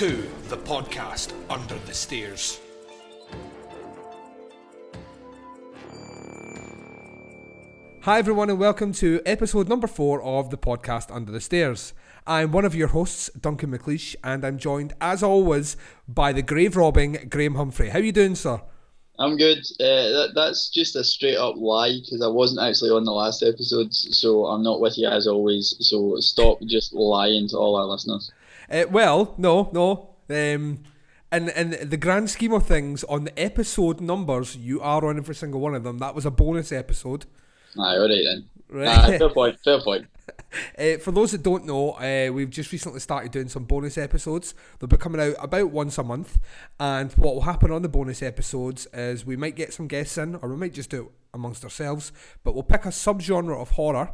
Welcome 0.00 0.22
to 0.22 0.48
the 0.48 0.56
podcast 0.56 1.34
Under 1.50 1.74
the 1.74 1.92
Stairs. 1.92 2.58
Hi, 8.02 8.18
everyone, 8.18 8.48
and 8.48 8.58
welcome 8.58 8.92
to 8.94 9.20
episode 9.26 9.68
number 9.68 9.86
four 9.86 10.22
of 10.22 10.48
the 10.48 10.56
podcast 10.56 11.14
Under 11.14 11.30
the 11.30 11.40
Stairs. 11.40 11.92
I'm 12.26 12.50
one 12.50 12.64
of 12.64 12.74
your 12.74 12.88
hosts, 12.88 13.28
Duncan 13.38 13.76
McLeish, 13.76 14.16
and 14.24 14.42
I'm 14.42 14.56
joined, 14.56 14.94
as 15.02 15.22
always, 15.22 15.76
by 16.08 16.32
the 16.32 16.42
grave 16.42 16.76
robbing 16.76 17.26
Graham 17.28 17.56
Humphrey. 17.56 17.90
How 17.90 17.98
are 17.98 18.02
you 18.02 18.12
doing, 18.12 18.36
sir? 18.36 18.62
I'm 19.18 19.36
good. 19.36 19.58
Uh, 19.78 20.08
that, 20.16 20.32
that's 20.34 20.70
just 20.70 20.96
a 20.96 21.04
straight 21.04 21.36
up 21.36 21.56
lie 21.56 21.98
because 22.02 22.22
I 22.22 22.28
wasn't 22.28 22.62
actually 22.62 22.90
on 22.90 23.04
the 23.04 23.12
last 23.12 23.42
episode, 23.42 23.92
so 23.92 24.46
I'm 24.46 24.62
not 24.62 24.80
with 24.80 24.96
you 24.96 25.08
as 25.08 25.26
always. 25.26 25.76
So 25.80 26.16
stop 26.20 26.58
just 26.62 26.94
lying 26.94 27.48
to 27.48 27.58
all 27.58 27.76
our 27.76 27.84
listeners. 27.84 28.32
Uh, 28.70 28.84
well, 28.90 29.34
no, 29.36 29.68
no. 29.72 30.10
Um, 30.28 30.84
in 31.32 31.88
the 31.88 31.96
grand 31.96 32.30
scheme 32.30 32.52
of 32.52 32.66
things, 32.66 33.04
on 33.04 33.24
the 33.24 33.38
episode 33.38 34.00
numbers, 34.00 34.56
you 34.56 34.80
are 34.80 35.04
on 35.04 35.16
every 35.16 35.34
single 35.34 35.60
one 35.60 35.74
of 35.74 35.84
them. 35.84 35.98
That 35.98 36.14
was 36.14 36.26
a 36.26 36.30
bonus 36.30 36.72
episode. 36.72 37.26
Aye, 37.78 37.96
all 37.96 38.08
right 38.08 38.24
then. 38.24 38.48
Right. 38.68 38.88
Aye, 38.88 39.18
fair 39.18 39.28
point. 39.28 39.58
Fair 39.64 39.80
point. 39.80 40.06
Uh, 40.78 40.96
for 41.00 41.10
those 41.10 41.32
that 41.32 41.42
don't 41.42 41.66
know, 41.66 41.92
uh, 41.92 42.32
we've 42.32 42.50
just 42.50 42.70
recently 42.72 43.00
started 43.00 43.32
doing 43.32 43.48
some 43.48 43.64
bonus 43.64 43.98
episodes. 43.98 44.54
They'll 44.78 44.88
be 44.88 44.96
coming 44.96 45.20
out 45.20 45.34
about 45.40 45.70
once 45.70 45.98
a 45.98 46.04
month. 46.04 46.38
And 46.78 47.12
what 47.12 47.34
will 47.34 47.42
happen 47.42 47.70
on 47.70 47.82
the 47.82 47.88
bonus 47.88 48.22
episodes 48.22 48.86
is 48.92 49.26
we 49.26 49.36
might 49.36 49.56
get 49.56 49.72
some 49.72 49.88
guests 49.88 50.18
in, 50.18 50.36
or 50.36 50.48
we 50.48 50.56
might 50.56 50.74
just 50.74 50.90
do 50.90 51.02
it 51.02 51.10
amongst 51.34 51.64
ourselves. 51.64 52.12
But 52.44 52.54
we'll 52.54 52.62
pick 52.62 52.84
a 52.84 52.88
subgenre 52.88 53.60
of 53.60 53.70
horror, 53.70 54.12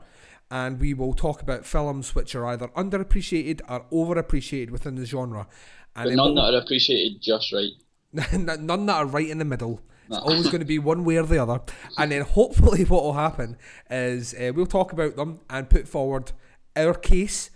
and 0.50 0.80
we 0.80 0.94
will 0.94 1.14
talk 1.14 1.42
about 1.42 1.64
films 1.64 2.14
which 2.14 2.34
are 2.34 2.46
either 2.46 2.68
underappreciated 2.68 3.60
or 3.68 3.84
overappreciated 3.92 4.70
within 4.70 4.94
the 4.94 5.06
genre. 5.06 5.46
And 5.94 6.14
none 6.14 6.34
we'll- 6.34 6.44
that 6.44 6.54
are 6.54 6.62
appreciated 6.62 7.20
just 7.20 7.52
right. 7.52 7.70
None 8.32 8.86
that 8.86 8.94
are 8.94 9.06
right 9.06 9.28
in 9.28 9.38
the 9.38 9.44
middle. 9.44 9.80
It's 10.08 10.18
always 10.18 10.46
going 10.46 10.60
to 10.60 10.66
be 10.66 10.78
one 10.78 11.04
way 11.04 11.16
or 11.16 11.24
the 11.24 11.42
other. 11.42 11.60
And 11.98 12.12
then 12.12 12.22
hopefully, 12.22 12.84
what 12.84 13.02
will 13.02 13.14
happen 13.14 13.56
is 13.90 14.34
uh, 14.34 14.52
we'll 14.54 14.66
talk 14.66 14.92
about 14.92 15.16
them 15.16 15.40
and 15.50 15.68
put 15.68 15.88
forward 15.88 16.32
our 16.76 16.94
case 16.94 17.50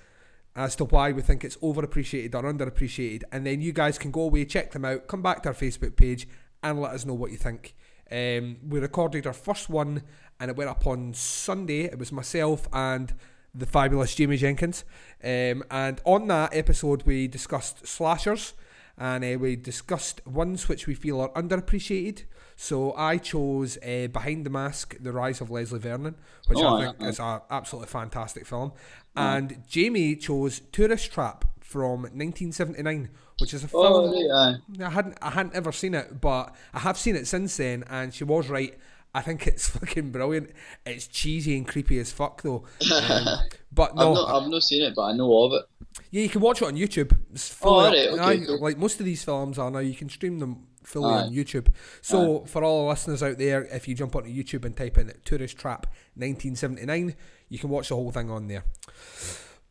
as 0.57 0.75
to 0.77 0.85
why 0.85 1.13
we 1.13 1.23
think 1.23 1.45
it's 1.45 1.57
overappreciated 1.59 2.35
or 2.35 2.43
underappreciated. 2.43 3.23
And 3.31 3.47
then 3.47 3.61
you 3.61 3.73
guys 3.73 3.99
can 3.99 4.11
go 4.11 4.23
away, 4.23 4.45
check 4.45 4.73
them 4.73 4.85
out, 4.85 5.07
come 5.07 5.23
back 5.23 5.43
to 5.45 5.51
our 5.51 5.55
Facebook 5.55 5.97
page, 5.97 6.27
and 6.63 6.81
let 6.81 6.93
us 6.93 7.07
know 7.07 7.15
what 7.15 7.31
you 7.31 7.37
think. 7.37 7.75
Um, 8.11 8.57
we 8.69 8.81
recorded 8.81 9.27
our 9.27 9.33
first 9.33 9.71
one 9.71 10.03
and 10.41 10.51
it 10.51 10.57
went 10.57 10.71
up 10.71 10.87
on 10.87 11.15
Sunday. 11.15 11.83
It 11.85 11.99
was 11.99 12.11
myself 12.11 12.69
and 12.73 13.13
the 13.55 13.67
fabulous 13.67 14.15
Jamie 14.15 14.37
Jenkins. 14.37 14.85
Um, 15.23 15.63
and 15.71 16.01
on 16.05 16.27
that 16.29 16.55
episode, 16.55 17.03
we 17.05 17.29
discussed 17.29 17.87
slashers 17.87 18.55
and 18.97 19.25
uh, 19.25 19.39
we 19.39 19.57
discussed 19.57 20.25
ones 20.27 20.69
which 20.69 20.87
we 20.87 20.95
feel 20.95 21.21
are 21.21 21.31
underappreciated. 21.31 22.25
So 22.57 22.93
I 22.95 23.17
chose 23.17 23.79
uh, 23.79 24.09
Behind 24.13 24.45
the 24.45 24.51
Mask: 24.51 24.95
The 25.01 25.13
Rise 25.13 25.41
of 25.41 25.51
Leslie 25.51 25.79
Vernon, 25.79 26.15
which 26.47 26.59
Oh, 26.61 26.77
I 26.77 26.85
think 26.93 27.03
is 27.03 27.19
an 27.19 27.41
absolutely 27.51 27.89
fantastic 27.89 28.45
film, 28.47 28.73
and 29.17 29.63
Jamie 29.67 30.15
chose 30.17 30.61
Tourist 30.71 31.11
Trap 31.11 31.47
from 31.61 32.03
1979, 32.03 33.09
which 33.39 33.55
is 33.55 33.65
a 33.65 33.69
film 33.69 33.87
Oh, 33.87 34.35
aye. 34.35 34.57
I 34.85 34.91
hadn't 34.91 35.17
I 35.23 35.31
hadn't 35.31 35.55
ever 35.55 35.73
seen 35.73 35.95
it, 35.95 36.21
but 36.21 36.55
I 36.75 36.81
have 36.81 36.99
seen 36.99 37.17
it 37.17 37.27
since 37.27 37.57
then, 37.57 37.85
and 37.89 38.13
she 38.13 38.25
was 38.25 38.49
right. 38.51 38.79
I 39.15 39.23
think 39.23 39.47
it's 39.47 39.69
fucking 39.71 40.11
brilliant. 40.13 40.51
It's 40.87 41.07
cheesy 41.07 41.57
and 41.57 41.67
creepy 41.67 41.99
as 41.99 42.13
fuck 42.13 42.43
though. 42.43 42.65
Um, 43.11 43.27
but 43.73 43.95
no, 43.95 44.11
I've, 44.11 44.15
not, 44.15 44.43
I've 44.45 44.51
not 44.51 44.63
seen 44.63 44.83
it, 44.83 44.95
but 44.97 45.03
I 45.03 45.13
know 45.13 45.45
of 45.45 45.53
it. 45.53 45.65
yeah, 46.11 46.23
you 46.23 46.29
can 46.29 46.41
watch 46.41 46.61
it 46.63 46.67
on 46.67 46.75
YouTube. 46.77 47.17
It's 47.33 47.49
fully 47.53 48.09
alright, 48.09 48.19
up- 48.21 48.27
okay, 48.37 48.47
cool. 48.47 48.61
Like 48.61 48.79
most 48.79 48.99
of 49.01 49.07
these 49.07 49.23
films 49.25 49.59
are 49.59 49.71
now, 49.71 49.79
you 49.79 49.95
can 49.95 50.09
stream 50.09 50.39
them 50.41 50.67
fully 50.83 51.13
Aye. 51.15 51.23
on 51.23 51.33
YouTube. 51.33 51.69
So 52.03 52.41
for 52.47 52.65
all 52.65 52.85
the 52.85 52.89
listeners 52.91 53.23
out 53.23 53.39
there, 53.39 53.63
if 53.65 53.87
you 53.87 53.95
jump 53.95 54.17
onto 54.17 54.29
YouTube 54.29 54.65
and 54.65 54.77
type 54.77 54.99
in 54.99 55.13
Tourist 55.25 55.57
Trap 55.57 55.87
1979, 56.17 57.15
you 57.49 57.59
can 57.59 57.71
watch 57.71 57.89
the 57.91 57.95
whole 57.97 58.11
thing 58.11 58.31
on 58.31 58.49
there. 58.49 58.65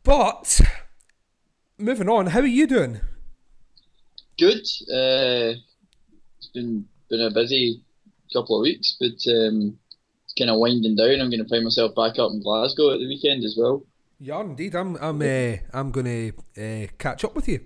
But 0.02 0.60
moving 1.78 2.08
on, 2.08 2.28
how 2.28 2.40
are 2.40 2.46
you 2.46 2.66
doing? 2.66 3.00
Good. 4.38 4.60
Uh, 4.90 5.60
it's 6.38 6.48
been 6.54 6.86
been 7.10 7.20
a 7.20 7.30
busy 7.30 7.82
couple 8.32 8.56
of 8.56 8.62
weeks, 8.62 8.96
but 8.98 9.18
um, 9.30 9.78
it's 10.24 10.34
kind 10.38 10.50
of 10.50 10.58
winding 10.58 10.96
down. 10.96 11.20
I'm 11.20 11.30
going 11.30 11.42
to 11.42 11.48
find 11.48 11.64
myself 11.64 11.94
back 11.94 12.18
up 12.18 12.32
in 12.32 12.42
Glasgow 12.42 12.92
at 12.92 12.98
the 12.98 13.06
weekend 13.08 13.44
as 13.44 13.56
well. 13.58 13.82
Yeah, 14.18 14.40
indeed. 14.40 14.74
I'm 14.74 14.96
I'm 14.96 15.22
uh, 15.22 15.56
I'm 15.72 15.90
gonna 15.90 16.32
uh, 16.58 16.86
catch 16.98 17.24
up 17.24 17.34
with 17.34 17.48
you. 17.48 17.60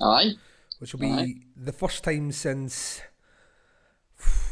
Aye. 0.00 0.32
which 0.78 0.92
will 0.92 1.00
be 1.00 1.10
Aye. 1.10 1.34
the 1.56 1.72
first 1.72 2.04
time 2.04 2.32
since 2.32 3.00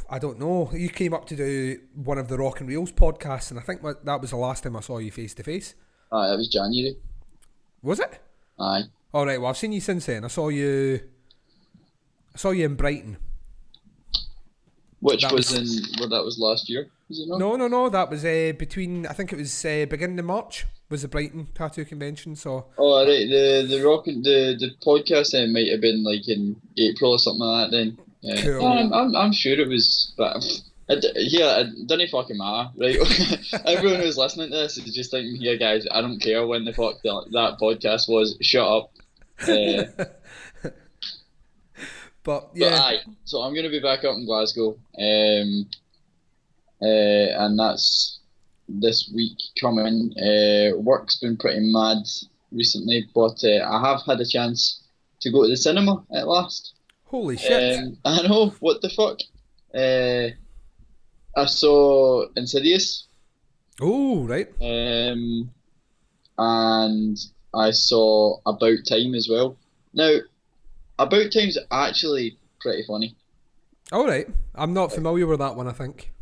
I 0.09 0.19
don't 0.19 0.39
know. 0.39 0.71
You 0.73 0.89
came 0.89 1.13
up 1.13 1.27
to 1.27 1.37
do 1.37 1.81
one 1.95 2.19
of 2.19 2.29
the 2.29 2.39
Rock 2.39 2.61
and 2.61 2.69
Reels 2.69 2.93
podcasts, 2.93 3.51
and 3.51 3.61
I 3.61 3.63
think 3.63 3.83
that 3.83 4.05
that 4.05 4.21
was 4.21 4.31
the 4.31 4.37
last 4.37 4.63
time 4.63 4.77
I 4.77 4.81
saw 4.81 4.99
you 4.99 5.11
face 5.11 5.35
to 5.35 5.43
face. 5.43 5.75
Aye, 6.13 6.29
that 6.29 6.37
was 6.37 6.49
January. 6.49 6.97
Was 7.83 8.01
it? 8.01 8.21
Aye. 8.59 8.85
All 9.13 9.27
right. 9.27 9.41
Well, 9.41 9.51
I've 9.51 9.59
seen 9.59 9.73
you 9.73 9.81
since 9.81 10.07
then. 10.07 10.25
I 10.25 10.29
saw 10.29 10.49
you. 10.49 11.01
I 12.35 12.39
saw 12.39 12.51
you 12.51 12.65
in 12.65 12.75
Brighton. 12.75 13.17
Which 15.05 15.21
That 15.21 15.33
was, 15.33 15.53
in 15.53 15.67
well, 16.01 16.09
that 16.09 16.25
was 16.25 16.39
last 16.39 16.71
year, 16.71 16.89
was 17.11 17.21
it 17.21 17.29
not? 17.29 17.39
No, 17.39 17.57
no, 17.57 17.69
no. 17.69 17.91
That 17.91 18.09
was 18.09 18.25
uh, 18.25 18.55
between. 18.59 19.07
I 19.07 19.13
think 19.13 19.35
it 19.35 19.37
was 19.37 19.63
uh, 19.63 19.85
beginning 19.91 20.19
of 20.19 20.25
March. 20.25 20.65
Was 20.89 21.03
the 21.03 21.09
Brighton 21.09 21.49
tattoo 21.55 21.85
convention? 21.85 22.35
So 22.37 22.69
Oh, 22.79 23.05
right. 23.05 23.29
The 23.29 23.67
the 23.69 23.85
rock 23.85 24.07
the 24.07 24.57
the 24.59 24.71
podcast 24.83 25.33
then 25.33 25.53
might 25.53 25.71
have 25.71 25.83
been 25.83 26.03
like 26.03 26.27
in 26.27 26.57
April 26.79 27.11
or 27.13 27.19
something 27.19 27.41
like 27.41 27.71
that. 27.71 27.77
Then. 27.77 27.99
Yeah. 28.23 28.41
Cool. 28.41 28.67
I'm, 28.67 28.95
I'm 28.95 29.15
I'm 29.15 29.33
sure 29.35 29.61
it 29.61 29.69
was, 29.69 30.15
but 30.17 30.43
yeah, 30.89 31.59
it 31.61 31.87
doesn't 31.87 32.09
fucking 32.09 32.39
matter, 32.39 32.71
right? 32.79 32.97
Everyone 33.67 34.01
who's 34.01 34.17
listening 34.17 34.53
to 34.53 34.57
this 34.57 34.79
is 34.79 34.95
just 34.95 35.11
thinking, 35.11 35.37
yeah, 35.39 35.57
guys, 35.57 35.87
I 35.91 36.01
don't 36.01 36.19
care 36.19 36.47
when 36.47 36.65
the 36.65 36.73
fuck 36.73 37.03
that, 37.03 37.27
that 37.33 37.59
podcast 37.61 38.09
was. 38.09 38.39
Shut 38.41 38.67
up. 38.67 38.91
Uh, 39.43 39.85
but 42.25 42.49
But 42.53 42.57
yeah, 42.57 42.79
aye, 42.81 42.99
so 43.25 43.41
I'm 43.43 43.53
going 43.53 43.65
to 43.65 43.71
be 43.71 43.81
back 43.81 44.05
up 44.05 44.17
in 44.17 44.27
Glasgow, 44.27 44.77
um, 44.99 45.67
uh, 46.83 47.45
and 47.45 47.59
that's 47.59 48.21
this 48.69 49.11
week 49.15 49.39
coming. 49.61 50.13
Uh, 50.19 50.77
work's 50.79 51.19
been 51.21 51.37
pretty 51.37 51.61
mad 51.61 51.99
recently, 52.51 53.07
but 53.15 53.45
uh, 53.45 53.69
I 53.69 53.89
have 53.89 54.01
had 54.07 54.21
a 54.21 54.27
chance 54.27 54.83
to 55.21 55.31
go 55.31 55.43
to 55.43 55.51
the 55.51 55.57
cinema 55.57 56.03
at 56.15 56.27
last. 56.27 56.73
holy 57.05 57.37
shit! 57.37 57.79
Um, 57.79 57.99
I 58.05 58.23
know 58.27 58.55
what 58.61 58.81
the 58.81 58.91
fuck. 58.91 59.21
Uh, 59.75 60.31
I 61.37 61.47
saw 61.47 62.27
Insidious, 62.37 63.07
oh 63.81 64.25
right. 64.25 64.49
um, 64.61 65.51
and 66.39 67.19
I 67.53 67.71
saw 67.71 68.39
About 68.47 68.79
Time 68.89 69.15
as 69.15 69.29
well. 69.31 69.57
Now, 69.93 70.19
About 70.99 71.33
Time's 71.33 71.59
actually 71.71 72.39
pretty 72.61 72.85
funny. 72.87 73.15
All 73.93 74.07
right. 74.07 74.27
I'm 74.55 74.73
not 74.73 74.93
familiar 74.93 75.27
with 75.27 75.41
that 75.41 75.57
one. 75.57 75.69
I 75.69 75.73
think. 75.73 76.13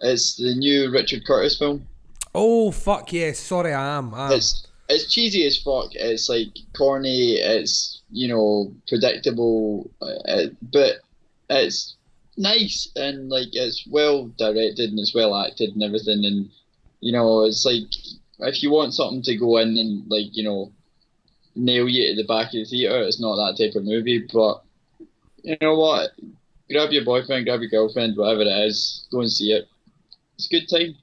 It's 0.00 0.36
the 0.36 0.54
new 0.54 0.90
Richard 0.90 1.24
Curtis 1.24 1.58
film. 1.58 1.86
Oh 2.34 2.70
fuck 2.70 3.12
yes! 3.12 3.38
Sorry, 3.38 3.72
I 3.72 3.98
am. 3.98 4.14
I 4.14 4.26
am. 4.26 4.32
It's 4.32 4.66
it's 4.88 5.12
cheesy 5.12 5.46
as 5.46 5.58
fuck. 5.58 5.90
It's 5.92 6.28
like 6.28 6.58
corny. 6.76 7.34
It's 7.34 8.02
you 8.10 8.28
know 8.28 8.72
predictable, 8.88 9.90
uh, 10.00 10.46
but 10.72 10.96
it's 11.50 11.96
nice 12.36 12.88
and 12.96 13.28
like 13.28 13.48
it's 13.52 13.86
well 13.86 14.26
directed 14.38 14.90
and 14.90 14.98
it's 14.98 15.14
well 15.14 15.36
acted 15.36 15.70
and 15.74 15.82
everything. 15.82 16.24
And 16.24 16.50
you 17.00 17.12
know 17.12 17.44
it's 17.44 17.64
like 17.64 17.88
if 18.40 18.62
you 18.62 18.70
want 18.70 18.94
something 18.94 19.22
to 19.22 19.36
go 19.36 19.58
in 19.58 19.76
and 19.76 20.04
like 20.10 20.36
you 20.36 20.44
know 20.44 20.72
nail 21.54 21.88
you 21.88 22.14
to 22.14 22.22
the 22.22 22.26
back 22.26 22.46
of 22.48 22.52
the 22.52 22.64
theater, 22.64 23.02
it's 23.02 23.20
not 23.20 23.36
that 23.36 23.62
type 23.62 23.74
of 23.76 23.84
movie. 23.84 24.26
But 24.32 24.62
you 25.42 25.56
know 25.60 25.76
what? 25.76 26.10
Grab 26.70 26.90
your 26.90 27.04
boyfriend, 27.04 27.44
grab 27.46 27.60
your 27.60 27.70
girlfriend, 27.70 28.16
whatever 28.16 28.42
it 28.42 28.66
is, 28.66 29.06
go 29.10 29.20
and 29.20 29.30
see 29.30 29.52
it. 29.52 29.68
It's 30.36 30.46
a 30.46 30.48
good 30.60 30.68
time. 30.68 30.96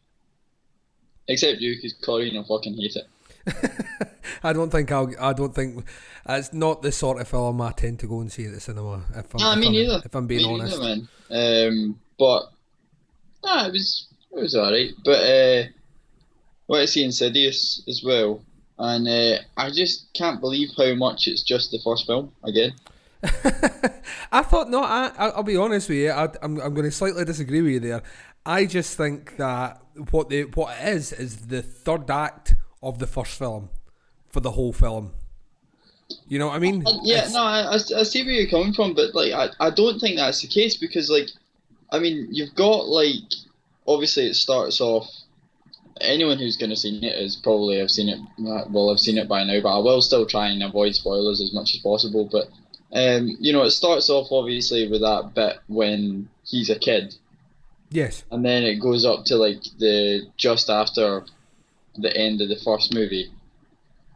Except 1.27 1.59
you, 1.59 1.75
because 1.75 1.93
Corey 1.93 2.31
will 2.33 2.43
fucking 2.43 2.75
hate 2.75 2.95
it. 2.95 3.07
I 4.43 4.53
don't 4.53 4.71
think 4.71 4.91
I'll. 4.91 5.11
I 5.19 5.33
don't 5.33 5.53
think 5.53 5.85
it's 6.27 6.53
not 6.53 6.81
the 6.81 6.91
sort 6.91 7.19
of 7.21 7.27
film 7.27 7.61
I 7.61 7.71
tend 7.71 7.99
to 7.99 8.07
go 8.07 8.21
and 8.21 8.31
see 8.31 8.45
at 8.45 8.53
the 8.53 8.59
cinema. 8.59 9.03
If 9.15 9.33
I'm, 9.35 9.39
Nah, 9.39 9.53
if 9.53 9.59
me 9.59 9.91
I'm. 9.91 10.01
If 10.03 10.15
I'm 10.15 10.27
being 10.27 10.47
Me 10.47 10.53
honest. 10.61 10.79
neither. 11.29 11.67
Um, 11.67 11.99
but 12.17 12.43
nah, 13.43 13.67
it 13.67 13.73
was 13.73 14.07
it 14.31 14.39
was 14.39 14.55
alright. 14.55 14.91
But 15.03 15.19
uh, 15.19 15.63
went 16.67 16.81
to 16.81 16.87
see 16.87 17.03
Insidious 17.03 17.83
as 17.87 18.01
well, 18.03 18.41
and 18.79 19.07
uh, 19.07 19.37
I 19.57 19.69
just 19.69 20.11
can't 20.13 20.39
believe 20.39 20.69
how 20.77 20.95
much 20.95 21.27
it's 21.27 21.43
just 21.43 21.71
the 21.71 21.79
first 21.83 22.05
film 22.07 22.31
again. 22.43 22.73
I 24.31 24.41
thought 24.43 24.69
no. 24.69 24.81
I, 24.83 25.11
I 25.17 25.29
I'll 25.29 25.43
be 25.43 25.57
honest 25.57 25.89
with 25.89 25.97
you. 25.99 26.11
I, 26.11 26.29
I'm 26.41 26.59
I'm 26.59 26.73
going 26.73 26.85
to 26.85 26.91
slightly 26.91 27.25
disagree 27.25 27.61
with 27.61 27.71
you 27.71 27.79
there. 27.79 28.03
I 28.45 28.65
just 28.65 28.95
think 28.97 29.37
that 29.37 29.81
what 30.11 30.29
the 30.29 30.43
what 30.45 30.75
it 30.79 30.87
is 30.87 31.11
is 31.11 31.47
the 31.47 31.61
third 31.61 32.09
act 32.09 32.55
of 32.81 32.99
the 32.99 33.07
first 33.07 33.37
film 33.37 33.69
for 34.29 34.39
the 34.39 34.51
whole 34.51 34.71
film. 34.73 35.11
You 36.27 36.39
know 36.39 36.47
what 36.47 36.55
I 36.55 36.59
mean? 36.59 36.83
Uh, 36.87 36.99
yeah, 37.03 37.17
It's- 37.17 37.33
no, 37.33 37.41
I, 37.41 37.61
I, 37.73 37.75
I 37.75 38.03
see 38.03 38.23
where 38.23 38.31
you're 38.31 38.49
coming 38.49 38.73
from, 38.73 38.93
but 38.95 39.13
like, 39.13 39.31
I, 39.31 39.49
I 39.67 39.69
don't 39.69 39.99
think 39.99 40.17
that's 40.17 40.41
the 40.41 40.47
case 40.47 40.75
because, 40.75 41.07
like, 41.09 41.27
I 41.91 41.99
mean, 41.99 42.27
you've 42.31 42.55
got 42.55 42.87
like, 42.87 43.31
obviously, 43.85 44.25
it 44.27 44.35
starts 44.35 44.81
off. 44.81 45.07
Anyone 46.01 46.37
who's 46.37 46.57
going 46.57 46.69
to 46.69 46.75
seen 46.75 47.03
it 47.03 47.15
is 47.17 47.35
probably 47.35 47.77
have 47.79 47.91
seen 47.91 48.09
it. 48.09 48.19
uh, 48.47 48.65
Well, 48.69 48.89
I've 48.89 48.99
seen 48.99 49.17
it 49.17 49.27
by 49.27 49.43
now, 49.43 49.59
but 49.61 49.75
I 49.77 49.79
will 49.79 50.01
still 50.01 50.25
try 50.25 50.47
and 50.49 50.63
avoid 50.63 50.95
spoilers 50.95 51.41
as 51.41 51.53
much 51.53 51.75
as 51.75 51.81
possible. 51.81 52.25
But 52.31 52.49
um, 52.91 53.37
you 53.39 53.53
know, 53.53 53.63
it 53.63 53.71
starts 53.71 54.09
off 54.09 54.27
obviously 54.31 54.87
with 54.87 55.01
that 55.01 55.31
bit 55.35 55.57
when 55.67 56.29
he's 56.45 56.69
a 56.69 56.79
kid, 56.79 57.15
Yes. 57.91 58.23
and 58.31 58.43
then 58.43 58.63
it 58.63 58.77
goes 58.81 59.05
up 59.05 59.25
to 59.25 59.35
like 59.35 59.61
the 59.77 60.27
just 60.37 60.69
after 60.69 61.25
the 61.95 62.15
end 62.15 62.41
of 62.41 62.49
the 62.49 62.59
first 62.63 62.93
movie, 62.93 63.29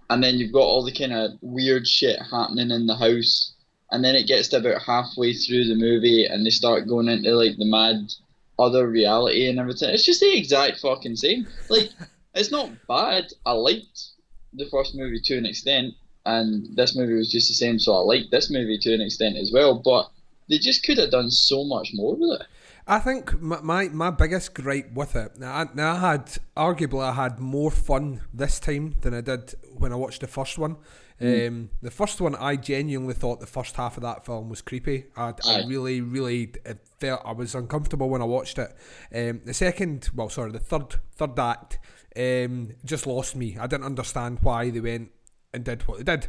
and 0.09 0.23
then 0.23 0.35
you've 0.35 0.53
got 0.53 0.61
all 0.61 0.83
the 0.83 0.91
kind 0.91 1.13
of 1.13 1.31
weird 1.41 1.87
shit 1.87 2.19
happening 2.31 2.71
in 2.71 2.87
the 2.87 2.95
house, 2.95 3.53
and 3.91 4.03
then 4.03 4.15
it 4.15 4.27
gets 4.27 4.47
to 4.49 4.57
about 4.57 4.81
halfway 4.81 5.33
through 5.33 5.65
the 5.65 5.75
movie, 5.75 6.25
and 6.25 6.43
they 6.45 6.49
start 6.49 6.87
going 6.87 7.07
into 7.09 7.35
like 7.35 7.57
the 7.57 7.65
mad 7.65 8.11
other 8.59 8.87
reality 8.87 9.47
and 9.49 9.59
everything. 9.59 9.89
It's 9.89 10.05
just 10.05 10.19
the 10.19 10.37
exact 10.37 10.79
fucking 10.79 11.15
same. 11.15 11.47
Like, 11.69 11.89
it's 12.35 12.51
not 12.51 12.69
bad. 12.87 13.25
I 13.45 13.51
liked 13.53 14.09
the 14.53 14.67
first 14.69 14.95
movie 14.95 15.19
to 15.23 15.37
an 15.37 15.45
extent, 15.45 15.93
and 16.25 16.75
this 16.75 16.95
movie 16.95 17.13
was 17.13 17.31
just 17.31 17.47
the 17.47 17.55
same, 17.55 17.79
so 17.79 17.93
I 17.93 17.99
liked 17.99 18.31
this 18.31 18.51
movie 18.51 18.77
to 18.79 18.93
an 18.93 19.01
extent 19.01 19.37
as 19.37 19.51
well. 19.51 19.81
But 19.83 20.09
they 20.49 20.57
just 20.57 20.83
could 20.83 20.97
have 20.97 21.11
done 21.11 21.31
so 21.31 21.63
much 21.63 21.91
more 21.93 22.15
with 22.15 22.41
it. 22.41 22.47
I 22.85 22.99
think 22.99 23.39
my, 23.41 23.61
my, 23.61 23.87
my 23.87 24.09
biggest 24.09 24.53
gripe 24.53 24.91
with 24.93 25.15
it 25.15 25.39
now 25.39 25.53
I, 25.53 25.67
now 25.73 25.93
I 25.93 26.11
had 26.11 26.37
arguably 26.57 27.01
I 27.01 27.13
had 27.13 27.39
more 27.39 27.71
fun 27.71 28.19
this 28.33 28.59
time 28.59 28.95
than 28.99 29.13
I 29.13 29.21
did 29.21 29.55
when 29.77 29.93
I 29.93 29.95
watched 29.95 30.19
the 30.19 30.27
first 30.27 30.57
one. 30.57 30.75
Um, 31.21 31.69
the 31.81 31.91
first 31.91 32.19
one 32.19 32.35
I 32.35 32.55
genuinely 32.55 33.13
thought 33.13 33.39
the 33.39 33.45
first 33.45 33.75
half 33.75 33.97
of 33.97 34.03
that 34.03 34.25
film 34.25 34.49
was 34.49 34.61
creepy. 34.61 35.05
I, 35.15 35.33
I 35.45 35.63
really 35.65 36.01
really 36.01 36.53
felt 36.99 37.21
I 37.23 37.31
was 37.31 37.55
uncomfortable 37.55 38.09
when 38.09 38.21
I 38.21 38.25
watched 38.25 38.57
it. 38.57 38.75
Um, 39.13 39.41
the 39.45 39.53
second, 39.53 40.09
well, 40.15 40.29
sorry, 40.29 40.51
the 40.51 40.59
third 40.59 40.95
third 41.15 41.37
act 41.39 41.79
um, 42.17 42.69
just 42.83 43.07
lost 43.07 43.35
me. 43.35 43.57
I 43.59 43.67
didn't 43.67 43.85
understand 43.85 44.39
why 44.41 44.69
they 44.69 44.79
went 44.79 45.11
and 45.53 45.63
did 45.63 45.87
what 45.87 45.99
they 45.99 46.03
did. 46.03 46.27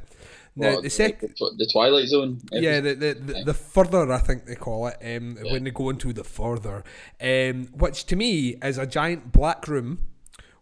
Now 0.57 0.75
What, 0.75 0.85
the 0.85 0.91
second. 0.91 1.35
the, 1.39 1.69
Twilight 1.73 2.09
Zone. 2.09 2.41
Yeah, 2.53 2.81
the 2.81 2.95
the, 2.95 3.15
the, 3.15 3.45
the 3.47 3.55
further 3.55 4.13
I 4.13 4.19
think 4.19 4.47
they 4.47 4.55
call 4.55 4.87
it 4.87 4.97
um, 5.03 5.37
when 5.51 5.65
they 5.65 5.71
go 5.71 5.91
into 5.91 6.13
the 6.13 6.25
further, 6.25 6.85
um, 7.21 7.69
which 7.73 8.05
to 8.07 8.17
me 8.17 8.57
is 8.63 8.79
a 8.79 8.87
giant 8.87 9.33
black 9.33 9.67
room 9.67 10.07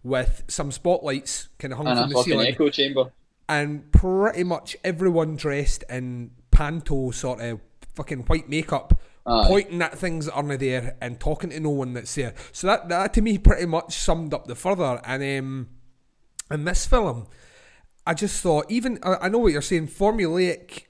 with 0.02 0.44
some 0.48 0.72
spotlights 0.72 1.48
kind 1.58 1.72
of 1.72 1.78
hung 1.78 1.86
and 1.88 1.98
a 1.98 2.02
from 2.02 2.08
the 2.08 2.14
fucking 2.14 2.32
ceiling, 2.32 2.48
echo 2.48 2.70
chamber. 2.70 3.12
And 3.52 3.92
pretty 3.92 4.44
much 4.44 4.76
everyone 4.82 5.36
dressed 5.36 5.84
in 5.90 6.30
panto 6.50 7.10
sort 7.10 7.40
of 7.40 7.60
fucking 7.94 8.20
white 8.20 8.48
makeup. 8.48 8.98
Aye. 9.26 9.44
Pointing 9.46 9.82
at 9.82 9.96
things 9.96 10.26
that 10.26 10.32
aren't 10.32 10.58
there 10.58 10.96
and 11.00 11.20
talking 11.20 11.50
to 11.50 11.60
no 11.60 11.70
one 11.70 11.92
that's 11.92 12.14
there. 12.14 12.34
So 12.50 12.66
that, 12.66 12.88
that 12.88 13.14
to 13.14 13.22
me 13.22 13.38
pretty 13.38 13.66
much 13.66 13.94
summed 13.94 14.34
up 14.34 14.46
the 14.46 14.56
further. 14.56 15.00
And 15.04 15.22
um, 15.22 15.68
in 16.50 16.64
this 16.64 16.86
film, 16.86 17.28
I 18.06 18.14
just 18.14 18.42
thought, 18.42 18.66
even 18.68 18.98
I 19.02 19.14
I 19.22 19.28
know 19.28 19.38
what 19.38 19.52
you're 19.52 19.62
saying, 19.62 19.88
formulaic 19.88 20.86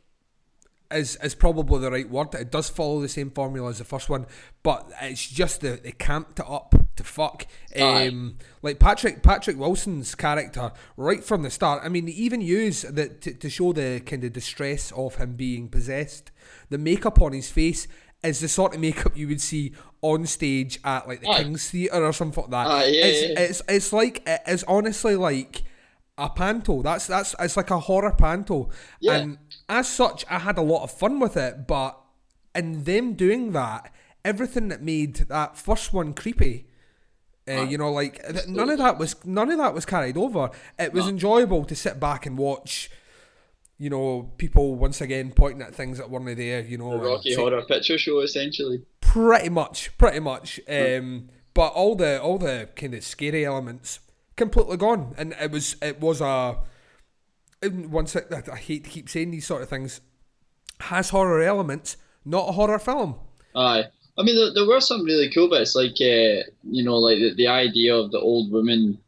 is 0.95 1.17
is 1.23 1.35
probably 1.35 1.81
the 1.81 1.91
right 1.91 2.09
word. 2.09 2.35
It 2.35 2.51
does 2.51 2.69
follow 2.69 3.01
the 3.01 3.09
same 3.09 3.31
formula 3.31 3.71
as 3.71 3.79
the 3.79 3.85
first 3.85 4.09
one, 4.09 4.27
but 4.63 4.91
it's 5.01 5.29
just 5.29 5.61
the 5.61 5.81
they 5.83 5.93
camped 5.93 6.39
it 6.41 6.47
up 6.49 6.75
to 6.97 7.05
fuck. 7.05 7.47
Um, 7.79 8.37
like 8.63 8.79
Patrick 8.79 9.23
Patrick 9.23 9.59
Wilson's 9.59 10.15
character 10.15 10.73
right 10.97 11.23
from 11.25 11.43
the 11.43 11.51
start. 11.51 11.83
I 11.85 11.89
mean, 11.89 12.07
they 12.07 12.13
even 12.13 12.41
use 12.41 12.83
that 12.83 13.21
to, 13.23 13.35
to 13.35 13.51
show 13.51 13.73
the 13.73 14.01
kind 14.05 14.25
of 14.25 14.33
distress 14.33 14.93
of 14.93 15.17
him 15.17 15.35
being 15.35 15.69
possessed. 15.69 16.31
The 16.71 16.79
makeup 16.79 17.21
on 17.21 17.33
his 17.33 17.51
face 17.51 17.89
is 18.23 18.41
the 18.41 18.49
sort 18.49 18.75
of 18.75 18.81
makeup 18.81 19.17
you 19.17 19.29
would 19.29 19.41
see 19.41 19.73
on 20.01 20.27
stage 20.27 20.79
at 20.85 21.09
like 21.09 21.21
the 21.21 21.29
Aye. 21.29 21.43
King's 21.43 21.71
Theatre 21.71 22.05
or 22.05 22.13
something 22.13 22.43
like 22.43 22.51
that. 22.51 22.67
Aye, 22.67 22.85
yeah, 22.87 23.05
it's, 23.05 23.23
yeah. 23.23 23.41
it's 23.41 23.63
it's 23.69 23.93
like 23.93 24.23
it 24.27 24.43
is 24.47 24.65
honestly 24.65 25.17
like 25.17 25.63
a 26.19 26.29
panto. 26.29 26.83
That's 26.83 27.07
that's 27.07 27.35
it's 27.39 27.57
like 27.57 27.71
a 27.71 27.81
horror 27.81 28.13
panto. 28.13 28.71
Yeah. 29.01 29.15
And 29.17 29.39
as 29.69 29.89
such, 29.89 30.25
I 30.31 30.39
had 30.39 30.59
a 30.59 30.63
lot 30.63 30.83
of 30.85 30.91
fun 30.91 31.21
with 31.21 31.37
it. 31.37 31.67
But 31.67 31.99
in 32.55 32.85
them 32.85 33.15
doing 33.15 33.53
that, 33.53 33.93
everything 34.25 34.69
that 34.69 34.83
made 34.83 35.17
that 35.17 35.57
first 35.57 35.93
one 35.93 36.15
creepy. 36.15 36.69
Uh, 37.49 37.63
you 37.63 37.77
know, 37.77 37.91
like 37.91 38.25
th- 38.25 38.47
none 38.47 38.71
of 38.71 38.79
that 38.79 38.99
was 38.99 39.17
none 39.25 39.51
of 39.51 39.59
that 39.59 39.75
was 39.75 39.85
carried 39.85 40.17
over. 40.17 40.51
It 40.79 40.93
was 40.93 41.09
enjoyable 41.09 41.65
to 41.65 41.75
sit 41.75 41.99
back 41.99 42.25
and 42.25 42.39
watch. 42.39 42.89
You 43.79 43.91
know, 43.91 44.31
people 44.39 44.77
once 44.77 45.01
again 45.01 45.33
pointing 45.33 45.61
at 45.61 45.75
things 45.75 45.99
that 45.99 46.09
weren't 46.09 46.37
there. 46.37 46.61
You 46.61 46.79
know, 46.79 46.93
The 46.93 47.05
Rocky 47.05 47.35
Horror 47.35 47.63
Picture 47.63 47.99
Show, 47.99 48.21
essentially. 48.21 48.83
pretty 49.01 49.49
much, 49.49 49.99
pretty 49.99 50.21
much. 50.21 50.61
Um, 50.69 51.31
but 51.53 51.73
all 51.73 51.97
the 51.97 52.23
all 52.23 52.39
the 52.39 52.69
kind 52.77 52.95
of 52.95 53.03
scary 53.03 53.45
elements 53.45 53.99
completely 54.37 54.77
gone, 54.77 55.15
and 55.17 55.35
it 55.41 55.51
was 55.51 55.77
it 55.83 56.01
was 56.01 56.21
a. 56.21 56.59
Once 57.65 58.17
it, 58.17 58.27
I 58.33 58.57
hate 58.57 58.85
to 58.85 58.91
keep 58.91 59.09
saying 59.09 59.31
these 59.31 59.47
sort 59.47 59.63
of 59.63 59.69
things, 59.69 60.01
has 60.81 61.11
horror 61.11 61.43
elements, 61.43 61.97
not 62.25 62.49
a 62.49 62.53
horror 62.53 62.81
film. 62.81 63.21
Aye. 63.55 63.85
I 64.19 64.23
mean, 64.23 64.37
there, 64.37 64.53
there 64.53 64.67
were 64.67 64.81
some 64.81 65.05
really 65.05 65.31
cool 65.33 65.49
bits, 65.49 65.75
like, 65.75 65.93
uh, 66.01 66.45
you 66.65 66.85
know, 66.85 66.99
like 66.99 67.19
the, 67.19 67.35
the 67.37 67.47
idea 67.47 67.95
of 67.95 68.11
the 68.11 68.19
old 68.19 68.53
woman 68.53 68.99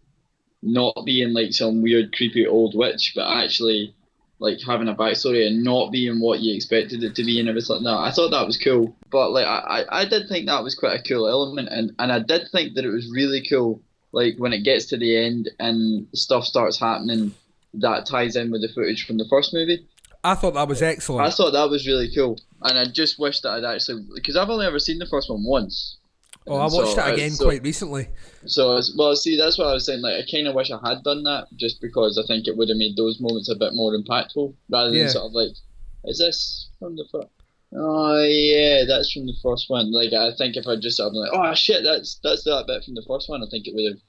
not 0.62 0.94
being 1.04 1.34
like 1.34 1.52
some 1.52 1.82
weird, 1.82 2.14
creepy 2.14 2.46
old 2.46 2.74
witch, 2.76 3.12
but 3.14 3.26
actually 3.26 3.94
like 4.38 4.58
having 4.66 4.88
a 4.88 4.94
backstory 4.94 5.46
and 5.46 5.62
not 5.62 5.92
being 5.92 6.20
what 6.20 6.40
you 6.40 6.54
expected 6.54 7.02
it 7.02 7.14
to 7.16 7.24
be 7.24 7.38
and 7.38 7.48
everything 7.48 7.76
like 7.76 7.84
that. 7.84 8.00
I 8.00 8.10
thought 8.10 8.30
that 8.30 8.46
was 8.46 8.56
cool. 8.56 8.96
But 9.10 9.30
like 9.30 9.46
I, 9.46 9.58
I, 9.58 10.00
I 10.00 10.04
did 10.06 10.28
think 10.28 10.46
that 10.46 10.64
was 10.64 10.74
quite 10.74 10.98
a 10.98 11.02
cool 11.02 11.28
element 11.28 11.68
and, 11.70 11.92
and 11.98 12.10
I 12.10 12.18
did 12.18 12.48
think 12.50 12.74
that 12.74 12.84
it 12.84 12.90
was 12.90 13.10
really 13.14 13.44
cool 13.48 13.80
like 14.14 14.36
when 14.38 14.52
it 14.52 14.62
gets 14.64 14.86
to 14.86 14.96
the 14.96 15.16
end 15.16 15.50
and 15.58 16.06
stuff 16.14 16.44
starts 16.44 16.78
happening 16.78 17.34
that 17.74 18.06
ties 18.06 18.36
in 18.36 18.50
with 18.52 18.62
the 18.62 18.68
footage 18.68 19.04
from 19.06 19.18
the 19.18 19.26
first 19.28 19.52
movie. 19.52 19.84
I 20.22 20.34
thought 20.36 20.54
that 20.54 20.68
was 20.68 20.80
excellent. 20.80 21.26
I 21.26 21.30
thought 21.30 21.50
that 21.52 21.68
was 21.68 21.86
really 21.86 22.10
cool. 22.14 22.38
And 22.62 22.78
I 22.78 22.84
just 22.84 23.18
wish 23.18 23.40
that 23.40 23.50
I'd 23.50 23.64
actually 23.64 24.06
because 24.14 24.36
I've 24.36 24.48
only 24.48 24.64
ever 24.66 24.78
seen 24.78 24.98
the 24.98 25.06
first 25.06 25.28
one 25.28 25.44
once. 25.44 25.98
Oh, 26.46 26.56
I 26.56 26.64
watched 26.64 26.94
so, 26.94 27.00
it 27.06 27.10
uh, 27.10 27.14
again 27.14 27.30
so- 27.30 27.44
quite 27.46 27.62
recently. 27.62 28.08
So, 28.46 28.78
well, 28.98 29.16
see, 29.16 29.36
that's 29.38 29.56
what 29.58 29.68
I 29.68 29.72
was 29.72 29.86
saying. 29.86 30.02
Like, 30.02 30.14
I 30.22 30.30
kind 30.30 30.46
of 30.46 30.54
wish 30.54 30.70
I 30.70 30.78
had 30.86 31.02
done 31.02 31.22
that, 31.24 31.46
just 31.56 31.80
because 31.80 32.18
I 32.22 32.26
think 32.26 32.46
it 32.46 32.54
would 32.56 32.68
have 32.68 32.76
made 32.76 32.94
those 32.96 33.18
moments 33.18 33.48
a 33.48 33.54
bit 33.54 33.72
more 33.72 33.96
impactful, 33.96 34.52
rather 34.68 34.90
than 34.90 34.98
Yeah. 35.00 35.08
sort 35.08 35.24
of 35.24 35.32
like, 35.32 35.52
is 36.04 36.18
this 36.18 36.68
from 36.78 36.96
the 36.96 37.06
first? 37.10 37.28
Oh 37.74 38.22
yeah, 38.22 38.84
that's 38.86 39.12
from 39.12 39.26
the 39.26 39.36
first 39.42 39.68
one. 39.68 39.92
Like, 39.92 40.12
I 40.12 40.30
think 40.36 40.56
if 40.56 40.66
I 40.66 40.76
just 40.76 41.00
of 41.00 41.12
like, 41.12 41.30
oh 41.32 41.54
shit, 41.54 41.82
that's 41.84 42.20
that's 42.22 42.44
that 42.44 42.64
bit 42.66 42.84
from 42.84 42.94
the 42.94 43.04
first 43.06 43.28
one, 43.28 43.42
I 43.42 43.46
think 43.50 43.66
it 43.66 43.74
would 43.74 43.92
have 43.92 44.00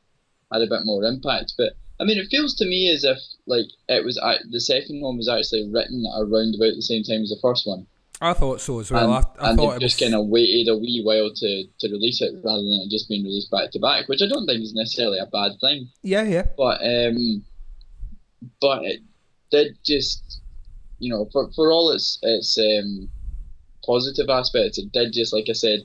had 0.53 0.62
a 0.62 0.69
bit 0.69 0.86
more 0.86 1.03
impact. 1.03 1.53
But 1.57 1.74
I 2.00 2.03
mean, 2.03 2.17
it 2.17 2.27
feels 2.29 2.55
to 2.55 2.65
me 2.65 2.91
as 2.93 3.03
if 3.03 3.17
like 3.48 3.65
it 3.89 4.05
was 4.05 4.22
the 4.51 4.62
second 4.62 5.01
one 5.01 5.17
was 5.17 5.29
actually 5.29 5.69
written 5.72 6.05
around 6.17 6.55
about 6.55 6.75
the 6.75 6.81
same 6.81 7.03
time 7.03 7.24
as 7.24 7.29
the 7.29 7.39
first 7.41 7.65
one 7.65 7.88
I 8.22 8.34
thought 8.34 8.62
so 8.62 8.79
as 8.79 8.91
well. 8.91 9.13
and, 9.13 9.25
I, 9.39 9.45
I 9.45 9.50
and 9.50 9.60
thought 9.60 9.75
it 9.75 9.81
just 9.81 10.00
was. 10.00 10.10
kind 10.10 10.15
of 10.19 10.27
waited 10.27 10.69
a 10.69 10.77
wee 10.77 11.01
while 11.03 11.31
to, 11.34 11.63
to 11.79 11.91
release 11.91 12.22
it 12.22 12.34
rather 12.43 12.62
than 12.62 12.81
it 12.86 12.89
just 12.89 13.10
being 13.10 13.24
released 13.24 13.51
back 13.51 13.72
to 13.72 13.79
back, 13.79 14.07
which 14.07 14.22
I 14.22 14.27
don't 14.27 14.45
think 14.45 14.63
is 14.63 14.74
necessarily 14.74 15.19
a 15.19 15.25
bad 15.25 15.51
thing. 15.60 15.89
Yeah, 16.01 16.24
yeah. 16.24 16.45
But 16.57 16.79
um, 16.81 17.43
but 18.62 18.84
it 18.84 19.01
did 19.51 19.77
just, 19.84 20.41
you 21.00 21.10
know, 21.10 21.27
for, 21.31 21.51
for 21.51 21.72
all 21.72 21.91
its 21.91 22.17
its 22.22 22.57
um, 22.57 23.10
positive 23.85 24.29
aspects, 24.29 24.77
it 24.77 24.91
did 24.91 25.13
just 25.13 25.33
like 25.33 25.45
I 25.49 25.53
said, 25.53 25.81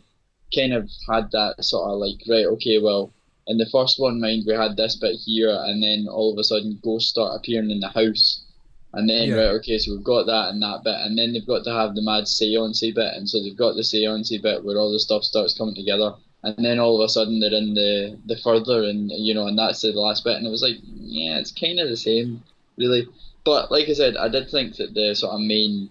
kind 0.54 0.72
of 0.72 0.90
had 1.08 1.30
that 1.32 1.62
sort 1.64 1.90
of 1.90 1.98
like 1.98 2.20
right, 2.28 2.46
okay, 2.46 2.78
well, 2.78 3.12
in 3.46 3.58
the 3.58 3.68
first 3.70 3.98
one, 3.98 4.20
mind 4.20 4.44
we 4.46 4.54
had 4.54 4.76
this 4.76 4.96
bit 4.96 5.16
here, 5.24 5.50
and 5.50 5.82
then 5.82 6.06
all 6.08 6.32
of 6.32 6.38
a 6.38 6.44
sudden 6.44 6.78
ghosts 6.82 7.10
start 7.10 7.36
appearing 7.36 7.70
in 7.70 7.80
the 7.80 7.88
house. 7.88 8.44
And 8.92 9.08
then, 9.08 9.28
Yeah. 9.28 9.34
right, 9.34 9.54
okay, 9.56 9.78
so 9.78 9.92
we've 9.92 10.04
got 10.04 10.26
that 10.26 10.50
and 10.50 10.62
that 10.62 10.82
bit, 10.84 10.96
and 10.96 11.16
then 11.18 11.32
they've 11.32 11.46
got 11.46 11.64
to 11.64 11.72
have 11.72 11.94
the 11.94 12.02
mad 12.02 12.26
seance 12.26 12.80
bit, 12.80 13.14
and 13.14 13.28
so 13.28 13.40
they've 13.40 13.56
got 13.56 13.76
the 13.76 13.84
seance 13.84 14.36
bit 14.38 14.64
where 14.64 14.78
all 14.78 14.92
the 14.92 14.98
stuff 15.00 15.22
starts 15.24 15.56
coming 15.56 15.74
together, 15.76 16.12
and 16.42 16.64
then 16.64 16.78
all 16.80 17.00
of 17.00 17.04
a 17.04 17.08
sudden 17.08 17.38
they're 17.40 17.54
in 17.54 17.74
the 17.74 18.18
the 18.26 18.36
further, 18.38 18.84
and 18.84 19.10
you 19.12 19.34
know, 19.34 19.46
and 19.46 19.58
that's 19.58 19.82
the 19.82 19.92
last 19.92 20.24
bit, 20.24 20.36
and 20.36 20.46
it 20.46 20.50
was 20.50 20.62
like, 20.62 20.76
yeah, 20.82 21.38
it's 21.38 21.52
kind 21.52 21.78
of 21.80 21.88
the 21.88 21.96
same, 21.96 22.42
really. 22.76 23.06
But 23.44 23.70
like 23.70 23.88
I 23.88 23.92
said, 23.94 24.16
I 24.16 24.28
did 24.28 24.50
think 24.50 24.76
that 24.76 24.94
the 24.94 25.14
sort 25.14 25.34
of 25.34 25.40
main, 25.40 25.90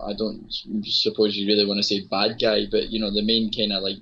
I 0.00 0.12
don't 0.12 0.46
suppose 0.84 1.36
you 1.36 1.46
really 1.46 1.66
want 1.66 1.78
to 1.78 1.82
say 1.82 2.00
bad 2.10 2.38
guy, 2.40 2.66
but 2.70 2.90
you 2.90 3.00
know, 3.00 3.10
the 3.10 3.22
main 3.22 3.52
kind 3.52 3.72
of 3.72 3.82
like 3.82 3.98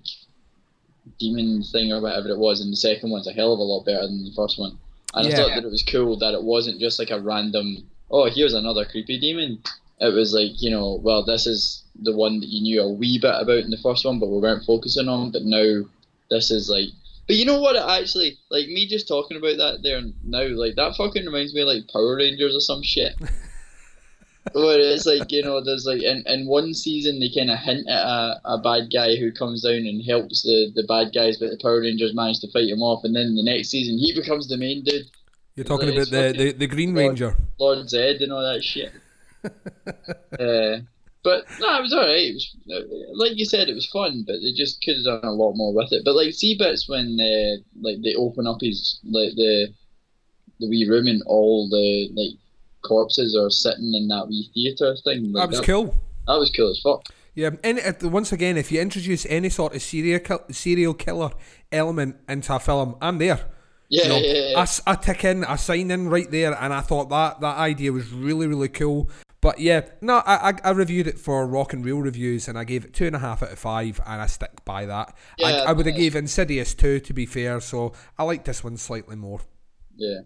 demon 1.19 1.63
thing 1.63 1.93
or 1.93 2.01
whatever 2.01 2.29
it 2.29 2.39
was 2.39 2.61
and 2.61 2.73
the 2.73 2.77
second 2.77 3.11
one's 3.11 3.29
a 3.29 3.33
hell 3.33 3.53
of 3.53 3.59
a 3.59 3.63
lot 3.63 3.85
better 3.85 4.07
than 4.07 4.25
the 4.25 4.33
first 4.35 4.59
one. 4.59 4.79
And 5.15 5.29
Yeah. 5.29 5.35
I 5.35 5.37
thought 5.37 5.55
that 5.55 5.65
it 5.65 5.71
was 5.71 5.85
cool 5.85 6.17
that 6.19 6.35
it 6.35 6.43
wasn't 6.43 6.81
just 6.81 6.99
like 6.99 7.11
a 7.11 7.21
random, 7.21 7.87
oh, 8.11 8.29
here's 8.29 8.55
another 8.55 8.85
creepy 8.85 9.19
demon. 9.19 9.63
It 10.01 10.13
was 10.13 10.35
like, 10.35 10.61
you 10.61 10.71
know, 10.71 10.99
well, 11.03 11.25
this 11.25 11.47
is 11.47 11.83
the 12.03 12.15
one 12.15 12.41
that 12.41 12.49
you 12.49 12.63
knew 12.63 12.83
a 12.83 12.89
wee 12.89 13.19
bit 13.21 13.35
about 13.41 13.65
in 13.65 13.71
the 13.71 13.79
first 13.79 14.05
one, 14.05 14.19
but 14.19 14.29
we 14.29 14.39
weren't 14.39 14.65
focusing 14.65 15.09
on. 15.09 15.31
But 15.31 15.45
now 15.45 15.83
this 16.31 16.51
is 16.51 16.69
like, 16.69 16.89
but 17.27 17.37
you 17.37 17.45
know 17.45 17.61
what? 17.61 17.77
It 17.77 17.85
actually, 17.87 18.39
like 18.51 18.67
me 18.67 18.87
just 18.89 19.07
talking 19.07 19.37
about 19.37 19.57
that 19.59 19.81
there 19.83 20.03
now, 20.25 20.47
like 20.57 20.75
that 20.75 20.97
fucking 20.97 21.25
reminds 21.25 21.55
me 21.55 21.63
of 21.63 21.69
like 21.69 21.89
Power 21.93 22.17
Rangers 22.17 22.57
or 22.57 22.61
some 22.61 22.83
shit. 22.83 23.15
Where 24.53 24.79
it's 24.79 25.07
like 25.07 25.33
you 25.33 25.43
know, 25.43 25.65
there's 25.65 25.87
like 25.87 26.03
in, 26.03 26.23
in 26.27 26.47
one 26.47 26.75
season 26.75 27.19
they 27.19 27.31
kind 27.35 27.51
of 27.51 27.59
hint 27.59 27.89
at 27.89 28.05
a, 28.05 28.41
a 28.45 28.59
bad 28.59 28.91
guy 28.93 29.17
who 29.17 29.33
comes 29.33 29.63
down 29.63 29.73
and 29.87 30.05
helps 30.05 30.43
the, 30.43 30.71
the 30.75 30.85
bad 30.87 31.15
guys, 31.15 31.39
but 31.39 31.51
the 31.51 31.59
Power 31.63 31.81
Rangers 31.81 32.15
manage 32.15 32.41
to 32.41 32.51
fight 32.53 32.69
him 32.69 32.83
off, 32.83 33.05
and 33.05 33.17
then 33.17 33.35
the 33.35 33.43
next 33.43 33.71
season 33.71 33.97
he 33.99 34.15
becomes 34.15 34.47
the 34.49 34.59
main 34.59 34.85
dude, 34.85 35.07
You're 35.57 35.65
talking 35.65 35.89
It's 35.89 36.09
about 36.11 36.37
the, 36.37 36.53
the, 36.53 36.53
the 36.53 36.67
Green 36.67 36.95
Lord- 36.95 37.09
Ranger. 37.09 37.37
Lord 37.59 37.89
Zed 37.89 38.21
and 38.21 38.33
all 38.33 38.43
that 38.43 38.63
shit. 38.63 38.93
uh, 39.45 40.81
but 41.23 41.45
no, 41.59 41.79
it 41.79 41.83
was 41.83 41.95
alright. 41.95 42.19
It 42.19 42.35
was 42.35 42.57
uh, 42.71 43.13
like 43.15 43.33
you 43.37 43.47
said, 43.47 43.69
it 43.69 43.75
was 43.75 43.89
fun, 43.89 44.25
but 44.27 44.37
they 44.43 44.53
just 44.53 44.83
could 44.85 44.97
have 44.97 45.23
done 45.23 45.31
a 45.31 45.33
lot 45.33 45.55
more 45.55 45.73
with 45.75 45.91
it. 45.93 46.03
But 46.05 46.17
like, 46.17 46.35
see 46.35 46.57
bits 46.59 46.87
when 46.89 47.19
uh, 47.19 47.63
like 47.81 48.03
they 48.03 48.15
open 48.15 48.47
up 48.47 48.59
his 48.61 49.01
like 49.05 49.35
the 49.37 49.73
the 50.61 50.69
wee 50.69 50.87
room 50.89 51.07
and 51.07 51.23
all 51.27 51.69
the 51.69 52.11
like 52.15 52.39
corpses 52.85 53.37
are 53.37 53.51
sitting 53.51 53.95
in 53.95 54.09
that 54.09 54.27
wee 54.29 54.51
theatre 54.55 54.95
thing. 55.05 55.33
Like, 55.33 55.51
That 55.51 55.57
was 55.59 55.61
cool. 55.67 55.95
That 56.27 56.39
was 56.39 56.51
cool 56.51 56.71
as 56.71 56.81
fuck. 56.81 57.07
Yeah, 57.35 57.51
and 57.65 57.81
once 58.03 58.33
again, 58.33 58.57
if 58.57 58.71
you 58.71 58.81
introduce 58.81 59.27
any 59.27 59.49
sort 59.49 59.75
of 59.75 59.83
serial 59.83 60.21
kill, 60.21 60.41
serial 60.53 60.95
killer 60.95 61.31
element 61.73 62.17
into 62.29 62.55
a 62.55 62.61
film, 62.61 62.97
I'm 63.01 63.19
there. 63.19 63.41
Yeah, 63.89 64.03
You 64.05 64.09
know, 64.09 64.17
yeah, 64.19 64.49
yeah. 64.51 64.67
I, 64.87 64.93
I 64.93 64.95
tick 64.95 65.25
in, 65.25 65.45
I 65.45 65.57
sign 65.57 65.91
in 65.91 66.09
right 66.09 66.31
there, 66.31 66.55
and 66.55 66.73
I 66.73 66.81
thought 66.81 67.11
that 67.11 67.41
that 67.41 67.57
idea 67.59 67.93
was 67.93 68.13
really, 68.13 68.47
really 68.47 68.69
cool. 68.69 69.11
But 69.41 69.59
yeah, 69.59 69.83
no, 70.01 70.23
I, 70.25 70.51
I, 70.51 70.55
I 70.65 70.71
reviewed 70.71 71.07
it 71.07 71.19
for 71.19 71.47
Rock 71.47 71.75
and 71.75 71.85
Real 71.85 71.99
reviews, 72.01 72.49
and 72.49 72.57
I 72.59 72.65
gave 72.65 72.85
it 72.85 72.95
two 72.95 73.07
and 73.07 73.15
a 73.15 73.19
half 73.19 73.43
out 73.43 73.51
of 73.53 73.59
five, 73.59 74.01
and 74.07 74.23
I 74.23 74.27
stick 74.27 74.65
by 74.65 74.87
that. 74.87 75.15
I, 75.45 75.51
Yeah, 75.51 75.65
I 75.67 75.73
would 75.73 75.85
have 75.87 75.97
gave 75.97 76.17
Insidious 76.17 76.73
two, 76.73 76.99
to 77.01 77.13
be 77.13 77.27
fair, 77.27 77.61
so 77.61 77.93
I 78.17 78.23
like 78.23 78.45
this 78.45 78.65
one 78.65 78.77
slightly 78.77 79.17
more. 79.17 79.41
yeah. 79.97 80.21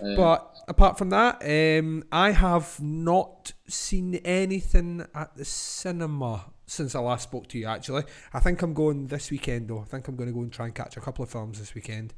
Um, 0.00 0.14
But 0.14 0.54
apart 0.68 0.98
from 0.98 1.10
that, 1.10 1.42
um, 1.42 2.04
I 2.10 2.32
have 2.32 2.80
not 2.80 3.52
seen 3.68 4.16
anything 4.16 5.06
at 5.14 5.36
the 5.36 5.44
cinema 5.44 6.46
since 6.66 6.94
I 6.94 7.00
last 7.00 7.24
spoke 7.24 7.48
to 7.48 7.58
you. 7.58 7.66
Actually, 7.66 8.04
I 8.32 8.40
think 8.40 8.62
I'm 8.62 8.74
going 8.74 9.06
this 9.06 9.30
weekend 9.30 9.68
though. 9.68 9.80
I 9.80 9.84
think 9.84 10.08
I'm 10.08 10.16
going 10.16 10.28
to 10.28 10.34
go 10.34 10.40
and 10.40 10.52
try 10.52 10.66
and 10.66 10.74
catch 10.74 10.96
a 10.96 11.00
couple 11.00 11.22
of 11.22 11.30
films 11.30 11.58
this 11.58 11.74
weekend. 11.74 12.14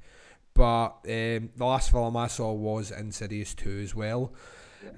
But 0.54 0.88
um, 1.04 1.50
the 1.56 1.64
last 1.64 1.90
film 1.90 2.16
I 2.16 2.26
saw 2.26 2.52
was 2.52 2.90
Insidious 2.90 3.54
two 3.54 3.80
as 3.82 3.94
well. 3.94 4.32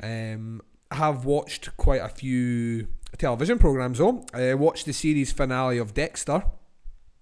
Um, 0.03 0.63
I 0.91 0.97
have 0.97 1.25
watched 1.25 1.77
quite 1.77 2.01
a 2.01 2.09
few 2.09 2.89
television 3.19 3.59
programs 3.59 3.99
though. 3.99 4.25
I 4.33 4.55
watched 4.55 4.87
the 4.87 4.93
series 4.93 5.33
finale 5.33 5.79
of 5.79 5.95
Dexter. 5.95 6.45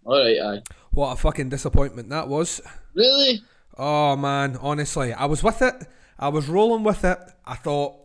all 0.05 0.19
right, 0.19 0.39
aye. 0.41 0.63
What 0.91 1.13
a 1.13 1.17
fucking 1.17 1.49
disappointment 1.49 2.11
that 2.11 2.29
was. 2.29 2.61
Really? 2.95 3.43
Oh 3.77 4.17
man, 4.17 4.57
honestly, 4.61 5.13
I 5.13 5.27
was 5.27 5.43
with 5.43 5.63
it. 5.63 5.75
I 6.19 6.29
was 6.29 6.49
rolling 6.49 6.85
with 6.85 7.05
it. 7.05 7.19
I 7.45 7.55
thought, 7.55 7.97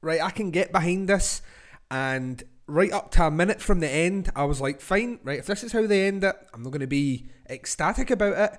right, 0.00 0.20
I 0.20 0.30
can 0.30 0.50
get 0.50 0.72
behind 0.72 1.08
this. 1.08 1.42
And 1.90 2.42
right 2.66 2.92
up 2.92 3.10
to 3.12 3.24
a 3.24 3.30
minute 3.30 3.60
from 3.60 3.80
the 3.80 3.88
end, 3.88 4.30
I 4.36 4.44
was 4.44 4.60
like, 4.60 4.80
fine, 4.80 5.20
right, 5.24 5.38
if 5.38 5.46
this 5.46 5.64
is 5.64 5.72
how 5.72 5.86
they 5.86 6.06
end 6.06 6.24
it, 6.24 6.36
I'm 6.52 6.62
not 6.62 6.70
going 6.70 6.80
to 6.80 6.86
be 6.86 7.30
ecstatic 7.48 8.10
about 8.10 8.38
it. 8.38 8.58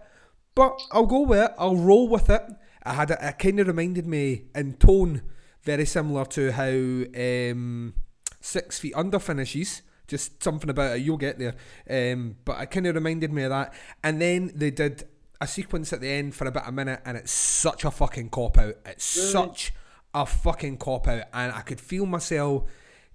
But 0.55 0.79
I'll 0.91 1.05
go 1.05 1.21
with 1.21 1.39
it. 1.39 1.51
I'll 1.57 1.75
roll 1.75 2.07
with 2.07 2.29
it. 2.29 2.41
I 2.83 2.93
had 2.93 3.11
it, 3.11 3.19
it 3.21 3.39
kind 3.39 3.59
of 3.59 3.67
reminded 3.67 4.05
me 4.05 4.45
in 4.53 4.73
tone, 4.73 5.21
very 5.63 5.85
similar 5.85 6.25
to 6.25 6.51
how 6.51 6.65
um, 6.69 7.93
Six 8.41 8.79
Feet 8.79 8.93
Under 8.95 9.19
finishes. 9.19 9.81
Just 10.05 10.43
something 10.43 10.69
about 10.69 10.97
it, 10.97 11.01
you'll 11.01 11.17
get 11.17 11.39
there. 11.39 11.55
Um, 11.89 12.35
but 12.43 12.61
it 12.61 12.71
kind 12.71 12.87
of 12.87 12.95
reminded 12.95 13.31
me 13.31 13.43
of 13.43 13.51
that. 13.51 13.73
And 14.03 14.21
then 14.21 14.51
they 14.53 14.69
did 14.69 15.05
a 15.43 15.47
sequence 15.47 15.93
at 15.93 16.01
the 16.01 16.09
end 16.09 16.33
for 16.35 16.47
about 16.47 16.67
a 16.67 16.71
minute, 16.71 17.01
and 17.05 17.17
it's 17.17 17.31
such 17.31 17.85
a 17.85 17.91
fucking 17.91 18.29
cop 18.29 18.57
out. 18.57 18.75
It's 18.85 19.15
Really? 19.17 19.29
such 19.31 19.73
a 20.13 20.25
fucking 20.25 20.77
cop 20.77 21.07
out, 21.07 21.23
and 21.33 21.51
I 21.53 21.61
could 21.61 21.79
feel 21.79 22.05
myself 22.05 22.63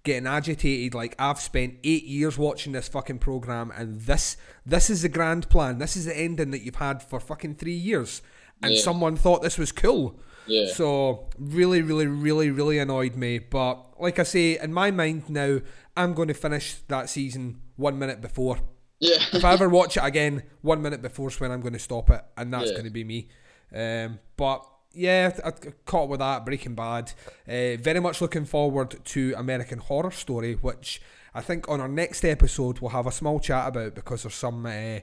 getting 0.05 0.27
agitated. 0.27 0.95
Like 0.95 1.15
I've 1.19 1.41
spent 1.41 1.77
eight 1.85 2.05
years 2.05 2.39
watching 2.39 2.73
this 2.73 2.89
fucking 2.89 3.19
program, 3.19 3.73
and 3.77 4.01
this 4.03 4.37
this 4.65 4.91
is 4.91 5.03
the 5.03 5.09
grand 5.09 5.49
plan. 5.49 5.79
This 5.79 5.97
is 5.97 6.05
the 6.07 6.17
ending 6.17 6.51
that 6.53 6.63
you've 6.63 6.77
had 6.77 7.03
for 7.03 7.19
fucking 7.21 7.57
three 7.57 7.73
years, 7.75 8.23
and 8.63 8.75
Yeah. 8.75 8.81
someone 8.83 9.17
thought 9.17 9.43
this 9.43 9.59
was 9.59 9.73
cool. 9.73 10.21
Yeah. 10.47 10.73
So 10.73 11.29
really, 11.39 11.83
really, 11.83 12.07
really, 12.07 12.51
really 12.51 12.79
annoyed 12.79 13.17
me. 13.17 13.39
But 13.39 14.01
like 14.01 14.19
I 14.19 14.23
say, 14.23 14.59
in 14.59 14.73
my 14.73 14.91
mind 14.91 15.29
now, 15.29 15.61
I'm 15.97 16.15
going 16.15 16.29
to 16.29 16.35
finish 16.35 16.77
that 16.89 17.11
season 17.11 17.61
one 17.77 17.99
minute 17.99 18.21
before. 18.23 18.59
Yeah. 19.01 19.19
If 19.33 19.45
I 19.45 19.53
ever 19.53 19.69
watch 19.69 19.97
it 19.97 20.03
again, 20.05 20.43
one 20.63 20.83
minute 20.83 21.03
before 21.03 21.29
is 21.29 21.39
when 21.41 21.51
I'm 21.53 21.61
going 21.61 21.73
to 21.75 21.79
stop 21.79 22.11
it, 22.11 22.23
and 22.37 22.53
that's 22.53 22.67
Yeah. 22.71 22.73
going 22.73 22.85
to 22.85 22.91
be 22.91 23.05
me. 23.05 23.29
Um, 23.75 24.19
but 24.37 24.65
yeah, 24.93 25.31
I 25.45 25.49
I 25.49 25.53
caught 25.85 26.09
with 26.09 26.21
that 26.21 26.45
Breaking 26.45 26.75
Bad. 26.75 27.13
Uh, 27.47 27.77
very 27.81 28.01
much 28.01 28.21
looking 28.21 28.45
forward 28.45 28.97
to 29.07 29.35
American 29.37 29.79
Horror 29.79 30.11
Story, 30.11 30.55
which 30.55 31.01
I 31.35 31.41
think 31.43 31.69
on 31.69 31.81
our 31.81 31.89
next 31.89 32.25
episode 32.25 32.81
we'll 32.81 32.91
have 32.91 33.07
a 33.07 33.13
small 33.13 33.39
chat 33.39 33.69
about 33.69 33.95
because 33.95 34.23
there's 34.25 34.35
some 34.35 34.65
uh, 34.67 35.01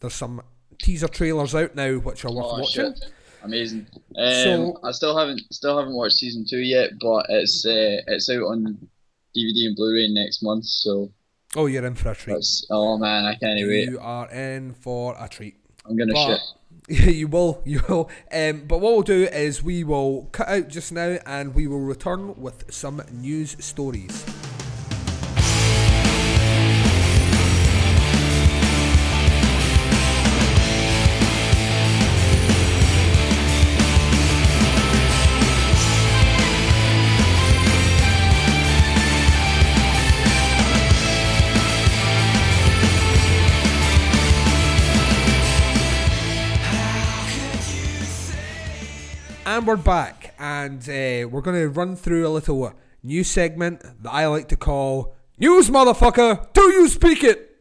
there's 0.00 0.14
some 0.14 0.42
teaser 0.82 1.08
trailers 1.08 1.54
out 1.54 1.74
now 1.74 1.94
which 1.94 2.24
are 2.24 2.32
worth 2.32 2.46
Oh, 2.48 2.58
watching. 2.60 2.92
shit. 2.94 3.04
Amazing. 3.42 3.86
Um, 4.16 4.32
So- 4.44 4.80
I 4.84 4.90
still 4.92 5.16
haven't 5.16 5.40
still 5.52 5.78
haven't 5.78 5.94
watched 5.94 6.16
season 6.16 6.44
two 6.48 6.58
yet, 6.58 6.90
but 7.00 7.24
it's 7.28 7.64
uh, 7.64 8.02
it's 8.08 8.28
out 8.28 8.42
on 8.42 8.88
DVD 9.36 9.66
and 9.68 9.76
Blu-ray 9.76 10.08
next 10.08 10.42
month. 10.42 10.64
So 10.66 11.12
Oh, 11.56 11.66
you're 11.66 11.86
in 11.86 11.94
for 11.94 12.10
a 12.10 12.14
treat. 12.14 12.34
that's 12.34 12.66
oh 12.70 12.98
man, 12.98 13.24
I 13.24 13.34
can't 13.34 13.58
wait. 13.66 13.88
You 13.88 13.98
are 14.00 14.30
in 14.30 14.74
for 14.74 15.16
a 15.18 15.28
treat. 15.28 15.56
I'm 15.86 15.96
gonna 15.96 16.12
But 16.12 16.26
shit. 16.26 16.40
you 17.16 17.28
will, 17.28 17.62
you 17.64 17.82
will. 17.88 18.10
Um, 18.32 18.64
but 18.66 18.78
what 18.78 18.92
we'll 18.92 19.02
do 19.02 19.24
is 19.24 19.62
we 19.62 19.84
will 19.84 20.28
cut 20.32 20.48
out 20.48 20.68
just 20.68 20.92
now, 20.92 21.18
and 21.26 21.54
we 21.54 21.66
will 21.66 21.80
return 21.80 22.34
with 22.40 22.72
some 22.72 23.02
news 23.12 23.56
stories. 23.64 24.24
We're 49.68 49.76
back, 49.76 50.34
and 50.38 50.80
uh, 50.88 51.28
we're 51.28 51.42
going 51.42 51.60
to 51.60 51.68
run 51.68 51.94
through 51.94 52.26
a 52.26 52.30
little 52.30 52.72
new 53.02 53.22
segment 53.22 53.82
that 54.02 54.10
I 54.10 54.26
like 54.26 54.48
to 54.48 54.56
call 54.56 55.14
"News, 55.36 55.68
motherfucker. 55.68 56.50
Do 56.54 56.62
you 56.72 56.88
speak 56.88 57.22
it?" 57.22 57.54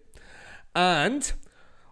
And 0.74 1.30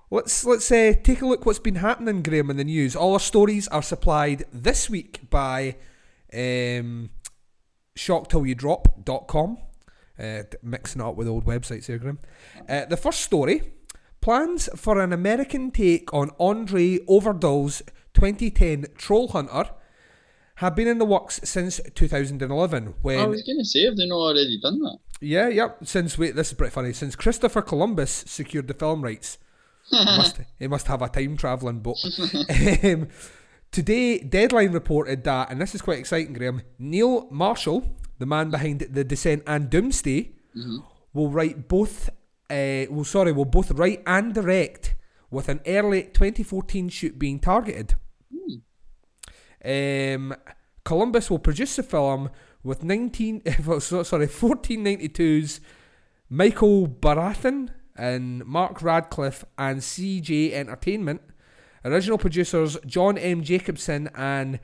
let's 0.09 0.45
let's 0.45 0.71
uh, 0.71 0.93
take 1.03 1.21
a 1.21 1.25
look 1.25 1.45
what's 1.45 1.59
been 1.59 1.75
happening, 1.75 2.23
Graham, 2.23 2.49
in 2.49 2.55
the 2.55 2.63
news. 2.63 2.95
All 2.95 3.11
our 3.11 3.19
stories 3.19 3.67
are 3.67 3.81
supplied 3.81 4.45
this 4.53 4.89
week 4.89 5.29
by 5.29 5.75
um, 6.33 7.09
shocktillyoudrop.com. 7.97 9.57
Uh, 10.17 10.43
mixing 10.63 11.01
it 11.01 11.03
up 11.03 11.17
with 11.17 11.27
old 11.27 11.43
websites 11.43 11.87
here, 11.87 11.97
Graham. 11.97 12.19
Uh, 12.69 12.85
the 12.85 12.95
first 12.95 13.19
story 13.19 13.63
plans 14.21 14.69
for 14.77 15.01
an 15.01 15.11
American 15.11 15.71
take 15.71 16.13
on 16.13 16.29
André 16.39 17.05
Øvredal's 17.05 17.81
2010 18.13 18.85
Troll 18.97 19.27
Hunter 19.27 19.71
have 20.55 20.75
been 20.75 20.87
in 20.87 20.97
the 20.99 21.05
works 21.05 21.39
since 21.43 21.81
2011 21.95 22.95
when 23.01 23.19
I 23.19 23.25
was 23.25 23.43
gonna 23.43 23.65
say, 23.65 23.85
have 23.85 23.97
they 23.97 24.07
not 24.07 24.15
already 24.15 24.59
done 24.61 24.79
that? 24.79 24.97
yeah 25.21 25.47
yep 25.47 25.77
since 25.83 26.17
wait 26.17 26.35
this 26.35 26.49
is 26.49 26.53
pretty 26.53 26.71
funny 26.71 26.93
since 26.93 27.15
Christopher 27.15 27.61
Columbus 27.61 28.11
secured 28.27 28.67
the 28.67 28.73
film 28.73 29.01
rights. 29.01 29.37
He 29.89 30.03
must 30.17 30.39
he 30.59 30.67
must 30.67 30.87
have 30.87 31.01
a 31.01 31.09
time 31.09 31.37
traveling 31.37 31.79
boat 31.79 31.97
um, 32.83 33.07
today 33.71 34.19
Deadline 34.19 34.71
reported 34.71 35.23
that 35.25 35.51
and 35.51 35.61
this 35.61 35.75
is 35.75 35.81
quite 35.81 35.99
exciting 35.99 36.33
Graham 36.33 36.61
Neil 36.79 37.27
Marshall 37.31 37.95
the 38.17 38.25
man 38.25 38.49
behind 38.49 38.79
The 38.79 39.03
Descent 39.03 39.43
and 39.45 39.69
Doomsday 39.69 40.31
will 41.13 41.29
write 41.29 41.67
both 41.67 42.09
uh, 42.49 42.85
well 42.89 43.03
sorry 43.03 43.31
will 43.31 43.45
both 43.45 43.71
write 43.71 44.01
and 44.07 44.33
direct 44.33 44.95
with 45.29 45.49
an 45.49 45.59
early 45.67 46.03
2014 46.03 46.89
shoot 46.89 47.19
being 47.19 47.39
targeted 47.39 47.95
um, 49.65 50.35
Columbus 50.83 51.29
will 51.29 51.39
produce 51.39 51.75
the 51.75 51.83
film 51.83 52.29
with 52.63 52.83
19 52.83 53.41
well, 53.65 53.79
so- 53.79 54.03
sorry 54.03 54.27
1492's 54.27 55.59
Michael 56.29 56.87
Barnathan 56.87 57.69
and 57.95 58.45
Mark 58.45 58.81
Radcliffe 58.81 59.45
and 59.57 59.79
CJ 59.79 60.51
Entertainment. 60.53 61.21
Original 61.83 62.17
producers 62.17 62.77
John 62.85 63.17
M. 63.17 63.43
Jacobson 63.43 64.09
and 64.15 64.59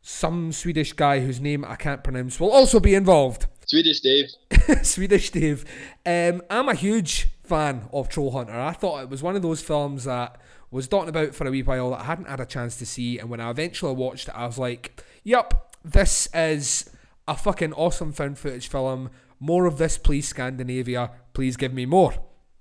some 0.00 0.50
Swedish 0.52 0.92
guy 0.92 1.20
whose 1.20 1.40
name 1.40 1.64
I 1.64 1.76
can't 1.76 2.02
pronounce 2.02 2.40
will 2.40 2.50
also 2.50 2.80
be 2.80 2.94
involved. 2.94 3.46
Swedish 3.66 4.00
Dave. 4.00 4.30
Swedish 4.82 5.30
Dave. 5.30 5.64
Um, 6.04 6.42
I'm 6.50 6.68
a 6.68 6.74
huge 6.74 7.28
fan 7.44 7.88
of 7.92 8.08
Troll 8.08 8.32
Hunter. 8.32 8.58
I 8.58 8.72
thought 8.72 9.02
it 9.02 9.08
was 9.08 9.22
one 9.22 9.36
of 9.36 9.42
those 9.42 9.62
films 9.62 10.04
that 10.04 10.40
was 10.72 10.88
dotting 10.88 11.08
about 11.08 11.34
for 11.34 11.46
a 11.46 11.50
wee 11.50 11.62
while 11.62 11.90
that 11.90 12.00
I 12.00 12.04
hadn't 12.04 12.28
had 12.28 12.40
a 12.40 12.46
chance 12.46 12.76
to 12.78 12.86
see, 12.86 13.18
and 13.18 13.30
when 13.30 13.40
I 13.40 13.50
eventually 13.50 13.94
watched 13.94 14.28
it, 14.28 14.34
I 14.34 14.46
was 14.46 14.58
like, 14.58 15.02
"Yep, 15.22 15.76
this 15.84 16.28
is 16.34 16.90
a 17.28 17.36
fucking 17.36 17.72
awesome 17.74 18.12
found 18.12 18.38
footage 18.38 18.68
film. 18.68 19.10
More 19.38 19.66
of 19.66 19.78
this, 19.78 19.98
please, 19.98 20.28
Scandinavia. 20.28 21.10
Please 21.32 21.56
give 21.56 21.72
me 21.72 21.86
more. 21.86 22.14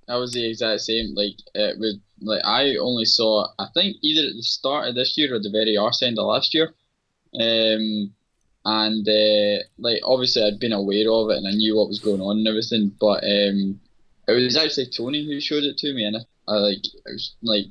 I 0.08 0.18
was 0.18 0.34
the 0.34 0.50
exact 0.50 0.82
same. 0.82 1.14
Like 1.16 1.36
it 1.54 1.80
was 1.80 1.98
like 2.22 2.42
I 2.44 2.76
only 2.78 3.06
saw 3.06 3.48
I 3.60 3.68
think 3.74 3.98
either 4.02 4.28
at 4.28 4.36
the 4.36 4.44
start 4.44 4.88
of 4.88 4.96
this 4.96 5.18
year 5.18 5.34
or 5.34 5.40
the 5.40 5.50
very 5.50 5.78
arse 5.78 6.02
end 6.02 6.20
of 6.20 6.26
last 6.26 6.54
year. 6.54 6.74
Um 7.40 8.14
and 8.64 9.08
uh, 9.08 9.64
like 9.80 10.02
obviously 10.04 10.44
I'd 10.44 10.60
been 10.60 10.74
aware 10.74 11.10
of 11.10 11.30
it 11.32 11.38
and 11.38 11.48
I 11.48 11.52
knew 11.52 11.78
what 11.78 11.88
was 11.88 12.00
going 12.00 12.22
on 12.22 12.40
and 12.40 12.48
everything, 12.48 12.96
but 13.00 13.24
um 13.24 13.80
it 14.28 14.34
was 14.34 14.58
actually 14.58 14.88
Tony 14.88 15.26
who 15.26 15.40
showed 15.40 15.64
it 15.64 15.78
to 15.78 15.94
me 15.94 16.04
and 16.04 16.18
I, 16.18 16.52
I 16.52 16.58
like 16.58 16.86
it 16.86 17.04
was 17.06 17.34
like 17.42 17.66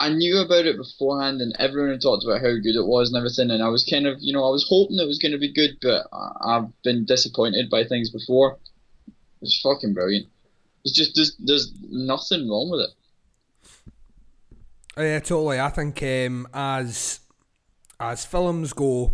I 0.00 0.10
knew 0.10 0.38
about 0.38 0.66
it 0.66 0.76
beforehand 0.76 1.40
and 1.40 1.54
everyone 1.58 1.90
had 1.90 2.02
talked 2.02 2.24
about 2.24 2.40
how 2.40 2.54
good 2.54 2.76
it 2.76 2.86
was 2.86 3.08
and 3.08 3.16
everything 3.16 3.50
and 3.50 3.62
I 3.62 3.68
was 3.68 3.84
kind 3.84 4.06
of 4.06 4.18
you 4.20 4.32
know 4.32 4.46
I 4.46 4.50
was 4.50 4.66
hoping 4.68 4.98
it 4.98 5.06
was 5.06 5.18
going 5.18 5.32
to 5.32 5.38
be 5.38 5.52
good 5.52 5.78
but 5.82 6.06
I, 6.12 6.56
I've 6.56 6.82
been 6.82 7.04
disappointed 7.04 7.68
by 7.68 7.84
things 7.84 8.10
before. 8.10 8.58
It's 9.42 9.60
fucking 9.60 9.94
brilliant. 9.94 10.26
It's 10.84 10.94
just 10.94 11.14
there's, 11.14 11.36
there's 11.38 11.72
nothing 11.90 12.48
wrong 12.48 12.70
with 12.70 12.80
it. 12.82 12.90
Yeah, 14.96 15.20
totally. 15.20 15.60
I 15.60 15.68
think 15.68 16.02
um, 16.02 16.48
as 16.52 17.20
as 18.00 18.24
films 18.24 18.72
go, 18.72 19.12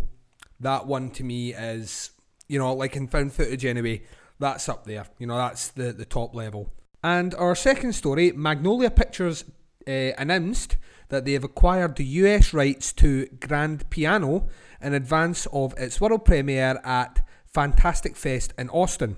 that 0.59 0.87
one 0.87 1.11
to 1.11 1.23
me 1.23 1.53
is 1.53 2.11
you 2.47 2.59
know 2.59 2.73
like 2.73 2.95
in 2.95 3.07
found 3.07 3.33
footage 3.33 3.65
anyway. 3.65 4.03
That's 4.39 4.67
up 4.67 4.85
there. 4.85 5.05
You 5.19 5.27
know 5.27 5.37
that's 5.37 5.69
the 5.69 5.91
the 5.93 6.05
top 6.05 6.33
level. 6.35 6.73
And 7.03 7.35
our 7.35 7.53
second 7.53 7.93
story, 7.93 8.31
Magnolia 8.31 8.89
Pictures 8.89 9.43
uh, 9.87 10.11
announced 10.17 10.77
that 11.09 11.25
they 11.25 11.33
have 11.33 11.43
acquired 11.43 11.95
the 11.95 12.05
US 12.05 12.53
rights 12.53 12.91
to 12.93 13.27
Grand 13.39 13.89
Piano 13.89 14.47
in 14.81 14.93
advance 14.93 15.47
of 15.51 15.73
its 15.77 16.01
world 16.01 16.25
premiere 16.25 16.79
at 16.83 17.25
Fantastic 17.45 18.15
Fest 18.15 18.53
in 18.57 18.69
Austin. 18.69 19.15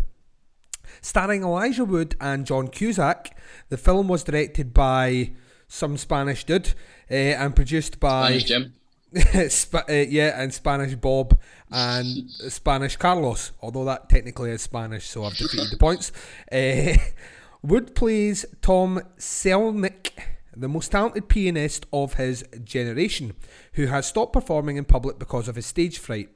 Starring 1.02 1.44
Elijah 1.44 1.86
Wood 1.86 2.16
and 2.20 2.46
John 2.46 2.68
Cusack, 2.68 3.38
the 3.70 3.78
film 3.78 4.08
was 4.08 4.24
directed 4.24 4.74
by 4.74 5.32
some 5.68 5.98
Spanish 5.98 6.44
dude 6.44 6.74
uh, 7.12 7.14
and 7.14 7.56
produced 7.56 8.00
by 8.00 8.38
Spanish 8.38 8.44
Jim. 8.44 8.74
Sp- 9.50 9.88
uh, 9.90 9.94
yeah, 9.94 10.42
and 10.42 10.54
Spanish 10.54 10.96
Bob 10.96 11.38
and 11.72 12.30
Spanish 12.50 12.96
Carlos, 12.98 13.52
although 13.62 13.86
that 13.86 14.10
technically 14.10 14.52
is 14.52 14.62
Spanish, 14.62 15.08
so 15.08 15.24
I've 15.24 15.38
defeated 15.38 15.72
the 15.72 15.78
points. 15.78 16.12
Uh, 16.52 16.98
Wood 17.64 17.96
plays 17.96 18.46
Tom 18.62 19.02
Selznick, 19.18 20.12
the 20.60 20.68
most 20.68 20.92
talented 20.92 21.30
pianist 21.30 21.86
of 21.94 22.16
his 22.16 22.44
generation, 22.64 23.34
who 23.74 23.88
has 23.88 24.06
stopped 24.06 24.34
performing 24.34 24.78
in 24.78 24.86
public 24.86 25.20
because 25.20 25.48
of 25.48 25.56
his 25.56 25.66
stage 25.66 26.00
fright. 26.00 26.30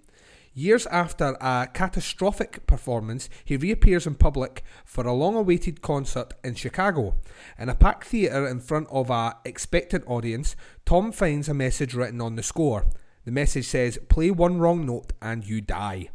Years 0.54 0.86
after 0.88 1.38
a 1.40 1.70
catastrophic 1.74 2.68
performance, 2.68 3.30
he 3.46 3.56
reappears 3.56 4.06
in 4.06 4.16
public 4.16 4.63
for 4.84 5.08
a 5.08 5.13
long 5.13 5.36
awaited 5.36 5.82
concert 5.82 6.34
in 6.44 6.56
Chicago. 6.56 7.15
In 7.58 7.69
a 7.69 7.76
packed 7.76 8.06
theatre 8.06 8.45
in 8.45 8.60
front 8.60 8.89
of 8.91 9.10
a 9.10 9.38
expectant 9.45 10.04
audience, 10.08 10.58
Tom 10.86 11.13
finds 11.13 11.48
a 11.48 11.54
message 11.54 11.93
written 11.93 12.19
on 12.19 12.36
the 12.36 12.43
score. 12.43 12.86
The 13.24 13.32
message 13.32 13.65
says, 13.65 13.98
Play 14.10 14.30
one 14.30 14.60
wrong 14.60 14.86
note 14.86 15.13
and 15.22 15.45
you 15.45 15.62
die. 15.62 16.10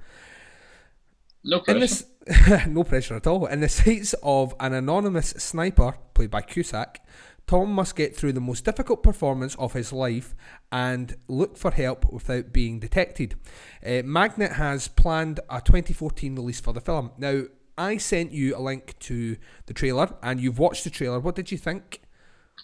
No 1.43 1.61
pressure. 1.61 1.81
this, 1.81 2.05
no 2.67 2.85
pressure 2.85 3.15
at 3.15 3.27
all. 3.27 3.47
In 3.47 3.61
the 3.61 3.69
sights 3.71 4.15
of 4.23 4.55
an 4.61 4.75
anonymous 4.75 5.31
sniper, 5.31 5.95
played 6.13 6.31
by 6.31 6.43
Cusack, 6.43 7.01
Tom 7.47 7.73
must 7.73 7.95
get 7.95 8.17
through 8.17 8.33
the 8.33 8.41
most 8.41 8.65
difficult 8.65 9.03
performance 9.03 9.55
of 9.57 9.73
his 9.73 9.93
life 9.93 10.35
and 10.73 11.17
look 11.29 11.57
for 11.57 11.71
help 11.71 12.11
without 12.13 12.53
being 12.53 12.81
detected. 12.81 13.37
Uh, 13.85 14.03
Magnet 14.05 14.53
has 14.53 14.89
planned 14.89 15.39
a 15.49 15.61
2014 15.61 16.35
release 16.35 16.61
for 16.61 16.73
the 16.73 16.81
film. 16.81 17.13
Now, 17.19 17.45
I 17.79 17.99
sent 17.99 18.33
you 18.33 18.57
a 18.57 18.59
link 18.59 18.99
to 19.01 19.37
the 19.67 19.75
trailer, 19.75 20.15
and 20.23 20.41
you've 20.41 20.59
watched 20.59 20.85
the 20.85 20.91
trailer. 20.91 21.21
What 21.21 21.37
did 21.37 21.53
you 21.53 21.59
think? 21.59 22.01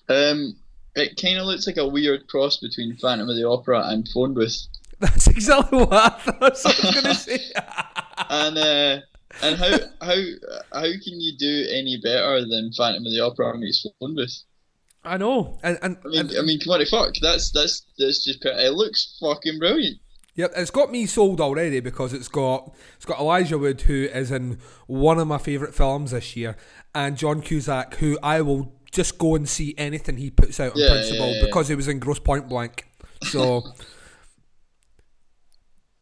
Um, 0.09 0.57
it 0.97 1.21
kind 1.21 1.39
of 1.39 1.47
looks 1.47 1.67
like 1.67 1.77
a 1.77 1.87
weird 1.87 2.27
cross 2.27 2.57
between 2.57 2.97
Phantom 2.97 3.29
of 3.29 3.37
the 3.37 3.47
Opera 3.47 3.89
and 3.89 4.09
Phone 4.09 4.35
Booth. 4.35 4.67
That's 4.99 5.29
exactly 5.29 5.79
what 5.79 5.93
I 5.93 6.09
thought 6.09 6.43
I 6.43 6.49
was 6.49 6.63
going 6.63 6.95
to 7.05 7.15
say. 7.15 7.39
And 8.31 8.59
uh, 8.59 9.01
and 9.43 9.57
how 9.57 9.79
how 10.01 10.17
how 10.73 10.83
can 10.83 11.21
you 11.21 11.37
do 11.37 11.67
any 11.71 11.99
better 12.03 12.45
than 12.47 12.73
Phantom 12.73 13.05
of 13.07 13.13
the 13.13 13.21
Opera 13.21 13.57
meets 13.59 13.87
Phone 14.01 14.15
Booth? 14.15 14.43
I 15.05 15.17
know, 15.17 15.59
and 15.63 15.79
and, 15.83 15.97
I 16.05 16.09
mean, 16.09 16.19
and 16.21 16.39
I 16.39 16.43
mean, 16.43 16.61
come 16.61 16.75
on, 16.75 16.87
fuck. 16.87 17.15
That's 17.21 17.51
that's 17.51 17.87
that's 17.99 18.25
just 18.25 18.45
it 18.45 18.73
looks 18.73 19.19
fucking 19.21 19.59
brilliant. 19.59 19.99
Yep, 20.35 20.53
it's 20.57 20.71
got 20.71 20.91
me 20.91 21.07
sold 21.07 21.41
already 21.41 21.81
because 21.81 22.13
it's 22.13 22.29
got 22.29 22.75
it's 22.97 23.05
got 23.05 23.19
Elijah 23.19 23.59
Wood 23.59 23.83
who 23.83 24.05
is 24.05 24.31
in 24.31 24.59
one 24.87 25.19
of 25.19 25.27
my 25.27 25.39
favourite 25.39 25.75
films 25.75 26.13
this 26.13 26.37
year, 26.37 26.57
and 26.95 27.19
John 27.19 27.43
Cusack 27.43 27.97
who 27.97 28.19
I 28.23 28.41
will 28.43 28.73
just 28.93 29.19
go 29.19 29.35
and 29.35 29.49
see 29.49 29.75
anything 29.77 30.19
he 30.19 30.31
puts 30.31 30.61
out 30.61 30.73
on 30.73 30.79
Yeah, 30.79 30.91
principle 30.91 31.27
yeah, 31.31 31.37
yeah. 31.41 31.45
because 31.47 31.69
he 31.69 31.75
was 31.75 31.89
in 31.89 31.99
Grosse 31.99 32.19
Pointe 32.21 32.49
Blank. 32.49 32.87
So 33.25 33.63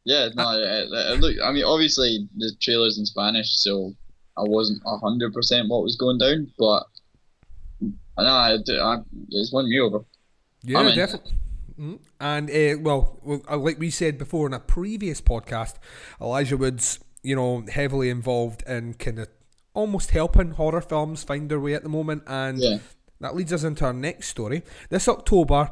Yeah, 0.05 0.29
no, 0.35 0.45
uh, 0.45 0.57
it, 0.59 0.89
it 0.93 1.21
look. 1.21 1.37
I 1.45 1.53
mean, 1.53 1.65
obviously 1.65 2.29
the 2.37 2.53
trailer's 2.61 2.99
in 2.99 3.07
Spanish, 3.07 3.51
so 3.59 3.95
I 4.37 4.43
wasn't 4.43 4.83
hundred 4.87 5.33
percent 5.35 5.69
what 5.69 5.83
was 5.83 5.97
going 5.97 6.19
down, 6.19 6.53
but 6.59 6.85
I 8.17 8.23
know 8.23 8.31
I, 8.31 8.95
I, 8.95 8.99
it's 9.31 9.53
won 9.53 9.69
me 9.69 9.81
over. 9.81 10.01
yeah, 10.63 10.89
in. 10.89 10.95
definitely. 10.95 11.33
Mm. 11.79 11.99
And 12.21 12.51
uh, 12.51 12.81
well, 12.83 13.19
well, 13.23 13.43
uh, 13.49 13.57
like 13.57 13.79
we 13.79 13.91
said 13.91 14.19
before 14.19 14.47
in 14.47 14.53
a 14.53 14.61
previous 14.61 15.21
podcast, 15.21 15.77
Elijah 16.21 16.57
Wood's 16.57 17.01
you 17.23 17.37
know 17.37 17.65
heavily 17.71 18.11
involved 18.11 18.63
in 18.67 18.95
kind 18.95 19.19
of 19.19 19.29
almost 19.73 20.11
helping 20.11 20.53
horror 20.53 20.81
films 20.81 21.23
find 21.25 21.51
their 21.51 21.61
way 21.61 21.75
at 21.75 21.83
the 21.83 21.89
moment, 21.89 22.23
and 22.27 22.59
Yeah. 22.59 22.79
That 23.21 23.37
leads 23.37 23.53
us 23.53 23.65
into 23.65 23.85
our 23.85 23.93
next 23.93 24.29
story. 24.29 24.63
This 24.89 25.07
October, 25.07 25.71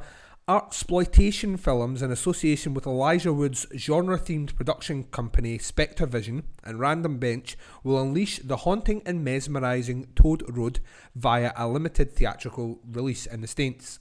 Artsploitation 0.48 1.60
Films, 1.60 2.00
in 2.00 2.10
association 2.10 2.72
with 2.72 2.86
Elijah 2.86 3.34
Wood's 3.34 3.66
genre 3.76 4.18
themed 4.18 4.56
production 4.56 5.04
company 5.04 5.58
Spectre 5.58 6.06
Vision 6.06 6.42
and 6.64 6.80
Random 6.80 7.18
Bench, 7.18 7.58
will 7.84 8.00
unleash 8.00 8.38
the 8.38 8.56
haunting 8.56 9.02
and 9.04 9.22
mesmerising 9.22 10.06
Toad 10.16 10.42
Road 10.48 10.80
via 11.14 11.52
a 11.54 11.68
limited 11.68 12.14
theatrical 12.14 12.78
release 12.90 13.26
in 13.26 13.42
the 13.42 13.46
States. 13.46 14.00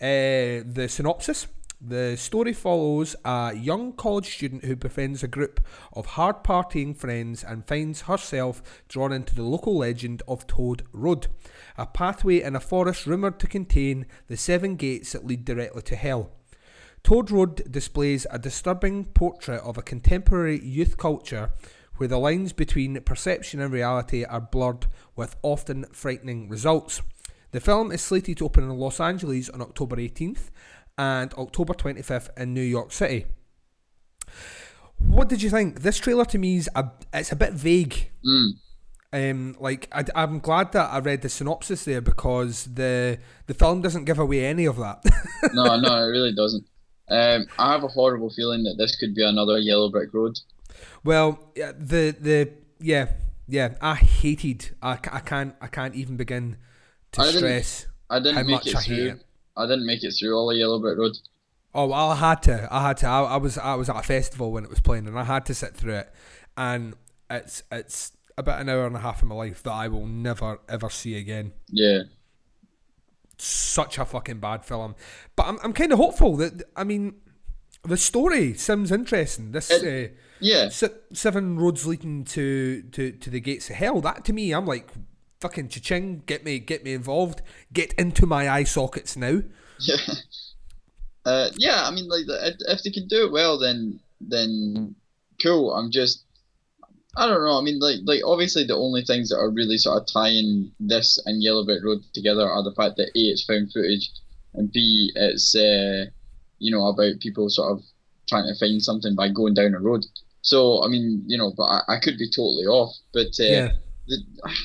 Uh, 0.00 0.62
the 0.64 0.86
synopsis 0.88 1.48
the 1.84 2.16
story 2.16 2.52
follows 2.52 3.16
a 3.24 3.52
young 3.56 3.92
college 3.92 4.36
student 4.36 4.64
who 4.64 4.76
befriends 4.76 5.24
a 5.24 5.28
group 5.28 5.58
of 5.92 6.06
hard 6.06 6.44
partying 6.44 6.96
friends 6.96 7.42
and 7.42 7.66
finds 7.66 8.02
herself 8.02 8.84
drawn 8.86 9.12
into 9.12 9.34
the 9.34 9.42
local 9.42 9.78
legend 9.78 10.22
of 10.28 10.46
Toad 10.46 10.84
Road, 10.92 11.26
a 11.76 11.86
pathway 11.86 12.42
in 12.42 12.56
a 12.56 12.60
forest 12.60 13.06
rumoured 13.06 13.38
to 13.40 13.46
contain 13.46 14.06
the 14.28 14.36
seven 14.36 14.76
gates 14.76 15.12
that 15.12 15.26
lead 15.26 15.44
directly 15.44 15.82
to 15.82 15.96
hell. 15.96 16.30
Toad 17.02 17.30
Road 17.30 17.70
displays 17.70 18.26
a 18.30 18.38
disturbing 18.38 19.06
portrait 19.06 19.60
of 19.62 19.76
a 19.76 19.82
contemporary 19.82 20.60
youth 20.64 20.96
culture 20.96 21.50
where 21.96 22.08
the 22.08 22.18
lines 22.18 22.52
between 22.52 23.00
perception 23.02 23.60
and 23.60 23.72
reality 23.72 24.24
are 24.24 24.40
blurred 24.40 24.86
with 25.16 25.36
often 25.42 25.84
frightening 25.92 26.48
results. 26.48 27.02
The 27.50 27.60
film 27.60 27.92
is 27.92 28.00
slated 28.00 28.38
to 28.38 28.46
open 28.46 28.64
in 28.64 28.70
Los 28.70 29.00
Angeles 29.00 29.50
on 29.50 29.60
October 29.60 29.96
18th 29.96 30.50
and 30.96 31.32
October 31.34 31.74
25th 31.74 32.30
in 32.38 32.54
New 32.54 32.62
York 32.62 32.92
City. 32.92 33.26
What 34.98 35.28
did 35.28 35.42
you 35.42 35.50
think? 35.50 35.82
This 35.82 35.98
trailer 35.98 36.24
to 36.26 36.38
me 36.38 36.56
is 36.56 36.70
a, 36.74 36.90
it's 37.12 37.32
a 37.32 37.36
bit 37.36 37.52
vague. 37.52 38.10
Mm. 38.24 38.52
Um, 39.12 39.56
like 39.60 39.88
I, 39.92 40.04
am 40.14 40.38
glad 40.38 40.72
that 40.72 40.90
I 40.90 40.98
read 41.00 41.20
the 41.22 41.28
synopsis 41.28 41.84
there 41.84 42.00
because 42.00 42.64
the 42.64 43.18
the 43.46 43.54
film 43.54 43.82
doesn't 43.82 44.04
give 44.04 44.18
away 44.18 44.44
any 44.46 44.64
of 44.64 44.76
that. 44.76 45.04
No, 45.52 45.76
no, 45.76 45.96
it 45.96 46.08
really 46.08 46.32
doesn't. 46.34 46.64
Um, 47.10 47.46
I 47.58 47.72
have 47.72 47.82
a 47.84 47.88
horrible 47.88 48.30
feeling 48.30 48.62
that 48.64 48.76
this 48.78 48.96
could 48.96 49.14
be 49.14 49.22
another 49.24 49.58
Yellow 49.58 49.90
Brick 49.90 50.14
Road. 50.14 50.38
well, 51.04 51.50
yeah, 51.56 51.72
the 51.76 52.16
the 52.18 52.50
yeah 52.80 53.08
yeah 53.48 53.74
I 53.80 53.96
hated 53.96 54.70
I, 54.80 54.92
I 54.92 55.20
can't 55.20 55.54
I 55.60 55.66
can't 55.66 55.94
even 55.94 56.16
begin 56.16 56.56
to 57.12 57.20
I 57.22 57.30
stress 57.32 57.86
I 58.08 58.18
didn't 58.18 58.36
how 58.36 58.42
make 58.44 58.50
much 58.50 58.66
it 58.68 58.76
I 58.76 58.80
hate 58.80 58.86
through. 58.86 59.08
it. 59.08 59.24
I 59.56 59.66
didn't 59.66 59.84
make 59.86 60.02
it 60.04 60.12
through 60.18 60.34
all 60.34 60.50
of 60.50 60.56
Yellow 60.56 60.78
Brick 60.80 60.96
Road. 60.96 61.16
Oh, 61.74 61.86
well, 61.86 62.10
I 62.10 62.16
had 62.16 62.42
to. 62.44 62.68
I 62.70 62.86
had 62.88 62.98
to. 62.98 63.06
I, 63.06 63.22
I 63.22 63.36
was 63.36 63.58
I 63.58 63.74
was 63.74 63.88
at 63.88 63.96
a 63.96 64.02
festival 64.02 64.52
when 64.52 64.64
it 64.64 64.70
was 64.70 64.80
playing, 64.80 65.06
and 65.06 65.18
I 65.18 65.24
had 65.24 65.44
to 65.46 65.54
sit 65.54 65.74
through 65.74 65.94
it. 65.94 66.12
And 66.56 66.94
it's 67.30 67.62
it's 67.72 68.12
about 68.42 68.60
an 68.60 68.68
hour 68.68 68.86
and 68.86 68.96
a 68.96 69.00
half 69.00 69.22
of 69.22 69.28
my 69.28 69.34
life 69.34 69.62
that 69.62 69.72
I 69.72 69.88
will 69.88 70.06
never 70.06 70.58
ever 70.68 70.90
see 70.90 71.16
again. 71.16 71.52
Yeah, 71.68 72.02
Such 73.38 73.98
a 73.98 74.04
fucking 74.04 74.40
bad 74.40 74.64
film. 74.64 74.94
But 75.36 75.46
I'm 75.46 75.58
I'm 75.62 75.72
kind 75.72 75.92
of 75.92 75.98
hopeful 75.98 76.36
that 76.36 76.62
I 76.76 76.84
mean, 76.84 77.14
the 77.84 77.96
story 77.96 78.54
seems 78.54 78.92
interesting. 78.92 79.52
This 79.52 79.70
uh, 79.70 80.08
yeah, 80.40 80.68
seven 80.68 81.58
roads 81.58 81.86
leading 81.86 82.24
to, 82.24 82.82
to 82.92 83.12
to 83.12 83.30
the 83.30 83.40
gates 83.40 83.70
of 83.70 83.76
hell. 83.76 84.00
That 84.00 84.24
to 84.26 84.32
me, 84.32 84.52
I'm 84.52 84.66
like 84.66 84.90
fucking 85.40 85.68
cha-ching. 85.68 86.22
Get 86.26 86.44
me 86.44 86.58
get 86.58 86.84
me 86.84 86.92
involved. 86.94 87.42
Get 87.72 87.92
into 87.94 88.26
my 88.26 88.48
eye 88.48 88.64
sockets 88.64 89.16
now. 89.16 89.42
yeah. 89.80 89.96
Uh, 91.24 91.50
yeah, 91.56 91.84
I 91.86 91.90
mean, 91.92 92.08
like 92.08 92.24
if, 92.26 92.56
if 92.66 92.82
they 92.82 92.90
can 92.90 93.06
do 93.06 93.24
it 93.24 93.30
well, 93.30 93.56
then 93.56 94.00
then 94.20 94.96
cool. 95.40 95.72
I'm 95.72 95.92
just, 95.92 96.24
I 97.16 97.26
don't 97.26 97.44
know. 97.44 97.58
I 97.58 97.62
mean, 97.62 97.78
like, 97.78 97.98
like 98.04 98.22
obviously 98.24 98.64
the 98.64 98.76
only 98.76 99.02
things 99.04 99.28
that 99.28 99.38
are 99.38 99.50
really 99.50 99.76
sort 99.76 100.00
of 100.00 100.06
tying 100.12 100.72
this 100.80 101.18
and 101.26 101.42
Yellow 101.42 101.64
Brick 101.64 101.84
Road 101.84 102.02
together 102.14 102.48
are 102.48 102.62
the 102.62 102.74
fact 102.74 102.96
that 102.96 103.08
a 103.14 103.20
it's 103.20 103.44
found 103.44 103.70
footage, 103.72 104.10
and 104.54 104.72
b 104.72 105.12
it's 105.14 105.54
uh, 105.54 106.06
you 106.58 106.70
know 106.70 106.86
about 106.86 107.20
people 107.20 107.48
sort 107.50 107.72
of 107.72 107.82
trying 108.28 108.46
to 108.46 108.58
find 108.58 108.82
something 108.82 109.14
by 109.14 109.28
going 109.28 109.52
down 109.54 109.74
a 109.74 109.78
road. 109.80 110.04
So 110.40 110.82
I 110.84 110.88
mean, 110.88 111.22
you 111.26 111.36
know, 111.36 111.52
but 111.56 111.64
I, 111.64 111.80
I 111.88 112.00
could 112.00 112.16
be 112.16 112.30
totally 112.30 112.64
off. 112.64 112.94
But 113.12 113.38
uh, 113.38 113.44
Yeah. 113.44 113.72
the, 114.08 114.18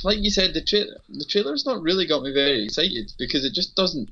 like 0.03 0.19
you 0.19 0.29
said, 0.29 0.53
the 0.53 0.63
tra- 0.63 0.95
the 1.09 1.25
trailer's 1.25 1.65
not 1.65 1.81
really 1.81 2.07
got 2.07 2.23
me 2.23 2.31
very 2.33 2.63
excited 2.63 3.11
because 3.19 3.43
it 3.43 3.53
just 3.53 3.75
doesn't 3.75 4.09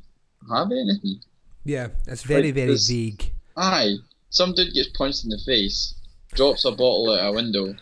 have 0.53 0.71
anything. 0.71 1.21
Yeah, 1.63 1.87
it's 2.05 2.21
very, 2.21 2.51
Like, 2.51 2.55
very 2.55 2.77
vague. 2.77 3.31
Aye, 3.57 3.95
some 4.29 4.53
dude 4.53 4.73
gets 4.73 4.89
punched 4.89 5.23
in 5.23 5.29
the 5.29 5.39
face, 5.45 5.95
drops 6.33 6.65
a 6.65 6.71
bottle 6.71 7.11
out 7.11 7.29
a 7.29 7.31
window, 7.31 7.73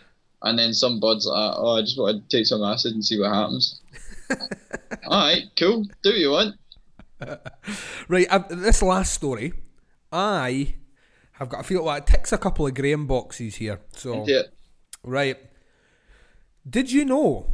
and 0.44 0.58
then 0.58 0.72
some 0.72 1.00
bud's 1.00 1.26
like, 1.26 1.54
"Oh, 1.56 1.76
I 1.78 1.80
just 1.82 1.98
want 1.98 2.28
to 2.28 2.36
take 2.36 2.46
some 2.46 2.62
acid 2.62 2.92
and 2.94 3.04
see 3.04 3.18
what 3.18 3.32
happens." 3.34 3.80
All 5.06 5.18
right, 5.26 5.42
cool. 5.58 5.84
Do 6.02 6.10
what 6.10 6.18
you 6.18 6.30
want. 6.30 6.54
Right, 8.08 8.26
uh, 8.30 8.40
this 8.50 8.82
last 8.82 9.14
story, 9.14 9.54
I 10.12 10.74
have 11.32 11.48
got 11.48 11.60
a 11.60 11.62
feel 11.62 11.82
like 11.84 12.02
it 12.02 12.06
ticks 12.08 12.32
a 12.32 12.38
couple 12.38 12.66
of 12.66 12.74
Graham 12.74 13.06
boxes 13.06 13.56
here. 13.56 13.80
So, 13.96 14.24
Yeah. 14.26 14.42
right, 15.02 15.38
did 16.68 16.92
you 16.92 17.04
know? 17.06 17.46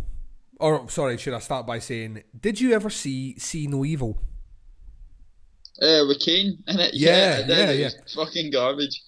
Or 0.59 0.89
sorry, 0.91 1.17
should 1.19 1.35
I 1.35 1.39
start 1.39 1.67
by 1.67 1.79
saying, 1.79 2.23
did 2.39 2.61
you 2.61 2.73
ever 2.73 2.91
see 2.91 3.39
See 3.39 3.67
No 3.67 3.85
Evil? 3.85 4.19
Uh, 5.81 6.05
with 6.09 6.21
Kane 6.21 6.63
in 6.67 6.79
it. 6.81 6.93
Yeah, 6.95 7.41
I 7.43 7.47
did. 7.47 7.79
yeah, 7.81 7.89
Fucking 8.15 8.51
garbage. 8.51 9.01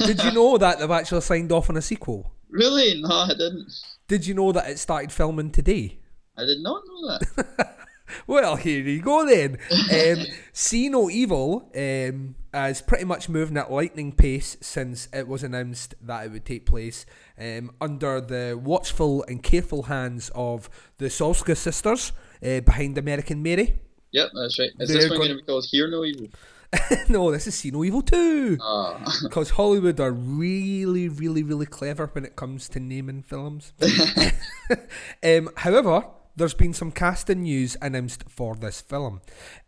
Did 0.00 0.22
you 0.22 0.30
know 0.38 0.56
that 0.58 0.78
they've 0.78 0.90
actually 0.90 1.22
signed 1.22 1.50
off 1.50 1.68
on 1.70 1.76
a 1.76 1.82
sequel? 1.82 2.30
Really? 2.50 3.00
No, 3.00 3.08
I 3.08 3.28
didn't. 3.28 3.72
Did 4.08 4.26
you 4.26 4.34
know 4.34 4.52
that 4.52 4.68
it 4.68 4.78
started 4.78 5.12
filming 5.12 5.50
today? 5.50 5.98
I 6.36 6.44
did 6.44 6.60
not 6.60 6.82
know 6.86 7.08
that. 7.08 7.76
Well, 8.26 8.56
here 8.56 8.80
you 8.80 9.00
go 9.00 9.26
then. 9.26 9.58
Um, 9.70 10.26
See 10.52 10.88
No 10.88 11.10
Evil 11.10 11.70
um, 11.74 12.34
is 12.54 12.82
pretty 12.82 13.04
much 13.04 13.28
moving 13.28 13.56
at 13.56 13.70
lightning 13.70 14.12
pace 14.12 14.56
since 14.60 15.08
it 15.12 15.28
was 15.28 15.42
announced 15.42 15.94
that 16.02 16.26
it 16.26 16.32
would 16.32 16.44
take 16.44 16.66
place 16.66 17.06
um, 17.38 17.72
under 17.80 18.20
the 18.20 18.60
watchful 18.62 19.24
and 19.28 19.42
careful 19.42 19.84
hands 19.84 20.30
of 20.34 20.68
the 20.98 21.06
Soska 21.06 21.56
sisters 21.56 22.12
uh, 22.44 22.60
behind 22.60 22.98
American 22.98 23.42
Mary. 23.42 23.80
yep, 24.12 24.30
that's 24.34 24.58
right. 24.58 24.70
Is 24.78 24.88
They're 24.88 25.02
this 25.02 25.10
one 25.10 25.18
going 25.18 25.30
to 25.30 25.36
be 25.36 25.42
called 25.42 25.66
Hear 25.70 25.88
No 25.88 26.04
Evil? 26.04 26.28
no, 27.08 27.30
this 27.30 27.46
is 27.46 27.54
See 27.54 27.70
No 27.70 27.84
Evil 27.84 28.02
2. 28.02 28.58
Ah, 28.60 29.18
Because 29.22 29.50
Hollywood 29.50 29.98
are 30.00 30.12
really, 30.12 31.08
really, 31.08 31.42
really 31.42 31.66
clever 31.66 32.06
when 32.12 32.24
it 32.24 32.36
comes 32.36 32.68
to 32.70 32.80
naming 32.80 33.22
films. 33.22 33.72
um, 35.24 35.50
however, 35.56 36.04
there's 36.36 36.54
been 36.54 36.72
some 36.72 36.92
casting 36.92 37.42
news 37.42 37.76
announced 37.82 38.24
for 38.28 38.54
this 38.54 38.80
film. 38.80 39.20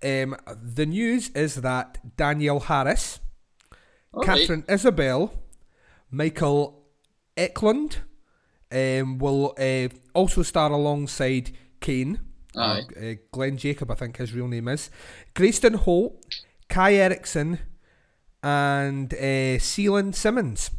Um, 0.03 0.37
the 0.47 0.87
news 0.87 1.31
is 1.31 1.57
that 1.57 2.17
Danielle 2.17 2.61
Harris, 2.61 3.21
all 4.13 4.23
right. 4.23 4.39
Katharine 4.39 4.65
Isabelle, 4.69 5.33
Michael 6.11 6.85
Eklund 7.37 7.99
um, 8.71 9.19
will 9.19 9.55
uh, 9.59 9.89
also 10.15 10.43
star 10.43 10.71
alongside 10.71 11.51
Kane. 11.81 12.21
Aye. 12.57 12.83
Uh, 12.97 13.05
uh, 13.05 13.15
Glenn 13.33 13.57
Jacob, 13.57 13.91
I 13.91 13.95
think 13.95 14.19
his 14.19 14.33
real 14.33 14.49
name 14.49 14.69
is. 14.69 14.91
Greyston 15.35 15.75
Holt, 15.77 16.22
Kai 16.73 16.95
Erickson, 16.95 17.59
and 18.43 19.13
uh, 19.13 19.59
Chelan 19.59 20.15
Simmons. 20.15 20.71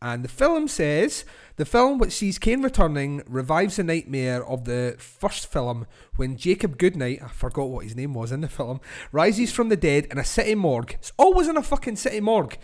And 0.00 0.24
the 0.24 0.28
film 0.30 0.66
says 0.66 1.26
the 1.56 1.66
film, 1.66 1.98
which 1.98 2.14
sees 2.14 2.38
Kane 2.38 2.62
returning, 2.62 3.22
revives 3.26 3.76
the 3.76 3.84
nightmare 3.84 4.42
of 4.46 4.64
the 4.64 4.96
first 4.98 5.52
film 5.52 5.86
when 6.16 6.38
Jacob 6.38 6.78
Goodnight, 6.78 7.22
I 7.22 7.28
forgot 7.28 7.68
what 7.68 7.84
his 7.84 7.94
name 7.94 8.14
was 8.14 8.32
in 8.32 8.40
the 8.40 8.48
film, 8.48 8.80
rises 9.12 9.52
from 9.52 9.68
the 9.68 9.76
dead 9.76 10.06
in 10.10 10.16
a 10.16 10.24
city 10.24 10.54
morgue. 10.54 10.94
It's 10.94 11.12
always 11.18 11.48
in 11.48 11.58
a 11.58 11.62
fucking 11.62 11.96
city 11.96 12.20
morgue. 12.20 12.56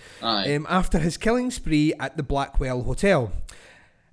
Um, 0.56 0.66
after 0.70 0.98
his 0.98 1.18
killing 1.18 1.50
spree 1.50 1.92
at 2.00 2.16
the 2.16 2.22
Blackwell 2.22 2.84
Hotel. 2.84 3.30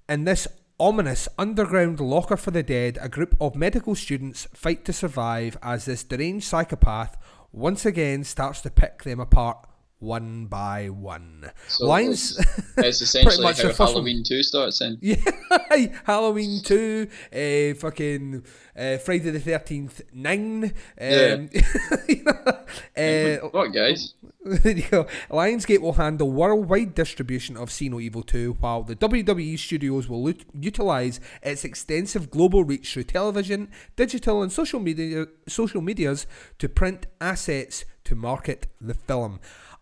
In 0.10 0.26
this 0.26 0.50
ominous 0.78 1.30
underground 1.38 2.02
locker 2.02 2.36
for 2.36 2.52
the 2.52 2.62
dead, 2.62 2.98
a 3.02 3.08
group 3.08 3.38
of 3.40 3.56
medical 3.56 3.96
students 3.96 4.50
fight 4.54 4.84
to 4.84 4.92
survive 4.92 5.58
as 5.64 5.86
this 5.86 6.04
deranged 6.04 6.46
psychopath 6.46 7.16
once 7.56 7.86
again 7.86 8.22
starts 8.22 8.60
to 8.60 8.70
pick 8.70 9.04
them 9.04 9.18
apart 9.18 9.66
one 10.00 10.46
by 10.46 10.90
one. 10.90 11.50
So 11.68 11.88
Lines. 11.88 12.40
It's 12.78 13.02
essentially 13.02 13.44
much 13.44 13.62
how 13.62 13.70
first 13.70 13.80
one. 13.80 13.88
Halloween 13.90 14.24
2 14.24 14.44
starts 14.44 14.82
in. 14.82 14.98
Yeah, 15.02 15.16
Halloween 16.06 16.62
2, 16.64 17.08
uh, 17.34 17.80
fucking 17.80 18.44
uh, 18.76 18.98
Friday 18.98 19.32
the 19.32 19.40
13th 19.40 20.02
9. 20.14 20.64
Um, 21.00 21.50
you 22.10 22.24
know, 22.24 23.42
uh, 23.44 23.48
what, 23.50 23.74
guys? 23.74 24.14
there 24.46 24.78
you 24.78 24.84
go. 24.84 25.08
Lionsgate 25.32 25.82
will 25.82 25.94
handle 25.94 26.30
worldwide 26.30 26.94
distribution 26.94 27.58
of 27.58 27.72
See 27.72 27.90
No 27.90 28.00
Evil 28.00 28.22
2, 28.22 28.58
while 28.60 28.84
the 28.84 28.96
WWE 28.96 29.58
studios 29.58 30.08
will 30.08 30.28
ut- 30.28 30.46
utilize 30.54 31.20
its 31.42 31.66
extensive 31.66 32.30
global 32.30 32.64
reach 32.64 32.94
through 32.94 33.04
television, 33.06 33.72
digital, 33.96 34.44
and 34.44 34.52
social 34.52 34.80
media 34.80 35.26
social 35.48 35.82
medias 35.82 36.28
to 36.60 36.70
print 36.70 37.08
assets 37.20 37.86
to 38.04 38.16
market 38.16 38.68
the 38.80 38.94
film. 38.94 39.40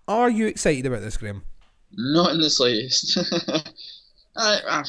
Are 0.08 0.30
you 0.30 0.48
excited 0.48 0.86
about 0.86 1.02
this, 1.02 1.18
Graham? 1.18 1.44
Not 1.92 2.34
in 2.34 2.42
the 2.42 2.50
slightest. 2.50 3.18
I, 4.36 4.60
I, 4.68 4.84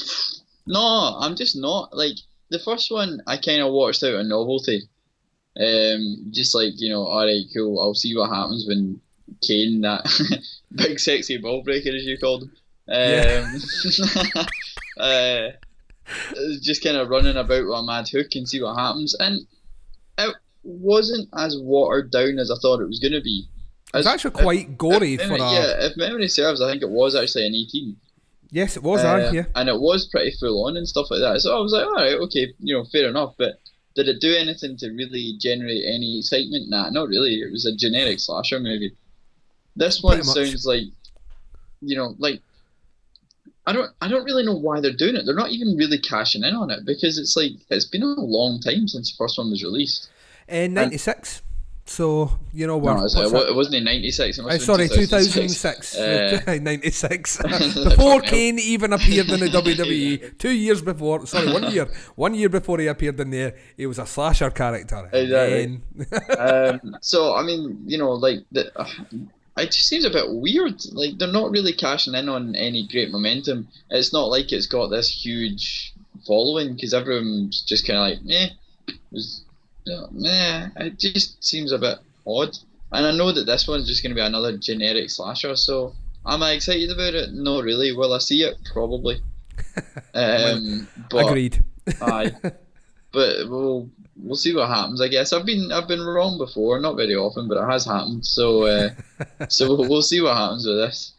no, 0.67 1.17
I'm 1.21 1.37
just 1.37 1.57
not. 1.57 1.97
Like, 1.97 2.17
the 2.51 2.59
first 2.59 2.91
one, 2.91 3.21
I 3.27 3.37
kind 3.37 3.63
of 3.63 3.73
watched 3.73 4.03
out 4.03 4.15
of 4.15 4.27
novelty. 4.27 4.83
Um, 5.57 6.27
just 6.31 6.55
like, 6.55 6.73
you 6.77 6.91
know, 6.91 7.07
alright, 7.07 7.45
cool, 7.55 7.81
I'll 7.81 7.95
see 7.95 8.17
what 8.17 8.31
happens 8.31 8.65
when 8.67 9.01
Kane, 9.41 9.83
that 9.83 10.05
big 10.75 10.99
sexy 10.99 11.39
ball 11.39 11.63
breaker, 11.63 11.91
as 11.91 12.05
you 12.05 12.19
called 12.19 12.45
him, 12.45 12.51
um, 12.89 13.61
uh, 14.99 15.49
just 16.61 16.83
kind 16.83 16.97
of 16.97 17.09
running 17.09 17.37
about 17.37 17.65
with 17.65 17.79
a 17.79 17.83
mad 17.83 18.09
hook 18.09 18.35
and 18.35 18.49
see 18.49 18.61
what 18.61 18.77
happens. 18.77 19.15
And 19.15 19.47
it 20.19 20.35
wasn't 20.65 21.29
as 21.37 21.57
watered 21.59 22.11
down 22.11 22.39
as 22.39 22.51
I 22.51 22.57
thought 22.61 22.81
it 22.81 22.89
was 22.89 22.99
going 22.99 23.13
to 23.13 23.21
be. 23.21 23.47
It's 23.95 24.07
actually 24.07 24.33
quite 24.33 24.77
gory 24.77 25.15
if 25.15 25.23
for 25.23 25.29
memory, 25.29 25.41
a. 25.41 25.53
yeah, 25.53 25.87
if 25.87 25.97
memory 25.97 26.29
serves, 26.29 26.61
I 26.61 26.71
think 26.71 26.83
it 26.83 26.91
was 26.91 27.15
actually 27.15 27.47
an 27.47 27.55
18. 27.55 27.97
Yes, 28.51 28.77
it 28.77 28.83
was, 28.83 29.03
Uh, 29.03 29.31
yeah. 29.33 29.45
And 29.57 29.69
it 29.69 29.81
was 29.81 30.07
pretty 30.09 30.33
full 30.39 30.67
on 30.67 30.77
and 30.77 30.89
stuff 30.89 31.11
like 31.11 31.21
that. 31.21 31.41
So 31.41 31.57
I 31.57 31.61
was 31.61 31.73
like, 31.73 31.87
all 31.87 31.95
right, 31.95 32.15
okay, 32.15 32.53
you 32.61 32.75
know, 32.75 32.85
fair 32.85 33.09
enough. 33.09 33.35
But 33.37 33.61
did 33.95 34.09
it 34.09 34.21
do 34.21 34.35
anything 34.35 34.77
to 34.79 34.91
really 34.91 35.37
generate 35.41 35.83
any 35.85 36.19
excitement? 36.19 36.69
Nah, 36.69 36.91
not 36.91 37.09
really. 37.09 37.41
It 37.41 37.51
was 37.51 37.67
a 37.67 37.75
generic 37.75 38.21
slasher 38.21 38.61
movie. 38.61 38.95
This 39.77 40.03
one 40.03 40.23
sounds 40.23 40.65
like, 40.67 40.85
you 41.81 41.97
know, 41.97 42.15
like 42.19 42.41
I 43.67 43.73
don't, 43.73 43.91
I 44.01 44.09
don't 44.09 44.25
really 44.25 44.45
know 44.45 44.55
why 44.57 44.81
they're 44.81 44.93
doing 44.93 45.17
it. 45.17 45.25
They're 45.25 45.35
not 45.35 45.51
even 45.51 45.77
really 45.77 45.99
cashing 45.99 46.45
in 46.45 46.55
on 46.55 46.71
it 46.71 46.85
because 46.85 47.19
it's 47.19 47.37
like 47.37 47.53
it's 47.71 47.87
been 47.87 48.03
a 48.03 48.07
long 48.07 48.61
time 48.61 48.87
since 48.87 49.11
the 49.11 49.17
first 49.17 49.39
one 49.39 49.51
was 49.51 49.63
released. 49.65 50.11
In 50.49 50.75
96. 50.75 51.43
So, 51.87 52.39
you 52.55 52.67
know, 52.67 52.79
we're. 52.79 52.95
No, 52.95 53.05
it, 53.05 53.13
that? 53.13 53.47
it 53.51 53.55
wasn't 53.55 53.77
in 53.77 53.85
'96. 53.85 54.39
It 54.39 54.45
Uh, 54.45 54.59
sorry, 54.59 54.89
2006. 54.89 55.93
2006. 55.93 55.97
Uh, 55.97 56.59
96. 56.63 57.37
Fucking 57.37 57.85
before. 57.85 58.21
Kane 58.23 58.59
even 58.59 58.95
appeared 58.95 59.29
in 59.29 59.41
the 59.41 59.49
WWE. 59.49 60.39
Two 60.39 60.51
years 60.51 60.81
before, 60.81 61.27
sorry, 61.27 61.53
one 61.53 61.71
year. 61.71 61.87
One 62.15 62.35
year 62.35 62.49
before 62.49 62.79
he 62.79 62.87
appeared 62.87 63.21
in 63.21 63.31
there, 63.31 63.55
he 63.77 63.85
was 63.87 63.99
a 63.99 64.07
slasher 64.07 64.51
character. 64.51 65.11
Exactly. 65.13 65.83
Um, 66.39 66.97
so 67.03 67.35
I 67.35 67.43
mean, 67.43 67.83
you 67.87 67.99
know, 67.99 68.13
like 68.13 68.39
the, 68.51 68.73
uh, 68.79 68.89
it 69.59 69.67
just 69.67 69.89
seems 69.89 70.07
a 70.07 70.11
bit 70.11 70.25
weird. 70.29 70.83
Like 70.93 71.19
they're 71.19 71.31
not 71.31 71.51
really 71.51 71.75
cashing 71.75 72.15
in 72.15 72.31
on 72.31 72.57
any 72.57 72.89
great 72.89 73.11
momentum. 73.11 73.69
It's 73.91 74.13
not 74.13 74.31
like 74.31 74.53
it's 74.53 74.67
got 74.67 74.89
this 74.89 75.11
huge 75.11 75.93
following 76.27 76.75
because 76.75 76.95
everyone's 76.95 77.63
just 77.63 77.87
kind 77.87 77.99
of 77.99 78.19
like, 78.19 78.25
meh, 78.25 78.49
it 78.89 78.95
was, 79.11 79.44
yeah, 79.85 80.07
meh. 80.11 80.69
It 80.77 80.99
just 80.99 81.43
seems 81.45 81.73
a 81.73 81.79
bit 81.79 81.99
odd. 82.27 82.57
And 82.93 83.07
I 83.07 83.17
know 83.17 83.33
that 83.33 83.45
this 83.45 83.67
one's 83.67 83.89
just 83.89 84.03
going 84.03 84.11
to 84.11 84.21
be 84.21 84.25
another 84.25 84.57
generic 84.57 85.11
slasher. 85.11 85.57
So 85.57 85.95
am 86.27 86.43
I 86.43 86.53
excited 86.53 86.91
about 86.91 87.15
it? 87.15 87.33
No, 87.33 87.61
really. 87.61 87.93
Will 87.93 88.13
I 88.13 88.19
see 88.19 88.43
it? 88.43 88.57
Probably. 88.73 89.21
Um, 90.15 90.87
but, 91.11 91.27
Agreed. 91.27 91.61
Aye, 92.01 92.33
but 93.13 93.49
we'll 93.49 93.91
we'll 94.17 94.37
see 94.37 94.55
what 94.55 94.69
happens. 94.69 95.01
I 95.01 95.09
guess 95.09 95.33
I've 95.33 95.45
been 95.45 95.73
I've 95.73 95.89
been 95.89 96.01
wrong 96.01 96.39
before, 96.39 96.79
not 96.79 96.97
very 96.97 97.17
often, 97.17 97.49
but 97.49 97.57
it 97.57 97.69
has 97.69 97.85
happened. 97.85 98.25
So 98.25 98.65
uh, 98.65 98.91
so 99.49 99.75
we'll 99.89 100.03
see 100.03 100.21
what 100.21 100.37
happens 100.37 100.67
with 100.67 100.77
this. 100.77 101.15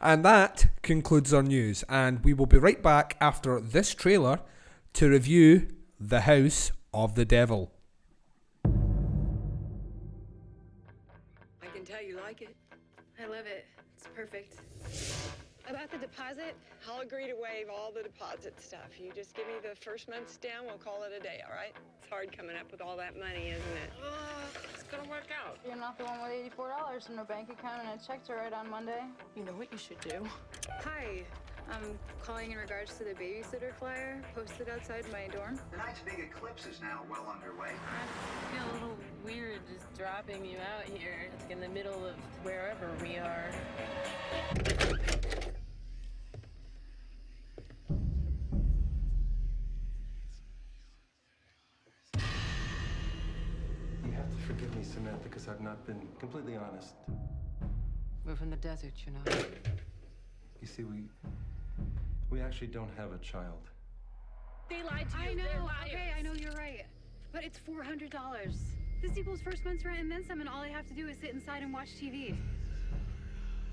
And 0.00 0.24
that 0.24 0.66
concludes 0.82 1.34
our 1.34 1.42
news. 1.42 1.84
And 1.88 2.24
we 2.24 2.32
will 2.32 2.46
be 2.46 2.58
right 2.58 2.82
back 2.82 3.16
after 3.20 3.60
this 3.60 3.94
trailer 3.94 4.40
to 4.94 5.08
review 5.08 5.68
The 5.98 6.22
House 6.22 6.72
of 6.92 7.14
the 7.14 7.24
Devil. 7.24 7.70
I 8.64 8.68
can 11.72 11.84
tell 11.84 12.02
you 12.02 12.16
like 12.16 12.42
it. 12.42 12.56
I 13.22 13.26
love 13.26 13.46
it. 13.46 13.64
It's 13.96 14.08
perfect. 14.14 14.56
About 15.68 15.90
the 15.90 15.98
deposit, 15.98 16.56
I'll 16.88 17.00
agree 17.00 17.26
to 17.28 17.34
waive 17.34 17.68
all 17.70 17.92
the 17.92 18.02
deposit 18.02 18.60
stuff. 18.60 18.98
You 18.98 19.12
just 19.14 19.36
give 19.36 19.46
me 19.46 19.52
the 19.62 19.76
first 19.76 20.08
month's 20.08 20.36
down, 20.36 20.66
we'll 20.66 20.78
call 20.78 21.04
it 21.04 21.12
a 21.16 21.20
day, 21.22 21.42
all 21.46 21.54
right? 21.54 21.72
It's 22.00 22.08
hard 22.10 22.36
coming 22.36 22.56
up 22.56 22.72
with 22.72 22.80
all 22.80 22.96
that 22.96 23.16
money, 23.16 23.50
isn't 23.50 23.76
it? 23.78 23.90
Uh, 24.02 24.10
it's 24.74 24.82
gonna 24.84 25.08
work 25.08 25.28
out. 25.30 25.58
You're 25.64 25.76
not 25.76 25.96
the 25.96 26.04
one 26.04 26.20
with 26.22 26.32
$84 26.56 27.08
in 27.10 27.18
a 27.20 27.24
bank 27.24 27.50
account 27.50 27.82
and 27.86 28.00
a 28.00 28.04
check 28.04 28.24
to 28.24 28.34
write 28.34 28.52
on 28.52 28.68
Monday. 28.68 29.04
You 29.36 29.44
know 29.44 29.52
what 29.52 29.70
you 29.70 29.78
should 29.78 30.00
do? 30.00 30.26
Hi, 30.82 31.22
I'm 31.70 31.98
calling 32.24 32.50
in 32.50 32.58
regards 32.58 32.98
to 32.98 33.04
the 33.04 33.14
babysitter 33.14 33.72
flyer 33.78 34.20
posted 34.34 34.68
outside 34.68 35.04
my 35.12 35.28
dorm. 35.32 35.58
Tonight's 35.70 36.00
big 36.00 36.18
eclipse 36.18 36.66
is 36.66 36.80
now 36.80 37.02
well 37.08 37.32
underway. 37.32 37.70
I 37.70 38.56
feel 38.56 38.70
a 38.70 38.72
little 38.72 38.96
weird 39.24 39.60
just 39.72 39.92
dropping 39.96 40.44
you 40.44 40.56
out 40.58 40.84
here 40.84 41.30
like 41.40 41.50
in 41.50 41.60
the 41.60 41.68
middle 41.68 42.04
of 42.04 42.14
wherever 42.42 42.90
we 43.00 43.18
are. 43.18 43.50
You 54.04 54.12
have 54.12 54.30
to 54.30 54.36
forgive 54.46 54.74
me, 54.76 54.82
Samantha, 54.82 55.28
because 55.28 55.46
I've 55.46 55.60
not 55.60 55.86
been 55.86 56.00
completely 56.18 56.56
honest. 56.56 56.94
We're 58.26 58.34
from 58.34 58.50
the 58.50 58.56
desert, 58.56 58.94
you 59.06 59.12
know. 59.12 59.20
You 60.60 60.66
see, 60.66 60.82
we 60.84 61.04
we 62.30 62.40
actually 62.40 62.68
don't 62.68 62.90
have 62.96 63.12
a 63.12 63.18
child. 63.18 63.68
They 64.68 64.82
lied 64.82 65.08
to 65.10 65.16
you. 65.16 65.30
I 65.30 65.34
know, 65.34 65.44
They're 65.44 65.62
okay, 65.86 66.12
I 66.16 66.22
know 66.22 66.32
you're 66.32 66.52
right. 66.52 66.84
But 67.32 67.44
it's 67.44 67.58
$400. 67.58 68.10
This 69.02 69.18
equals 69.18 69.40
first 69.40 69.64
month's 69.64 69.84
rent 69.84 69.98
and 69.98 70.10
then 70.10 70.24
some, 70.24 70.40
and 70.40 70.48
all 70.48 70.60
I 70.60 70.68
have 70.68 70.86
to 70.88 70.94
do 70.94 71.08
is 71.08 71.16
sit 71.20 71.30
inside 71.30 71.62
and 71.62 71.72
watch 71.72 71.88
TV. 72.00 72.36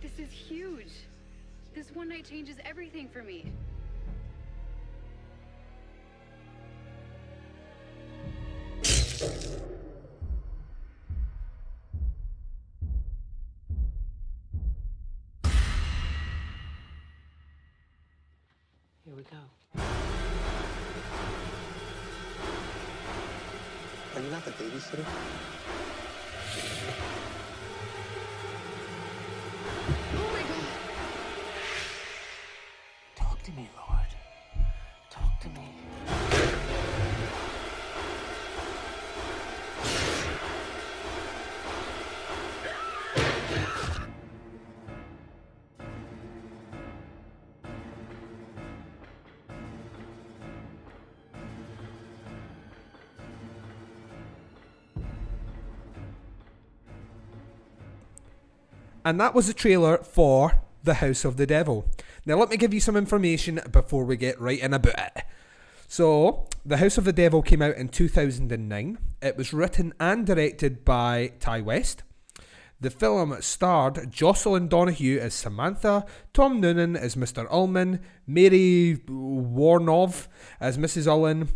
This 0.01 0.19
is 0.19 0.31
huge. 0.31 0.93
This 1.75 1.91
one 1.91 2.09
night 2.09 2.25
changes 2.27 2.57
everything 2.65 3.09
for 3.09 3.21
me. 3.23 3.51
We 19.17 19.23
go. 19.23 19.81
Are 24.15 24.21
you 24.21 24.29
not 24.29 24.45
the 24.45 24.51
babysitter? 24.51 25.05
And 59.07 59.21
that 59.21 59.33
was 59.33 59.47
the 59.47 59.53
trailer 59.53 59.99
for 59.99 60.59
The 60.83 60.95
House 60.95 61.23
of 61.23 61.37
the 61.37 61.47
Devil. 61.47 61.89
Now, 62.25 62.35
let 62.35 62.49
me 62.49 62.57
give 62.57 62.73
you 62.73 62.81
some 62.81 62.97
information 62.97 63.61
before 63.71 64.03
we 64.03 64.17
get 64.17 64.37
right 64.37 64.59
in 64.59 64.73
about 64.73 64.99
it. 64.99 65.23
So, 65.87 66.49
The 66.65 66.75
House 66.75 66.97
of 66.97 67.05
the 67.05 67.13
Devil 67.13 67.41
came 67.41 67.61
out 67.61 67.77
in 67.77 67.87
2009. 67.87 68.97
It 69.21 69.37
was 69.37 69.53
written 69.53 69.93
and 69.97 70.27
directed 70.27 70.83
by 70.83 71.31
Ti 71.39 71.61
West. 71.61 72.03
The 72.81 72.89
film 72.89 73.37
starred 73.39 74.11
Jocelyn 74.11 74.67
Donahue 74.67 75.19
as 75.19 75.33
Samantha, 75.33 76.05
Tom 76.33 76.59
Noonan 76.59 76.97
as 76.97 77.15
Mr. 77.15 77.47
Ullman, 77.49 78.01
Mary 78.27 79.01
Woronov 79.07 80.27
as 80.59 80.77
Mrs. 80.77 81.07
Ullen, 81.07 81.47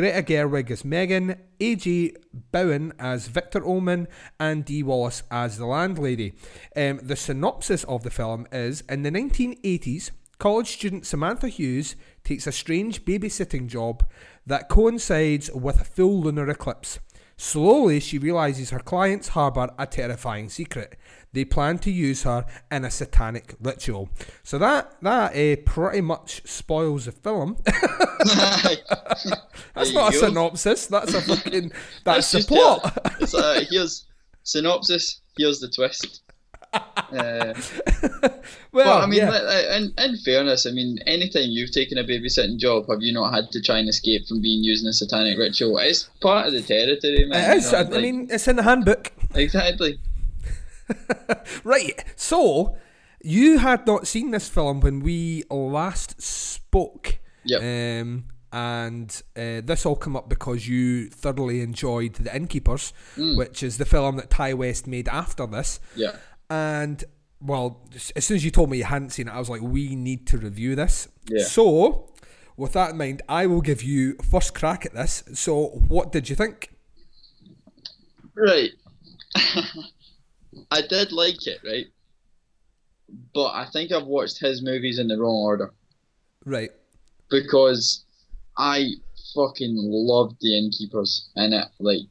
Greta 0.00 0.22
Gerwig 0.22 0.70
as 0.70 0.82
Megan, 0.82 1.36
A.J. 1.60 2.14
Bowen 2.52 2.94
as 2.98 3.28
Victor 3.28 3.62
Ullman, 3.62 4.08
and 4.38 4.64
Dee 4.64 4.82
Wallace 4.82 5.24
as 5.30 5.58
the 5.58 5.66
landlady. 5.66 6.32
Um, 6.74 7.00
the 7.02 7.16
synopsis 7.16 7.84
of 7.84 8.02
the 8.02 8.08
film 8.08 8.46
is 8.50 8.82
In 8.88 9.02
the 9.02 9.10
1980s, 9.10 10.10
college 10.38 10.68
student 10.68 11.04
Samantha 11.04 11.48
Hughes 11.48 11.96
takes 12.24 12.46
a 12.46 12.52
strange 12.52 13.04
babysitting 13.04 13.66
job 13.66 14.02
that 14.46 14.70
coincides 14.70 15.52
with 15.52 15.82
a 15.82 15.84
full 15.84 16.22
lunar 16.22 16.48
eclipse. 16.48 16.98
Slowly, 17.40 18.00
she 18.00 18.18
realizes 18.18 18.68
her 18.68 18.80
clients 18.80 19.28
harbour 19.28 19.70
a 19.78 19.86
terrifying 19.86 20.50
secret. 20.50 20.98
They 21.32 21.46
plan 21.46 21.78
to 21.78 21.90
use 21.90 22.24
her 22.24 22.44
in 22.70 22.84
a 22.84 22.90
satanic 22.90 23.54
ritual. 23.62 24.10
So 24.42 24.58
that 24.58 25.00
that 25.00 25.34
uh, 25.34 25.56
pretty 25.64 26.02
much 26.02 26.42
spoils 26.44 27.06
the 27.06 27.12
film. 27.12 27.56
That's 27.64 29.24
not 29.94 30.10
a 30.10 30.12
go. 30.12 30.26
synopsis. 30.26 30.86
That's 30.88 31.14
a 31.14 31.22
fucking. 31.22 31.72
That's, 32.04 32.30
the 32.30 32.40
plot. 32.40 32.94
it. 33.06 33.12
It's 33.22 33.34
uh, 33.34 33.64
here's 33.70 34.04
synopsis. 34.42 35.22
Here's 35.38 35.60
the 35.60 35.68
twist. 35.68 36.20
Uh, 36.72 37.54
well, 38.72 38.98
I 39.02 39.06
mean, 39.06 39.18
yeah. 39.18 39.76
in, 39.76 39.92
in 39.98 40.16
fairness, 40.18 40.64
I 40.66 40.70
mean, 40.70 40.98
anytime 41.06 41.46
you've 41.48 41.72
taken 41.72 41.98
a 41.98 42.04
babysitting 42.04 42.58
job, 42.58 42.88
have 42.88 43.02
you 43.02 43.12
not 43.12 43.34
had 43.34 43.50
to 43.52 43.60
try 43.60 43.78
and 43.78 43.88
escape 43.88 44.26
from 44.28 44.40
being 44.40 44.62
used 44.62 44.84
in 44.84 44.88
a 44.88 44.92
satanic 44.92 45.36
ritual? 45.36 45.78
It's 45.78 46.04
part 46.20 46.46
of 46.46 46.52
the 46.52 46.62
territory, 46.62 47.24
man. 47.26 47.50
it 47.50 47.56
is. 47.58 47.66
you 47.66 47.78
know, 47.78 47.78
I, 47.92 47.98
I 47.98 48.00
mean, 48.02 48.28
it's 48.30 48.46
in 48.46 48.56
the 48.56 48.62
handbook. 48.62 49.12
exactly. 49.34 49.98
Right. 51.64 52.04
So, 52.16 52.76
you 53.22 53.58
had 53.58 53.86
not 53.86 54.06
seen 54.06 54.30
this 54.32 54.48
film 54.48 54.80
when 54.80 55.00
we 55.00 55.44
last 55.50 56.20
spoke. 56.20 57.18
Yep. 57.44 57.62
Um, 58.02 58.24
and 58.52 59.22
uh, 59.36 59.60
this 59.64 59.86
all 59.86 59.94
come 59.94 60.16
up 60.16 60.28
because 60.28 60.66
you 60.66 61.08
thoroughly 61.08 61.60
enjoyed 61.60 62.14
The 62.14 62.34
Innkeepers, 62.34 62.92
Mm. 63.16 63.36
which 63.38 63.62
is 63.62 63.78
the 63.78 63.84
film 63.84 64.16
that 64.16 64.30
Ti 64.30 64.54
West 64.54 64.88
made 64.88 65.08
after 65.08 65.46
this. 65.46 65.78
Yeah. 65.94 66.16
And 66.50 67.02
well, 67.40 67.80
as 68.16 68.24
soon 68.24 68.36
as 68.36 68.44
you 68.44 68.50
told 68.50 68.68
me 68.70 68.78
you 68.78 68.84
hadn't 68.84 69.10
seen 69.10 69.28
it, 69.28 69.30
I 69.30 69.38
was 69.38 69.48
like, 69.48 69.62
we 69.62 69.94
need 69.96 70.26
to 70.28 70.36
review 70.38 70.74
this. 70.74 71.08
Yeah. 71.28 71.44
So, 71.44 72.10
with 72.56 72.72
that 72.74 72.90
in 72.90 72.98
mind, 72.98 73.22
I 73.28 73.46
will 73.46 73.62
give 73.62 73.82
you 73.82 74.14
first 74.30 74.54
crack 74.54 74.84
at 74.84 74.92
this. 74.92 75.22
So, 75.34 75.66
what 75.88 76.12
did 76.12 76.28
you 76.28 76.36
think? 76.36 76.70
Right. 78.34 78.70
I 80.70 80.82
did 80.88 81.12
like 81.12 81.46
it, 81.46 81.58
right? 81.64 81.86
But 83.34 83.52
I 83.54 83.66
think 83.72 83.92
I've 83.92 84.06
watched 84.06 84.38
his 84.40 84.62
movies 84.62 84.98
in 84.98 85.08
the 85.08 85.18
wrong 85.18 85.34
order 85.36 85.72
Right. 86.44 86.70
because 87.28 88.04
I 88.56 88.90
fucking 89.34 89.74
loved 89.76 90.36
The 90.40 90.58
Innkeepers 90.58 91.28
and 91.36 91.54
it 91.54 91.66
like 91.78 92.02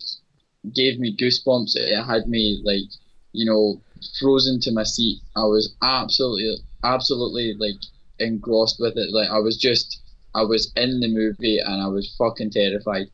gave 0.73 0.99
me 0.99 1.15
goosebumps. 1.15 1.75
It 1.75 2.03
had 2.03 2.27
me 2.27 2.61
like, 2.63 2.89
you 3.33 3.45
know, 3.45 3.81
frozen 4.19 4.59
to 4.61 4.71
my 4.71 4.83
seat. 4.83 5.19
I 5.35 5.45
was 5.45 5.75
absolutely, 5.81 6.57
absolutely 6.83 7.53
like 7.55 7.79
engrossed 8.19 8.79
with 8.79 8.97
it. 8.97 9.11
Like 9.11 9.29
I 9.29 9.39
was 9.39 9.57
just, 9.57 10.01
I 10.35 10.43
was 10.43 10.71
in 10.75 10.99
the 10.99 11.07
movie 11.07 11.59
and 11.59 11.81
I 11.81 11.87
was 11.87 12.13
fucking 12.17 12.51
terrified. 12.51 13.07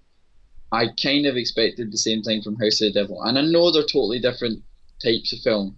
I 0.72 0.88
kind 1.02 1.26
of 1.26 1.38
expected 1.38 1.92
the 1.92 1.98
same 1.98 2.22
thing 2.22 2.42
from 2.42 2.56
House 2.58 2.82
of 2.82 2.94
the 2.94 3.02
Devil, 3.02 3.22
and 3.24 3.38
I 3.38 3.42
know 3.42 3.72
they're 3.72 3.84
totally 3.84 4.20
different 4.20 4.62
types 5.02 5.32
of 5.32 5.40
film, 5.40 5.78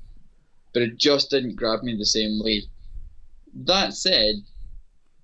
but 0.73 0.81
it 0.81 0.97
just 0.97 1.29
didn't 1.29 1.55
grab 1.55 1.83
me 1.83 1.95
the 1.95 2.05
same 2.05 2.39
way. 2.43 2.63
That 3.53 3.93
said, 3.93 4.35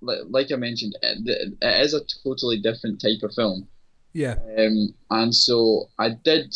like 0.00 0.52
I 0.52 0.56
mentioned, 0.56 0.96
it, 1.02 1.54
is 1.62 1.94
a 1.94 2.00
totally 2.22 2.60
different 2.60 3.00
type 3.00 3.22
of 3.22 3.34
film, 3.34 3.66
Yeah. 4.12 4.36
um, 4.58 4.94
and 5.10 5.34
so 5.34 5.88
I 5.98 6.10
did 6.10 6.54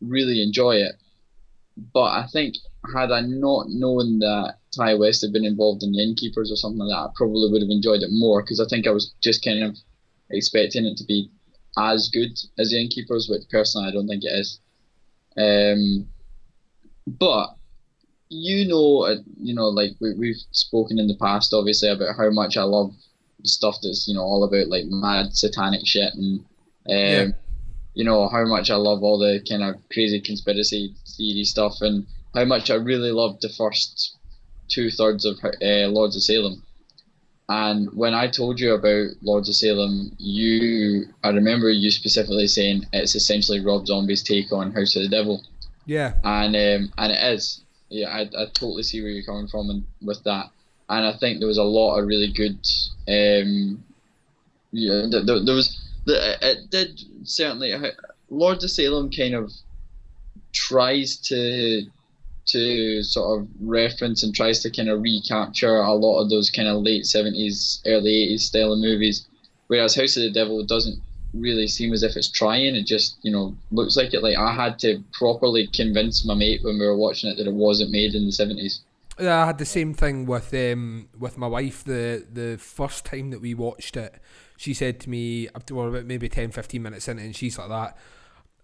really 0.00 0.42
enjoy 0.42 0.76
it. 0.76 0.96
But 1.76 2.10
I 2.12 2.26
think 2.32 2.56
had 2.94 3.10
I 3.10 3.20
not 3.20 3.68
known 3.68 4.18
that 4.20 4.56
Ti 4.72 4.94
West 4.94 5.22
had 5.22 5.32
been 5.32 5.44
involved 5.44 5.82
in 5.82 5.92
the 5.92 6.02
Innkeepers 6.02 6.50
or 6.50 6.56
something 6.56 6.78
like 6.78 6.94
that, 6.94 7.10
I 7.10 7.12
probably 7.14 7.50
would 7.50 7.62
have 7.62 7.70
enjoyed 7.70 8.02
it 8.02 8.10
more 8.10 8.42
because 8.42 8.60
I 8.60 8.66
think 8.66 8.86
I 8.86 8.90
was 8.90 9.12
just 9.22 9.44
kind 9.44 9.62
of 9.62 9.76
expecting 10.30 10.84
it 10.86 10.96
to 10.98 11.04
be 11.04 11.30
as 11.78 12.10
good 12.12 12.38
as 12.58 12.70
the 12.70 12.80
Innkeepers, 12.80 13.28
which 13.28 13.48
personally 13.50 13.88
I 13.88 13.92
don't 13.92 14.08
think 14.08 14.24
it 14.24 14.32
is. 14.32 14.60
Um, 15.36 16.08
but 17.06 17.54
you 18.28 18.66
know, 18.66 19.04
uh, 19.04 19.16
you 19.40 19.54
know, 19.54 19.68
like 19.68 19.92
we, 20.00 20.14
we've 20.14 20.42
spoken 20.52 20.98
in 20.98 21.06
the 21.06 21.16
past, 21.16 21.52
obviously, 21.52 21.88
about 21.90 22.16
how 22.16 22.30
much 22.30 22.56
I 22.56 22.62
love 22.62 22.92
stuff 23.44 23.76
that's 23.82 24.06
you 24.06 24.14
know 24.14 24.22
all 24.22 24.44
about 24.44 24.68
like 24.68 24.84
mad 24.86 25.34
satanic 25.34 25.80
shit 25.84 26.14
and 26.14 26.40
um, 26.40 26.44
Yeah. 26.86 27.26
You 27.94 28.04
know 28.04 28.28
how 28.28 28.44
much 28.44 28.70
I 28.70 28.76
love 28.76 29.02
all 29.02 29.18
the 29.18 29.40
kind 29.48 29.62
of 29.62 29.76
crazy 29.92 30.20
conspiracy 30.20 30.94
theory 31.16 31.44
stuff 31.44 31.74
and 31.80 32.06
how 32.34 32.44
much 32.44 32.70
I 32.70 32.74
really 32.74 33.10
loved 33.12 33.42
the 33.42 33.48
first 33.50 34.16
two 34.68 34.90
thirds 34.90 35.24
of 35.24 35.36
uh, 35.44 35.88
Lords 35.88 36.16
of 36.16 36.22
Salem. 36.22 36.62
And 37.48 37.92
when 37.92 38.14
I 38.14 38.28
told 38.28 38.58
you 38.60 38.72
about 38.74 39.10
Lords 39.22 39.48
of 39.48 39.56
Salem, 39.56 40.12
you 40.18 41.06
I 41.22 41.28
remember 41.30 41.70
you 41.70 41.90
specifically 41.90 42.46
saying 42.46 42.86
it's 42.92 43.14
essentially 43.14 43.60
Rob 43.60 43.86
Zombie's 43.86 44.22
take 44.22 44.52
on 44.52 44.72
House 44.72 44.96
of 44.96 45.02
the 45.02 45.08
Devil, 45.08 45.42
Yeah. 45.84 46.14
and 46.24 46.56
um, 46.56 46.92
and 46.96 47.12
it 47.12 47.34
is. 47.34 47.60
Yeah, 47.90 48.08
I, 48.08 48.20
I 48.22 48.46
totally 48.54 48.84
see 48.84 49.02
where 49.02 49.10
you're 49.10 49.24
coming 49.24 49.48
from 49.48 49.68
and, 49.68 49.84
with 50.00 50.24
that. 50.24 50.46
And 50.88 51.04
I 51.04 51.12
think 51.18 51.38
there 51.40 51.48
was 51.48 51.58
a 51.58 51.62
lot 51.62 51.98
of 51.98 52.06
really 52.06 52.32
good. 52.32 52.56
Um, 53.06 53.84
yeah, 54.70 55.06
there, 55.10 55.22
there, 55.22 55.44
there 55.44 55.54
was. 55.54 55.78
The, 56.04 56.38
it 56.42 56.70
did 56.70 57.00
certainly. 57.24 57.74
Lords 58.30 58.64
of 58.64 58.70
Salem 58.70 59.10
kind 59.10 59.34
of 59.34 59.52
tries 60.52 61.16
to 61.16 61.84
to 62.44 63.02
sort 63.02 63.40
of 63.40 63.48
reference 63.60 64.22
and 64.22 64.34
tries 64.34 64.60
to 64.60 64.70
kind 64.70 64.88
of 64.88 65.00
recapture 65.00 65.76
a 65.76 65.94
lot 65.94 66.20
of 66.20 66.28
those 66.28 66.50
kind 66.50 66.66
of 66.66 66.82
late 66.82 67.04
70s, 67.04 67.80
early 67.86 68.28
80s 68.32 68.40
style 68.40 68.72
of 68.72 68.80
movies. 68.80 69.26
Whereas 69.68 69.94
House 69.94 70.16
of 70.16 70.24
the 70.24 70.30
Devil 70.30 70.64
doesn't 70.64 71.00
really 71.34 71.68
seem 71.68 71.92
as 71.92 72.02
if 72.02 72.16
it's 72.16 72.30
trying. 72.30 72.74
It 72.74 72.86
just, 72.86 73.16
you 73.22 73.30
know, 73.30 73.56
looks 73.70 73.96
like 73.96 74.12
it. 74.12 74.22
Like 74.22 74.36
I 74.36 74.52
had 74.52 74.78
to 74.80 75.02
properly 75.12 75.68
convince 75.68 76.24
my 76.24 76.34
mate 76.34 76.62
when 76.62 76.78
we 76.78 76.86
were 76.86 76.96
watching 76.96 77.30
it 77.30 77.36
that 77.36 77.46
it 77.46 77.54
wasn't 77.54 77.90
made 77.90 78.14
in 78.14 78.26
the 78.26 78.32
70s. 78.32 78.80
Yeah, 79.20 79.42
I 79.42 79.46
had 79.46 79.58
the 79.58 79.64
same 79.64 79.94
thing 79.94 80.26
with 80.26 80.52
um 80.54 81.08
with 81.18 81.36
my 81.36 81.46
wife 81.46 81.84
the 81.84 82.26
the 82.32 82.56
first 82.58 83.04
time 83.04 83.30
that 83.30 83.40
we 83.40 83.54
watched 83.54 83.96
it. 83.96 84.14
She 84.56 84.74
said 84.74 85.00
to 85.00 85.10
me 85.10 85.48
after 85.54 85.74
well, 85.74 85.88
about 85.88 86.04
maybe 86.04 86.28
10, 86.28 86.50
15 86.50 86.82
minutes 86.82 87.08
in 87.08 87.18
and 87.18 87.34
she's 87.34 87.58
like 87.58 87.68
that. 87.68 87.96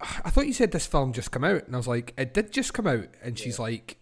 Ah, 0.01 0.23
I 0.25 0.31
thought 0.31 0.47
you 0.47 0.53
said 0.53 0.73
this 0.73 0.87
film 0.87 1.13
just 1.13 1.33
come 1.33 1.45
out, 1.45 1.67
and 1.67 1.75
I 1.75 1.79
was 1.79 1.89
like, 1.89 2.15
it 2.17 2.33
did 2.33 2.53
just 2.53 2.73
come 2.73 2.87
out, 2.87 3.09
and 3.23 3.37
she's 3.37 3.59
like, 3.59 3.97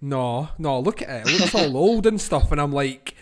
no, 0.00 0.50
no, 0.58 0.78
look 0.78 1.02
at 1.02 1.08
it, 1.26 1.32
it 1.32 1.40
looks 1.40 1.54
all 1.54 1.76
old 1.76 2.06
and 2.06 2.20
stuff, 2.20 2.52
and 2.52 2.60
I'm 2.60 2.72
like, 2.72 3.14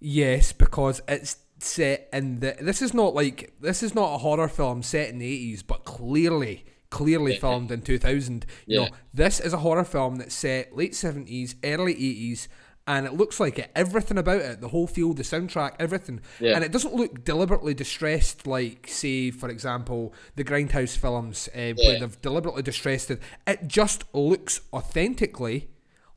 yes, 0.00 0.52
because 0.52 1.00
it's 1.06 1.36
set 1.60 2.08
in 2.12 2.40
the. 2.40 2.56
This 2.60 2.82
is 2.82 2.94
not 2.94 3.14
like 3.14 3.52
this 3.60 3.82
is 3.82 3.94
not 3.94 4.14
a 4.14 4.18
horror 4.18 4.48
film 4.48 4.82
set 4.82 5.10
in 5.10 5.18
the 5.18 5.54
80s, 5.54 5.62
but 5.66 5.84
clearly. 5.84 6.64
Clearly 6.90 7.36
filmed 7.36 7.70
in 7.70 7.82
2000. 7.82 8.46
You 8.64 8.80
know, 8.80 8.88
this 9.12 9.40
is 9.40 9.52
a 9.52 9.58
horror 9.58 9.84
film 9.84 10.16
that's 10.16 10.34
set 10.34 10.74
late 10.74 10.92
70s, 10.92 11.54
early 11.62 11.94
80s, 11.94 12.48
and 12.88 13.06
it 13.06 13.12
looks 13.12 13.38
like 13.38 13.58
it. 13.58 13.70
Everything 13.76 14.16
about 14.16 14.40
it, 14.40 14.62
the 14.62 14.68
whole 14.68 14.86
feel, 14.86 15.12
the 15.12 15.22
soundtrack, 15.22 15.74
everything. 15.78 16.20
Yeah. 16.40 16.54
And 16.54 16.64
it 16.64 16.72
doesn't 16.72 16.94
look 16.94 17.22
deliberately 17.22 17.74
distressed 17.74 18.46
like, 18.46 18.88
say, 18.88 19.30
for 19.30 19.50
example, 19.50 20.14
the 20.36 20.42
Grindhouse 20.42 20.96
films, 20.96 21.50
uh, 21.54 21.74
where 21.76 22.00
they've 22.00 22.20
deliberately 22.22 22.62
distressed 22.62 23.10
it. 23.10 23.20
It 23.46 23.68
just 23.68 24.04
looks 24.14 24.62
authentically 24.72 25.68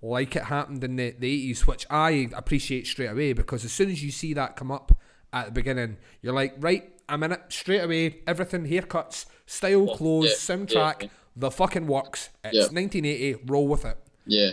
like 0.01 0.33
it 0.37 0.45
happened 0.45 0.81
in 0.85 0.95
the, 0.95 1.13
the 1.19 1.51
80s, 1.53 1.67
which 1.67 1.85
I 1.89 2.29
appreciate 2.33 2.87
straight 2.87 3.11
away 3.11 3.33
because 3.33 3.65
as 3.65 3.73
soon 3.73 3.91
as 3.91 4.01
you 4.01 4.09
see 4.09 4.33
that 4.35 4.55
come 4.55 4.71
up 4.71 4.97
at 5.33 5.47
the 5.47 5.51
beginning, 5.51 5.97
you're 6.21 6.33
like, 6.33 6.55
right, 6.57 6.89
I'm 7.09 7.21
in 7.23 7.33
it 7.33 7.41
straight 7.49 7.83
away. 7.83 8.21
Everything, 8.25 8.65
haircuts, 8.65 9.25
style, 9.45 9.93
clothes, 9.97 10.29
yeah, 10.29 10.55
soundtrack, 10.55 11.03
yeah. 11.03 11.09
the 11.35 11.51
fucking 11.51 11.85
works. 11.85 12.29
It's 12.45 12.55
Yeah. 12.55 12.61
1980, 12.61 13.43
roll 13.45 13.67
with 13.67 13.83
it. 13.83 13.97
Yeah. 14.25 14.51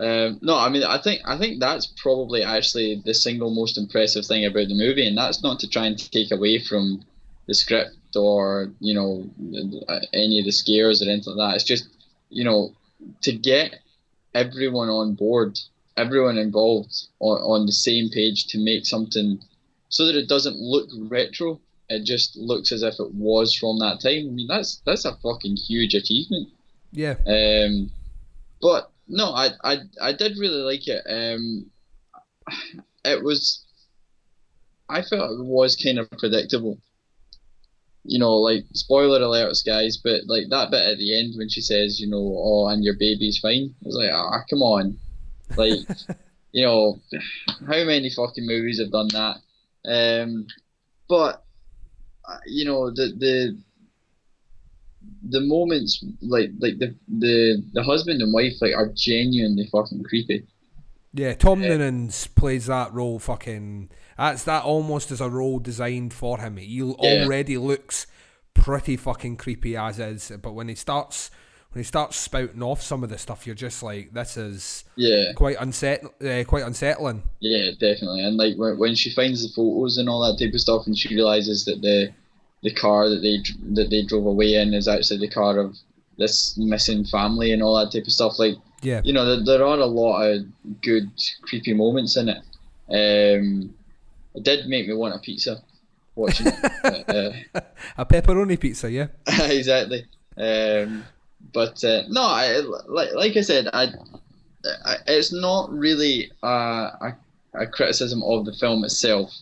Um, 0.00 0.38
no, 0.40 0.56
I 0.56 0.70
mean, 0.70 0.82
I 0.82 0.98
think 0.98 1.20
I 1.26 1.36
think 1.36 1.60
that's 1.60 1.86
probably 1.86 2.42
actually 2.42 3.02
the 3.04 3.12
single 3.12 3.50
most 3.50 3.76
impressive 3.76 4.24
thing 4.24 4.46
about 4.46 4.68
the 4.68 4.74
movie, 4.74 5.06
and 5.06 5.16
that's 5.16 5.42
not 5.42 5.60
to 5.60 5.68
try 5.68 5.86
and 5.86 6.10
take 6.10 6.30
away 6.30 6.58
from 6.58 7.04
the 7.46 7.54
script 7.54 8.16
or 8.16 8.70
you 8.80 8.94
know 8.94 9.28
any 10.14 10.38
of 10.38 10.46
the 10.46 10.52
scares 10.52 11.02
or 11.02 11.10
anything 11.10 11.36
like 11.36 11.50
that. 11.50 11.54
It's 11.56 11.64
just 11.64 11.88
you 12.30 12.44
know 12.44 12.72
to 13.22 13.32
get 13.32 13.80
everyone 14.34 14.88
on 14.88 15.14
board, 15.14 15.58
everyone 15.98 16.38
involved 16.38 16.94
on, 17.18 17.38
on 17.38 17.66
the 17.66 17.72
same 17.72 18.08
page 18.08 18.46
to 18.46 18.58
make 18.58 18.86
something 18.86 19.38
so 19.90 20.06
that 20.06 20.16
it 20.16 20.28
doesn't 20.28 20.56
look 20.56 20.88
retro. 21.10 21.60
It 21.90 22.04
just 22.04 22.36
looks 22.36 22.72
as 22.72 22.82
if 22.82 22.94
it 23.00 23.12
was 23.12 23.54
from 23.54 23.80
that 23.80 24.00
time. 24.00 24.28
I 24.28 24.30
mean, 24.30 24.46
that's 24.46 24.80
that's 24.86 25.04
a 25.04 25.16
fucking 25.16 25.56
huge 25.56 25.94
achievement. 25.94 26.48
Yeah. 26.92 27.16
Um, 27.26 27.90
but 28.62 28.89
no, 29.10 29.26
I, 29.26 29.50
I 29.64 29.78
I 30.00 30.12
did 30.12 30.38
really 30.38 30.62
like 30.62 30.86
it. 30.86 31.02
Um, 31.08 31.66
it 33.04 33.22
was, 33.22 33.64
I 34.88 35.02
felt 35.02 35.32
it 35.32 35.44
was 35.44 35.76
kind 35.76 35.98
of 35.98 36.10
predictable. 36.12 36.78
You 38.04 38.18
know, 38.18 38.36
like 38.36 38.64
spoiler 38.72 39.20
alerts, 39.20 39.66
guys, 39.66 39.98
but 40.02 40.22
like 40.26 40.44
that 40.48 40.70
bit 40.70 40.86
at 40.86 40.98
the 40.98 41.18
end 41.18 41.34
when 41.36 41.50
she 41.50 41.60
says, 41.60 42.00
you 42.00 42.08
know, 42.08 42.34
oh, 42.38 42.68
and 42.68 42.82
your 42.82 42.94
baby's 42.98 43.38
fine. 43.38 43.74
I 43.84 43.86
was 43.86 43.96
like, 43.96 44.10
ah, 44.12 44.44
come 44.48 44.62
on, 44.62 44.98
like, 45.56 45.80
you 46.52 46.64
know, 46.64 46.98
how 47.66 47.84
many 47.84 48.10
fucking 48.10 48.46
movies 48.46 48.80
have 48.80 48.92
done 48.92 49.08
that? 49.08 49.36
Um, 49.84 50.46
but 51.08 51.44
uh, 52.26 52.38
you 52.46 52.64
know, 52.64 52.90
the 52.90 53.12
the 53.18 53.58
the 55.28 55.40
moments 55.40 56.02
like 56.22 56.50
like 56.58 56.78
the 56.78 56.94
the 57.08 57.62
the 57.74 57.82
husband 57.82 58.22
and 58.22 58.32
wife 58.32 58.54
like 58.60 58.74
are 58.74 58.88
genuinely 58.94 59.68
fucking 59.70 60.02
creepy. 60.04 60.46
Yeah, 61.12 61.34
Tom 61.34 61.60
Noonan's 61.60 62.26
plays 62.28 62.66
that 62.66 62.92
role 62.92 63.18
fucking. 63.18 63.90
That's 64.16 64.44
that 64.44 64.62
almost 64.64 65.10
as 65.10 65.20
a 65.20 65.28
role 65.28 65.58
designed 65.58 66.12
for 66.14 66.38
him. 66.38 66.56
He 66.56 66.66
Yeah. 66.76 66.92
already 66.94 67.58
looks 67.58 68.06
pretty 68.54 68.96
fucking 68.96 69.36
creepy 69.36 69.76
as 69.76 69.98
is, 69.98 70.30
but 70.42 70.52
when 70.54 70.68
he 70.68 70.74
starts 70.74 71.30
when 71.72 71.80
he 71.80 71.86
starts 71.86 72.16
spouting 72.16 72.62
off 72.62 72.82
some 72.82 73.04
of 73.04 73.10
the 73.10 73.18
stuff, 73.18 73.46
you're 73.46 73.54
just 73.54 73.80
like, 73.80 74.12
this 74.12 74.36
is 74.36 74.84
Yeah, 74.96 75.32
quite 75.34 75.56
unset, 75.60 76.02
uh, 76.20 76.42
quite 76.44 76.64
unsettling. 76.64 77.22
yeah, 77.40 77.70
definitely. 77.78 78.22
And 78.24 78.36
like 78.36 78.56
when, 78.56 78.76
when 78.76 78.94
she 78.96 79.10
finds 79.10 79.42
the 79.46 79.52
photos 79.54 79.96
and 79.96 80.08
all 80.08 80.20
that 80.22 80.44
type 80.44 80.52
of 80.52 80.60
stuff, 80.60 80.86
and 80.86 80.98
she 80.98 81.14
realizes 81.14 81.64
that 81.66 81.80
the 81.80 82.12
the 82.62 82.72
car 82.74 83.08
that 83.08 83.22
they 83.22 83.38
that 83.74 83.90
they 83.90 84.02
drove 84.02 84.26
away 84.26 84.54
in 84.54 84.74
is 84.74 84.88
actually 84.88 85.18
the 85.18 85.32
car 85.32 85.58
of 85.58 85.76
this 86.18 86.56
missing 86.58 87.04
family 87.04 87.52
and 87.52 87.62
all 87.62 87.78
that 87.78 87.92
type 87.92 88.06
of 88.06 88.12
stuff. 88.12 88.38
Like 88.38 88.56
Yeah, 88.82 89.00
you 89.04 89.12
know, 89.12 89.24
there, 89.24 89.58
there 89.58 89.66
are 89.66 89.78
a 89.78 89.86
lot 89.86 90.22
of 90.22 90.44
good 90.82 91.10
creepy 91.42 91.72
moments 91.72 92.16
in 92.16 92.28
it. 92.28 92.42
Um, 92.90 93.74
it 94.34 94.42
did 94.44 94.66
make 94.66 94.86
me 94.86 94.94
want 94.94 95.14
a 95.14 95.18
pizza 95.18 95.62
watching 96.14 96.48
it. 96.48 97.54
uh, 97.54 97.60
a 97.98 98.06
pepperoni 98.06 98.58
pizza. 98.58 98.90
Yeah, 98.90 99.08
exactly. 99.26 100.06
Um, 100.36 101.04
but 101.52 101.82
uh, 101.84 102.02
no, 102.08 102.22
I, 102.22 102.60
like 102.86 103.12
like 103.14 103.36
I 103.36 103.40
said, 103.40 103.68
I, 103.72 103.88
I 104.84 104.96
it's 105.06 105.32
not 105.32 105.72
really 105.72 106.30
a, 106.42 106.46
a, 106.46 107.16
a 107.54 107.66
criticism 107.66 108.22
of 108.22 108.44
the 108.44 108.52
film 108.52 108.84
itself, 108.84 109.32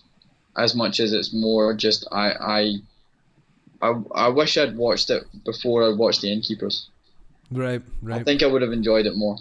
as 0.56 0.74
much 0.74 1.00
as 1.00 1.12
it's 1.12 1.32
more 1.34 1.74
just 1.74 2.06
I 2.12 2.30
I. 2.32 2.74
I, 3.80 3.94
I 4.14 4.28
wish 4.28 4.56
I'd 4.56 4.76
watched 4.76 5.10
it 5.10 5.24
before 5.44 5.84
I 5.84 5.90
watched 5.90 6.22
The 6.22 6.32
Innkeepers. 6.32 6.88
right, 7.50 7.82
right. 8.02 8.20
I 8.20 8.24
think 8.24 8.42
I 8.42 8.46
would 8.46 8.62
have 8.62 8.72
enjoyed 8.72 9.06
it 9.06 9.16
more. 9.16 9.36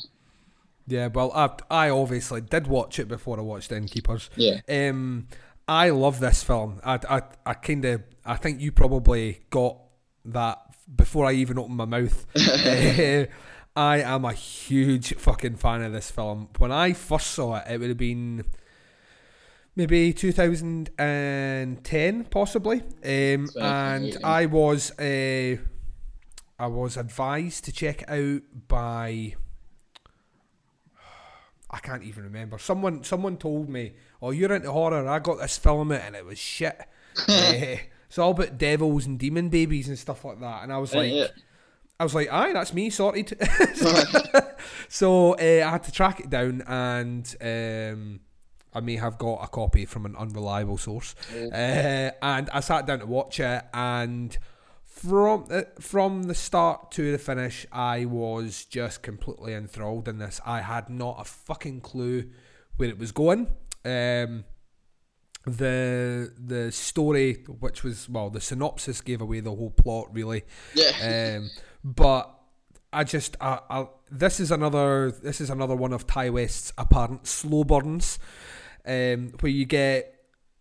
Yeah, 0.88 1.08
well, 1.08 1.32
I 1.34 1.50
I 1.70 1.90
obviously 1.90 2.42
did 2.42 2.68
watch 2.68 3.00
it 3.00 3.08
before 3.08 3.38
I 3.38 3.42
watched 3.42 3.70
The 3.70 3.78
Innkeepers. 3.78 4.30
Yeah. 4.36 4.62
Um, 4.70 5.28
I 5.68 5.90
love 5.90 6.20
this 6.20 6.44
film. 6.44 6.80
I 6.84 7.00
I, 7.10 7.22
I 7.46 7.54
kind 7.56 7.84
of 7.86 8.04
I 8.26 8.36
think 8.36 8.62
you 8.62 8.72
probably 8.72 9.42
got 9.50 9.78
that 10.26 10.60
before 10.96 11.26
I 11.26 11.34
even 11.34 11.58
opened 11.58 11.78
my 11.78 11.86
mouth. 11.86 12.26
Eh, 12.36 13.26
I 13.76 14.02
am 14.02 14.26
a 14.26 14.34
huge 14.34 15.14
fucking 15.16 15.58
fan 15.58 15.84
of 15.84 15.94
this 15.94 16.10
film. 16.10 16.50
When 16.58 16.72
I 16.72 16.94
first 16.94 17.28
saw 17.28 17.58
it, 17.58 17.66
it 17.70 17.80
would 17.80 17.90
have 17.90 17.98
been 17.98 18.46
maybe 19.78 20.12
2010, 20.12 22.26
possibly. 22.26 22.82
Um, 23.06 23.48
and 23.56 24.18
I 24.24 24.48
was 24.48 24.92
uh, 25.00 25.56
I 26.60 26.68
was 26.68 26.98
advised 26.98 27.64
to 27.66 27.72
check 27.72 28.02
it 28.02 28.10
out 28.10 28.42
by. 28.68 29.36
I 31.70 31.78
can't 31.80 32.04
even 32.04 32.24
remember. 32.26 32.58
Someone 32.58 33.06
someone 33.06 33.38
told 33.38 33.70
me, 33.70 33.94
"Oh, 34.22 34.32
you're 34.32 34.54
into 34.54 34.70
horror. 34.72 35.08
I 35.08 35.20
got 35.20 35.40
this 35.40 35.58
film 35.58 35.94
it, 35.94 36.02
and 36.04 36.14
it 36.16 36.26
was 36.26 36.40
shit. 36.40 36.82
Eh, 37.30 37.78
it's 38.08 38.18
all 38.18 38.32
about 38.32 38.58
devils 38.58 39.06
and 39.06 39.20
demon 39.20 39.50
babies 39.50 39.88
and 39.88 40.00
stuff 40.00 40.26
like 40.26 40.42
that." 40.42 40.64
And 40.64 40.74
I 40.74 40.80
was 40.80 40.96
like, 40.96 41.14
yeah. 41.14 41.28
I 42.00 42.04
was 42.04 42.16
like, 42.16 42.32
"Aye, 42.32 42.54
that's 42.54 42.74
me 42.74 42.90
sorted." 42.90 43.38
so 44.90 45.34
uh, 45.34 45.64
I 45.66 45.70
had 45.70 45.84
to 45.84 45.92
track 45.92 46.22
it 46.22 46.32
down, 46.32 46.64
and 46.66 47.36
um, 47.42 48.22
I 48.78 48.80
may 48.80 48.96
have 48.98 49.18
got 49.18 49.44
a 49.44 49.48
copy 49.48 49.86
from 49.86 50.06
an 50.06 50.16
unreliable 50.16 50.78
source. 50.78 51.16
Uh, 51.34 52.12
and 52.22 52.50
I 52.52 52.60
sat 52.60 52.86
down 52.86 53.00
to 53.00 53.08
watch 53.08 53.40
it, 53.40 53.64
and 53.74 54.38
from 54.86 55.46
the, 55.48 55.68
from 55.80 56.24
the 56.24 56.36
start 56.36 56.92
to 56.92 57.12
the 57.12 57.18
finish, 57.18 57.66
I 57.72 58.06
was 58.06 58.66
just 58.66 59.02
completely 59.02 59.54
enthralled 59.54 60.08
in 60.08 60.20
this. 60.20 60.40
I 60.46 60.62
had 60.62 60.90
not 60.90 61.18
a 61.20 61.24
fucking 61.24 61.82
clue 61.82 62.30
where 62.76 62.90
it 62.90 63.00
was 63.00 63.12
going. 63.12 63.48
Um, 63.84 64.46
the 65.46 66.34
the 66.38 66.72
story, 66.72 67.46
which 67.60 67.84
was 67.84 68.08
well, 68.10 68.30
the 68.30 68.42
synopsis 68.42 69.02
gave 69.02 69.22
away 69.22 69.40
the 69.40 69.56
whole 69.56 69.72
plot, 69.72 70.14
really. 70.14 70.44
Yeah. 70.76 71.38
Um, 71.38 71.50
but 71.84 72.38
I 72.92 73.04
just 73.04 73.38
I, 73.40 73.60
I, 73.70 73.88
this 74.10 74.40
is 74.40 74.52
another 74.52 75.12
this 75.12 75.42
is 75.42 75.50
another 75.50 75.76
one 75.76 75.94
of 75.94 76.08
Ti 76.08 76.30
West's 76.30 76.74
apparent 76.78 77.28
slow 77.28 77.64
burns, 77.64 78.18
um, 78.88 79.34
where 79.40 79.52
you 79.52 79.66
get 79.66 80.14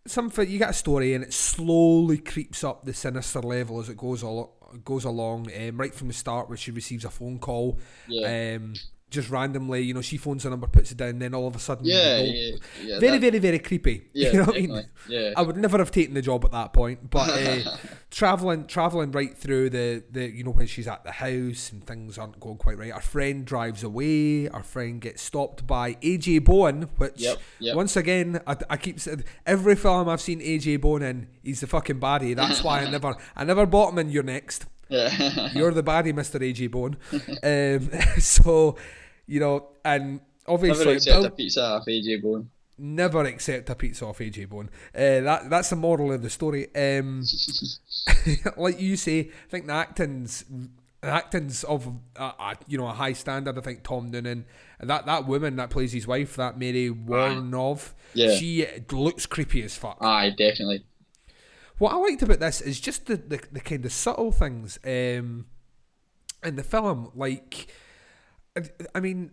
something 0.06 0.48
you 0.48 0.58
get 0.58 0.70
a 0.70 0.74
story 0.74 1.14
and 1.14 1.24
it 1.24 1.32
slowly 1.32 2.18
creeps 2.18 2.62
up 2.62 2.84
the 2.84 2.94
sinister 2.94 3.40
level 3.40 3.80
as 3.80 3.88
it 3.88 3.96
goes 3.96 4.22
al- 4.22 4.52
goes 4.84 5.04
along. 5.04 5.48
Um, 5.56 5.76
right 5.78 5.94
from 5.94 6.08
the 6.08 6.14
start, 6.14 6.48
where 6.48 6.56
she 6.58 6.70
receives 6.70 7.04
a 7.04 7.10
phone 7.10 7.38
call, 7.38 7.78
Yeah. 8.08 8.56
um, 8.56 8.74
just 9.08 9.30
randomly, 9.30 9.82
you 9.82 9.94
know, 9.94 10.00
she 10.02 10.16
phones 10.16 10.42
the 10.42 10.50
number, 10.50 10.66
puts 10.66 10.90
it 10.90 10.96
down, 10.98 11.18
then 11.20 11.32
all 11.32 11.46
of 11.46 11.54
a 11.54 11.58
sudden, 11.60 11.86
Yeah, 11.86 12.18
you 12.18 12.26
know, 12.26 12.32
yeah, 12.32 12.56
yeah, 12.94 12.98
very, 12.98 13.18
that- 13.18 13.20
very, 13.20 13.38
very 13.38 13.58
creepy. 13.60 14.08
Yeah, 14.12 14.32
you 14.32 14.38
know 14.38 14.44
what 14.46 14.56
I 14.56 14.60
mean? 14.60 14.84
yeah. 15.08 15.32
I 15.36 15.42
would 15.42 15.56
never 15.56 15.78
have 15.78 15.90
taken 15.92 16.14
the 16.14 16.22
job 16.22 16.44
at 16.44 16.50
that 16.52 16.72
point, 16.72 17.08
but 17.08 17.28
uh, 17.30 17.76
traveling, 18.10 18.66
traveling 18.66 19.12
right 19.12 19.36
through 19.36 19.70
the, 19.70 20.02
the, 20.10 20.26
you 20.28 20.42
know, 20.42 20.50
when 20.50 20.66
she's 20.66 20.88
at 20.88 21.04
the 21.04 21.12
house 21.12 21.70
and 21.70 21.86
things 21.86 22.18
aren't 22.18 22.40
going 22.40 22.56
quite 22.56 22.78
right. 22.78 22.90
Our 22.92 23.00
friend 23.00 23.44
drives 23.44 23.84
away. 23.84 24.48
Our 24.48 24.62
friend 24.64 25.00
gets 25.00 25.22
stopped 25.22 25.66
by 25.66 25.94
AJ 25.94 26.44
Bowen, 26.44 26.88
which 26.96 27.20
Yep, 27.20 27.38
yep. 27.60 27.76
once 27.76 27.96
again, 27.96 28.40
I, 28.46 28.56
I 28.70 28.76
keep 28.76 28.98
saying 28.98 29.22
every 29.46 29.76
film 29.76 30.08
I've 30.08 30.20
seen 30.20 30.40
AJ 30.40 30.80
Bowen 30.80 31.02
in, 31.02 31.28
he's 31.44 31.60
the 31.60 31.68
fucking 31.68 32.00
baddie. 32.00 32.34
That's 32.34 32.64
why 32.64 32.80
I 32.82 32.90
never, 32.90 33.14
I 33.36 33.44
never 33.44 33.66
bought 33.66 33.92
him 33.92 33.98
in 33.98 34.10
You're 34.10 34.24
Next. 34.24 34.66
Yeah. 34.88 35.50
You're 35.54 35.72
the 35.72 35.82
baddie, 35.82 36.14
Mister 36.14 36.38
AJ 36.38 36.70
Bowen. 36.70 36.96
um, 37.42 37.90
so, 38.20 38.76
you 39.26 39.40
know, 39.40 39.68
and 39.84 40.20
obviously, 40.46 40.84
Never 40.84 40.96
accept 40.96 41.16
Bill- 41.16 41.24
a 41.26 41.30
pizza 41.30 41.62
off 41.64 41.86
AJ 41.86 42.22
Bowen. 42.22 42.50
never 42.78 43.24
accept 43.24 43.70
a 43.70 43.74
pizza 43.74 44.04
off 44.06 44.18
AJ 44.18 44.48
Bowen. 44.48 44.70
Uh, 44.94 45.20
that 45.20 45.50
that's 45.50 45.70
the 45.70 45.76
moral 45.76 46.12
of 46.12 46.22
the 46.22 46.30
story. 46.30 46.68
Um, 46.76 47.24
like 48.56 48.80
you 48.80 48.96
say, 48.96 49.20
I 49.20 49.48
think 49.50 49.66
the 49.66 49.72
acting's 49.72 50.44
the 51.00 51.08
acting's 51.08 51.64
of 51.64 51.88
uh, 52.16 52.32
uh, 52.38 52.54
you 52.66 52.78
know 52.78 52.86
a 52.86 52.92
high 52.92 53.12
standard. 53.12 53.58
I 53.58 53.60
think 53.62 53.82
Tom 53.82 54.10
Noonan, 54.10 54.44
that 54.80 55.06
that 55.06 55.26
woman 55.26 55.56
that 55.56 55.70
plays 55.70 55.92
his 55.92 56.06
wife, 56.06 56.36
that 56.36 56.58
Mary 56.58 56.90
Woronov, 56.90 57.92
Yeah. 58.14 58.34
she 58.36 58.66
looks 58.92 59.26
creepy 59.26 59.62
as 59.62 59.76
fuck. 59.76 59.98
Aye, 60.00 60.30
definitely. 60.30 60.84
What 61.78 61.92
I 61.92 61.96
liked 61.96 62.22
about 62.22 62.40
this 62.40 62.60
is 62.60 62.80
just 62.80 63.06
the, 63.06 63.16
the, 63.16 63.40
the 63.52 63.60
kind 63.60 63.84
of 63.84 63.92
subtle 63.92 64.32
things 64.32 64.78
um, 64.84 65.46
in 66.42 66.56
the 66.56 66.62
film. 66.62 67.10
Like, 67.14 67.68
I- 68.56 68.70
I 68.94 69.00
mean, 69.00 69.30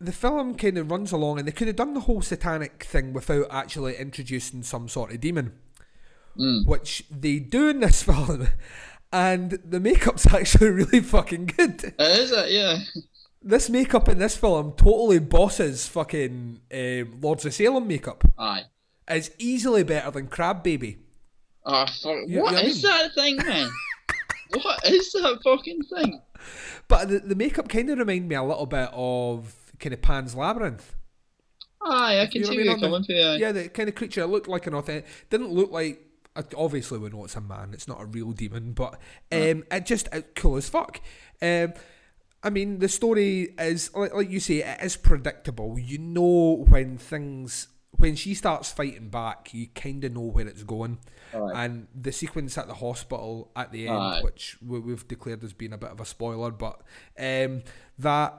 the 0.00 0.12
film 0.12 0.54
kind 0.54 0.78
of 0.78 0.90
runs 0.90 1.12
along, 1.12 1.38
and 1.38 1.48
they 1.48 1.52
could 1.52 1.66
have 1.66 1.76
done 1.76 1.94
the 1.94 2.00
whole 2.00 2.22
satanic 2.22 2.84
thing 2.84 3.12
without 3.12 3.46
actually 3.50 3.96
introducing 3.96 4.62
some 4.62 4.88
sort 4.88 5.12
of 5.12 5.20
demon, 5.20 5.52
which 6.66 7.04
they 7.10 7.38
do 7.38 7.68
in 7.68 7.80
this 7.80 8.02
film. 8.04 8.48
And 9.12 9.58
the 9.64 9.80
makeup's 9.80 10.26
actually 10.32 10.68
really 10.70 11.00
fucking 11.00 11.46
good. 11.46 11.94
Uh, 11.98 12.04
is 12.04 12.30
it? 12.30 12.50
Yeah. 12.52 12.78
This 13.42 13.68
makeup 13.68 14.08
in 14.08 14.18
this 14.18 14.36
film 14.36 14.72
totally 14.72 15.18
bosses 15.18 15.88
fucking 15.88 16.60
um, 16.72 17.18
Lords 17.20 17.44
of 17.44 17.52
Salem 17.54 17.88
makeup. 17.88 18.22
Aye. 18.38 18.64
It's 19.08 19.30
easily 19.38 19.82
better 19.82 20.10
than 20.12 20.28
Crab 20.28 20.62
Baby. 20.62 20.98
Oh, 21.64 21.86
fuck. 21.86 22.18
You- 22.26 22.42
what 22.42 22.52
you 22.52 22.62
know 22.62 22.68
is 22.68 22.84
I 22.84 22.88
that 23.02 23.14
thing, 23.14 23.36
man? 23.36 23.70
what 24.62 24.84
is 24.86 25.12
that 25.12 25.40
fucking 25.44 25.82
thing? 25.84 26.20
But 26.88 27.08
the, 27.08 27.18
the 27.20 27.34
makeup 27.34 27.68
kind 27.68 27.90
of 27.90 27.98
remind 27.98 28.28
me 28.28 28.34
a 28.34 28.42
little 28.42 28.66
bit 28.66 28.88
of 28.92 29.54
kind 29.78 29.92
of 29.92 30.02
Pan's 30.02 30.34
Labyrinth. 30.34 30.96
Aye, 31.82 32.20
I 32.20 32.26
can 32.26 32.40
You 32.42 32.46
see 32.46 32.54
you're 32.56 32.78
coming. 32.78 33.04
Yeah, 33.08 33.52
the 33.52 33.68
kind 33.68 33.88
of 33.88 33.94
creature 33.94 34.26
looked 34.26 34.48
like 34.48 34.66
an 34.66 34.74
authentic. 34.74 35.06
Didn't 35.30 35.50
look 35.52 35.70
like. 35.70 36.00
Obviously, 36.56 36.98
we 36.98 37.10
know 37.10 37.24
it's 37.24 37.36
a 37.36 37.40
man. 37.40 37.70
It's 37.72 37.88
not 37.88 38.00
a 38.00 38.04
real 38.06 38.32
demon, 38.32 38.72
but 38.72 38.94
um, 39.32 39.64
it 39.70 39.84
just 39.84 40.08
it 40.12 40.34
cool 40.36 40.56
as 40.56 40.68
fuck. 40.68 41.00
Um, 41.42 41.72
I 42.42 42.50
mean, 42.50 42.78
the 42.78 42.88
story 42.88 43.54
is 43.58 43.92
like, 43.94 44.14
like 44.14 44.30
you 44.30 44.40
say, 44.40 44.58
it 44.62 44.80
is 44.82 44.96
predictable. 44.96 45.78
You 45.78 45.98
know 45.98 46.64
when 46.68 46.98
things 46.98 47.68
when 48.00 48.16
she 48.16 48.34
starts 48.34 48.72
fighting 48.72 49.08
back, 49.10 49.54
you 49.54 49.68
kind 49.74 50.02
of 50.04 50.12
know 50.12 50.22
where 50.22 50.48
it's 50.48 50.62
going. 50.64 50.98
Aye. 51.34 51.64
And 51.64 51.86
the 51.94 52.10
sequence 52.12 52.58
at 52.58 52.66
the 52.66 52.74
hospital 52.74 53.52
at 53.54 53.70
the 53.72 53.86
end, 53.88 53.96
Aye. 53.98 54.20
which 54.22 54.56
we- 54.60 54.80
we've 54.80 55.06
declared 55.06 55.44
as 55.44 55.52
being 55.52 55.72
a 55.72 55.78
bit 55.78 55.90
of 55.90 56.00
a 56.00 56.04
spoiler, 56.04 56.50
but 56.50 56.80
um, 57.18 57.62
that 57.98 58.34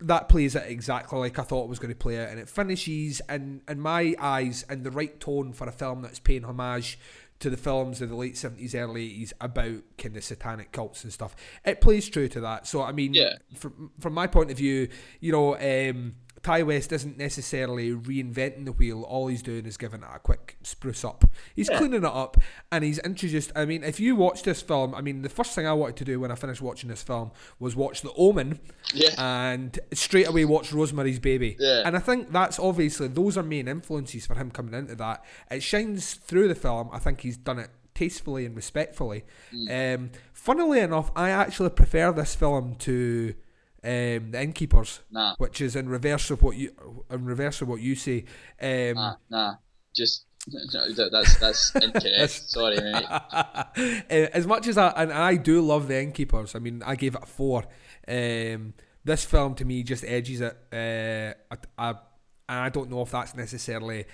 that 0.00 0.28
plays 0.28 0.54
it 0.56 0.64
exactly 0.68 1.18
like 1.18 1.38
I 1.38 1.42
thought 1.44 1.64
it 1.64 1.68
was 1.68 1.78
going 1.78 1.92
to 1.94 1.98
play 1.98 2.18
out, 2.22 2.28
and 2.28 2.38
it 2.40 2.48
finishes 2.48 3.22
in 3.28 3.62
in 3.68 3.80
my 3.80 4.14
eyes 4.18 4.64
in 4.68 4.82
the 4.82 4.90
right 4.90 5.18
tone 5.20 5.52
for 5.52 5.66
a 5.68 5.72
film 5.72 6.02
that's 6.02 6.18
paying 6.18 6.44
homage 6.44 6.98
to 7.38 7.48
the 7.48 7.56
films 7.56 8.00
of 8.02 8.08
the 8.10 8.16
late 8.16 8.36
seventies, 8.36 8.74
early 8.74 9.04
eighties 9.06 9.32
about 9.40 9.82
kind 9.96 10.16
of 10.16 10.24
satanic 10.24 10.72
cults 10.72 11.04
and 11.04 11.12
stuff. 11.12 11.34
It 11.64 11.80
plays 11.80 12.08
true 12.08 12.28
to 12.28 12.40
that. 12.40 12.66
So 12.66 12.82
I 12.82 12.92
mean, 12.92 13.14
Yeah. 13.14 13.34
from 13.54 13.92
from 14.00 14.12
my 14.14 14.26
point 14.26 14.50
of 14.50 14.58
view, 14.58 14.88
you 15.20 15.32
know. 15.32 15.54
Um, 15.56 16.16
Ti 16.44 16.62
West 16.62 16.92
isn't 16.92 17.16
necessarily 17.16 17.90
reinventing 17.92 18.66
the 18.66 18.72
wheel. 18.72 19.02
All 19.02 19.28
he's 19.28 19.42
doing 19.42 19.64
is 19.64 19.76
giving 19.78 20.02
it 20.02 20.08
a 20.14 20.18
quick 20.18 20.58
spruce 20.62 21.04
up. 21.04 21.24
He's 21.56 21.70
Yeah. 21.70 21.78
cleaning 21.78 22.04
it 22.04 22.12
up 22.12 22.36
and 22.70 22.84
he's 22.84 22.98
introduced. 22.98 23.50
I 23.56 23.64
mean, 23.64 23.82
if 23.82 23.98
you 23.98 24.14
watch 24.14 24.42
this 24.42 24.60
film, 24.60 24.94
I 24.94 25.00
mean, 25.00 25.22
the 25.22 25.28
first 25.30 25.54
thing 25.54 25.66
I 25.66 25.72
wanted 25.72 25.96
to 25.96 26.04
do 26.04 26.20
when 26.20 26.30
I 26.30 26.34
finished 26.34 26.60
watching 26.60 26.90
this 26.90 27.02
film 27.02 27.30
was 27.58 27.74
watch 27.74 28.02
The 28.02 28.12
Omen 28.12 28.60
Yeah. 28.92 29.14
and 29.18 29.78
straight 29.94 30.28
away 30.28 30.44
watch 30.44 30.72
Rosemary's 30.72 31.18
Baby. 31.18 31.56
Yeah. 31.58 31.82
And 31.86 31.96
I 31.96 32.00
think 32.00 32.30
that's 32.30 32.58
obviously, 32.58 33.08
those 33.08 33.38
are 33.38 33.42
main 33.42 33.66
influences 33.66 34.26
for 34.26 34.34
him 34.34 34.50
coming 34.50 34.74
into 34.74 34.94
that. 34.96 35.24
It 35.50 35.62
shines 35.62 36.14
through 36.14 36.48
the 36.48 36.54
film. 36.54 36.90
I 36.92 36.98
think 36.98 37.22
he's 37.22 37.38
done 37.38 37.58
it 37.58 37.70
tastefully 37.94 38.44
and 38.44 38.54
respectfully. 38.56 39.24
Mm. 39.54 39.94
Um, 39.94 40.10
funnily 40.32 40.80
enough, 40.80 41.10
I 41.16 41.30
actually 41.30 41.70
prefer 41.70 42.12
this 42.12 42.34
film 42.34 42.74
to 42.80 43.34
um, 43.84 44.30
The 44.30 44.42
Innkeepers, 44.42 45.00
Nah. 45.10 45.34
which 45.38 45.60
is 45.60 45.76
in 45.76 45.88
reverse 45.88 46.30
of 46.30 46.42
what 46.42 46.56
you 46.56 46.72
in 47.10 47.24
reverse 47.24 47.60
of 47.62 47.68
what 47.68 47.80
you 47.80 47.94
say. 47.94 48.24
Um, 48.60 48.94
Nah, 48.94 49.14
nah. 49.30 49.54
Just 49.94 50.24
no, 50.48 50.60
that, 50.94 51.10
that's 51.12 51.36
that's 51.38 51.74
incorrect. 51.76 52.30
Sorry, 52.50 52.76
mate. 52.80 53.04
Uh, 54.10 54.28
as 54.32 54.46
much 54.46 54.66
as 54.68 54.78
I 54.78 54.88
and 54.90 55.12
I 55.12 55.36
do 55.36 55.60
love 55.60 55.88
the 55.88 56.00
Innkeepers, 56.00 56.54
I 56.54 56.58
mean, 56.58 56.82
I 56.84 56.96
gave 56.96 57.14
it 57.14 57.22
a 57.22 57.26
four. 57.26 57.64
Um, 58.06 58.74
this 59.04 59.24
film 59.24 59.54
to 59.56 59.64
me 59.64 59.82
just 59.82 60.04
edges 60.04 60.40
it. 60.40 60.56
Uh, 60.72 61.34
I, 61.54 61.56
I, 61.78 61.90
and 62.48 62.58
I 62.60 62.68
don't 62.70 62.90
know 62.90 63.02
if 63.02 63.10
that's 63.10 63.34
necessarily, 63.34 64.06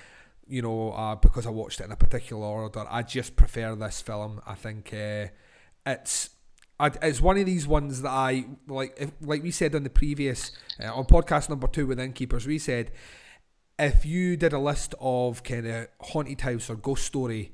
you 0.47 0.63
know, 0.63 0.93
uh, 0.93 1.15
because 1.17 1.47
I 1.47 1.51
watched 1.51 1.81
it 1.81 1.85
in 1.85 1.93
a 1.93 1.97
particular 1.97 2.45
order. 2.47 2.85
I 2.89 3.03
just 3.03 3.37
prefer 3.37 3.75
this 3.77 4.01
film. 4.01 4.41
I 4.47 4.55
think 4.55 4.93
uh, 4.93 5.27
it's. 5.87 6.31
I, 6.81 6.91
it's 7.03 7.21
one 7.21 7.37
of 7.37 7.47
these 7.47 7.67
ones 7.67 8.03
that 8.03 8.11
I 8.11 8.47
like. 8.67 8.97
If, 8.99 9.13
like 9.21 9.43
we 9.43 9.51
said 9.51 9.75
on 9.75 9.85
the 9.85 9.91
previous 9.91 10.53
uh, 10.83 10.93
on 10.93 11.05
podcast 11.05 11.49
number 11.49 11.69
two 11.69 11.87
with 11.87 12.01
Innkeepers, 12.01 12.47
we 12.47 12.59
said 12.59 12.91
if 13.79 14.05
you 14.05 14.37
did 14.37 14.53
a 14.53 14.59
list 14.59 14.95
of 15.01 15.43
kind 15.43 15.67
of 15.67 15.89
haunted 16.01 16.41
house 16.43 16.69
or 16.71 16.77
ghost 16.77 17.05
story 17.05 17.53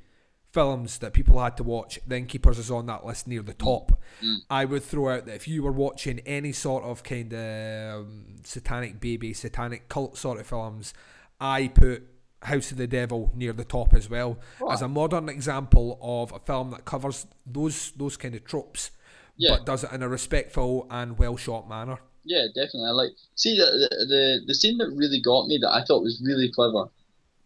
films 0.53 0.99
that 0.99 1.13
people 1.13 1.39
had 1.43 1.57
to 1.59 1.63
watch, 1.63 1.99
The 2.07 2.17
Innkeepers 2.17 2.59
is 2.59 2.71
on 2.71 2.87
that 2.87 3.05
list 3.05 3.27
near 3.29 3.43
the 3.43 3.53
top. 3.53 4.01
I 4.49 4.65
would 4.65 4.83
throw 4.83 5.11
out 5.11 5.27
that 5.27 5.35
if 5.35 5.47
you 5.47 5.63
were 5.63 5.73
watching 5.73 6.21
any 6.21 6.53
sort 6.53 6.83
of 6.83 7.03
kind 7.03 7.33
of 7.35 8.01
um, 8.07 8.25
satanic 8.43 8.99
baby, 9.01 9.35
satanic 9.35 9.89
cult 9.89 10.17
sort 10.17 10.41
of 10.41 10.47
films, 10.47 10.95
I 11.41 11.69
put 11.69 12.05
House 12.43 12.71
of 12.71 12.79
the 12.79 12.87
Devil 12.87 13.33
near 13.35 13.53
the 13.53 13.65
top 13.65 13.93
as 13.93 14.09
well 14.09 14.39
as 14.71 14.83
a 14.83 14.89
modern 14.89 15.29
example 15.29 15.99
of 16.01 16.33
a 16.33 16.39
film 16.39 16.71
that 16.71 16.85
covers 16.85 17.27
those 17.45 17.93
those 17.93 18.17
kind 18.17 18.35
of 18.35 18.45
tropes, 18.45 18.91
Yeah. 19.37 19.57
but 19.57 19.67
does 19.67 19.85
it 19.85 19.93
in 19.93 20.03
a 20.03 20.09
respectful 20.09 20.87
and 20.91 21.19
well 21.19 21.37
shot 21.37 21.69
manner. 21.69 21.99
Yeah, 22.25 22.47
definitely. 22.55 22.89
I 22.89 22.93
like 22.93 23.11
see 23.35 23.57
the, 23.57 23.65
the 23.65 24.07
the 24.07 24.41
the 24.49 24.55
scene 24.55 24.79
that 24.79 24.91
really 24.91 25.21
got 25.21 25.47
me 25.47 25.59
that 25.59 25.73
I 25.73 25.85
thought 25.85 26.03
was 26.03 26.23
really 26.25 26.51
clever 26.51 26.91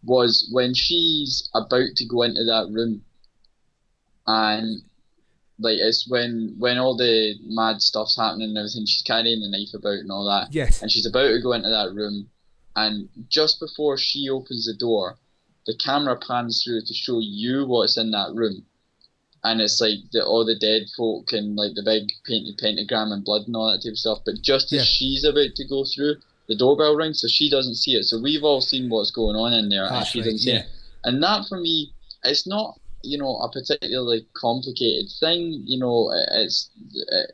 was 0.03 0.49
when 0.51 0.73
she's 0.73 1.49
about 1.53 1.95
to 1.95 2.05
go 2.05 2.23
into 2.23 2.43
that 2.45 2.69
room, 2.71 3.03
and 4.25 4.81
like 5.59 5.77
it's 5.77 6.07
when 6.09 6.55
when 6.57 6.79
all 6.79 6.97
the 6.97 7.35
mad 7.45 7.81
stuff's 7.81 8.17
happening 8.17 8.49
and 8.49 8.57
everything. 8.57 8.85
She's 8.87 9.03
carrying 9.03 9.41
the 9.41 9.49
knife 9.49 9.73
about 9.73 9.99
and 9.99 10.11
all 10.11 10.25
that. 10.25 10.53
Yes. 10.53 10.81
And 10.81 10.91
she's 10.91 11.05
about 11.05 11.27
to 11.27 11.41
go 11.41 11.53
into 11.53 11.69
that 11.69 11.93
room, 11.93 12.29
and 12.75 13.09
just 13.29 13.59
before 13.59 13.97
she 13.97 14.29
opens 14.29 14.65
the 14.65 14.73
door, 14.73 15.19
the 15.67 15.77
camera 15.77 16.17
pans 16.17 16.63
through 16.63 16.81
to 16.81 16.93
show 16.93 17.19
you 17.21 17.67
what's 17.67 17.97
in 17.97 18.11
that 18.11 18.31
room. 18.33 18.65
And 19.43 19.59
it's 19.59 19.81
like 19.81 19.97
the, 20.11 20.23
all 20.23 20.45
the 20.45 20.55
dead 20.57 20.83
folk 20.95 21.31
and 21.33 21.55
like 21.55 21.73
the 21.73 21.81
big 21.83 22.11
painted 22.25 22.57
pentagram 22.59 23.11
and 23.11 23.25
blood 23.25 23.47
and 23.47 23.55
all 23.55 23.71
that 23.71 23.81
type 23.83 23.93
of 23.93 23.97
stuff. 23.97 24.19
But 24.25 24.41
just 24.41 24.71
as 24.71 24.79
Yeah. 24.79 24.83
she's 24.85 25.23
about 25.23 25.55
to 25.55 25.67
go 25.67 25.83
through, 25.83 26.17
the 26.47 26.55
doorbell 26.55 26.95
rings, 26.95 27.21
so 27.21 27.27
she 27.27 27.49
doesn't 27.49 27.75
see 27.75 27.95
it. 27.95 28.03
So 28.03 28.19
we've 28.19 28.43
all 28.43 28.61
seen 28.61 28.89
what's 28.89 29.09
going 29.11 29.35
on 29.35 29.53
in 29.53 29.69
there, 29.69 29.85
and 29.85 30.05
she 30.05 30.19
right, 30.19 30.25
doesn't 30.25 30.39
see 30.39 30.51
yeah. 30.51 30.59
it. 30.59 30.65
And 31.05 31.23
that 31.23 31.47
for 31.47 31.57
me, 31.59 31.91
it's 32.23 32.45
not 32.45 32.79
you 33.03 33.17
know 33.17 33.37
a 33.37 33.49
particularly 33.51 34.27
complicated 34.35 35.11
thing. 35.19 35.63
You 35.65 35.79
know, 35.79 36.11
it's 36.31 36.69
uh, 37.11 37.31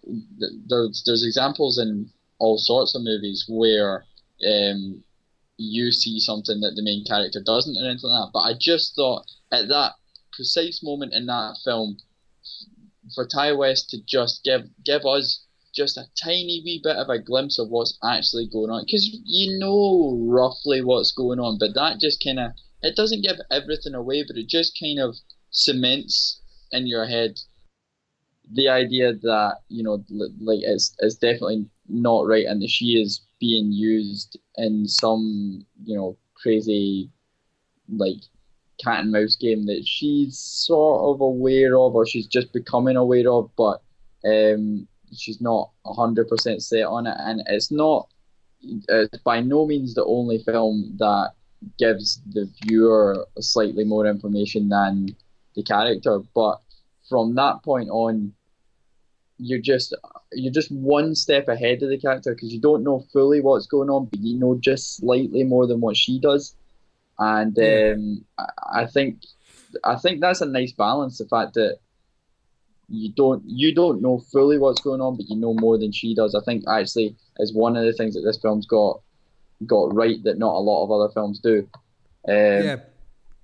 there's 0.70 1.04
there's 1.06 1.26
examples 1.26 1.78
in 1.78 2.10
all 2.40 2.58
sorts 2.58 2.96
of 2.96 3.02
movies 3.02 3.46
where 3.50 4.06
um 4.48 5.04
you 5.58 5.92
see 5.92 6.20
something 6.20 6.62
that 6.62 6.76
the 6.76 6.84
main 6.84 7.04
character 7.04 7.42
doesn't 7.44 7.76
or 7.76 7.90
anything 7.90 8.10
like 8.12 8.28
that. 8.28 8.32
But 8.32 8.42
I 8.42 8.54
just 8.60 8.96
thought 8.96 9.26
at 9.52 9.68
that 9.70 9.94
precise 10.38 10.82
moment 10.82 11.14
in 11.14 11.26
that 11.26 11.58
film, 11.66 11.98
for 13.14 13.26
Ti 13.26 13.52
West 13.52 13.90
to 13.90 13.98
just 14.06 14.44
give 14.46 14.70
give 14.86 15.06
us 15.06 15.44
just 15.76 15.98
a 15.98 16.06
tiny 16.24 16.62
wee 16.64 16.80
bit 16.82 16.96
of 16.96 17.10
a 17.10 17.20
glimpse 17.20 17.60
of 17.60 17.70
what's 17.70 17.98
actually 18.04 18.48
going 18.48 18.72
on. 18.72 18.86
Because 18.86 19.10
you 19.26 19.60
know 19.60 20.16
roughly 20.26 20.82
what's 20.82 21.12
going 21.12 21.40
on, 21.40 21.58
but 21.60 21.74
that 21.74 22.00
just 22.00 22.24
kind 22.24 22.40
of 22.40 22.52
it 22.82 22.96
doesn't 22.96 23.24
give 23.24 23.38
everything 23.52 23.96
away, 23.96 24.24
but 24.26 24.38
it 24.38 24.48
just 24.48 24.80
kind 24.80 25.00
of 25.00 25.16
cements 25.52 26.42
in 26.72 26.88
your 26.88 27.06
head 27.06 27.40
the 28.54 28.70
idea 28.70 29.14
that 29.14 29.58
you 29.68 29.84
know 29.84 30.04
like 30.40 30.60
it's 30.62 30.96
it's 31.00 31.16
definitely 31.16 31.66
not 31.90 32.26
right 32.26 32.46
and 32.46 32.62
that 32.62 32.70
she 32.70 33.02
is 33.02 33.22
being 33.40 33.72
used 33.72 34.38
in 34.56 34.88
some 34.88 35.66
you 35.84 35.96
know 35.96 36.18
crazy 36.36 37.10
like 37.90 38.22
cat 38.84 39.00
and 39.00 39.12
mouse 39.12 39.36
game 39.36 39.66
that 39.66 39.86
she's 39.86 40.38
sort 40.38 41.16
of 41.16 41.22
aware 41.22 41.78
of 41.78 41.96
or 41.96 42.06
she's 42.06 42.28
just 42.28 42.54
becoming 42.54 42.96
aware 42.96 43.30
of 43.32 43.50
but 43.56 43.82
um 44.26 44.88
she's 45.16 45.42
not 45.42 45.72
100% 45.86 46.62
set 46.62 46.84
on 46.84 47.08
it. 47.08 47.16
And 47.20 47.42
it's 47.48 47.72
not 47.72 48.10
it's 48.62 49.18
by 49.20 49.40
no 49.40 49.66
means 49.66 49.94
the 49.94 50.06
only 50.06 50.40
film 50.40 50.96
that 50.98 51.34
gives 51.78 52.22
the 52.34 52.50
viewer 52.64 53.28
slightly 53.40 53.84
more 53.84 54.06
information 54.06 54.70
than 54.70 55.16
the 55.56 55.64
character. 55.64 56.20
But 56.34 56.60
from 57.08 57.36
that 57.36 57.64
point 57.64 57.90
on 57.90 58.34
you're 59.40 59.62
just 59.62 59.96
you're 60.32 60.52
just 60.52 60.72
one 60.72 61.14
step 61.14 61.48
ahead 61.48 61.84
of 61.84 61.90
the 61.90 61.98
character 61.98 62.34
because 62.34 62.52
you 62.52 62.60
don't 62.60 62.84
know 62.84 63.06
fully 63.14 63.40
what's 63.40 63.68
going 63.68 63.88
on 63.88 64.06
but 64.06 64.20
you 64.20 64.36
know 64.36 64.58
just 64.60 64.98
slightly 64.98 65.44
more 65.44 65.68
than 65.68 65.80
what 65.80 65.96
she 65.96 66.20
does 66.20 66.56
and 67.20 67.58
um, 67.60 68.26
I, 68.38 68.82
I 68.82 68.86
think 68.86 69.20
I 69.84 69.96
think 69.96 70.22
that's 70.22 70.42
a 70.42 70.46
nice 70.46 70.72
balance 70.72 71.18
the 71.18 71.26
fact 71.26 71.56
that 71.56 71.80
you 72.90 73.12
don't 73.14 73.44
you 73.46 73.74
don't 73.74 74.02
know 74.02 74.20
fully 74.32 74.58
what's 74.58 74.82
going 74.82 75.02
on 75.02 75.18
but 75.18 75.28
you 75.30 75.36
know 75.36 75.54
more 75.54 75.78
than 75.78 75.92
she 75.92 76.16
does. 76.16 76.36
I 76.36 76.42
think 76.42 76.64
actually 76.68 77.16
is 77.40 77.54
one 77.54 77.76
of 77.76 77.86
the 77.86 77.94
things 77.94 78.16
that 78.16 78.22
this 78.22 78.38
film's 78.38 78.66
got 78.66 79.02
got 79.66 79.94
right 79.94 80.24
that 80.24 80.38
not 80.38 80.56
a 80.56 80.60
lot 80.60 80.84
of 80.84 80.92
other 80.92 81.12
films 81.14 81.40
do. 81.40 81.68
Um, 82.28 82.36
yeah. 82.36 82.78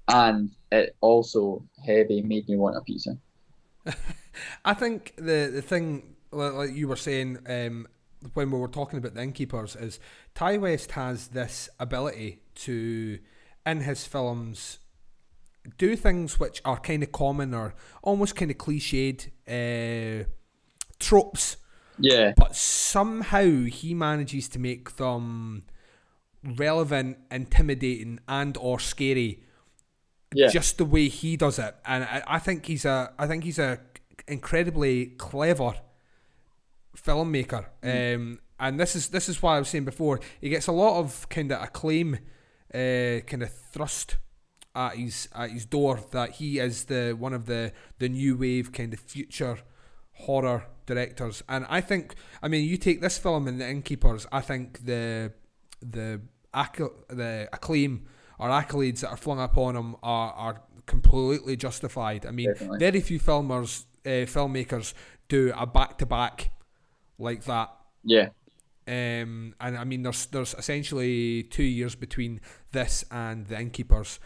and 0.09 0.51
it 0.71 0.95
also 1.01 1.63
heavy 1.85 2.21
made 2.21 2.47
me 2.47 2.57
want 2.57 2.77
a 2.77 2.81
pizza. 2.81 3.17
I 4.65 4.73
think 4.73 5.13
the 5.17 5.49
the 5.53 5.61
thing 5.61 6.15
like, 6.31 6.53
like 6.53 6.73
you 6.73 6.87
were 6.87 6.95
saying 6.95 7.39
um, 7.47 7.87
when 8.33 8.51
we 8.51 8.59
were 8.59 8.67
talking 8.67 8.99
about 8.99 9.13
the 9.13 9.21
innkeepers 9.21 9.75
is 9.75 9.99
Ti 10.35 10.57
West 10.57 10.91
has 10.91 11.29
this 11.29 11.69
ability 11.79 12.39
to 12.55 13.19
in 13.65 13.81
his 13.81 14.05
films 14.05 14.79
do 15.77 15.95
things 15.95 16.39
which 16.39 16.61
are 16.65 16.79
kind 16.79 17.03
of 17.03 17.11
common 17.11 17.53
or 17.53 17.73
almost 18.01 18.35
kind 18.35 18.51
of 18.51 18.57
cliched 18.57 19.29
uh, 19.47 20.25
tropes 20.99 21.57
yeah 21.99 22.33
but 22.35 22.55
somehow 22.55 23.63
he 23.65 23.93
manages 23.93 24.49
to 24.49 24.59
make 24.59 24.97
them 24.97 25.63
relevant 26.43 27.17
intimidating 27.31 28.19
and 28.27 28.57
or 28.57 28.79
scary 28.79 29.41
yeah. 30.33 30.47
just 30.47 30.77
the 30.77 30.85
way 30.85 31.07
he 31.07 31.37
does 31.37 31.59
it 31.59 31.75
and 31.85 32.03
I, 32.03 32.23
I 32.27 32.39
think 32.39 32.65
he's 32.65 32.85
a 32.85 33.13
I 33.17 33.27
think 33.27 33.43
he's 33.43 33.59
a 33.59 33.79
incredibly 34.27 35.07
clever 35.07 35.73
filmmaker 36.97 37.65
Mm. 37.81 38.15
um, 38.15 38.39
and 38.59 38.79
this 38.79 38.95
is 38.95 39.09
this 39.09 39.29
is 39.29 39.41
why 39.41 39.55
I 39.55 39.59
was 39.59 39.69
saying 39.69 39.85
before 39.85 40.19
he 40.39 40.49
gets 40.49 40.67
a 40.67 40.71
lot 40.71 40.99
of 40.99 41.27
kind 41.29 41.51
of 41.51 41.61
acclaim 41.61 42.19
uh, 42.73 43.21
kind 43.25 43.43
of 43.43 43.51
thrust 43.51 44.17
at 44.75 44.95
his 44.95 45.29
at 45.35 45.51
his 45.51 45.65
door 45.65 45.99
that 46.11 46.31
he 46.31 46.59
is 46.59 46.85
the 46.85 47.15
one 47.17 47.33
of 47.33 47.45
the 47.45 47.71
the 47.99 48.09
new 48.09 48.35
wave 48.35 48.71
kind 48.71 48.93
of 48.93 48.99
future 48.99 49.59
horror 50.13 50.65
directors. 50.85 51.43
And 51.47 51.65
I 51.69 51.81
think 51.81 52.15
I 52.41 52.47
mean 52.47 52.67
you 52.67 52.77
take 52.77 53.01
this 53.01 53.17
film 53.17 53.47
and 53.47 53.59
the 53.61 53.69
innkeepers 53.69 54.25
I 54.31 54.41
think 54.41 54.85
the 54.85 55.31
the 55.81 56.21
acc- 56.53 57.07
the 57.07 57.49
acclaim 57.53 58.07
or 58.39 58.49
accolades 58.49 59.01
that 59.01 59.09
are 59.09 59.17
flung 59.17 59.39
upon 59.39 59.75
him 59.75 59.95
are, 60.01 60.33
are 60.33 60.61
completely 60.85 61.55
justified. 61.55 62.25
I 62.25 62.31
mean 62.31 62.49
Definitely. 62.49 62.79
very 62.79 63.01
few 63.01 63.19
filmers 63.19 63.85
uh, 64.05 64.25
filmmakers 64.25 64.93
do 65.29 65.53
a 65.55 65.65
back 65.65 65.97
to 65.99 66.05
back 66.05 66.51
like 67.19 67.43
that. 67.45 67.69
Yeah 68.03 68.29
um, 68.87 69.55
and 69.59 69.77
I 69.77 69.83
mean, 69.83 70.03
there's 70.03 70.25
there's 70.27 70.53
essentially 70.55 71.43
two 71.43 71.63
years 71.63 71.95
between 71.95 72.41
this 72.71 73.05
and 73.11 73.47
the 73.47 73.59
innkeepers, 73.59 74.19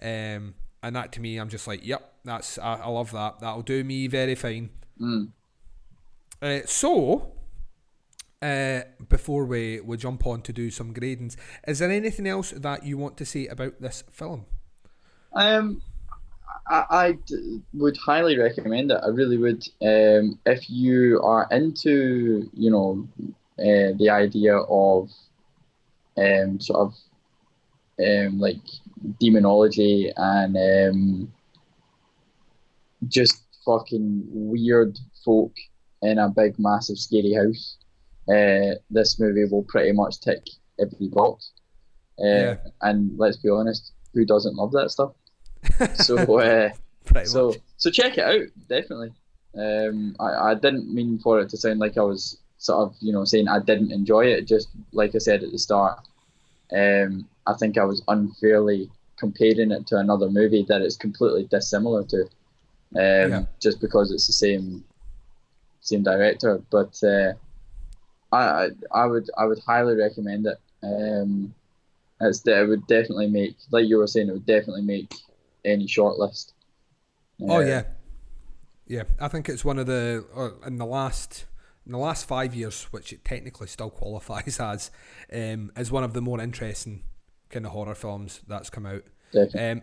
um, 0.00 0.54
and 0.82 0.94
that 0.96 1.12
to 1.12 1.20
me, 1.20 1.38
I'm 1.38 1.48
just 1.48 1.66
like, 1.66 1.84
yep, 1.84 2.12
that's 2.24 2.58
I, 2.58 2.74
I 2.74 2.88
love 2.88 3.10
that. 3.12 3.40
That'll 3.40 3.62
do 3.62 3.82
me 3.82 4.06
very 4.06 4.34
fine. 4.34 4.70
mm. 5.00 5.28
Uh, 6.40 6.60
so, 6.66 7.32
uh, 8.40 8.82
before 9.08 9.46
we 9.46 9.80
we 9.80 9.96
jump 9.96 10.26
on 10.26 10.42
to 10.42 10.52
do 10.52 10.70
some 10.70 10.94
gradings, 10.94 11.36
is 11.66 11.80
there 11.80 11.90
anything 11.90 12.26
else 12.26 12.50
that 12.50 12.84
you 12.84 12.96
want 12.96 13.16
to 13.16 13.24
say 13.24 13.48
about 13.48 13.80
this 13.80 14.04
film? 14.12 14.46
Um, 15.32 15.82
I, 16.68 16.84
I 16.90 17.18
would 17.72 17.96
highly 17.96 18.38
recommend 18.38 18.92
it. 18.92 19.00
I 19.02 19.08
really 19.08 19.38
would. 19.38 19.66
Um, 19.82 20.38
if 20.46 20.70
you 20.70 21.20
are 21.22 21.48
into, 21.50 22.48
you 22.54 22.70
know, 22.70 23.08
uh, 23.58 23.92
the 23.98 24.08
idea 24.10 24.56
of 24.56 25.10
um, 26.16 26.60
sort 26.60 26.80
of 26.80 26.94
um, 28.04 28.38
like 28.38 28.60
demonology 29.20 30.12
and 30.16 30.56
um, 30.56 31.32
just 33.08 33.42
fucking 33.64 34.24
weird 34.28 34.98
folk 35.24 35.52
in 36.02 36.18
a 36.18 36.28
big, 36.28 36.58
massive, 36.58 36.98
scary 36.98 37.32
house, 37.32 37.76
uh, 38.28 38.74
this 38.90 39.18
movie 39.18 39.44
will 39.44 39.64
pretty 39.64 39.92
much 39.92 40.20
tick 40.20 40.42
every 40.80 41.08
box. 41.08 41.52
Uh, 42.18 42.24
Yeah. 42.26 42.56
And 42.82 43.18
let's 43.18 43.36
be 43.38 43.48
honest, 43.50 43.92
who 44.12 44.24
doesn't 44.24 44.56
love 44.56 44.72
that 44.72 44.90
stuff? 44.90 45.12
so 45.94 46.16
uh, 46.38 46.70
Pretty 47.06 47.26
so 47.26 47.48
much. 47.48 47.58
so 47.78 47.90
check 47.90 48.18
it 48.18 48.24
out 48.24 48.46
definitely 48.68 49.12
um 49.58 50.14
I, 50.20 50.50
I 50.50 50.54
didn't 50.54 50.92
mean 50.92 51.18
for 51.18 51.40
it 51.40 51.48
to 51.50 51.56
sound 51.56 51.78
like 51.78 51.96
i 51.96 52.02
was 52.02 52.38
sort 52.64 52.80
of 52.84 52.96
you 53.00 53.12
know 53.12 53.24
saying 53.24 53.48
i 53.48 53.58
didn't 53.70 53.92
enjoy 53.92 54.24
it 54.34 54.46
just 54.54 54.68
like 54.92 55.14
i 55.14 55.18
said 55.18 55.42
at 55.44 55.52
the 55.52 55.58
start 55.68 55.98
um 56.82 57.28
i 57.46 57.54
think 57.60 57.78
i 57.78 57.84
was 57.84 58.02
unfairly 58.08 58.90
comparing 59.18 59.72
it 59.72 59.86
to 59.86 59.96
another 59.98 60.30
movie 60.30 60.64
that 60.68 60.82
it's 60.82 60.96
completely 61.06 61.44
dissimilar 61.56 62.04
to 62.04 62.22
um 63.04 63.32
Yeah. 63.32 63.44
just 63.60 63.80
because 63.80 64.12
it's 64.12 64.26
the 64.28 64.32
same 64.46 64.84
same 65.80 66.02
director 66.02 66.62
but 66.70 66.92
uh 67.04 67.32
I, 68.32 68.70
I 68.92 69.06
would 69.06 69.30
i 69.38 69.44
would 69.46 69.60
highly 69.60 69.96
recommend 69.96 70.46
it 70.46 70.58
um 70.82 71.54
it's 72.20 72.46
it 72.46 72.68
would 72.68 72.86
definitely 72.86 73.28
make 73.28 73.56
like 73.72 73.86
you 73.88 73.98
were 73.98 74.08
saying 74.08 74.28
it 74.28 74.32
would 74.32 74.46
definitely 74.46 74.82
make 74.82 75.12
any 75.64 75.86
shortlist 75.86 76.52
Oh 77.46 77.58
Uh, 77.58 77.60
yeah, 77.60 77.84
yeah. 78.86 79.04
I 79.20 79.28
think 79.28 79.48
it's 79.48 79.64
one 79.64 79.78
of 79.78 79.86
the 79.86 80.24
uh, 80.36 80.66
in 80.66 80.78
the 80.78 80.86
last 80.86 81.46
in 81.86 81.92
the 81.92 81.98
last 81.98 82.26
five 82.26 82.54
years, 82.54 82.84
which 82.90 83.12
it 83.12 83.24
technically 83.24 83.66
still 83.66 83.90
qualifies 84.02 84.58
as, 84.60 84.90
um, 85.32 85.70
is 85.76 85.90
one 85.92 86.04
of 86.04 86.12
the 86.14 86.20
more 86.20 86.40
interesting 86.40 87.02
kind 87.50 87.66
of 87.66 87.72
horror 87.72 87.94
films 87.94 88.40
that's 88.48 88.70
come 88.70 88.86
out. 88.86 89.02
Um, 89.58 89.82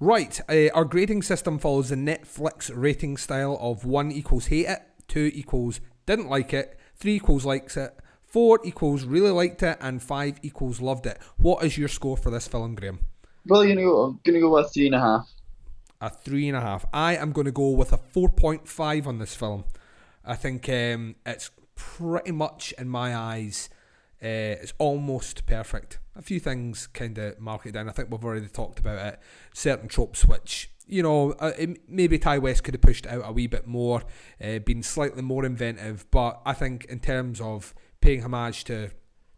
right, 0.00 0.40
uh, 0.48 0.68
our 0.74 0.84
grading 0.84 1.22
system 1.22 1.58
follows 1.58 1.88
the 1.90 1.96
Netflix 1.96 2.70
rating 2.74 3.16
style 3.16 3.58
of 3.60 3.84
one 3.84 4.10
equals 4.12 4.46
hate 4.46 4.66
it, 4.66 4.82
two 5.08 5.30
equals 5.34 5.80
didn't 6.06 6.28
like 6.28 6.52
it, 6.54 6.78
three 6.96 7.16
equals 7.16 7.44
likes 7.44 7.76
it, 7.76 7.92
four 8.24 8.60
equals 8.64 9.04
really 9.04 9.30
liked 9.30 9.62
it, 9.62 9.78
and 9.80 10.02
five 10.02 10.38
equals 10.42 10.80
loved 10.80 11.06
it. 11.06 11.18
What 11.36 11.64
is 11.64 11.76
your 11.78 11.88
score 11.88 12.16
for 12.16 12.30
this 12.30 12.46
film, 12.48 12.74
Graham? 12.74 13.00
Probably 13.46 13.68
gonna 13.68 13.82
go. 13.82 14.02
I'm 14.02 14.20
gonna 14.24 14.40
go 14.40 14.50
with 14.54 14.72
three 14.72 14.86
and 14.86 14.94
a 14.94 15.00
half. 15.00 15.28
a 16.00 16.10
three 16.10 16.48
and 16.48 16.56
a 16.56 16.60
half. 16.60 16.84
I 16.92 17.16
am 17.16 17.32
going 17.32 17.44
to 17.46 17.52
go 17.52 17.70
with 17.70 17.92
a 17.92 17.98
4.5 17.98 19.06
on 19.06 19.18
this 19.18 19.34
film. 19.34 19.64
I 20.24 20.36
think 20.36 20.68
um, 20.68 21.16
it's 21.26 21.50
pretty 21.74 22.32
much, 22.32 22.72
in 22.78 22.88
my 22.88 23.14
eyes, 23.16 23.68
uh, 24.22 24.26
it's 24.62 24.72
almost 24.78 25.46
perfect. 25.46 25.98
A 26.16 26.22
few 26.22 26.40
things 26.40 26.86
kind 26.86 27.18
of 27.18 27.38
mark 27.40 27.66
it 27.66 27.72
down. 27.72 27.88
I 27.88 27.92
think 27.92 28.10
we've 28.10 28.24
already 28.24 28.46
talked 28.48 28.78
about 28.78 29.04
it. 29.06 29.20
Certain 29.52 29.88
tropes 29.88 30.24
which, 30.24 30.70
you 30.86 31.02
know, 31.02 31.32
uh, 31.32 31.52
it- 31.58 31.88
maybe 31.88 32.18
Ti 32.18 32.38
West 32.38 32.64
could 32.64 32.74
have 32.74 32.80
pushed 32.80 33.06
out 33.06 33.22
a 33.24 33.32
wee 33.32 33.46
bit 33.46 33.66
more, 33.66 34.02
uh, 34.42 34.60
been 34.60 34.82
slightly 34.82 35.22
more 35.22 35.44
inventive. 35.44 36.06
But 36.10 36.40
I 36.46 36.52
think 36.52 36.84
in 36.86 37.00
terms 37.00 37.40
of 37.40 37.74
paying 38.00 38.22
homage 38.22 38.64
to, 38.64 38.90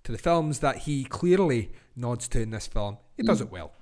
to 0.05 0.13
the 0.13 0.19
films 0.19 0.61
that 0.61 0.79
he 0.79 1.05
clearly 1.05 1.73
nods 1.97 2.29
to 2.29 2.41
in 2.43 2.51
this 2.51 2.67
film, 2.67 2.99
he 3.17 3.23
does 3.23 3.41
it 3.41 3.51
well. 3.51 3.73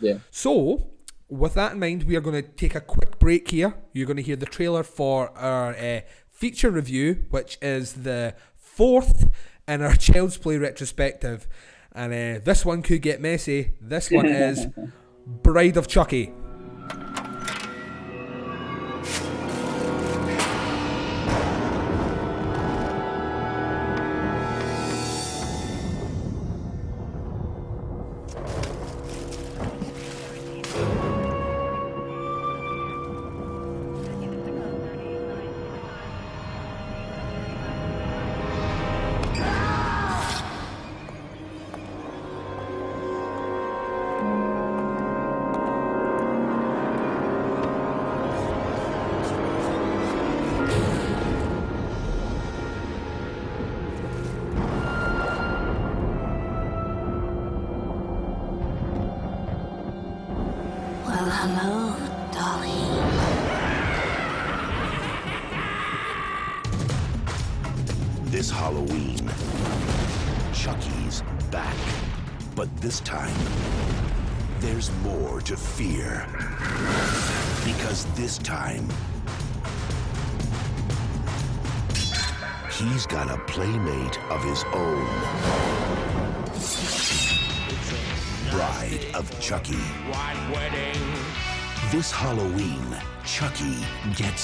Yeah. 0.00 0.18
So, 0.30 0.90
with 1.28 1.54
that 1.54 1.72
in 1.72 1.78
mind, 1.78 2.04
we 2.04 2.16
are 2.16 2.20
going 2.20 2.42
to 2.42 2.48
take 2.48 2.74
a 2.74 2.80
quick 2.80 3.18
break 3.18 3.50
here. 3.50 3.74
You're 3.92 4.06
going 4.06 4.16
to 4.16 4.22
hear 4.22 4.36
the 4.36 4.46
trailer 4.46 4.82
for 4.82 5.30
our 5.38 5.74
uh, 5.74 6.00
feature 6.40 6.70
review, 6.70 7.26
which 7.28 7.58
is 7.60 7.92
the 7.92 8.34
fourth 8.56 9.28
in 9.68 9.82
our 9.82 9.94
Child's 9.96 10.38
Play 10.38 10.56
retrospective. 10.56 11.46
And 11.92 12.12
uh, 12.12 12.40
this 12.42 12.64
one 12.64 12.82
could 12.82 13.02
get 13.02 13.20
messy. 13.20 13.72
This 13.78 14.10
one 14.10 14.26
is 14.26 14.66
Bride 15.26 15.76
of 15.76 15.86
Chucky. 15.86 16.32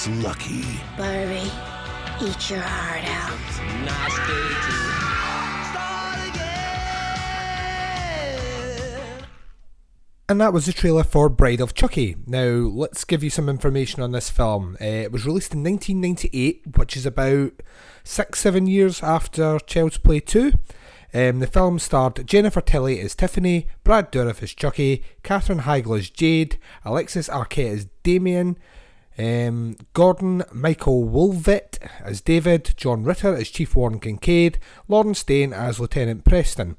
Gets 0.06 0.24
lucky. 0.24 0.62
Barbie, 0.96 1.50
eat 2.22 2.50
your 2.50 2.60
heart 2.60 3.04
out. 3.04 3.38
Nice 3.84 4.16
day 4.26 4.48
to 4.62 4.86
And 10.28 10.40
that 10.40 10.52
was 10.52 10.66
the 10.66 10.72
trailer 10.72 11.04
for 11.04 11.28
Bride 11.28 11.60
of 11.60 11.74
Chucky. 11.74 12.16
Now, 12.26 12.48
let's 12.48 13.04
give 13.04 13.22
you 13.22 13.30
some 13.30 13.48
information 13.48 14.02
on 14.02 14.10
this 14.10 14.28
film. 14.28 14.76
Uh, 14.80 14.84
it 14.84 15.12
was 15.12 15.24
released 15.24 15.54
in 15.54 15.62
1998, 15.62 16.76
which 16.76 16.96
is 16.96 17.06
about 17.06 17.52
six, 18.02 18.40
seven 18.40 18.66
years 18.66 19.02
after 19.04 19.60
Child's 19.60 19.98
Play 19.98 20.18
2. 20.20 20.52
Um, 21.14 21.38
the 21.38 21.46
film 21.46 21.78
starred 21.78 22.26
Jennifer 22.26 22.60
Tilly 22.60 23.00
as 23.00 23.14
Tiffany, 23.14 23.68
Brad 23.84 24.10
Dourif 24.10 24.42
as 24.42 24.52
Chucky, 24.52 25.04
Katherine 25.22 25.60
Heigl 25.60 25.96
as 25.96 26.10
Jade, 26.10 26.58
Alexis 26.84 27.28
Arquette 27.28 27.72
as 27.72 27.86
Damien, 28.02 28.58
um, 29.18 29.76
Gordon 29.92 30.44
Michael 30.52 31.04
Woolvett 31.04 31.78
as 32.04 32.20
David, 32.20 32.74
John 32.76 33.04
Ritter 33.04 33.34
as 33.34 33.48
Chief 33.48 33.74
Warren 33.74 34.00
Kincaid, 34.00 34.58
Lawrence 34.88 35.22
Dane 35.22 35.52
as 35.52 35.80
Lieutenant 35.80 36.24
Preston. 36.24 36.76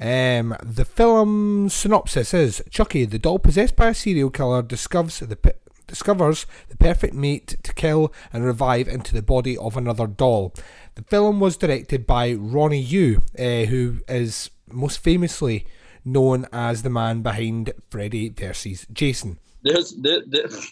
Um, 0.00 0.56
the 0.62 0.84
film 0.84 1.68
synopsis 1.68 2.34
is 2.34 2.62
Chucky, 2.68 3.04
the 3.04 3.18
doll 3.18 3.38
possessed 3.38 3.76
by 3.76 3.88
a 3.88 3.94
serial 3.94 4.30
killer, 4.30 4.62
discovers 4.62 5.20
the 5.20 5.54
discovers 5.86 6.46
the 6.68 6.76
perfect 6.76 7.14
mate 7.14 7.56
to 7.62 7.74
kill 7.74 8.12
and 8.32 8.44
revive 8.44 8.88
into 8.88 9.14
the 9.14 9.22
body 9.22 9.56
of 9.56 9.76
another 9.76 10.06
doll. 10.06 10.54
The 10.94 11.02
film 11.02 11.40
was 11.40 11.56
directed 11.56 12.06
by 12.06 12.32
Ronnie 12.32 12.80
Yu, 12.80 13.20
uh, 13.38 13.66
who 13.66 14.00
is 14.08 14.50
most 14.70 14.98
famously 14.98 15.66
known 16.04 16.46
as 16.52 16.82
the 16.82 16.90
man 16.90 17.22
behind 17.22 17.72
Freddy 17.90 18.28
vs. 18.28 18.86
Jason. 18.92 19.38
There's 19.62 19.92
the, 19.92 20.24
the, 20.26 20.70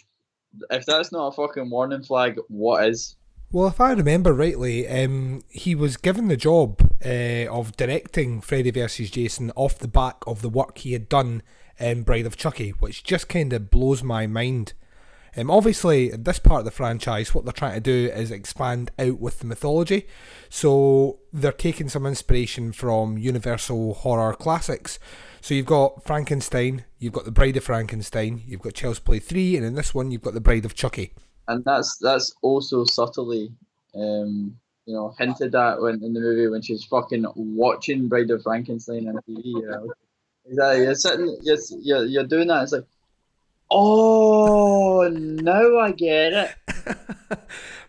if 0.69 0.85
that's 0.85 1.11
not 1.11 1.27
a 1.27 1.31
fucking 1.31 1.69
warning 1.69 2.03
flag, 2.03 2.39
what 2.47 2.87
is? 2.87 3.15
Well, 3.51 3.67
if 3.67 3.79
I 3.79 3.91
remember 3.91 4.33
rightly, 4.33 4.87
um, 4.87 5.43
he 5.49 5.75
was 5.75 5.95
given 5.95 6.27
the 6.27 6.35
job 6.37 6.81
uh, 7.05 7.45
of 7.51 7.77
directing 7.77 8.41
Freddy 8.41 8.71
vs. 8.71 9.11
Jason 9.11 9.51
off 9.55 9.77
the 9.77 9.87
back 9.87 10.23
of 10.25 10.41
the 10.41 10.49
work 10.49 10.79
he 10.79 10.93
had 10.93 11.07
done 11.07 11.43
in 11.79 12.01
Bride 12.01 12.25
of 12.25 12.35
Chucky, 12.35 12.71
which 12.71 13.03
just 13.03 13.29
kind 13.29 13.53
of 13.53 13.69
blows 13.69 14.01
my 14.01 14.25
mind. 14.25 14.73
Um, 15.35 15.49
obviously, 15.49 16.09
this 16.09 16.39
part 16.39 16.59
of 16.59 16.65
the 16.65 16.71
franchise, 16.71 17.33
what 17.33 17.43
they're 17.45 17.53
trying 17.53 17.73
to 17.73 17.79
do 17.79 18.11
is 18.13 18.31
expand 18.31 18.91
out 18.99 19.19
with 19.19 19.39
the 19.39 19.45
mythology. 19.45 20.07
So 20.49 21.19
they're 21.31 21.51
taking 21.51 21.89
some 21.89 22.05
inspiration 22.05 22.71
from 22.71 23.17
Universal 23.17 23.95
horror 23.95 24.33
classics. 24.33 24.99
So 25.41 25.53
you've 25.53 25.65
got 25.65 26.03
Frankenstein, 26.03 26.85
you've 26.99 27.13
got 27.13 27.25
The 27.25 27.31
Bride 27.31 27.57
of 27.57 27.63
Frankenstein, 27.63 28.43
you've 28.45 28.61
got 28.61 28.75
Child's 28.75 28.99
Play 28.99 29.19
3, 29.19 29.57
and 29.57 29.65
in 29.65 29.75
this 29.75 29.93
one, 29.93 30.11
you've 30.11 30.21
got 30.21 30.33
The 30.33 30.39
Bride 30.39 30.65
of 30.65 30.75
Chucky. 30.75 31.13
And 31.47 31.65
that's 31.65 31.97
that's 31.97 32.33
also 32.41 32.85
subtly, 32.85 33.51
um, 33.93 34.55
you 34.85 34.93
know, 34.93 35.13
hinted 35.19 35.53
at 35.53 35.81
when 35.81 35.95
in 35.95 36.13
the 36.13 36.21
movie 36.21 36.47
when 36.47 36.61
she's 36.61 36.85
fucking 36.85 37.25
watching 37.35 38.07
Bride 38.07 38.31
of 38.31 38.43
Frankenstein 38.43 39.09
on 39.09 39.15
TV. 39.27 39.43
You 39.43 39.67
know? 39.67 39.93
Exactly. 40.45 40.83
You're 40.83 40.95
sitting, 40.95 41.37
you're, 41.41 41.57
you're, 41.81 42.05
you're 42.05 42.23
doing 42.27 42.47
that. 42.47 42.63
It's 42.63 42.71
like, 42.71 42.85
oh, 43.73 45.09
now 45.09 45.79
I 45.79 45.91
get 45.91 46.33
it. 46.33 47.39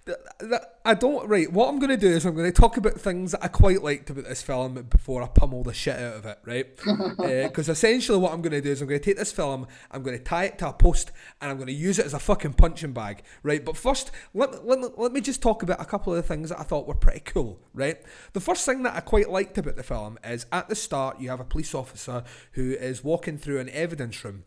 I 0.85 0.93
don't. 0.93 1.27
Right, 1.27 1.51
what 1.51 1.69
I'm 1.69 1.79
going 1.79 1.91
to 1.91 1.97
do 1.97 2.09
is 2.09 2.27
I'm 2.27 2.35
going 2.35 2.51
to 2.51 2.61
talk 2.61 2.77
about 2.77 3.01
things 3.01 3.33
that 3.33 3.43
I 3.43 3.49
quite 3.49 3.83
liked 3.83 4.11
about 4.11 4.25
this 4.25 4.43
film 4.43 4.75
before 4.91 5.23
I 5.23 5.29
pummel 5.29 5.63
the 5.63 5.73
shit 5.73 5.99
out 5.99 6.17
of 6.17 6.27
it, 6.27 6.39
right? 6.45 6.77
Because 6.77 7.69
uh, 7.71 7.73
essentially, 7.73 8.19
what 8.19 8.33
I'm 8.33 8.43
going 8.43 8.53
to 8.53 8.61
do 8.61 8.71
is 8.71 8.83
I'm 8.83 8.89
going 8.89 9.01
to 9.01 9.05
take 9.05 9.17
this 9.17 9.33
film, 9.33 9.67
I'm 9.91 10.03
going 10.03 10.19
to 10.19 10.23
tie 10.23 10.45
it 10.45 10.59
to 10.59 10.69
a 10.69 10.73
post, 10.75 11.11
and 11.41 11.51
I'm 11.51 11.57
going 11.57 11.69
to 11.69 11.73
use 11.73 11.99
it 11.99 12.05
as 12.05 12.13
a 12.13 12.19
fucking 12.19 12.55
punching 12.55 12.93
bag, 12.93 13.23
right? 13.43 13.65
But 13.65 13.79
first, 13.79 14.11
let, 14.35 14.67
let, 14.67 14.99
let 14.99 15.13
me 15.13 15.23
just 15.23 15.41
talk 15.41 15.63
about 15.63 15.81
a 15.81 15.87
couple 15.87 16.13
of 16.13 16.19
the 16.19 16.29
things 16.29 16.51
that 16.51 16.61
I 16.61 16.65
thought 16.65 16.87
were 16.87 16.95
pretty 16.95 17.21
cool, 17.21 17.61
right? 17.73 17.97
The 18.35 18.41
first 18.41 18.67
thing 18.67 18.83
that 18.83 18.95
I 18.95 19.01
quite 19.01 19.31
liked 19.31 19.57
about 19.57 19.77
the 19.77 19.83
film 19.83 20.19
is 20.23 20.45
at 20.53 20.69
the 20.69 20.77
start, 20.77 21.19
you 21.19 21.31
have 21.31 21.41
a 21.41 21.45
police 21.45 21.75
officer 21.75 22.25
who 22.53 22.73
is 22.73 23.03
walking 23.03 23.39
through 23.39 23.61
an 23.61 23.71
evidence 23.71 24.23
room, 24.23 24.45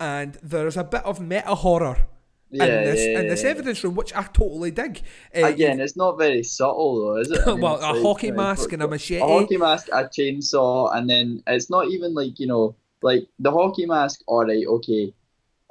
and 0.00 0.38
there's 0.42 0.76
a 0.76 0.84
bit 0.84 1.04
of 1.04 1.20
meta 1.20 1.54
horror 1.54 2.06
Yeah, 2.50 2.64
in 2.64 2.84
this 2.84 3.06
yeah, 3.06 3.20
in 3.20 3.28
this 3.28 3.44
evidence 3.44 3.84
room, 3.84 3.94
which 3.94 4.14
I 4.14 4.22
totally 4.22 4.70
dig. 4.70 5.02
Uh, 5.36 5.46
Again, 5.46 5.80
it's 5.80 5.96
not 5.96 6.16
very 6.18 6.42
subtle 6.42 7.00
though, 7.00 7.16
is 7.16 7.30
it? 7.30 7.40
I 7.46 7.50
mean, 7.52 7.60
well, 7.60 7.76
a 7.76 7.92
like, 7.92 8.02
hockey 8.02 8.30
mask 8.30 8.72
and 8.72 8.82
a 8.82 8.88
machete. 8.88 9.22
A 9.22 9.26
hockey 9.26 9.56
mask, 9.56 9.88
a 9.88 10.04
chainsaw, 10.04 10.96
and 10.96 11.08
then 11.10 11.42
it's 11.46 11.68
not 11.68 11.88
even 11.88 12.14
like 12.14 12.38
you 12.38 12.46
know, 12.46 12.74
like 13.02 13.26
the 13.38 13.50
hockey 13.50 13.86
mask. 13.86 14.22
All 14.26 14.46
right, 14.46 14.66
okay, 14.66 15.12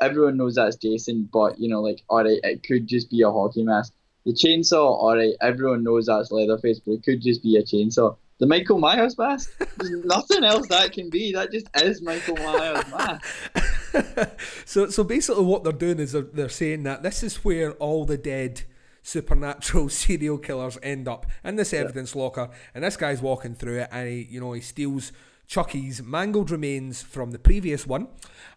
everyone 0.01 0.37
knows 0.37 0.55
that's 0.55 0.75
Jason, 0.75 1.29
but 1.31 1.59
you 1.59 1.69
know, 1.69 1.81
like 1.81 2.03
all 2.09 2.23
right, 2.23 2.39
it 2.43 2.63
could 2.63 2.87
just 2.87 3.09
be 3.09 3.21
a 3.23 3.31
hockey 3.31 3.63
mask. 3.63 3.93
The 4.25 4.33
chainsaw, 4.33 4.85
all 4.85 5.15
right, 5.15 5.33
everyone 5.41 5.83
knows 5.83 6.07
that's 6.07 6.31
Leatherface, 6.31 6.81
but 6.81 6.91
it 6.93 7.03
could 7.03 7.21
just 7.21 7.41
be 7.41 7.55
a 7.55 7.63
chainsaw. 7.63 8.17
The 8.39 8.45
Michael 8.45 8.77
Myers 8.77 9.17
mask, 9.17 9.57
there's 9.77 10.05
nothing 10.05 10.43
else 10.43 10.67
that 10.67 10.93
can 10.93 11.09
be. 11.09 11.33
That 11.33 11.51
just 11.51 11.67
is 11.81 12.03
Michael 12.03 12.35
Myers 12.35 12.85
mask. 12.91 14.39
so 14.65 14.89
so 14.89 15.03
basically 15.03 15.43
what 15.43 15.63
they're 15.63 15.73
doing 15.73 15.99
is 15.99 16.11
they're, 16.11 16.21
they're 16.21 16.49
saying 16.49 16.83
that 16.83 17.01
this 17.01 17.23
is 17.23 17.37
where 17.43 17.71
all 17.73 18.05
the 18.05 18.17
dead 18.17 18.63
supernatural 19.01 19.89
serial 19.89 20.37
killers 20.37 20.77
end 20.83 21.07
up 21.07 21.25
in 21.43 21.55
this 21.55 21.73
evidence 21.73 22.15
locker 22.15 22.49
and 22.75 22.83
this 22.83 22.97
guy's 22.97 23.21
walking 23.21 23.55
through 23.55 23.79
it 23.79 23.89
and 23.91 24.09
he 24.09 24.27
you 24.29 24.39
know 24.39 24.51
he 24.51 24.61
steals 24.61 25.11
Chucky's 25.47 26.03
mangled 26.03 26.51
remains 26.51 27.01
from 27.01 27.31
the 27.31 27.39
previous 27.39 27.87
one 27.87 28.09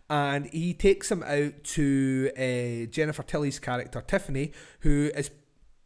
and 0.08 0.46
he 0.46 0.74
takes 0.74 1.10
him 1.10 1.22
out 1.22 1.62
to 1.62 2.32
uh, 2.36 2.90
Jennifer 2.90 3.22
Tilly's 3.22 3.60
character 3.60 4.00
Tiffany 4.00 4.52
who 4.80 5.10
is 5.14 5.30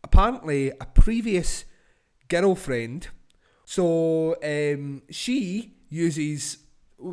apparently 0.03 0.71
a 0.81 0.87
previous 0.87 1.67
girlfriend 2.29 3.09
so 3.65 4.37
um, 4.43 5.03
she 5.11 5.73
uses 5.91 6.59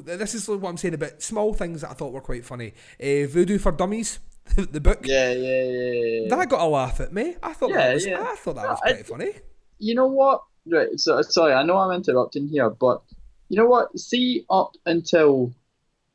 this 0.06 0.34
is 0.36 0.48
what 0.48 0.70
I'm 0.70 0.78
saying 0.78 0.94
about 0.94 1.22
small 1.22 1.54
things 1.54 1.82
that 1.82 1.92
I 1.92 1.94
thought 1.94 2.14
were 2.14 2.22
quite 2.22 2.46
funny. 2.46 2.74
Uh, 3.02 3.28
Voodoo 3.28 3.58
for 3.58 3.72
Dummies, 3.72 4.20
the 4.56 4.80
book. 4.80 5.00
Yeah, 5.04 5.32
yeah, 5.34 5.64
yeah, 5.64 5.92
yeah. 6.28 6.36
That 6.36 6.50
got 6.50 6.62
a 6.62 6.66
laugh 6.68 7.00
at 7.02 7.12
me. 7.14 7.36
I 7.44 7.54
thought 7.54 7.72
Yeah, 7.72 7.88
that 7.88 7.94
was 7.96 8.06
yeah. 8.06 8.22
I 8.22 8.36
thought 8.36 8.56
that 8.56 8.70
was 8.70 8.80
I- 8.86 8.92
pretty 8.92 9.04
funny. 9.04 9.32
you 9.80 9.96
know 9.96 10.08
what? 10.08 10.44
Right. 10.66 10.98
So 11.00 11.22
sorry, 11.24 11.54
I 11.54 11.64
know 11.64 11.78
I'm 11.78 11.92
interrupting 11.96 12.48
here, 12.48 12.70
but 12.70 13.02
you 13.50 13.58
know 13.58 13.66
what? 13.66 13.98
See, 14.00 14.46
up 14.50 14.74
until 14.86 15.54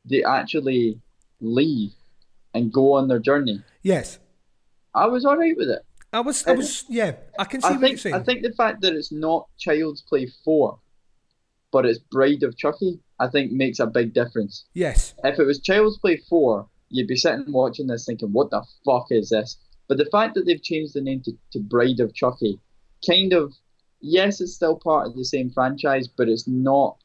they 0.05 0.23
actually 0.25 1.01
leave 1.41 1.93
and 2.55 2.73
go 2.73 2.93
on 2.95 3.09
their 3.09 3.19
journey, 3.19 3.63
Yes. 3.83 4.19
I 4.95 5.07
was 5.07 5.25
all 5.27 5.37
right 5.37 5.57
with 5.57 5.69
it. 5.69 5.85
I 6.17 6.21
was 6.21 6.47
I 6.47 6.53
was 6.53 6.85
yeah, 6.89 7.13
I 7.39 7.45
can 7.45 7.61
see 7.61 7.69
I 7.69 7.71
what 7.73 7.81
you're 7.81 7.89
think 7.89 7.99
saying. 8.01 8.15
I 8.15 8.21
think 8.21 8.43
the 8.43 8.53
fact 8.53 8.81
that 8.83 8.95
it's 8.95 9.13
not 9.13 9.49
Child's 9.59 10.03
Play 10.03 10.27
four, 10.45 10.79
but 11.73 11.85
it's 11.85 11.99
Bride 11.99 12.43
of 12.43 12.57
Chucky, 12.57 13.01
I 13.19 13.29
think 13.29 13.53
makes 13.53 13.81
a 13.81 13.87
big 13.87 14.13
difference. 14.13 14.65
yes. 14.75 15.15
If 15.25 15.39
it 15.39 15.45
was 15.45 15.61
Child's 15.61 15.99
Play 15.99 16.17
4, 16.29 16.67
you'd 16.91 17.07
be 17.07 17.17
sitting 17.17 17.53
watching 17.53 17.87
this 17.87 18.05
thinking, 18.07 18.33
what 18.33 18.51
the 18.51 18.63
fuck 18.85 19.07
is 19.11 19.31
this? 19.31 19.59
But 19.89 19.99
the 19.99 20.07
fact 20.07 20.35
that 20.35 20.47
they've 20.47 20.63
changed 20.63 20.95
the 20.95 21.01
name 21.01 21.23
to, 21.23 21.33
to 21.53 21.61
Bride 21.61 22.01
of 22.01 22.15
Chucky, 22.15 22.59
kind 23.07 23.33
of, 23.33 23.55
yes, 24.01 24.41
it's 24.41 24.55
still 24.55 24.77
part 24.77 25.07
of 25.07 25.17
the 25.17 25.25
same 25.25 25.51
franchise, 25.51 26.09
but 26.09 26.29
it's 26.29 26.47
not. 26.47 26.99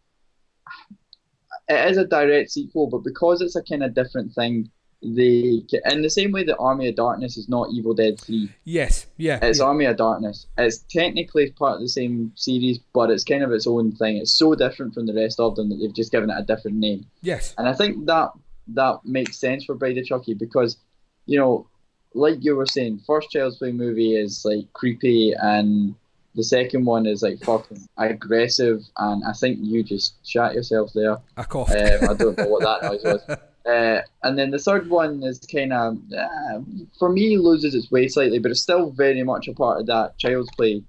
It 1.69 1.91
is 1.91 1.97
a 1.97 2.05
direct 2.05 2.51
sequel, 2.51 2.87
but 2.87 3.03
because 3.03 3.41
it's 3.41 3.55
a 3.55 3.63
kind 3.63 3.83
of 3.83 3.93
different 3.93 4.33
thing, 4.33 4.69
they 5.03 5.63
in 5.85 6.01
the 6.01 6.09
same 6.09 6.31
way 6.31 6.43
that 6.43 6.57
Army 6.57 6.87
of 6.89 6.95
Darkness 6.95 7.35
is 7.37 7.49
not 7.49 7.69
Evil 7.71 7.93
Dead 7.93 8.19
3, 8.19 8.49
Yes. 8.65 9.07
Yeah. 9.17 9.39
it's 9.41 9.59
yeah. 9.59 9.65
Army 9.65 9.85
of 9.85 9.97
Darkness. 9.97 10.45
It's 10.57 10.79
technically 10.89 11.51
part 11.51 11.75
of 11.75 11.81
the 11.81 11.89
same 11.89 12.31
series, 12.35 12.77
but 12.93 13.09
it's 13.09 13.23
kind 13.23 13.43
of 13.43 13.51
its 13.51 13.65
own 13.65 13.93
thing. 13.93 14.17
It's 14.17 14.37
so 14.37 14.53
different 14.53 14.93
from 14.93 15.07
the 15.07 15.13
rest 15.13 15.39
of 15.39 15.55
them 15.55 15.69
that 15.69 15.77
they've 15.77 15.93
just 15.93 16.11
given 16.11 16.29
it 16.29 16.35
a 16.37 16.43
different 16.43 16.77
name. 16.77 17.05
Yes. 17.21 17.55
And 17.57 17.67
I 17.67 17.73
think 17.73 18.05
that 18.05 18.29
that 18.69 18.99
makes 19.03 19.37
sense 19.39 19.65
for 19.65 19.73
Bride 19.75 19.97
of 19.97 20.05
Chucky 20.05 20.33
because, 20.35 20.77
you 21.25 21.39
know, 21.39 21.67
like 22.13 22.43
you 22.43 22.55
were 22.55 22.65
saying, 22.67 23.01
first 23.07 23.31
Child's 23.31 23.57
Play 23.57 23.71
movie 23.71 24.15
is 24.15 24.43
like 24.45 24.71
creepy 24.73 25.33
and 25.33 25.95
the 26.35 26.43
second 26.43 26.85
one 26.85 27.05
is 27.07 27.21
like 27.23 27.39
fucking 27.43 27.87
aggressive 27.97 28.81
and 28.97 29.23
I 29.25 29.33
think 29.33 29.57
you 29.61 29.81
just 29.83 30.15
shot 30.27 30.53
yourself 30.53 30.91
there. 30.93 31.17
I 31.37 31.43
coughed. 31.43 31.71
Um, 31.71 32.09
I 32.09 32.13
don't 32.13 32.37
know 32.37 32.47
what 32.47 32.61
that 32.61 32.89
noise 32.89 33.03
was. 33.03 33.37
Uh, 33.65 34.01
and 34.23 34.37
then 34.37 34.49
the 34.49 34.57
third 34.57 34.89
one 34.89 35.21
is 35.23 35.39
kind 35.39 35.71
of, 35.71 35.97
uh, 36.17 36.59
for 36.97 37.09
me, 37.09 37.37
loses 37.37 37.75
its 37.75 37.91
way 37.91 38.07
slightly, 38.07 38.39
but 38.39 38.51
it's 38.51 38.61
still 38.61 38.89
very 38.91 39.23
much 39.23 39.47
a 39.47 39.53
part 39.53 39.79
of 39.79 39.85
that 39.85 40.17
Child's 40.17 40.49
Play 40.55 40.83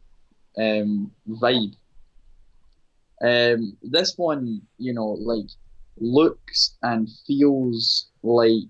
um, 0.59 1.11
vibe. 1.29 1.75
Um, 3.23 3.77
this 3.83 4.17
one, 4.17 4.63
you 4.79 4.93
know, 4.95 5.09
like 5.21 5.49
looks 5.99 6.77
and 6.83 7.09
feels 7.27 8.09
like 8.23 8.65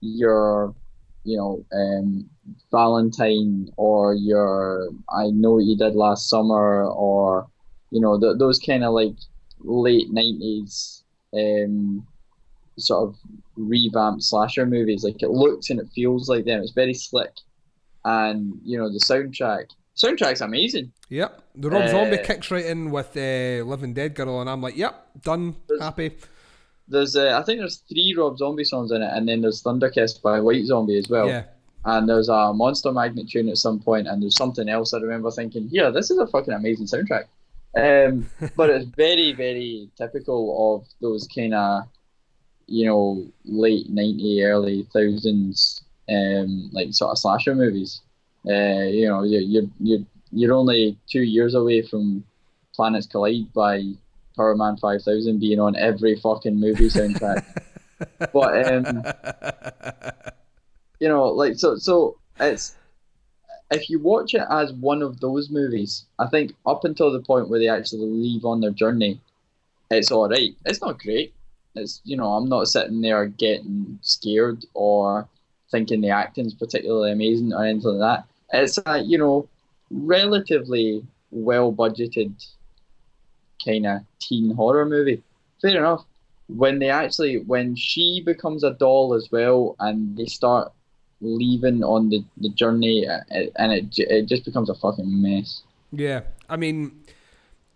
your, 0.00 0.74
you 1.24 1.36
know, 1.36 1.64
um, 1.72 2.30
Valentine 2.70 3.68
or 3.76 4.14
your 4.14 4.90
I 5.10 5.30
Know 5.30 5.54
What 5.54 5.64
You 5.64 5.76
Did 5.76 5.96
Last 5.96 6.30
Summer 6.30 6.86
or, 6.86 7.48
you 7.90 8.00
know, 8.00 8.18
th- 8.18 8.38
those 8.38 8.58
kind 8.58 8.84
of 8.84 8.94
like 8.94 9.16
late 9.60 10.10
90s 10.12 11.02
um, 11.34 12.06
sort 12.78 13.08
of 13.08 13.16
revamped 13.56 14.22
slasher 14.22 14.66
movies. 14.66 15.04
Like 15.04 15.22
it 15.22 15.30
looks 15.30 15.70
and 15.70 15.80
it 15.80 15.88
feels 15.94 16.28
like 16.28 16.44
them. 16.44 16.60
It's 16.60 16.72
very 16.72 16.94
slick. 16.94 17.32
And, 18.04 18.58
you 18.64 18.78
know, 18.78 18.92
the 18.92 19.00
soundtrack 19.00 19.70
soundtrack's 19.96 20.40
amazing. 20.40 20.92
Yep. 21.08 21.42
The 21.54 21.70
Rob 21.70 21.88
Zombie 21.88 22.18
Uh, 22.18 22.24
kicks 22.24 22.50
right 22.50 22.64
in 22.64 22.90
with 22.90 23.16
uh, 23.16 23.64
Living 23.64 23.94
Dead 23.94 24.14
Girl, 24.14 24.40
and 24.40 24.50
I'm 24.50 24.60
like, 24.60 24.76
yep, 24.76 25.06
done, 25.22 25.54
happy. 25.80 26.16
There's, 26.88 27.16
uh, 27.16 27.38
I 27.40 27.44
think 27.44 27.60
there's 27.60 27.76
three 27.88 28.14
Rob 28.18 28.36
Zombie 28.36 28.64
songs 28.64 28.90
in 28.90 29.02
it, 29.02 29.10
and 29.12 29.28
then 29.28 29.40
there's 29.40 29.62
Thunderkiss 29.62 30.20
by 30.20 30.40
White 30.40 30.64
Zombie 30.64 30.98
as 30.98 31.08
well. 31.08 31.28
Yeah. 31.28 31.44
And 31.86 32.08
there's 32.08 32.28
a 32.28 32.52
Monster 32.52 32.92
Magnet 32.92 33.30
tune 33.30 33.48
at 33.48 33.56
some 33.56 33.80
point, 33.80 34.08
and 34.08 34.20
there's 34.20 34.36
something 34.36 34.68
else 34.68 34.92
I 34.92 34.98
remember 34.98 35.30
thinking, 35.30 35.68
yeah, 35.70 35.90
this 35.90 36.10
is 36.10 36.18
a 36.18 36.26
fucking 36.26 36.52
amazing 36.52 36.86
soundtrack. 36.86 37.24
Um, 37.76 38.28
but 38.56 38.70
it's 38.70 38.84
very, 38.84 39.32
very 39.32 39.88
typical 39.96 40.76
of 40.76 40.88
those 41.00 41.28
kind 41.28 41.54
of, 41.54 41.84
you 42.66 42.86
know, 42.86 43.26
late 43.44 43.92
90s, 43.92 44.44
early 44.44 44.86
thousands, 44.92 45.82
um, 46.08 46.70
like 46.72 46.92
sort 46.92 47.12
of 47.12 47.18
slasher 47.18 47.54
movies. 47.54 48.00
Uh, 48.46 48.84
you 48.88 49.08
know, 49.08 49.22
you're, 49.22 49.40
you're, 49.40 49.70
you're, 49.80 50.06
you're 50.32 50.54
only 50.54 50.98
two 51.08 51.22
years 51.22 51.54
away 51.54 51.82
from 51.82 52.24
Planets 52.74 53.06
Collide 53.06 53.52
by 53.52 53.82
Powerman 54.36 54.78
5000 54.80 55.38
being 55.38 55.60
on 55.60 55.76
every 55.76 56.16
fucking 56.16 56.58
movie 56.58 56.88
soundtrack. 56.88 57.44
but, 58.32 58.72
um, 58.72 59.04
you 61.00 61.08
know, 61.08 61.24
like, 61.28 61.56
so, 61.56 61.76
so 61.76 62.18
it's, 62.40 62.76
if 63.70 63.88
you 63.88 63.98
watch 63.98 64.34
it 64.34 64.44
as 64.50 64.72
one 64.72 65.02
of 65.02 65.20
those 65.20 65.50
movies, 65.50 66.04
I 66.18 66.26
think 66.26 66.54
up 66.66 66.84
until 66.84 67.10
the 67.12 67.20
point 67.20 67.48
where 67.48 67.58
they 67.58 67.68
actually 67.68 68.06
leave 68.06 68.44
on 68.44 68.60
their 68.60 68.70
journey, 68.70 69.20
it's 69.90 70.10
all 70.10 70.28
right. 70.28 70.54
It's 70.64 70.80
not 70.80 70.98
great. 70.98 71.32
It's 71.74 72.00
you 72.04 72.16
know 72.16 72.32
I'm 72.32 72.48
not 72.48 72.68
sitting 72.68 73.00
there 73.00 73.26
getting 73.26 73.98
scared 74.02 74.64
or 74.74 75.28
thinking 75.70 76.00
the 76.00 76.10
acting's 76.10 76.54
particularly 76.54 77.12
amazing 77.12 77.52
or 77.52 77.64
anything 77.64 77.98
like 77.98 78.18
that. 78.18 78.58
It's 78.58 78.78
a 78.86 79.00
you 79.00 79.18
know 79.18 79.48
relatively 79.90 81.04
well 81.30 81.72
budgeted 81.72 82.32
kind 83.64 83.86
of 83.86 84.00
teen 84.20 84.54
horror 84.54 84.86
movie. 84.86 85.22
Fair 85.60 85.78
enough. 85.78 86.04
When 86.48 86.78
they 86.78 86.90
actually 86.90 87.38
when 87.38 87.74
she 87.74 88.22
becomes 88.24 88.64
a 88.64 88.74
doll 88.74 89.14
as 89.14 89.30
well 89.32 89.76
and 89.80 90.16
they 90.16 90.26
start 90.26 90.72
leaving 91.20 91.82
on 91.82 92.10
the, 92.10 92.22
the 92.36 92.50
journey 92.50 93.06
and 93.06 93.72
it, 93.72 93.86
it 93.98 94.26
just 94.26 94.44
becomes 94.44 94.68
a 94.68 94.74
fucking 94.74 95.22
mess. 95.22 95.62
Yeah, 95.90 96.22
I 96.48 96.56
mean, 96.56 97.00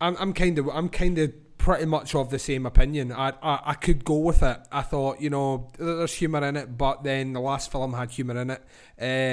I'm 0.00 0.16
I'm 0.18 0.32
kind 0.32 0.58
of 0.58 0.68
I'm 0.68 0.88
kind 0.88 1.18
of 1.18 1.32
pretty 1.68 1.84
much 1.84 2.14
of 2.14 2.30
the 2.30 2.38
same 2.38 2.64
opinion. 2.64 3.12
I, 3.12 3.28
I 3.42 3.60
I 3.66 3.74
could 3.74 4.02
go 4.02 4.16
with 4.18 4.42
it. 4.42 4.58
I 4.72 4.80
thought 4.80 5.20
you 5.20 5.28
know 5.28 5.68
there's 5.78 6.14
humor 6.14 6.42
in 6.46 6.56
it, 6.56 6.78
but 6.78 7.02
then 7.04 7.34
the 7.34 7.40
last 7.40 7.70
film 7.70 7.92
had 7.92 8.10
humor 8.10 8.40
in 8.40 8.50
it. 8.50 8.62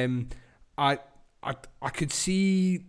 Um, 0.06 0.28
I 0.78 1.00
I 1.42 1.54
I 1.82 1.90
could 1.92 2.12
see 2.12 2.84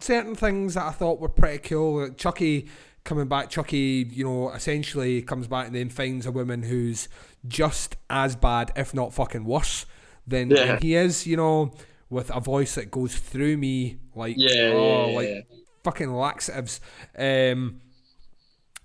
certain 0.00 0.34
things 0.36 0.74
that 0.74 0.84
I 0.86 0.90
thought 0.92 1.20
were 1.20 1.28
pretty 1.28 1.58
cool. 1.58 2.02
Like 2.02 2.16
Chucky 2.16 2.68
coming 3.04 3.26
back, 3.26 3.50
Chucky, 3.50 4.08
you 4.12 4.24
know, 4.24 4.50
essentially 4.52 5.20
comes 5.22 5.48
back 5.48 5.66
and 5.66 5.74
then 5.74 5.88
finds 5.88 6.24
a 6.24 6.30
woman 6.30 6.62
who's 6.62 7.08
just 7.48 7.96
as 8.08 8.36
bad, 8.36 8.70
if 8.76 8.94
not 8.94 9.12
fucking 9.12 9.44
worse, 9.44 9.84
than, 10.28 10.50
Yeah. 10.50 10.66
than 10.66 10.80
he 10.80 10.94
is. 10.94 11.26
You 11.26 11.36
know, 11.36 11.72
with 12.08 12.30
a 12.30 12.38
voice 12.38 12.76
that 12.76 12.92
goes 12.92 13.16
through 13.16 13.56
me 13.56 13.98
like 14.14 14.36
Yeah, 14.38 14.70
oh, 14.74 15.08
yeah, 15.08 15.16
like 15.16 15.46
fucking 15.82 16.12
laxatives. 16.14 16.80
Um, 17.18 17.80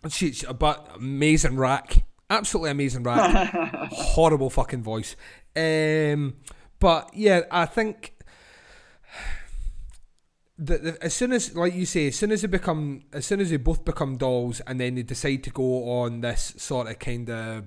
she, 0.09 0.31
she- 0.33 0.45
but 0.53 0.89
amazing 0.95 1.57
rack, 1.57 2.03
absolutely 2.29 2.71
amazing 2.71 3.03
rack. 3.03 3.53
Horrible 3.91 4.49
fucking 4.49 4.83
voice. 4.83 5.15
Um, 5.55 6.35
but 6.79 7.09
yeah, 7.13 7.41
I 7.51 7.65
think 7.65 8.13
the, 10.59 10.77
the, 10.77 10.97
as 11.03 11.13
soon 11.13 11.33
as, 11.33 11.55
like 11.55 11.73
you 11.75 11.85
say, 11.85 12.07
as 12.07 12.15
soon 12.15 12.31
as 12.31 12.41
they 12.41 12.47
become, 12.47 13.03
as 13.13 13.25
soon 13.25 13.39
as 13.39 13.49
they 13.49 13.57
both 13.57 13.85
become 13.85 14.17
dolls, 14.17 14.59
and 14.67 14.79
then 14.79 14.95
they 14.95 15.03
decide 15.03 15.43
to 15.43 15.49
go 15.51 15.89
on 16.01 16.21
this 16.21 16.53
sort 16.57 16.87
of 16.87 16.97
kind 16.99 17.29
of 17.29 17.65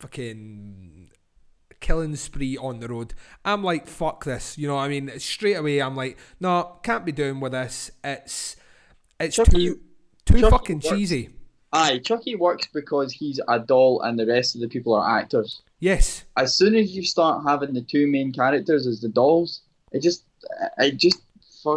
fucking 0.00 1.10
killing 1.80 2.14
spree 2.16 2.56
on 2.56 2.80
the 2.80 2.88
road, 2.88 3.14
I'm 3.44 3.62
like, 3.62 3.86
fuck 3.86 4.24
this. 4.24 4.56
You 4.58 4.68
know, 4.68 4.76
what 4.76 4.82
I 4.82 4.88
mean, 4.88 5.10
straight 5.18 5.54
away, 5.54 5.80
I'm 5.80 5.96
like, 5.96 6.18
no, 6.40 6.78
can't 6.82 7.04
be 7.04 7.12
doing 7.12 7.40
with 7.40 7.52
this. 7.52 7.90
It's, 8.02 8.56
it's 9.20 9.36
too, 9.36 9.80
too 10.24 10.40
Chucky 10.40 10.50
fucking 10.50 10.76
works. 10.76 10.88
cheesy. 10.88 11.30
Aye, 11.72 12.00
Chucky 12.04 12.34
works 12.34 12.68
because 12.72 13.12
he's 13.12 13.40
a 13.48 13.58
doll 13.58 14.02
and 14.02 14.18
the 14.18 14.26
rest 14.26 14.54
of 14.54 14.60
the 14.60 14.68
people 14.68 14.94
are 14.94 15.18
actors. 15.18 15.62
Yes. 15.80 16.24
As 16.36 16.54
soon 16.54 16.74
as 16.74 16.94
you 16.94 17.02
start 17.02 17.42
having 17.46 17.72
the 17.72 17.80
two 17.80 18.06
main 18.06 18.32
characters 18.32 18.86
as 18.86 19.00
the 19.00 19.08
dolls, 19.08 19.62
it 19.90 20.02
just, 20.02 20.24
it 20.78 20.96
just, 20.96 21.22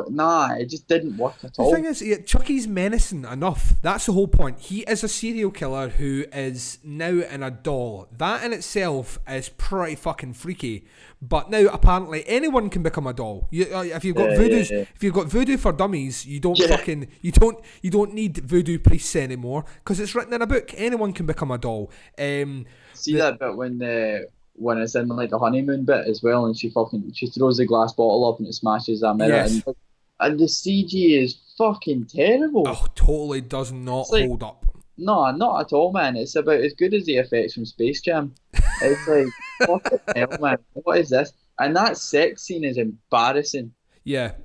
nah, 0.09 0.53
it 0.55 0.65
just 0.69 0.87
didn't 0.87 1.17
work 1.17 1.35
at 1.43 1.53
The 1.53 1.61
all. 1.61 1.69
The 1.71 1.75
thing 1.77 1.85
is, 1.85 2.01
yeah, 2.01 2.17
Chucky's 2.17 2.67
menacing 2.67 3.25
enough. 3.25 3.73
That's 3.81 4.05
the 4.05 4.13
whole 4.13 4.27
point. 4.27 4.59
He 4.59 4.81
is 4.81 5.03
a 5.03 5.07
serial 5.07 5.51
killer 5.51 5.89
who 5.89 6.25
is 6.33 6.79
now 6.83 7.09
in 7.09 7.43
a 7.43 7.51
doll. 7.51 8.07
That 8.17 8.43
in 8.43 8.53
itself 8.53 9.19
is 9.27 9.49
pretty 9.49 9.95
fucking 9.95 10.33
freaky. 10.33 10.85
But 11.21 11.49
now 11.49 11.67
apparently 11.67 12.23
anyone 12.27 12.69
can 12.69 12.83
become 12.83 13.07
a 13.07 13.13
doll. 13.13 13.47
You, 13.49 13.65
uh, 13.73 13.83
if 13.83 14.03
you've 14.03 14.15
got 14.15 14.31
Yeah, 14.31 14.37
voodoo, 14.37 14.63
yeah, 14.69 14.85
if 14.93 15.03
you've 15.03 15.13
got 15.13 15.27
voodoo 15.27 15.57
for 15.57 15.71
dummies, 15.71 16.25
you 16.25 16.39
don't 16.39 16.57
fucking 16.57 17.07
you 17.21 17.31
don't 17.31 17.57
you 17.81 17.89
don't 17.89 18.13
need 18.13 18.37
voodoo 18.37 18.77
priests 18.77 19.15
anymore 19.15 19.65
because 19.83 19.99
it's 19.99 20.13
written 20.13 20.33
in 20.33 20.41
a 20.41 20.47
book. 20.47 20.71
Anyone 20.75 21.13
can 21.13 21.25
become 21.25 21.51
a 21.51 21.57
doll. 21.57 21.89
Um, 22.19 22.65
See 22.93 23.13
the- 23.13 23.19
that 23.19 23.39
bit 23.39 23.55
when 23.55 23.79
the 23.79 24.27
when 24.57 24.77
it's 24.77 24.95
in 24.95 25.07
like 25.07 25.29
the 25.29 25.39
honeymoon 25.39 25.85
bit 25.85 26.07
as 26.07 26.21
well, 26.23 26.45
and 26.45 26.57
she 26.57 26.69
fucking 26.69 27.11
she 27.13 27.27
throws 27.27 27.57
the 27.57 27.65
glass 27.65 27.93
bottle 27.93 28.27
up 28.31 28.39
and 28.39 28.47
it 28.47 28.53
smashes 28.53 29.01
that 29.01 29.15
mirror, 29.15 29.29
Yes. 29.35 29.63
and, 29.65 29.75
and 30.21 30.39
the 30.39 30.45
CG 30.45 31.21
is 31.21 31.37
fucking 31.57 32.05
terrible. 32.05 32.63
Oh, 32.67 32.87
totally 32.95 33.41
does 33.41 33.71
not 33.71 34.09
like- 34.11 34.27
hold 34.27 34.43
up. 34.43 34.61
No, 34.97 35.29
not 35.31 35.59
at 35.59 35.73
all, 35.73 35.91
man. 35.91 36.15
It's 36.15 36.37
about 36.37 36.61
as 36.61 36.71
good 36.73 36.93
as 36.93 37.03
the 37.03 37.17
effects 37.17 37.53
from 37.53 37.65
Space 37.65 37.99
Jam. 37.99 38.33
It's 38.81 39.07
like 39.09 39.27
fucking 39.67 39.99
hell, 40.15 40.37
man. 40.39 40.57
What 40.71 40.99
is 40.99 41.09
this? 41.09 41.33
And 41.59 41.75
that 41.75 41.97
sex 41.97 42.43
scene 42.43 42.63
is 42.63 42.77
embarrassing. 42.77 43.73
Yeah. 44.05 44.35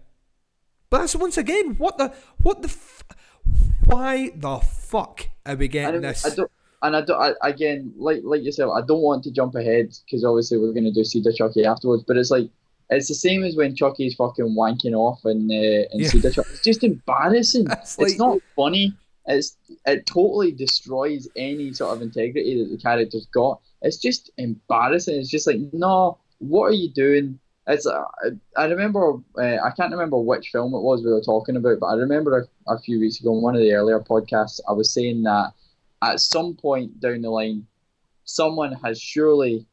But 0.91 0.99
that's 1.03 1.15
once 1.15 1.39
again 1.39 1.77
what 1.77 1.99
the 1.99 2.13
what 2.43 2.63
the 2.63 2.69
f- 2.69 3.05
why 3.87 4.33
the 4.35 4.59
fuck 4.59 5.29
are 5.47 5.55
we 5.55 5.69
getting 5.69 5.97
And 5.97 6.05
this? 6.05 6.27
I 6.27 6.35
don't, 6.35 6.51
and 6.83 6.97
I 6.97 7.01
don't. 7.03 7.21
I, 7.21 7.49
again, 7.49 7.93
like 7.97 8.21
like 8.25 8.43
yourself, 8.43 8.73
I 8.77 8.81
don't 8.87 9.03
want 9.03 9.25
to 9.25 9.31
jump 9.31 9.55
ahead 9.55 9.91
because 10.05 10.25
obviously 10.25 10.59
we're 10.59 10.73
going 10.73 10.85
to 10.85 10.93
do 10.93 11.05
Seed 11.05 11.27
of 11.27 11.35
Chucky 11.37 11.65
afterwards. 11.65 12.05
But 12.07 12.17
it's 12.17 12.31
like 12.31 12.49
it's 12.91 13.09
the 13.09 13.15
same 13.15 13.45
as 13.45 13.57
when 13.57 13.77
Chucky's 13.77 14.15
fucking 14.15 14.57
wanking 14.59 14.95
off 14.95 15.21
in 15.25 15.49
uh, 15.51 15.87
in 15.95 16.01
Yeah. 16.01 16.09
Seed 16.09 16.25
of 16.25 16.35
Chucky. 16.35 16.51
It's 16.53 16.63
just 16.63 16.85
embarrassing. 16.85 17.67
It's 17.71 17.99
it's 17.99 18.13
like- 18.13 18.19
not 18.19 18.39
funny. 18.57 18.95
It's 19.27 19.57
it 19.87 20.07
totally 20.07 20.51
destroys 20.53 21.29
any 21.37 21.73
sort 21.73 21.95
of 21.97 22.03
integrity 22.03 22.63
that 22.63 22.71
the 22.71 22.79
character's 22.79 23.27
got. 23.27 23.61
It's 23.83 23.99
just 23.99 24.31
embarrassing. 24.39 25.17
It's 25.17 25.29
just 25.31 25.47
like 25.47 25.59
no, 25.73 26.19
what 26.39 26.65
are 26.65 26.73
you 26.73 26.91
doing? 26.91 27.39
It's 27.67 27.87
uh, 27.87 28.03
I 28.57 28.65
remember 28.65 29.19
uh, 29.39 29.59
I 29.63 29.71
can't 29.77 29.93
remember 29.93 30.19
which 30.19 30.49
film 30.49 30.75
it 30.75 30.81
was 30.81 31.05
we 31.05 31.13
were 31.13 31.21
talking 31.21 31.55
about, 31.57 31.79
but 31.79 31.87
I 31.87 31.95
remember 31.95 32.49
a, 32.67 32.73
a 32.73 32.79
few 32.81 32.99
weeks 32.99 33.21
ago 33.21 33.37
in 33.37 33.43
one 33.43 33.55
of 33.55 33.61
the 33.61 33.73
earlier 33.75 34.01
podcasts 34.01 34.59
I 34.69 34.73
was 34.73 34.91
saying 34.93 35.23
that 35.25 35.53
at 36.03 36.21
some 36.21 36.55
point 36.55 37.01
down 37.01 37.23
the 37.23 37.31
line, 37.31 37.67
someone 38.25 38.73
has 38.73 39.01
surely 39.01 39.67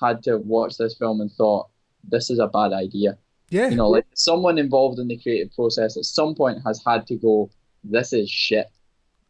had 0.00 0.22
to 0.24 0.38
watch 0.38 0.76
this 0.76 0.96
film 0.96 1.20
and 1.20 1.30
thought 1.32 1.68
this 2.04 2.30
is 2.30 2.38
a 2.38 2.48
bad 2.48 2.72
idea. 2.72 3.16
yeah. 3.50 3.68
You 3.68 3.76
know, 3.76 3.88
like 3.88 4.06
someone 4.14 4.58
involved 4.58 4.98
in 4.98 5.08
the 5.08 5.18
creative 5.18 5.54
process 5.54 5.96
at 5.96 6.04
some 6.04 6.34
point 6.34 6.62
has 6.66 6.82
had 6.84 7.06
to 7.06 7.16
go, 7.16 7.50
this 7.84 8.12
is 8.12 8.30
shit. 8.30 8.66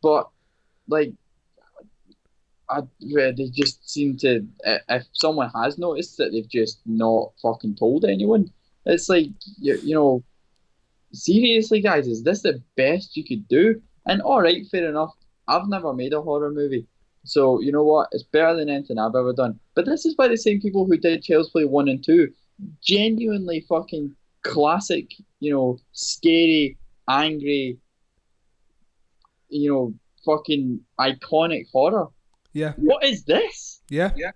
But 0.03 0.29
like, 0.89 1.13
I 2.69 2.83
they 3.01 3.51
just 3.53 3.89
seem 3.91 4.17
to. 4.19 4.47
If 4.89 5.05
someone 5.13 5.51
has 5.55 5.79
noticed 5.79 6.17
that 6.17 6.33
they've 6.33 6.49
just 6.49 6.81
not 6.87 7.33
fucking 7.43 7.77
told 7.77 8.05
anyone, 8.05 8.51
it's 8.87 9.09
like 9.09 9.29
you, 9.59 9.79
you 9.83 9.95
know, 9.95 10.25
seriously, 11.13 11.81
guys, 11.81 12.07
is 12.07 12.23
this 12.23 12.43
the 12.43 12.63
best 12.77 13.17
you 13.17 13.25
could 13.25 13.47
do? 13.49 13.81
And 14.07 14.23
all 14.23 14.41
right, 14.41 14.67
fair 14.71 14.89
enough. 14.89 15.15
I've 15.49 15.69
never 15.69 15.93
made 15.93 16.13
a 16.13 16.23
horror 16.23 16.51
movie, 16.51 16.87
So 17.25 17.61
you 17.61 17.73
know 17.73 17.85
what? 17.85 18.09
It's 18.13 18.23
better 18.25 18.57
than 18.57 18.69
anything 18.69 18.99
I've 18.99 19.15
ever 19.15 19.33
done. 19.33 19.59
But 19.75 19.87
this 19.87 20.05
is 20.07 20.15
by 20.15 20.29
the 20.29 20.37
same 20.37 20.61
people 20.61 20.87
who 20.87 20.97
did 20.97 21.23
Child's 21.23 21.51
Play 21.51 21.65
one 21.65 21.89
and 21.89 22.03
two. 22.03 22.33
Genuinely 22.83 23.65
fucking 23.69 24.15
classic, 24.43 25.11
you 25.41 25.53
know, 25.53 25.79
scary, 25.93 26.79
angry, 27.09 27.79
you 29.49 29.73
know, 29.73 29.95
fucking 30.25 30.81
iconic 31.01 31.67
horror. 31.73 32.09
Yeah. 32.53 32.73
What 32.77 33.05
is 33.05 33.25
this? 33.25 33.83
Yeah. 33.89 34.13
Yeah. 34.17 34.33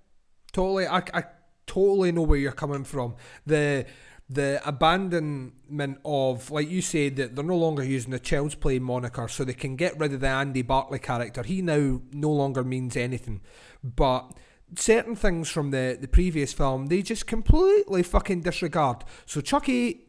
Totally. 0.52 0.86
I, 0.86 0.98
I 1.12 1.24
totally 1.66 2.12
know 2.12 2.22
where 2.22 2.38
you're 2.38 2.52
coming 2.52 2.84
from. 2.84 3.14
The 3.46 3.86
the 4.28 4.60
abandonment 4.66 5.98
of, 6.04 6.50
like 6.50 6.68
you 6.68 6.82
said, 6.82 7.16
that 7.16 7.36
they're 7.36 7.44
no 7.44 7.56
longer 7.56 7.84
using 7.84 8.10
the 8.10 8.18
Child's 8.18 8.54
Play 8.54 8.78
moniker, 8.78 9.28
so 9.28 9.44
they 9.44 9.52
can 9.54 9.76
get 9.76 9.98
rid 9.98 10.12
of 10.12 10.20
the 10.20 10.26
Andy 10.28 10.62
Barclay 10.62 10.98
character. 10.98 11.42
He 11.42 11.62
now 11.62 12.00
no 12.12 12.30
longer 12.30 12.64
means 12.64 12.96
anything. 12.96 13.40
But 13.84 14.32
certain 14.74 15.14
things 15.14 15.48
from 15.48 15.70
the, 15.70 15.96
the 16.00 16.08
previous 16.08 16.52
film, 16.52 16.86
they 16.86 17.02
just 17.02 17.26
completely 17.26 18.02
fucking 18.02 18.40
disregard. 18.40 19.04
So 19.26 19.40
Chucky 19.40 20.08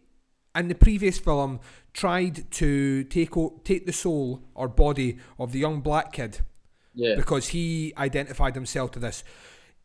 in 0.55 0.67
the 0.67 0.75
previous 0.75 1.19
film 1.19 1.59
tried 1.93 2.49
to 2.51 3.03
take 3.03 3.37
o- 3.37 3.61
take 3.63 3.85
the 3.85 3.93
soul 3.93 4.41
or 4.55 4.67
body 4.67 5.19
of 5.37 5.51
the 5.51 5.59
young 5.59 5.81
black 5.81 6.11
kid 6.13 6.39
Yeah. 6.95 7.13
because 7.15 7.49
he 7.49 7.93
identified 7.97 8.55
himself 8.55 8.89
to 8.91 8.99
this. 8.99 9.23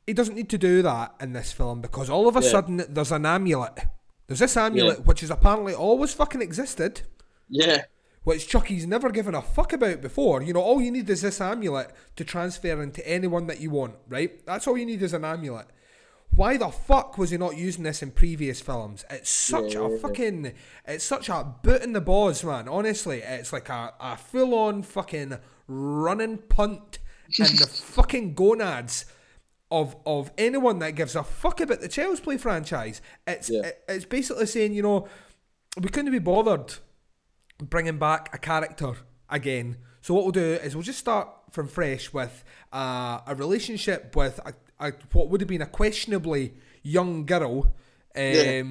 He 0.06 0.14
doesn't 0.14 0.34
need 0.34 0.48
to 0.48 0.56
do 0.58 0.80
that 0.80 1.14
in 1.20 1.34
this 1.34 1.52
film 1.52 1.82
because 1.82 2.08
all 2.08 2.26
of 2.26 2.36
a 2.36 2.42
Yeah. 2.42 2.48
sudden 2.50 2.84
there's 2.88 3.12
an 3.12 3.26
amulet. 3.26 3.80
There's 4.26 4.38
this 4.40 4.56
amulet 4.56 4.98
Yeah. 4.98 5.04
which 5.04 5.20
has 5.20 5.30
apparently 5.30 5.74
always 5.74 6.12
fucking 6.14 6.40
existed, 6.42 7.02
Yeah. 7.48 7.84
which 8.24 8.48
Chucky's 8.48 8.86
never 8.86 9.10
given 9.10 9.34
a 9.34 9.42
fuck 9.42 9.72
about 9.72 10.00
before. 10.00 10.42
You 10.42 10.52
know, 10.54 10.62
all 10.62 10.80
you 10.80 10.90
need 10.90 11.10
is 11.10 11.22
this 11.22 11.40
amulet 11.40 11.90
to 12.16 12.24
transfer 12.24 12.80
into 12.82 13.06
anyone 13.08 13.46
that 13.48 13.60
you 13.60 13.70
want, 13.70 13.96
right? 14.08 14.44
That's 14.46 14.66
all 14.66 14.78
you 14.78 14.86
need 14.86 15.02
is 15.02 15.12
an 15.12 15.24
amulet. 15.24 15.66
Why 16.34 16.56
the 16.56 16.70
fuck 16.70 17.18
was 17.18 17.28
he 17.30 17.36
not 17.36 17.58
using 17.58 17.82
this 17.84 18.02
in 18.02 18.10
previous 18.12 18.62
films? 18.62 19.04
It's 19.10 19.28
such 19.28 19.74
a 19.74 19.82
Yeah. 19.82 19.98
fucking, 20.00 20.52
it's 20.86 21.04
such 21.04 21.28
a 21.28 21.44
boot 21.62 21.82
in 21.82 21.92
the 21.92 22.00
balls, 22.00 22.42
man. 22.42 22.68
Honestly, 22.68 23.20
it's 23.20 23.52
like 23.52 23.68
a, 23.68 23.92
a 24.00 24.16
full 24.16 24.54
on 24.54 24.82
fucking 24.82 25.36
running 25.66 26.38
punt 26.38 27.00
in 27.38 27.56
the 27.56 27.66
fucking 27.84 28.32
gonads 28.34 29.04
of 29.72 29.96
of 30.06 30.30
anyone 30.38 30.78
that 30.80 30.92
gives 30.92 31.16
a 31.16 31.24
fuck 31.24 31.60
about 31.60 31.80
the 31.80 31.88
Child's 31.88 32.20
Play 32.20 32.36
franchise. 32.36 33.00
It's 33.26 33.50
Yeah. 33.50 33.62
it- 33.66 33.84
it's 33.88 34.04
basically 34.04 34.46
saying, 34.46 34.72
you 34.74 34.82
know, 34.82 35.08
we 35.80 35.88
couldn't 35.88 36.12
be 36.12 36.18
bothered 36.20 36.74
bringing 37.58 37.98
back 37.98 38.28
a 38.34 38.38
character 38.38 38.94
again. 39.30 39.76
So 40.00 40.14
what 40.14 40.24
we'll 40.24 40.32
do 40.32 40.54
is 40.64 40.74
we'll 40.74 40.82
just 40.82 40.98
start 40.98 41.28
from 41.50 41.68
fresh 41.68 42.12
with 42.12 42.44
uh, 42.72 43.20
a 43.26 43.34
relationship 43.34 44.14
with 44.16 44.40
a, 44.44 44.52
a, 44.80 44.92
what 45.12 45.28
would 45.28 45.40
have 45.40 45.48
been 45.48 45.62
a 45.62 45.66
questionably 45.66 46.54
young 46.82 47.24
girl. 47.26 47.74
Um, 48.14 48.22
Yeah. 48.22 48.62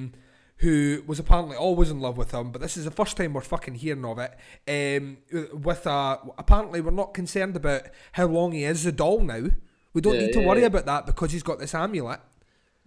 Who 0.58 1.02
was 1.08 1.18
apparently 1.18 1.56
always 1.56 1.90
in 1.90 1.98
love 1.98 2.16
with 2.16 2.30
him, 2.30 2.52
but 2.52 2.60
this 2.60 2.76
is 2.76 2.84
the 2.84 2.92
first 2.92 3.16
time 3.16 3.32
we're 3.34 3.40
fucking 3.40 3.74
hearing 3.74 4.04
of 4.04 4.20
it. 4.20 4.32
Um, 4.68 5.18
with 5.52 5.84
uh, 5.88 6.18
apparently 6.38 6.80
we're 6.80 6.92
not 6.92 7.14
concerned 7.14 7.56
about 7.56 7.82
how 8.12 8.26
long 8.26 8.52
he 8.52 8.62
is 8.62 8.86
a 8.86 8.92
doll 8.92 9.18
now. 9.24 9.46
We 9.92 10.00
don't 10.00 10.14
Yeah, 10.14 10.18
need 10.18 10.32
to 10.32 10.40
yeah, 10.40 10.46
worry 10.46 10.60
yeah. 10.60 10.66
about 10.66 10.86
that 10.86 11.06
because 11.06 11.32
he's 11.32 11.42
got 11.42 11.58
this 11.58 11.74
amulet. 11.74 12.20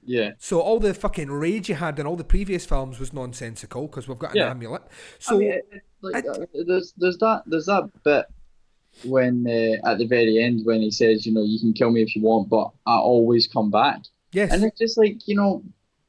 Yeah. 0.06 0.34
So 0.38 0.60
all 0.60 0.80
the 0.80 0.93
fucking 0.93 1.32
rage 1.32 1.70
you 1.70 1.76
had 1.76 1.97
in 1.99 2.06
all 2.06 2.16
the 2.16 2.24
previous 2.24 2.66
films 2.66 2.99
was 2.99 3.14
nonsensical 3.14 3.88
because 3.88 4.08
we've 4.08 4.20
got 4.20 4.34
an 4.34 4.41
amulet. 4.43 4.84
So 5.20 5.36
I 5.36 5.38
mean, 5.38 5.62
like, 6.01 6.26
uh, 6.26 6.45
there's 6.68 6.93
there's 6.97 7.18
that 7.20 7.43
there's 7.45 7.66
that 7.66 7.89
bit 8.03 8.26
when 9.03 9.47
uh, 9.47 9.89
at 9.89 9.97
the 9.99 10.08
very 10.08 10.39
end 10.39 10.66
when 10.66 10.82
he 10.82 10.91
says, 10.91 11.26
you 11.26 11.34
know, 11.34 11.43
you 11.43 11.60
can 11.60 11.74
kill 11.74 11.91
me 11.91 12.03
if 12.03 12.16
you 12.16 12.22
want, 12.24 12.49
but 12.49 12.72
I 12.86 12.97
always 12.97 13.47
come 13.47 13.72
back. 13.72 14.01
yes, 14.32 14.51
And 14.51 14.64
it's 14.64 14.80
just 14.80 14.97
like 14.97 15.28
you 15.28 15.36
know, 15.36 15.64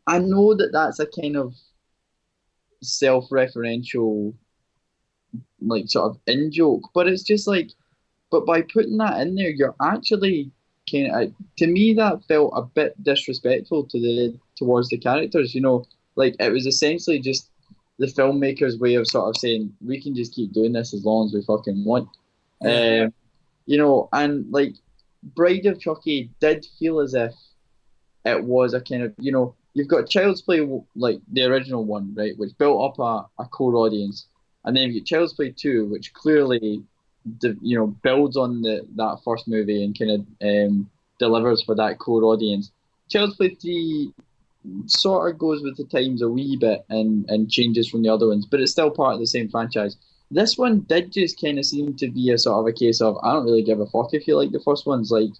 I 0.06 0.18
know 0.20 0.54
that 0.54 0.72
that's 0.72 1.00
a 1.00 1.06
kind 1.06 1.36
of 1.36 1.54
self-referential, 2.82 4.34
like 5.60 5.88
sort 5.88 6.10
of 6.10 6.18
in 6.26 6.50
joke, 6.52 6.82
but 6.94 7.08
it's 7.08 7.22
just 7.22 7.46
like, 7.46 7.70
but 8.30 8.46
by 8.46 8.62
putting 8.62 8.98
that 8.98 9.20
in 9.20 9.34
there, 9.34 9.50
you're 9.50 9.76
actually 9.82 10.52
kind 10.90 11.10
of 11.10 11.32
to 11.58 11.66
me 11.66 11.94
that 11.94 12.24
felt 12.28 12.52
a 12.54 12.62
bit 12.62 13.00
disrespectful 13.02 13.84
to 13.84 13.98
the 13.98 14.38
towards 14.56 14.88
the 14.88 14.98
characters. 14.98 15.54
You 15.54 15.60
know, 15.60 15.84
like 16.14 16.36
it 16.38 16.52
was 16.52 16.66
essentially 16.66 17.18
just 17.18 17.50
the 17.98 18.06
filmmaker's 18.06 18.78
way 18.78 18.94
of 18.94 19.06
sort 19.06 19.28
of 19.28 19.40
saying 19.40 19.74
we 19.84 20.00
can 20.00 20.14
just 20.14 20.34
keep 20.34 20.52
doing 20.52 20.72
this 20.72 20.92
as 20.92 21.04
long 21.04 21.26
as 21.26 21.34
we 21.34 21.42
fucking 21.42 21.84
want. 21.84 22.08
Um, 22.64 23.12
you 23.66 23.78
know, 23.78 24.08
and 24.12 24.50
like 24.50 24.74
Bride 25.22 25.66
of 25.66 25.80
Chucky 25.80 26.30
did 26.40 26.66
feel 26.78 27.00
as 27.00 27.14
if 27.14 27.34
it 28.24 28.42
was 28.42 28.74
a 28.74 28.80
kind 28.80 29.02
of 29.02 29.14
you 29.18 29.32
know 29.32 29.54
you've 29.74 29.88
got 29.88 30.08
Child's 30.08 30.42
Play 30.42 30.66
like 30.94 31.20
the 31.32 31.44
original 31.44 31.84
one 31.84 32.14
right, 32.14 32.36
which 32.38 32.56
built 32.58 32.90
up 32.92 32.98
a, 32.98 33.42
a 33.42 33.46
core 33.46 33.76
audience, 33.76 34.26
and 34.64 34.76
then 34.76 34.84
you 34.84 34.94
get 34.94 35.06
Child's 35.06 35.34
Play 35.34 35.50
two, 35.50 35.86
which 35.86 36.12
clearly 36.14 36.82
you 37.60 37.76
know 37.76 37.88
builds 38.02 38.36
on 38.36 38.62
the 38.62 38.86
that 38.96 39.18
first 39.24 39.48
movie 39.48 39.84
and 39.84 39.98
kind 39.98 40.10
of 40.10 40.20
um, 40.42 40.90
delivers 41.18 41.62
for 41.62 41.74
that 41.74 41.98
core 41.98 42.24
audience. 42.24 42.70
Child's 43.08 43.36
Play 43.36 43.54
three 43.54 44.12
sort 44.86 45.30
of 45.30 45.38
goes 45.38 45.62
with 45.62 45.76
the 45.76 45.84
times 45.84 46.22
a 46.22 46.28
wee 46.28 46.56
bit 46.56 46.84
and 46.88 47.28
and 47.30 47.50
changes 47.50 47.88
from 47.88 48.02
the 48.02 48.08
other 48.08 48.28
ones, 48.28 48.46
but 48.46 48.60
it's 48.60 48.72
still 48.72 48.90
part 48.90 49.14
of 49.14 49.20
the 49.20 49.26
same 49.26 49.48
franchise. 49.48 49.96
This 50.30 50.58
one 50.58 50.80
did 50.80 51.12
just 51.12 51.40
kind 51.40 51.58
of 51.58 51.64
seem 51.64 51.94
to 51.96 52.08
be 52.08 52.30
a 52.30 52.38
sort 52.38 52.58
of 52.60 52.66
a 52.66 52.76
case 52.76 53.00
of 53.00 53.16
I 53.22 53.32
don't 53.32 53.44
really 53.44 53.62
give 53.62 53.80
a 53.80 53.86
fuck 53.86 54.12
if 54.12 54.26
you 54.26 54.36
like 54.36 54.50
the 54.50 54.60
first 54.60 54.86
one's 54.86 55.10
like 55.10 55.30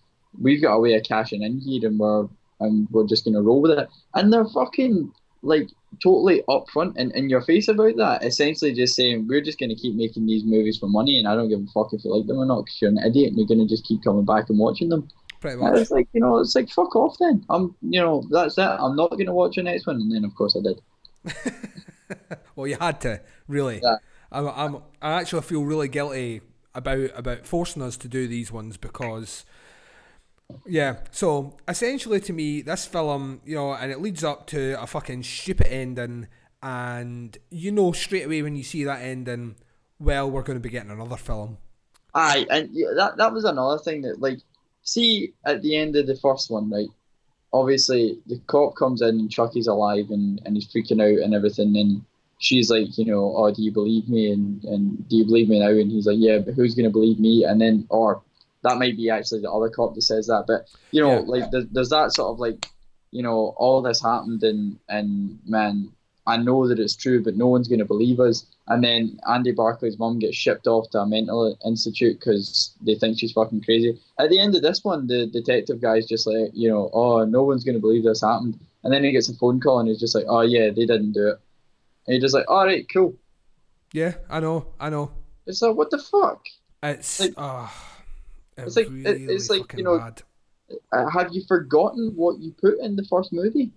we've 0.41 0.63
got 0.63 0.75
a 0.75 0.81
way 0.81 0.95
of 0.95 1.03
cashing 1.03 1.43
in 1.43 1.59
here 1.59 1.89
and 1.89 1.99
we're 1.99 2.29
and 2.61 2.89
we're 2.91 3.07
just 3.07 3.25
gonna 3.25 3.43
roll 3.43 3.61
with 3.61 3.73
it. 3.73 3.89
And 4.15 4.33
they're 4.33 4.47
fucking 4.47 5.13
like 5.43 5.69
totally 6.03 6.43
upfront 6.49 6.95
and 6.97 7.13
in 7.13 7.29
your 7.29 7.41
face 7.43 7.69
about 7.69 7.97
that. 7.97 8.25
Essentially 8.25 8.73
just 8.73 8.95
saying 8.95 9.27
we're 9.29 9.41
just 9.41 9.59
gonna 9.59 9.75
keep 9.75 9.95
making 9.95 10.27
these 10.27 10.45
movies 10.45 10.79
for 10.79 10.89
money 10.89 11.19
and 11.19 11.27
I 11.29 11.35
don't 11.35 11.49
give 11.49 11.61
a 11.61 11.67
fuck 11.75 11.93
if 11.93 12.05
you 12.05 12.15
like 12.15 12.27
them 12.27 12.39
or 12.39 12.47
not 12.47 12.65
because 12.65 12.81
you're 12.81 12.91
an 12.91 12.99
idiot 12.99 13.29
and 13.31 13.39
you're 13.39 13.47
gonna 13.49 13.67
just 13.69 13.85
keep 13.85 14.03
coming 14.05 14.25
back 14.25 14.49
and 14.51 14.59
watching 14.59 14.89
them. 14.89 15.09
pretty 15.41 15.55
And 15.55 15.63
much. 15.73 15.81
it's 15.81 15.91
like 15.91 16.09
you 16.13 16.21
know, 16.21 16.39
it's 16.39 16.55
like 16.55 16.69
fuck 16.71 16.95
off 16.97 17.17
then. 17.19 17.45
I'm 17.49 17.75
you 17.83 18.01
know 18.01 18.25
that's 18.31 18.59
it. 18.59 18.63
I'm 18.63 18.97
not 18.97 19.11
gonna 19.11 19.35
watch 19.35 19.57
the 19.57 19.63
next 19.63 19.87
one, 19.87 19.97
and 19.97 20.13
then 20.13 20.25
of 20.25 20.35
course 20.35 20.57
I 20.57 20.63
did. 20.63 21.55
Well, 22.55 22.67
you 22.67 22.77
had 22.81 23.01
to 23.03 23.21
really. 23.49 23.81
Yeah. 23.83 23.97
I'm, 24.33 24.49
I'm, 24.49 24.83
I 25.03 25.13
actually 25.21 25.43
feel 25.43 25.65
really 25.65 25.89
guilty 25.89 26.41
about 26.75 27.11
about 27.15 27.47
forcing 27.47 27.83
us 27.83 27.97
to 27.99 28.09
do 28.09 28.27
these 28.27 28.51
ones 28.53 28.77
because, 28.77 29.45
yeah. 30.67 30.97
So 31.11 31.57
essentially, 31.69 32.21
to 32.21 32.33
me, 32.33 32.63
this 32.63 32.87
film, 32.87 33.41
you 33.45 33.57
know, 33.57 33.73
and 33.73 33.91
it 33.91 34.01
leads 34.01 34.25
up 34.25 34.47
to 34.49 34.81
a 34.81 34.87
fucking 34.87 35.23
stupid 35.23 35.73
ending, 35.73 36.29
and 36.63 37.37
you 37.51 37.73
know 37.73 37.93
straight 37.93 38.27
away 38.27 38.43
when 38.43 38.57
you 38.57 38.63
see 38.63 38.85
that 38.85 39.03
ending, 39.03 39.57
well, 39.99 40.31
we're 40.31 40.43
going 40.43 40.59
to 40.59 40.63
be 40.63 40.71
getting 40.71 40.91
another 40.91 41.17
film. 41.17 41.59
Aye, 42.15 42.47
and 42.51 42.71
that 42.97 43.17
that 43.19 43.33
was 43.33 43.45
another 43.45 43.79
thing 43.79 44.03
that 44.03 44.21
like, 44.21 44.39
see 44.83 45.35
at 45.45 45.63
the 45.63 45.77
end 45.77 45.97
of 45.97 46.07
the 46.07 46.17
first 46.17 46.51
one, 46.51 46.71
right? 46.71 46.89
Obviously, 47.53 48.19
the 48.27 48.39
cop 48.47 48.75
comes 48.77 49.03
in 49.03 49.21
and 49.21 49.31
Chucky's 49.31 49.67
alive 49.67 50.11
and, 50.11 50.41
and 50.45 50.57
he's 50.57 50.67
freaking 50.67 51.03
out 51.03 51.23
and 51.23 51.35
everything, 51.35 51.77
and 51.77 52.03
she's 52.39 52.71
like, 52.71 52.97
you 52.99 53.05
know, 53.05 53.35
oh, 53.37 53.53
do 53.53 53.63
you 53.63 53.71
believe 53.71 54.09
me? 54.09 54.33
And 54.33 54.65
and 54.65 55.09
do 55.09 55.17
you 55.17 55.25
believe 55.25 55.49
me 55.49 55.61
now? 55.61 55.69
And 55.69 55.91
he's 55.91 56.07
like, 56.07 56.19
yeah, 56.19 56.39
but 56.39 56.55
who's 56.55 56.75
gonna 56.75 56.91
believe 56.91 57.21
me? 57.21 57.45
And 57.45 57.61
then, 57.61 57.87
or 57.91 58.23
that 58.67 58.79
might 58.79 58.97
be 58.97 59.09
actually 59.11 59.41
the 59.41 59.51
other 59.51 59.71
cop 59.71 59.95
that 59.95 60.03
says 60.03 60.27
that, 60.27 60.45
but 60.47 60.61
you 60.91 61.01
know, 61.03 61.15
Yeah. 61.15 61.33
like 61.33 61.51
there's, 61.51 61.67
there's 61.75 61.89
that 61.91 62.13
sort 62.15 62.31
of 62.33 62.39
like, 62.39 62.69
you 63.11 63.23
know, 63.23 63.55
all 63.57 63.81
this 63.83 64.03
happened 64.03 64.43
and 64.43 64.79
and 64.89 65.39
man, 65.47 65.91
I 66.27 66.37
know 66.47 66.67
that 66.69 66.79
it's 66.81 66.97
true, 66.97 67.23
but 67.23 67.37
no 67.37 67.47
one's 67.47 67.69
gonna 67.69 67.85
believe 67.95 68.19
us. 68.21 68.45
And 68.69 68.83
then 68.83 69.21
Andy 69.33 69.53
Barclay's 69.55 69.97
mum 69.99 70.19
gets 70.19 70.37
shipped 70.37 70.67
off 70.67 70.91
to 70.91 70.99
a 70.99 71.07
mental 71.07 71.57
institute 71.65 72.19
because 72.19 72.75
they 72.87 72.97
think 72.97 73.17
she's 73.17 73.31
fucking 73.33 73.63
crazy. 73.63 73.97
At 74.19 74.29
the 74.31 74.41
end 74.41 74.57
of 74.57 74.63
this 74.63 74.83
one, 74.83 75.07
the 75.07 75.27
detective 75.29 75.81
guy's 75.81 76.05
just 76.07 76.27
like, 76.27 76.51
you 76.53 76.69
know, 76.69 76.91
oh, 76.93 77.25
no 77.25 77.45
one's 77.45 77.63
going 77.63 77.77
to 77.77 77.81
believe 77.87 78.03
this 78.03 78.23
happened. 78.23 78.59
And 78.83 78.93
then 78.93 79.05
he 79.05 79.13
gets 79.13 79.29
a 79.29 79.35
phone 79.35 79.61
call 79.61 79.79
and 79.79 79.89
he's 79.89 80.01
just 80.01 80.17
like, 80.17 80.25
oh, 80.29 80.41
yeah, 80.41 80.71
they 80.71 80.85
didn't 80.85 81.13
do 81.13 81.29
it. 81.29 81.39
And 82.07 82.15
you're 82.15 82.21
just 82.27 82.35
like, 82.35 82.51
all 82.51 82.65
right, 82.67 82.85
cool. 82.93 83.15
Yeah, 83.93 84.15
I 84.29 84.41
know, 84.41 84.67
I 84.81 84.91
know. 84.91 85.13
It's 85.47 85.63
like, 85.63 85.77
what 85.77 85.91
the 85.93 85.99
fuck? 85.99 86.43
It's 86.83 87.21
Like- 87.21 87.35
ah, 87.37 87.73
It's 88.57 88.77
like- 88.77 88.87
it- 88.87 88.91
really 88.93 89.25
it's 89.35 89.51
like, 89.51 89.73
you 89.77 89.85
know, 89.85 89.99
bad. 89.99 90.23
Uh, 90.93 91.09
have 91.09 91.33
you 91.33 91.43
forgotten 91.47 92.13
what 92.17 92.39
you 92.41 92.51
put 92.53 92.79
in 92.81 92.97
the 92.97 93.05
first 93.05 93.33
movie? 93.33 93.71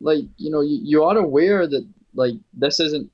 Like, 0.00 0.24
you 0.36 0.50
know, 0.50 0.60
you, 0.60 0.78
you 0.82 1.02
are 1.02 1.16
aware 1.16 1.66
that, 1.66 1.86
like, 2.14 2.34
this 2.52 2.78
isn't 2.78 3.10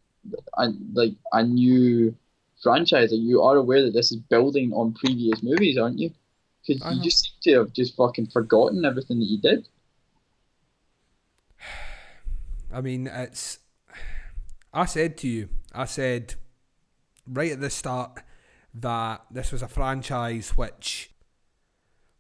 a, 0.59 0.69
like 0.93 1.15
a 1.33 1.43
new 1.43 2.15
franchise. 2.63 3.13
Like, 3.13 3.21
you 3.21 3.43
are 3.43 3.57
aware 3.57 3.83
that 3.83 3.95
this 3.95 4.13
is 4.13 4.19
building 4.19 4.73
on 4.73 4.93
previous 4.93 5.43
movies, 5.43 5.79
aren't 5.79 5.99
you? 5.99 6.11
Because 6.67 6.85
you 6.85 6.97
know. 6.97 7.03
just 7.03 7.25
seem 7.25 7.55
to 7.55 7.59
have 7.61 7.73
just 7.73 7.97
fucking 7.97 8.27
forgotten 8.27 8.85
everything 8.85 9.19
that 9.21 9.27
you 9.27 9.39
did. 9.39 9.69
I 12.73 12.81
mean, 12.81 13.07
it's. 13.07 13.59
I 14.73 14.85
said 14.85 15.17
to 15.19 15.29
you, 15.29 15.49
I 15.75 15.85
said 15.87 16.35
right 17.27 17.53
at 17.53 17.61
the 17.61 17.71
start 17.71 18.23
that 18.75 19.25
this 19.31 19.53
was 19.53 19.63
a 19.63 19.69
franchise 19.69 20.51
which 20.57 21.11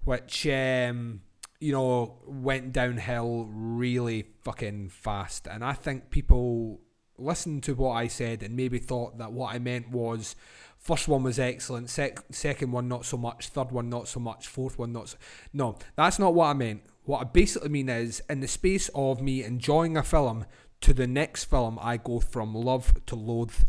which 0.05 0.47
um, 0.47 1.23
you 1.61 1.73
know 1.73 2.19
went 2.27 2.73
downhill 2.73 3.49
really 3.51 4.27
fucking 4.43 4.89
fast, 4.89 5.47
and 5.47 5.65
I 5.65 5.73
think 5.73 6.11
people 6.11 6.81
listened 7.21 7.63
to 7.65 7.75
what 7.75 7.93
I 7.93 8.07
said 8.07 8.43
and 8.43 8.57
maybe 8.57 8.79
thought 8.79 9.19
that 9.19 9.33
what 9.33 9.55
I 9.55 9.59
meant 9.59 9.91
was 9.91 10.35
first 10.79 11.07
one 11.07 11.23
was 11.23 11.39
excellent, 11.39 11.91
sec- 11.91 12.25
second 12.31 12.73
one 12.73 12.89
not 12.89 13.05
so 13.05 13.17
much, 13.17 13.49
third 13.49 13.71
one 13.71 13.91
not 13.91 14.09
so 14.09 14.19
much, 14.19 14.49
fourth 14.49 14.79
one 14.79 14.93
not 14.93 15.11
so. 15.11 15.19
No, 15.53 15.77
that's 15.97 16.19
not 16.19 16.35
what 16.35 16.47
I 16.47 16.55
meant. 16.55 16.83
What 17.05 17.21
I 17.21 17.25
basically 17.25 17.69
mean 17.69 17.89
is, 17.89 18.23
in 18.29 18.41
the 18.41 18.49
space 18.49 18.89
of 18.95 19.21
me 19.21 19.45
enjoying 19.45 19.97
a 19.97 20.03
film 20.03 20.47
to 20.81 20.95
the 20.95 21.07
next 21.07 21.45
film, 21.45 21.79
I 21.81 21.99
go 21.99 22.21
from 22.21 22.55
love 22.55 22.95
to 23.07 23.15
loathe. 23.15 23.65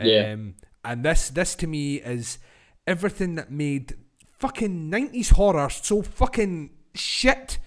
Yeah. 0.00 0.32
Um, 0.32 0.54
and 0.86 1.04
this, 1.04 1.28
this 1.30 1.54
to 1.56 1.66
me 1.66 1.96
is 1.96 2.38
everything 2.86 3.34
that 3.34 3.50
made 3.50 3.96
fucking 4.38 4.88
nineties 4.88 5.30
horror 5.30 5.68
so 5.68 6.00
fucking 6.00 6.70
shit. 6.94 7.58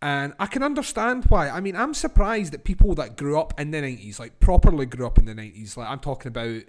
And 0.00 0.34
I 0.38 0.46
can 0.46 0.62
understand 0.62 1.24
why. 1.24 1.48
I 1.48 1.60
mean, 1.60 1.74
I'm 1.74 1.94
surprised 1.94 2.52
that 2.52 2.64
people 2.64 2.94
that 2.96 3.16
grew 3.16 3.38
up 3.38 3.58
in 3.58 3.70
the 3.72 3.80
nineties, 3.80 4.20
like 4.20 4.38
properly 4.38 4.86
grew 4.86 5.06
up 5.06 5.18
in 5.18 5.24
the 5.24 5.34
nineties, 5.34 5.76
like 5.76 5.88
I'm 5.88 5.98
talking 5.98 6.28
about, 6.28 6.62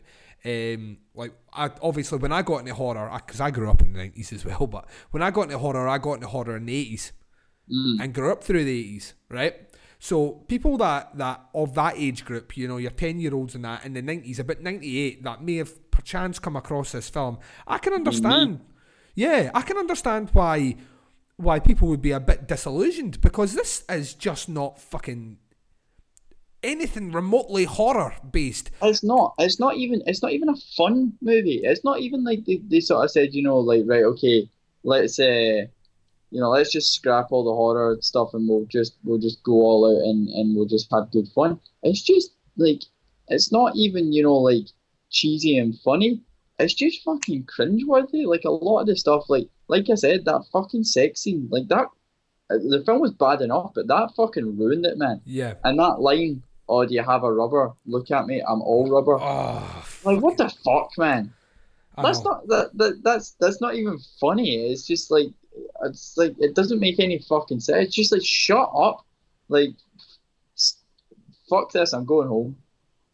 um, 0.46 0.98
like 1.14 1.34
I, 1.54 1.70
obviously 1.82 2.18
when 2.18 2.32
I 2.32 2.42
got 2.42 2.60
into 2.60 2.74
horror, 2.74 3.12
because 3.26 3.42
I, 3.42 3.52
grew 3.52 3.70
up 3.70 3.82
in 3.82 3.94
the 3.94 4.00
nineties 4.00 4.34
as 4.34 4.46
well. 4.46 4.68
But 4.68 4.88
when 5.12 5.22
I 5.22 5.30
got 5.32 5.44
into 5.44 5.60
horror, 5.60 5.88
I 5.88 6.00
got 6.00 6.14
into 6.14 6.28
horror 6.28 6.58
in 6.58 6.66
the 6.66 6.76
eighties, 6.76 7.12
and 8.02 8.14
grew 8.14 8.32
up 8.32 8.44
through 8.44 8.64
the 8.64 8.80
eighties, 8.80 9.14
right? 9.30 9.56
So 10.00 10.32
people 10.48 10.78
that 10.78 11.18
that 11.18 11.46
of 11.54 11.74
that 11.76 11.96
age 11.98 12.26
group, 12.26 12.58
you 12.58 12.68
know, 12.68 12.78
your 12.78 12.92
ten 12.92 13.20
year 13.20 13.34
olds 13.34 13.56
and 13.56 13.66
that 13.66 13.86
in 13.86 13.94
the 13.94 14.02
nineties, 14.02 14.40
about 14.40 14.62
ninety 14.62 15.00
eight, 15.00 15.24
that 15.24 15.44
may 15.44 15.56
have 15.58 15.92
perchance 15.92 16.40
come 16.40 16.56
across 16.56 16.92
this 16.92 17.10
film, 17.10 17.40
I 17.68 17.78
can 17.78 17.94
understand. 17.94 18.62
Yeah, 19.16 19.50
I 19.54 19.62
can 19.62 19.78
understand 19.78 20.30
why 20.34 20.76
why 21.38 21.60
people 21.60 21.88
would 21.90 22.02
be 22.02 22.12
a 22.12 22.20
bit 22.20 22.48
disillusioned 22.48 23.20
because 23.22 23.54
this 23.54 23.84
is 23.90 24.14
just 24.14 24.48
not 24.48 24.80
fucking 24.80 25.38
anything 26.64 27.12
remotely 27.12 27.66
horror 27.66 28.16
based. 28.30 28.72
It's 28.82 29.04
not. 29.04 29.36
It's 29.38 29.60
not 29.60 29.76
even. 29.76 30.02
It's 30.06 30.22
not 30.22 30.32
even 30.32 30.50
a 30.50 30.56
fun 30.76 31.14
movie. 31.22 31.62
It's 31.64 31.84
not 31.84 32.00
even 32.00 32.24
like 32.24 32.46
they, 32.46 32.62
they 32.68 32.80
sort 32.80 33.06
of 33.06 33.12
said, 33.12 33.34
you 33.34 33.44
know, 33.44 33.60
like 33.60 33.84
right, 33.86 34.04
okay, 34.04 34.50
let's 34.84 35.20
uh, 35.20 35.68
you 36.32 36.40
know, 36.40 36.50
let's 36.50 36.72
just 36.72 36.94
scrap 36.94 37.32
all 37.32 37.44
the 37.44 37.54
horror 37.54 37.98
stuff 38.02 38.34
and 38.34 38.48
we'll 38.48 38.66
just 38.66 38.96
we'll 39.04 39.20
just 39.20 39.44
go 39.44 39.54
all 39.54 39.86
out 39.86 40.04
and 40.10 40.28
and 40.30 40.56
we'll 40.56 40.66
just 40.66 40.92
have 40.92 41.12
good 41.12 41.28
fun. 41.30 41.60
It's 41.84 42.02
just 42.02 42.32
like 42.58 42.82
it's 43.28 43.52
not 43.52 43.76
even 43.76 44.12
you 44.14 44.24
know 44.24 44.36
like 44.36 44.68
cheesy 45.10 45.58
and 45.58 45.78
funny. 45.80 46.22
It's 46.60 46.74
just 46.74 47.04
fucking 47.04 47.46
cringeworthy. 47.46 48.26
Like 48.26 48.44
a 48.46 48.52
lot 48.52 48.82
of 48.82 48.88
the 48.88 48.96
stuff, 48.96 49.30
like 49.30 49.50
like 49.68 49.90
I 49.90 49.96
said, 49.96 50.26
that 50.26 50.46
fucking 50.52 50.84
sex 50.84 51.22
scene, 51.22 51.48
like 51.52 51.68
that. 51.70 51.88
The 52.48 52.84
film 52.86 53.00
was 53.02 53.12
bad 53.12 53.42
enough, 53.42 53.72
but 53.74 53.88
that 53.88 54.12
fucking 54.16 54.58
ruined 54.58 54.86
it, 54.86 55.00
man. 55.00 55.20
Yeah. 55.26 55.56
And 55.64 55.80
that 55.80 56.00
line, 56.00 56.44
"Oh, 56.70 56.86
do 56.86 56.94
you 56.94 57.02
have 57.02 57.24
a 57.24 57.34
rubber? 57.34 57.74
Look 57.88 58.12
at 58.12 58.28
me, 58.28 58.42
I'm 58.48 58.62
all 58.62 58.88
rubber." 58.88 59.18
Oh, 59.20 59.86
like 60.04 60.22
what 60.22 60.38
the 60.38 60.50
fuck, 60.64 60.92
man? 60.98 61.34
I 61.98 62.04
That's 62.04 62.24
know. 62.24 62.32
not 62.32 62.48
that, 62.50 62.78
that 62.78 63.04
that's 63.04 63.32
that's 63.40 63.62
not 63.62 63.76
even 63.76 63.98
funny. 64.20 64.68
It's 64.72 64.86
just 64.86 65.10
like 65.10 65.28
it's 65.86 66.18
like 66.18 66.36
it 66.40 66.56
doesn't 66.56 66.80
make 66.80 67.00
any 67.00 67.20
fucking 67.20 67.60
sense. 67.60 67.88
It's 67.88 67.96
just 67.96 68.12
like 68.12 68.24
shut 68.24 68.70
up, 68.76 69.06
like 69.50 69.72
fuck 71.50 71.72
this. 71.72 71.94
I'm 71.94 72.06
going 72.06 72.28
home. 72.28 72.58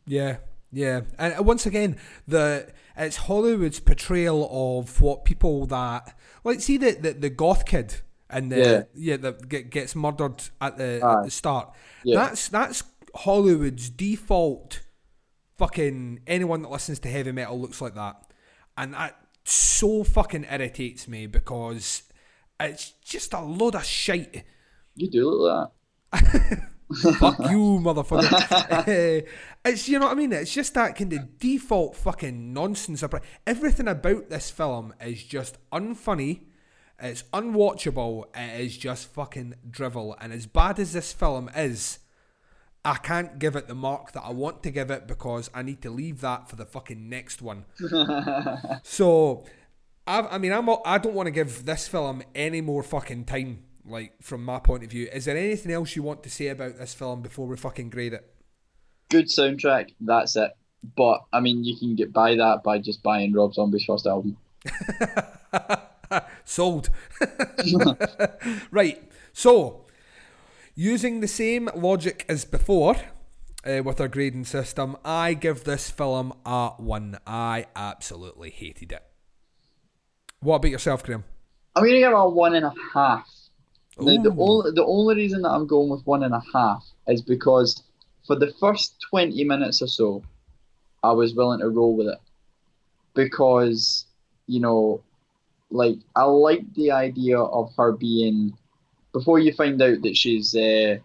Yeah, 0.05 0.37
yeah, 0.71 1.01
and 1.17 1.39
uh, 1.39 1.43
once 1.43 1.65
again, 1.65 1.97
the 2.27 2.67
it's 2.97 3.17
Hollywood's 3.17 3.79
portrayal 3.79 4.47
of 4.51 5.01
what 5.01 5.25
people 5.25 5.65
that 5.67 6.17
like 6.43 6.61
see 6.61 6.77
the 6.77 6.91
the, 6.91 7.13
the 7.13 7.29
goth 7.29 7.65
kid 7.65 8.01
and 8.29 8.51
the 8.51 8.57
Yeah. 8.57 8.83
yeah, 8.95 9.17
that 9.17 9.49
get, 9.49 9.69
gets 9.69 9.95
murdered 9.95 10.43
at 10.59 10.77
the 10.77 11.01
at 11.03 11.25
the 11.25 11.31
start. 11.31 11.73
Yeah. 12.03 12.15
That's 12.15 12.47
that's 12.47 12.83
Hollywood's 13.15 13.89
default. 13.89 14.81
Fucking 15.57 16.21
anyone 16.25 16.63
that 16.63 16.71
listens 16.71 16.99
to 17.01 17.09
heavy 17.09 17.31
metal 17.31 17.59
looks 17.59 17.81
like 17.81 17.93
that, 17.93 18.31
and 18.75 18.95
that 18.95 19.15
so 19.43 20.03
fucking 20.03 20.45
irritates 20.49 21.07
me 21.07 21.27
because 21.27 22.03
Uh, 22.61 22.67
it's 22.67 22.91
just 23.03 23.33
a 23.33 23.41
load 23.41 23.75
of 23.75 23.85
shite. 23.85 24.43
You 24.95 25.09
do 25.09 25.29
look 25.29 25.71
like 26.11 26.21
Fuck 27.19 27.39
you, 27.49 27.79
motherfucker. 27.81 29.25
It's 29.65 29.87
you 29.87 29.99
know 29.99 30.07
what 30.07 30.13
I 30.13 30.15
mean. 30.15 30.33
It's 30.33 30.53
just 30.53 30.73
that 30.73 30.95
kind 30.95 31.13
of 31.13 31.37
default 31.37 31.95
fucking 31.95 32.51
nonsense. 32.51 33.03
Everything 33.45 33.87
about 33.87 34.29
this 34.29 34.49
film 34.49 34.93
is 34.99 35.23
just 35.23 35.57
unfunny. 35.71 36.41
It's 36.99 37.23
unwatchable. 37.31 38.25
It 38.35 38.61
is 38.61 38.77
just 38.77 39.07
fucking 39.13 39.53
drivel. 39.69 40.15
And 40.19 40.33
as 40.33 40.47
bad 40.47 40.79
as 40.79 40.93
this 40.93 41.13
film 41.13 41.49
is, 41.55 41.99
I 42.83 42.95
can't 42.95 43.37
give 43.37 43.55
it 43.55 43.67
the 43.67 43.75
mark 43.75 44.13
that 44.13 44.23
I 44.23 44.31
want 44.31 44.63
to 44.63 44.71
give 44.71 44.89
it 44.89 45.07
because 45.07 45.51
I 45.53 45.61
need 45.61 45.83
to 45.83 45.91
leave 45.91 46.21
that 46.21 46.49
for 46.49 46.55
the 46.55 46.65
fucking 46.65 47.07
next 47.07 47.41
one. 47.43 47.65
So, 48.83 49.45
I, 50.07 50.21
I 50.21 50.37
mean, 50.37 50.51
I'm 50.51 50.69
I 50.85 50.97
don't 50.97 51.13
want 51.13 51.27
to 51.27 51.31
give 51.31 51.65
this 51.65 51.87
film 51.87 52.23
any 52.33 52.61
more 52.61 52.83
fucking 52.83 53.25
time. 53.25 53.63
Like 53.85 54.13
from 54.21 54.45
my 54.45 54.59
point 54.59 54.83
of 54.83 54.91
view, 54.91 55.09
is 55.11 55.25
there 55.25 55.37
anything 55.37 55.71
else 55.71 55.95
you 55.95 56.03
want 56.03 56.23
to 56.23 56.29
say 56.29 56.47
about 56.47 56.77
this 56.77 56.93
film 56.93 57.21
before 57.21 57.47
we 57.47 57.57
fucking 57.57 57.89
grade 57.89 58.13
it? 58.13 58.31
Good 59.09 59.25
soundtrack. 59.25 59.93
That's 59.99 60.35
it. 60.35 60.51
But 60.95 61.21
I 61.33 61.39
mean, 61.39 61.63
you 61.63 61.75
can 61.77 61.95
get 61.95 62.13
by 62.13 62.35
that 62.35 62.63
by 62.63 62.79
just 62.79 63.03
buying 63.03 63.33
Rob 63.33 63.53
Zombie's 63.53 63.85
first 63.85 64.07
album. 64.07 64.37
Sold. 66.45 66.89
right. 68.71 69.11
So, 69.33 69.85
using 70.75 71.19
the 71.19 71.27
same 71.27 71.69
logic 71.75 72.25
as 72.27 72.45
before 72.45 72.95
uh, 73.65 73.81
with 73.83 74.01
our 74.01 74.07
grading 74.07 74.45
system, 74.45 74.97
I 75.05 75.33
give 75.33 75.63
this 75.63 75.89
film 75.89 76.33
a 76.45 76.69
one. 76.77 77.17
I 77.25 77.67
absolutely 77.75 78.49
hated 78.49 78.91
it. 78.91 79.03
What 80.41 80.55
about 80.55 80.71
yourself, 80.71 81.03
Graham? 81.03 81.23
I'm 81.75 81.83
gonna 81.83 81.99
give 81.99 82.11
it 82.11 82.15
a 82.15 82.27
one 82.27 82.55
and 82.55 82.65
a 82.65 82.73
half. 82.93 83.29
The, 83.97 84.17
the 84.17 84.35
only 84.39 84.71
the 84.71 84.83
only 84.83 85.15
reason 85.15 85.43
that 85.43 85.51
I'm 85.51 85.67
going 85.67 85.89
with 85.89 86.05
one 86.07 86.23
and 86.23 86.33
a 86.33 86.41
half 86.51 86.83
is 87.07 87.21
because 87.21 87.83
for 88.25 88.35
the 88.35 88.51
first 88.59 88.95
twenty 89.07 89.43
minutes 89.43 89.83
or 89.83 89.87
so, 89.87 90.23
I 91.03 91.11
was 91.11 91.35
willing 91.35 91.59
to 91.59 91.69
roll 91.69 91.95
with 91.95 92.07
it 92.07 92.17
because 93.13 94.07
you 94.47 94.59
know, 94.59 95.03
like 95.69 95.97
I 96.15 96.23
like 96.23 96.73
the 96.73 96.91
idea 96.91 97.39
of 97.39 97.71
her 97.77 97.91
being 97.91 98.57
before 99.13 99.37
you 99.37 99.53
find 99.53 99.79
out 99.79 100.01
that 100.01 100.17
she's 100.17 100.55
uh, 100.55 100.97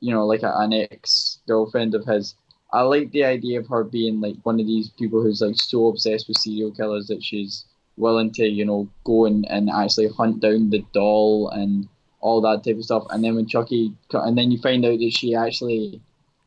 you 0.00 0.14
know 0.14 0.24
like 0.24 0.42
a, 0.42 0.52
an 0.56 0.72
ex 0.72 1.40
girlfriend 1.46 1.94
of 1.94 2.06
his. 2.06 2.34
I 2.72 2.80
like 2.80 3.10
the 3.12 3.24
idea 3.24 3.60
of 3.60 3.68
her 3.68 3.84
being 3.84 4.22
like 4.22 4.36
one 4.44 4.58
of 4.58 4.66
these 4.66 4.88
people 4.88 5.22
who's 5.22 5.42
like 5.42 5.56
so 5.56 5.88
obsessed 5.88 6.26
with 6.26 6.38
serial 6.38 6.72
killers 6.72 7.06
that 7.08 7.22
she's 7.22 7.65
willing 7.96 8.32
to, 8.32 8.46
you 8.46 8.64
know, 8.64 8.88
go 9.04 9.26
and, 9.26 9.46
and 9.50 9.70
actually 9.70 10.08
hunt 10.08 10.40
down 10.40 10.70
the 10.70 10.84
doll 10.92 11.48
and 11.50 11.88
all 12.20 12.40
that 12.40 12.64
type 12.64 12.76
of 12.76 12.84
stuff. 12.84 13.06
And 13.10 13.22
then 13.22 13.36
when 13.36 13.46
Chucky, 13.46 13.92
and 14.12 14.36
then 14.36 14.50
you 14.50 14.58
find 14.58 14.84
out 14.84 14.98
that 14.98 15.12
she 15.12 15.34
actually 15.34 16.00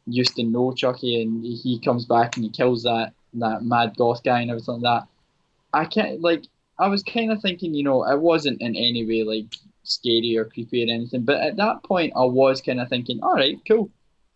used 0.05 0.35
to 0.35 0.43
know 0.43 0.73
Chucky, 0.73 1.21
and 1.21 1.43
he 1.43 1.79
comes 1.83 2.05
back 2.05 2.35
and 2.35 2.45
he 2.45 2.51
kills 2.51 2.83
that 2.83 3.13
that 3.35 3.63
mad 3.63 3.95
goth 3.95 4.23
guy 4.23 4.41
and 4.41 4.49
everything 4.49 4.81
like 4.81 4.83
that. 4.83 5.07
I 5.73 5.85
can't 5.85 6.21
like. 6.21 6.45
I 6.79 6.87
was 6.87 7.03
kind 7.03 7.31
of 7.31 7.41
thinking, 7.41 7.73
you 7.73 7.83
know, 7.83 8.03
it 8.09 8.19
wasn't 8.19 8.61
in 8.61 8.75
any 8.75 9.05
way 9.05 9.23
like 9.23 9.53
scary 9.83 10.37
or 10.37 10.45
creepy 10.45 10.83
or 10.83 10.93
anything, 10.93 11.23
but 11.23 11.41
at 11.41 11.57
that 11.57 11.83
point, 11.83 12.13
I 12.15 12.23
was 12.23 12.61
kind 12.61 12.79
of 12.79 12.89
thinking, 12.89 13.19
all 13.21 13.33
right, 13.33 13.57
cool. 13.67 13.89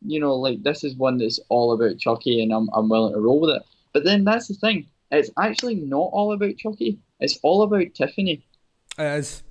You 0.05 0.19
know, 0.19 0.35
like 0.35 0.61
this 0.63 0.83
is 0.83 0.95
one 0.95 1.17
that's 1.17 1.39
all 1.49 1.71
about 1.73 1.99
Chucky, 1.99 2.43
and 2.43 2.51
I'm 2.53 2.69
I'm 2.73 2.89
willing 2.89 3.13
to 3.13 3.19
roll 3.19 3.39
with 3.39 3.55
it. 3.55 3.63
But 3.93 4.03
then 4.03 4.23
that's 4.23 4.47
the 4.47 4.55
thing. 4.55 4.87
It's 5.13 5.29
actually 5.39 5.75
not 5.75 6.09
all 6.11 6.33
about 6.33 6.57
Chucky. 6.57 6.99
It's 7.19 7.39
all 7.43 7.61
about 7.63 7.93
Tiffany. 7.93 8.45
It 8.97 9.03
is. 9.03 9.43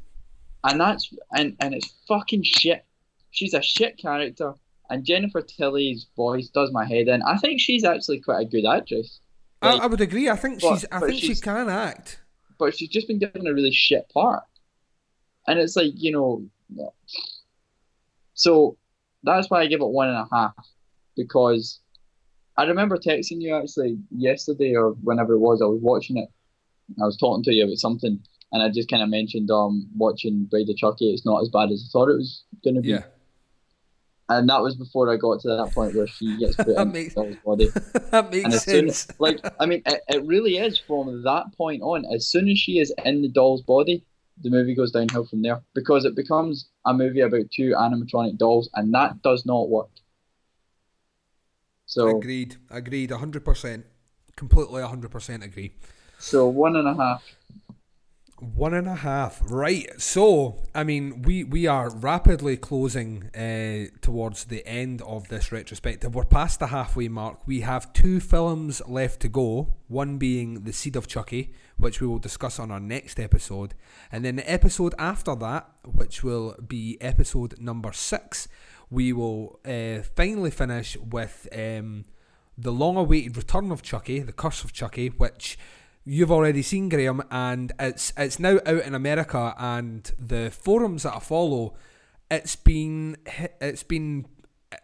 And 0.65 0.81
that's 0.81 1.13
and, 1.37 1.57
and 1.61 1.75
it's 1.75 1.93
fucking 2.07 2.43
shit. 2.43 2.85
She's 3.31 3.55
a 3.55 3.63
shit 3.63 3.99
character. 3.99 4.55
And 4.91 5.05
Jennifer 5.05 5.41
Tilly's 5.41 6.07
voice 6.17 6.49
does 6.49 6.71
my 6.73 6.85
head 6.85 7.09
in. 7.09 7.23
I 7.23 7.39
think 7.39 7.61
she's 7.61 7.85
actually 7.85 8.21
quite 8.21 8.47
a 8.47 8.49
good 8.49 8.67
actress. 8.67 9.21
I, 9.63 9.73
Like, 9.73 9.83
I 9.83 9.87
would 9.87 10.01
agree. 10.01 10.29
I 10.29 10.37
think 10.37 10.61
but- 10.61 10.75
she's. 10.75 10.85
I 10.93 11.01
think 11.01 11.21
she 11.21 11.35
can 11.37 11.69
act. 11.69 12.21
but 12.59 12.77
she's 12.77 12.91
just 12.91 13.09
been 13.09 13.19
given 13.19 13.47
a 13.47 13.55
really 13.55 13.73
shit 13.73 14.11
part. 14.13 14.43
And 15.47 15.59
it's 15.59 15.77
like, 15.77 15.93
you 15.97 16.13
know 16.13 16.45
so 18.35 18.77
that's 19.23 19.51
why 19.51 19.61
I 19.61 19.67
give 19.67 19.81
it 19.81 19.87
one 19.87 20.09
and 20.09 20.19
a 20.19 20.29
half. 20.33 20.55
Because 21.17 21.81
I 22.63 22.69
remember 22.69 22.97
texting 22.97 23.41
you 23.41 23.57
actually 23.57 23.99
yesterday 24.11 24.75
or 24.75 24.93
whenever 25.03 25.35
it 25.35 25.39
was, 25.39 25.61
I 25.61 25.67
was 25.67 25.81
watching 25.83 26.17
it. 26.17 26.29
I 27.01 27.07
was 27.07 27.17
talking 27.17 27.43
to 27.45 27.53
you 27.53 27.65
about 27.65 27.79
something 27.79 28.21
and 28.53 28.63
I 28.63 28.69
just 28.69 28.91
kind 28.91 29.03
of 29.03 29.09
mentioned 29.09 29.51
um 29.51 29.89
watching 29.97 30.45
Bride 30.45 30.69
of 30.69 30.77
Chucky. 30.77 31.13
It's 31.13 31.27
not 31.27 31.43
as 31.43 31.49
bad 31.49 31.71
as 31.71 31.85
I 31.85 31.89
thought 31.91 32.11
it 32.11 32.17
was 32.17 32.45
going 32.63 32.77
to 32.77 32.83
be. 32.83 32.89
Yeah. 32.89 33.05
And 34.29 34.49
that 34.49 34.63
was 34.63 34.77
before 34.77 35.13
I 35.13 35.17
got 35.17 35.41
to 35.41 35.49
that 35.49 35.73
point 35.75 35.95
where 35.95 36.07
she 36.07 36.39
gets 36.39 36.57
put 36.57 36.69
in 36.79 36.93
makes- 36.93 37.15
Doll's 37.15 37.37
body. 37.45 37.69
that 38.11 38.31
makes 38.31 38.45
and 38.45 38.55
as 38.55 38.65
soon, 38.65 38.91
sense. 38.91 39.19
like, 39.19 39.41
I 39.61 39.67
mean, 39.67 39.83
it, 39.85 40.01
it 40.09 40.25
really 40.25 40.57
is 40.59 40.79
from 40.79 41.23
that 41.25 41.47
point 41.57 41.83
on. 41.83 42.05
As 42.15 42.29
soon 42.29 42.49
as 42.49 42.59
she 42.59 42.79
is 42.79 42.95
in 43.05 43.23
the 43.23 43.29
doll's 43.29 43.63
body, 43.63 44.05
the 44.43 44.49
movie 44.49 44.75
goes 44.75 44.93
downhill 44.93 45.27
from 45.27 45.43
there 45.43 45.61
because 45.75 46.05
it 46.05 46.17
becomes 46.17 46.69
a 46.87 46.95
movie 46.95 47.21
about 47.21 47.51
two 47.55 47.75
animatronic 47.77 48.39
dolls, 48.39 48.71
and 48.75 48.95
that 48.95 49.21
does 49.23 49.45
not 49.45 49.69
work. 49.69 49.91
So 51.93 52.09
agreed, 52.09 52.57
agreed, 52.71 53.11
hundred 53.11 53.45
percent, 53.45 53.85
completely 54.35 54.81
hundred 54.81 55.11
percent 55.11 55.45
agree. 55.45 55.75
So 56.19 56.49
one 56.49 56.75
and 56.75 56.89
a 56.89 56.95
half. 56.95 57.23
One 58.39 58.73
and 58.75 58.89
a 58.89 58.95
half, 58.95 59.43
right? 59.45 59.89
So, 60.01 60.65
I 60.75 60.85
mean, 60.85 61.23
we 61.23 61.45
we 61.45 61.67
are 61.67 61.91
rapidly 61.91 62.57
closing 62.57 63.31
uh, 63.37 63.95
towards 64.01 64.47
the 64.47 64.67
end 64.67 65.03
of 65.03 65.29
this 65.29 65.53
retrospective. 65.53 66.15
We're 66.15 66.25
past 66.25 66.61
the 66.61 66.69
halfway 66.69 67.09
mark. 67.09 67.47
We 67.47 67.61
have 67.61 67.93
two 67.93 68.21
films 68.21 68.81
left 68.89 69.21
to 69.21 69.29
go. 69.29 69.75
One 69.87 70.17
being 70.17 70.65
The 70.65 70.73
Seed 70.73 70.97
of 70.97 71.07
Chucky, 71.07 71.53
which 71.77 72.01
we 72.01 72.07
will 72.07 72.19
discuss 72.19 72.59
on 72.59 72.71
our 72.71 72.81
next 72.81 73.21
episode, 73.21 73.75
and 74.11 74.25
then 74.25 74.37
the 74.37 74.51
episode 74.51 74.95
after 74.99 75.37
that, 75.37 75.71
which 75.85 76.25
will 76.25 76.57
be 76.67 76.97
episode 77.01 77.61
number 77.61 77.93
six, 77.93 78.49
we 78.93 79.13
will 79.13 79.59
uh, 79.65 80.03
finally 80.15 80.51
finish 80.51 80.99
with 80.99 81.49
um, 81.53 82.05
the 82.59 82.71
long-awaited 82.71 83.37
return 83.37 83.73
of 83.73 83.83
Chucky, 83.83 84.21
The 84.21 84.33
Curse 84.33 84.65
of 84.65 84.73
Chucky, 84.75 85.09
which 85.09 85.59
you've 86.05 86.31
already 86.31 86.61
seen 86.61 86.91
Graham, 86.91 87.23
and 87.31 87.73
it's 87.79 88.13
it's 88.19 88.39
now 88.39 88.59
out 88.67 88.85
in 88.85 88.95
America, 88.95 89.55
and 89.59 90.13
the 90.19 90.51
forums 90.51 91.05
that 91.05 91.17
I 91.17 91.21
follow, 91.21 91.75
it's 92.31 92.55
been 92.55 93.17
it's 93.61 93.83
been 93.83 94.27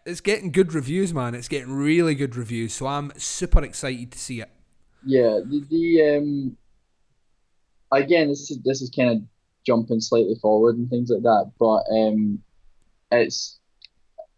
it's 0.05 0.21
getting 0.21 0.51
good 0.51 0.73
reviews, 0.73 1.13
man. 1.13 1.35
It's 1.35 1.47
getting 1.47 1.71
really 1.71 2.15
good 2.15 2.35
reviews, 2.35 2.73
so 2.73 2.87
I'm 2.87 3.11
super 3.15 3.63
excited 3.63 4.11
to 4.11 4.19
see 4.19 4.41
it. 4.41 4.49
Yeah, 5.05 5.39
the, 5.45 5.63
the 5.69 6.17
um, 6.17 6.57
again, 7.91 8.29
this 8.29 8.49
is 8.49 8.59
this 8.63 8.81
is 8.81 8.89
kind 8.89 9.11
of 9.11 9.21
jumping 9.65 10.01
slightly 10.01 10.35
forward 10.41 10.77
and 10.77 10.89
things 10.89 11.11
like 11.11 11.21
that, 11.21 11.51
but 11.59 11.83
um, 11.91 12.41
it's 13.11 13.58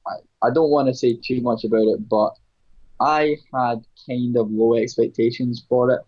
I, 0.07 0.47
I 0.47 0.51
don't 0.53 0.71
want 0.71 0.87
to 0.87 0.93
say 0.93 1.13
too 1.15 1.41
much 1.41 1.63
about 1.63 1.87
it, 1.87 2.07
but 2.09 2.31
I 2.99 3.37
had 3.53 3.85
kind 4.07 4.35
of 4.37 4.51
low 4.51 4.75
expectations 4.75 5.63
for 5.67 5.91
it 5.91 6.01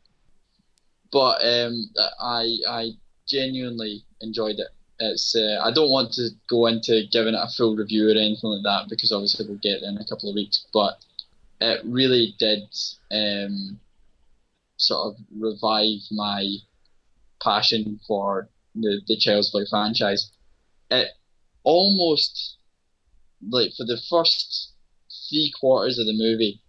but 1.14 1.46
um, 1.46 1.90
I 2.20 2.58
I 2.68 2.90
genuinely 3.28 4.04
enjoyed 4.20 4.58
it. 4.58 4.68
It's 5.00 5.36
uh, 5.36 5.62
I 5.64 5.72
don't 5.72 5.92
want 5.92 6.12
to 6.14 6.30
go 6.50 6.66
into 6.66 7.04
giving 7.12 7.36
it 7.36 7.40
a 7.42 7.48
full 7.56 7.76
review 7.76 8.08
or 8.08 8.12
anything 8.12 8.50
like 8.50 8.64
that 8.64 8.90
because 8.90 9.12
obviously 9.12 9.46
we'll 9.48 9.58
get 9.58 9.82
there 9.82 9.92
in 9.92 9.98
a 9.98 10.08
couple 10.08 10.30
of 10.30 10.36
weeks. 10.36 10.66
But 10.74 10.96
it 11.62 11.82
really 11.86 12.34
did 12.40 12.64
um, 13.12 13.80
sort 14.78 15.14
of 15.14 15.22
revive 15.40 16.02
my 16.12 16.56
passion 17.42 18.00
for 18.08 18.50
the 18.76 19.00
the 19.08 19.16
Child's 19.16 19.52
Play 19.52 19.66
franchise. 19.70 20.32
It 20.90 21.10
almost 21.64 22.58
like 23.50 23.72
for 23.78 23.86
the 23.86 24.02
first 24.10 24.74
three 25.30 25.52
quarters 25.60 26.00
of 26.00 26.06
the 26.06 26.14
movie 26.14 26.62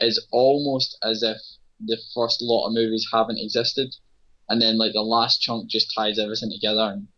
is 0.00 0.24
almost 0.32 0.96
as 1.02 1.22
if 1.22 1.36
the 1.84 1.98
first 2.14 2.42
lot 2.42 2.66
of 2.66 2.74
movies 2.74 3.06
haven't 3.12 3.38
existed, 3.38 3.94
and 4.48 4.60
then 4.60 4.78
like 4.78 4.92
the 4.92 5.02
last 5.02 5.40
chunk 5.40 5.70
just 5.70 5.92
ties 5.96 6.18
everything 6.18 6.50
together. 6.50 6.92
And 6.92 7.08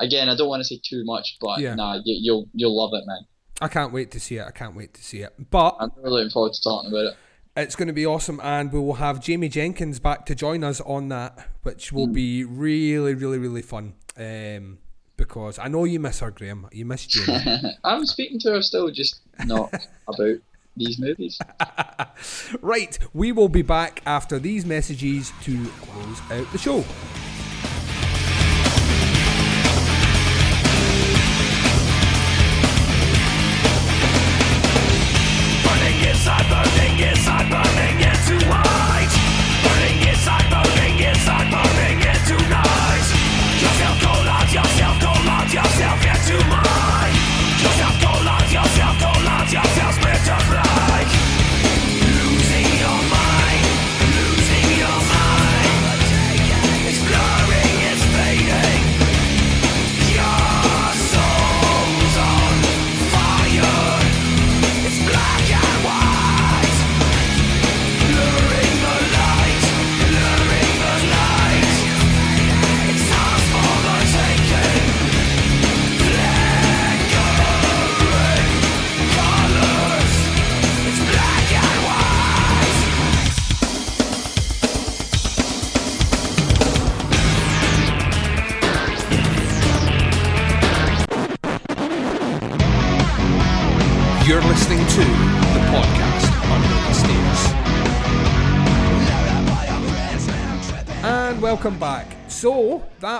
again, 0.00 0.28
I 0.28 0.36
don't 0.36 0.48
want 0.48 0.60
to 0.60 0.64
say 0.64 0.80
too 0.84 1.04
much, 1.04 1.36
but 1.40 1.60
yeah. 1.60 1.74
nah, 1.74 1.94
you, 2.04 2.16
you'll 2.20 2.48
you'll 2.52 2.76
love 2.76 2.90
it, 2.94 3.06
man. 3.06 3.26
I 3.60 3.68
can't 3.68 3.92
wait 3.92 4.10
to 4.12 4.20
see 4.20 4.36
it. 4.36 4.46
I 4.46 4.50
can't 4.50 4.76
wait 4.76 4.92
to 4.94 5.02
see 5.02 5.20
it. 5.20 5.32
But 5.50 5.76
I'm 5.80 5.90
really 5.96 6.18
looking 6.18 6.30
forward 6.30 6.52
to 6.52 6.62
talking 6.62 6.90
about 6.90 7.06
it. 7.06 7.14
It's 7.56 7.74
going 7.74 7.88
to 7.88 7.94
be 7.94 8.04
awesome, 8.04 8.38
and 8.42 8.70
we 8.70 8.78
will 8.78 8.94
have 8.94 9.18
Jamie 9.18 9.48
Jenkins 9.48 9.98
back 9.98 10.26
to 10.26 10.34
join 10.34 10.62
us 10.62 10.82
on 10.82 11.08
that, 11.08 11.48
which 11.62 11.90
will 11.90 12.06
mm. 12.06 12.12
be 12.12 12.44
really, 12.44 13.14
really, 13.14 13.38
really 13.38 13.62
fun. 13.62 13.94
Um, 14.18 14.78
because 15.16 15.58
I 15.58 15.68
know 15.68 15.84
you 15.84 16.00
miss 16.00 16.20
her, 16.20 16.30
Graham. 16.30 16.68
You 16.72 16.84
miss 16.84 17.06
Jamie. 17.06 17.76
I'm 17.84 18.06
speaking 18.06 18.38
to 18.40 18.52
her 18.52 18.62
still, 18.62 18.90
just 18.90 19.20
not 19.44 19.72
about 20.08 20.36
these 20.76 20.98
movies. 20.98 21.38
right, 22.60 22.98
we 23.14 23.32
will 23.32 23.48
be 23.48 23.62
back 23.62 24.02
after 24.06 24.38
these 24.38 24.66
messages 24.66 25.32
to 25.42 25.66
close 25.66 26.20
out 26.30 26.50
the 26.52 26.58
show. 26.58 26.84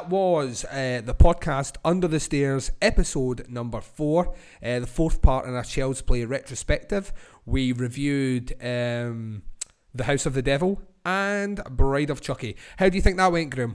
That 0.07 0.15
was 0.15 0.65
uh, 0.67 1.03
the 1.05 1.15
podcast 1.15 1.77
Under 1.85 2.07
the 2.07 2.21
Stairs, 2.21 2.71
episode 2.81 3.49
number 3.49 3.81
four, 3.81 4.35
uh, 4.63 4.81
the 4.81 4.87
fourth 4.87 5.21
part 5.21 5.47
in 5.47 5.55
our 5.55 5.65
Child's 5.65 6.03
Play 6.03 6.25
retrospective. 6.25 7.13
We 7.45 7.73
reviewed 7.73 8.53
um, 8.63 9.43
The 9.95 10.05
House 10.05 10.27
of 10.27 10.35
the 10.35 10.43
Devil 10.43 10.81
and 11.05 11.63
Bride 11.71 12.11
of 12.11 12.21
Chucky. 12.21 12.57
How 12.77 12.89
do 12.89 12.97
you 12.97 13.03
think 13.03 13.17
that 13.17 13.33
went, 13.33 13.51
Groom? 13.51 13.75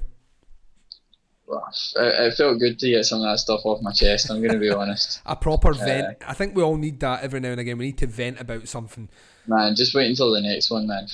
It, 1.50 1.92
it 1.98 2.34
felt 2.36 2.60
good 2.60 2.80
to 2.80 2.90
get 2.90 3.06
some 3.06 3.20
of 3.20 3.26
that 3.26 3.40
stuff 3.40 3.62
off 3.66 3.82
my 3.82 3.92
chest. 3.92 4.30
I'm 4.30 4.40
going 4.40 4.54
to 4.54 4.60
be 4.60 4.72
honest. 4.72 5.22
A 5.26 5.36
proper 5.36 5.74
vent. 5.74 6.18
I 6.26 6.34
think 6.34 6.56
we 6.56 6.64
all 6.64 6.78
need 6.78 7.02
that 7.02 7.24
every 7.24 7.42
now 7.42 7.50
and 7.50 7.60
again. 7.60 7.78
We 7.78 7.88
need 7.88 7.98
to 7.98 8.08
vent 8.08 8.40
about 8.40 8.70
something. 8.70 9.10
Man, 9.48 9.76
just 9.76 9.96
wait 9.96 10.08
until 10.08 10.32
the 10.32 10.42
next 10.42 10.70
one, 10.70 10.86
man. 10.86 11.08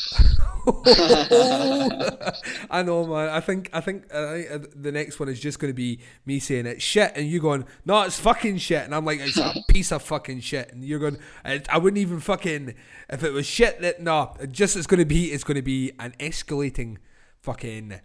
I 2.70 2.84
know, 2.84 3.08
man. 3.08 3.30
I 3.30 3.40
think 3.40 3.70
I 3.72 3.80
think 3.80 4.04
uh, 4.12 4.60
the 4.76 4.92
next 4.92 5.18
one 5.20 5.30
is 5.30 5.40
just 5.40 5.60
going 5.60 5.70
to 5.72 5.76
be 5.76 6.02
me 6.26 6.40
saying 6.40 6.66
it's 6.66 6.84
shit, 6.84 7.14
and 7.16 7.26
you 7.26 7.40
going, 7.40 7.66
no, 7.86 8.02
it's 8.02 8.20
fucking 8.20 8.58
shit, 8.58 8.84
and 8.84 8.94
I'm 8.94 9.06
like, 9.06 9.22
it's 9.22 9.38
a 9.38 9.54
piece 9.70 9.94
of 9.94 10.02
fucking 10.02 10.42
shit, 10.42 10.74
and 10.74 10.84
you're 10.84 11.00
going, 11.00 11.18
I, 11.46 11.62
I 11.70 11.78
wouldn't 11.78 12.00
even 12.00 12.20
fucking 12.20 12.76
if 13.10 13.24
it 13.24 13.32
was 13.32 13.46
shit 13.46 13.80
that 13.82 14.02
no, 14.02 14.36
just 14.52 14.76
it's 14.76 14.88
going 14.88 15.00
to 15.00 15.06
be 15.06 15.32
it's 15.32 15.46
going 15.46 15.56
to 15.56 15.62
be 15.62 15.94
an 16.00 16.14
escalating 16.20 16.98
fucking. 17.42 18.02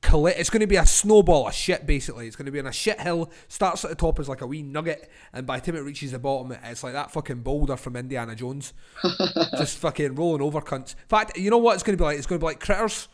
It's 0.00 0.50
going 0.50 0.60
to 0.60 0.66
be 0.66 0.76
a 0.76 0.86
snowball 0.86 1.48
of 1.48 1.54
shit 1.54 1.86
basically. 1.86 2.26
It's 2.26 2.36
going 2.36 2.46
to 2.46 2.52
be 2.52 2.58
on 2.60 2.66
a 2.66 2.72
shit 2.72 3.00
hill 3.00 3.30
starts 3.48 3.84
at 3.84 3.90
the 3.90 3.96
top 3.96 4.18
as 4.18 4.28
like 4.28 4.40
a 4.40 4.46
wee 4.46 4.62
nugget 4.62 5.10
and 5.32 5.46
by 5.46 5.58
the 5.60 5.66
time 5.66 5.76
it 5.78 5.84
reaches 5.84 6.12
the 6.12 6.18
bottom 6.18 6.56
it's 6.64 6.82
like 6.82 6.92
that 6.94 7.10
fucking 7.10 7.40
boulder 7.42 7.76
from 7.76 7.96
Indiana 7.96 8.34
Jones. 8.34 8.72
Just 9.56 9.78
fucking 9.78 10.14
rolling 10.14 10.42
over 10.42 10.60
cunts. 10.60 10.94
In 10.94 11.08
fact 11.08 11.36
you 11.36 11.50
know 11.50 11.58
what 11.58 11.74
it's 11.74 11.82
going 11.82 11.96
to 11.96 12.00
be 12.00 12.04
like? 12.04 12.18
It's 12.18 12.26
going 12.26 12.38
to 12.40 12.42
be 12.44 12.48
like 12.48 12.60
critters. 12.60 13.08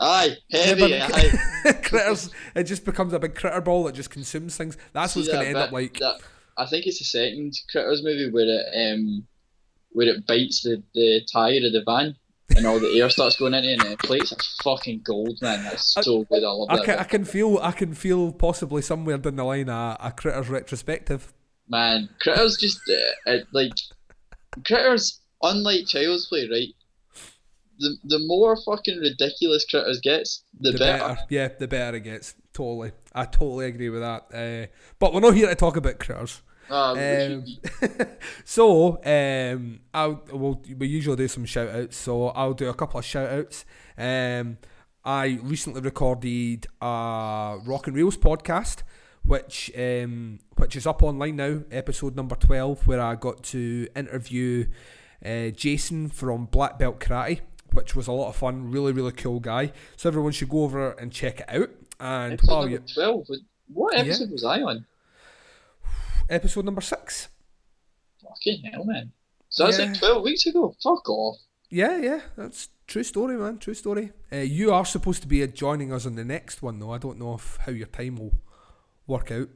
Aye, 0.00 0.36
heavy, 0.50 1.00
aye. 1.00 1.72
critters? 1.84 2.30
It 2.56 2.64
just 2.64 2.84
becomes 2.84 3.12
a 3.12 3.18
big 3.20 3.36
critter 3.36 3.60
ball 3.60 3.84
that 3.84 3.94
just 3.94 4.10
consumes 4.10 4.56
things. 4.56 4.76
That's 4.92 5.12
See 5.12 5.20
what's 5.20 5.28
going 5.32 5.46
to 5.46 5.52
that 5.52 5.58
end 5.60 5.68
up 5.68 5.72
like. 5.72 5.98
that- 6.00 6.20
I 6.56 6.66
think 6.66 6.86
it's 6.86 6.98
the 7.00 7.04
second 7.04 7.52
Critters 7.70 8.02
movie 8.04 8.30
where 8.30 8.44
it 8.46 8.92
um 8.96 9.26
where 9.90 10.08
it 10.08 10.26
bites 10.26 10.62
the, 10.62 10.82
the 10.94 11.20
tire 11.32 11.64
of 11.66 11.72
the 11.72 11.82
van 11.84 12.16
and 12.56 12.66
all 12.66 12.78
the 12.78 13.00
air 13.00 13.10
starts 13.10 13.36
going 13.36 13.54
into 13.54 13.72
and 13.72 13.82
it 13.82 13.90
inflates. 13.92 14.32
It's 14.32 14.60
fucking 14.62 15.02
gold, 15.04 15.40
man. 15.40 15.64
That's 15.64 15.94
so 15.94 16.24
good. 16.24 16.44
I 16.44 16.48
love 16.48 16.68
I 16.70 16.76
that. 16.76 16.84
can, 16.84 16.98
I 16.98 17.04
can 17.04 17.24
feel 17.24 17.58
I 17.62 17.72
can 17.72 17.94
feel 17.94 18.32
possibly 18.32 18.82
somewhere 18.82 19.18
down 19.18 19.36
the 19.36 19.44
line 19.44 19.68
a, 19.68 19.96
a 20.00 20.12
critters 20.12 20.48
retrospective 20.48 21.32
Man, 21.68 22.08
Critters 22.20 22.56
just 22.58 22.80
uh, 22.88 23.32
it, 23.32 23.46
like 23.52 23.72
Critters. 24.66 25.20
Unlike 25.42 25.86
Child's 25.86 26.26
Play, 26.26 26.48
right? 26.50 26.68
the 27.78 27.96
the 28.04 28.18
more 28.20 28.56
fucking 28.56 28.98
ridiculous 28.98 29.64
critters 29.68 30.00
gets, 30.00 30.44
the, 30.60 30.72
the 30.72 30.78
better. 30.78 31.08
better. 31.08 31.20
Yeah, 31.28 31.48
the 31.58 31.68
better 31.68 31.96
it 31.96 32.04
gets. 32.04 32.34
Totally, 32.52 32.92
I 33.14 33.24
totally 33.24 33.66
agree 33.66 33.88
with 33.88 34.00
that. 34.00 34.26
Uh, 34.32 34.66
but 34.98 35.12
we're 35.12 35.20
not 35.20 35.34
here 35.34 35.48
to 35.48 35.54
talk 35.54 35.76
about 35.76 35.98
critters. 35.98 36.40
Ah, 36.70 36.92
Um, 36.92 37.44
so 38.44 39.00
um, 39.04 39.80
I'll 39.92 40.22
we'll, 40.32 40.62
we 40.78 40.86
usually 40.86 41.16
do 41.16 41.28
some 41.28 41.44
shout 41.44 41.68
outs. 41.68 41.96
So 41.96 42.28
I'll 42.28 42.54
do 42.54 42.68
a 42.68 42.74
couple 42.74 42.98
of 42.98 43.04
shout 43.04 43.30
outs. 43.30 43.64
Um, 43.98 44.58
I 45.04 45.38
recently 45.42 45.80
recorded 45.82 46.66
a 46.80 47.58
Rock 47.64 47.86
and 47.86 47.96
Reels 47.96 48.16
podcast, 48.16 48.82
which 49.24 49.70
um, 49.76 50.38
which 50.56 50.76
is 50.76 50.86
up 50.86 51.02
online 51.02 51.36
now, 51.36 51.60
episode 51.70 52.16
number 52.16 52.36
twelve, 52.36 52.86
where 52.86 53.00
I 53.00 53.14
got 53.14 53.42
to 53.44 53.86
interview 53.94 54.66
uh, 55.24 55.48
Jason 55.50 56.08
from 56.08 56.46
Black 56.46 56.78
Belt 56.78 57.00
Karate, 57.00 57.40
which 57.72 57.94
was 57.94 58.06
a 58.06 58.12
lot 58.12 58.28
of 58.30 58.36
fun. 58.36 58.70
Really, 58.70 58.92
really 58.92 59.12
cool 59.12 59.40
guy. 59.40 59.72
So 59.96 60.08
everyone 60.08 60.32
should 60.32 60.48
go 60.48 60.62
over 60.64 60.92
and 60.92 61.12
check 61.12 61.40
it 61.40 61.46
out. 61.48 61.70
And 62.00 62.32
Episode 62.34 62.50
while 62.52 62.68
you, 62.68 62.78
twelve. 62.78 63.26
What 63.72 63.94
Yeah. 63.94 64.00
episode 64.02 64.30
was 64.30 64.44
I 64.44 64.60
on? 64.62 64.86
Episode 66.28 66.64
number 66.64 66.80
six. 66.80 67.28
Fucking 68.22 68.62
hell, 68.64 68.84
man. 68.84 69.12
So 69.48 69.64
that's 69.64 69.78
Yeah. 69.78 69.86
like 69.86 69.98
twelve 69.98 70.22
weeks 70.22 70.46
ago. 70.46 70.74
Fuck 70.82 71.08
off. 71.08 71.36
Yeah, 71.70 71.98
yeah, 71.98 72.20
that's 72.36 72.68
true 72.86 73.02
story, 73.02 73.36
man. 73.36 73.58
True 73.58 73.74
story. 73.74 74.12
Uh, 74.32 74.36
you 74.38 74.72
are 74.72 74.84
supposed 74.84 75.22
to 75.22 75.28
be 75.28 75.46
joining 75.48 75.92
us 75.92 76.06
on 76.06 76.14
the 76.14 76.24
next 76.24 76.62
one, 76.62 76.78
though. 76.78 76.92
I 76.92 76.98
don't 76.98 77.18
know 77.18 77.34
if 77.34 77.58
how 77.64 77.72
your 77.72 77.86
time 77.88 78.16
will 78.16 78.34
work 79.06 79.30
out. 79.30 79.48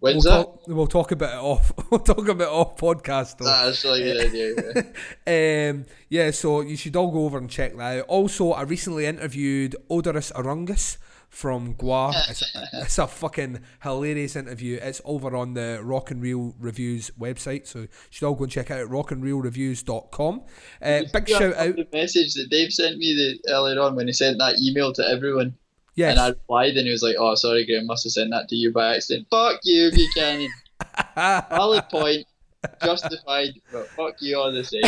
When's 0.00 0.24
we'll 0.24 0.34
that? 0.34 0.42
Talk, 0.44 0.68
we'll 0.68 0.86
talk 0.86 1.12
about 1.12 1.34
it 1.34 1.42
off. 1.44 1.72
We'll 1.90 2.00
talk 2.00 2.26
about 2.28 2.44
it 2.48 2.48
off 2.48 2.76
podcast. 2.76 3.36
Though. 3.38 3.44
That's 3.44 3.84
a 3.84 3.98
good 3.98 4.26
idea. 4.26 4.92
yeah. 5.26 5.70
um, 5.70 5.86
yeah, 6.08 6.30
so 6.30 6.60
you 6.62 6.76
should 6.76 6.96
all 6.96 7.10
go 7.10 7.24
over 7.24 7.36
and 7.38 7.50
check 7.50 7.76
that 7.76 7.98
out. 8.00 8.04
Also, 8.08 8.52
I 8.52 8.62
recently 8.62 9.06
interviewed 9.06 9.76
Oderus 9.90 10.32
Urungus 10.32 10.96
from 11.30 11.74
GWAR. 11.74 12.12
It's 12.28 12.42
a, 12.42 12.68
it's 12.74 12.98
a 12.98 13.06
fucking 13.06 13.60
hilarious 13.82 14.36
interview. 14.36 14.78
It's 14.82 15.00
over 15.04 15.34
on 15.34 15.54
the 15.54 15.80
Rock 15.82 16.10
and 16.10 16.20
Reel 16.20 16.54
Reviews 16.58 17.10
website, 17.18 17.66
so 17.66 17.80
you 17.80 17.88
should 18.10 18.26
all 18.26 18.34
go 18.34 18.44
and 18.44 18.52
check 18.52 18.70
it 18.70 18.74
out 18.74 18.90
rockandreelreviews.com. 18.90 20.42
Uh, 20.82 21.02
big 21.12 21.28
shout 21.28 21.54
out. 21.54 21.76
The 21.76 21.88
message 21.92 22.34
that 22.34 22.50
Dave 22.50 22.72
sent 22.72 22.98
me 22.98 23.14
the, 23.14 23.52
earlier 23.52 23.80
on 23.80 23.94
when 23.94 24.08
he 24.08 24.12
sent 24.12 24.38
that 24.38 24.58
email 24.60 24.92
to 24.92 25.08
everyone. 25.08 25.56
Yes. 25.94 26.12
And 26.12 26.20
I 26.20 26.28
replied 26.28 26.76
and 26.76 26.86
he 26.86 26.92
was 26.92 27.02
like, 27.02 27.16
oh, 27.18 27.34
sorry, 27.34 27.64
Graham, 27.64 27.86
must 27.86 28.04
have 28.04 28.12
sent 28.12 28.30
that 28.30 28.48
to 28.48 28.56
you 28.56 28.72
by 28.72 28.96
accident. 28.96 29.28
Fuck 29.30 29.60
you, 29.64 29.90
Buchanan. 29.90 30.48
Valid 31.16 31.88
point. 31.90 32.26
Justified, 32.84 33.54
but 33.72 33.88
fuck 33.88 34.16
you 34.20 34.38
all 34.38 34.52
the 34.52 34.62
same. 34.64 34.82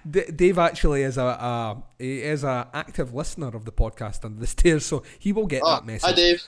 D- 0.10 0.32
Dave 0.34 0.58
actually 0.58 1.02
is 1.02 1.16
a, 1.16 1.22
a 1.22 1.82
he 1.98 2.20
is 2.22 2.42
a 2.42 2.68
active 2.74 3.14
listener 3.14 3.48
of 3.48 3.64
the 3.64 3.70
podcast 3.72 4.24
under 4.24 4.40
the 4.40 4.46
stairs, 4.48 4.84
so 4.86 5.02
he 5.18 5.32
will 5.32 5.46
get 5.46 5.62
Oh, 5.64 5.74
that 5.74 5.86
message. 5.86 6.02
hi, 6.02 6.12
Dave. 6.12 6.42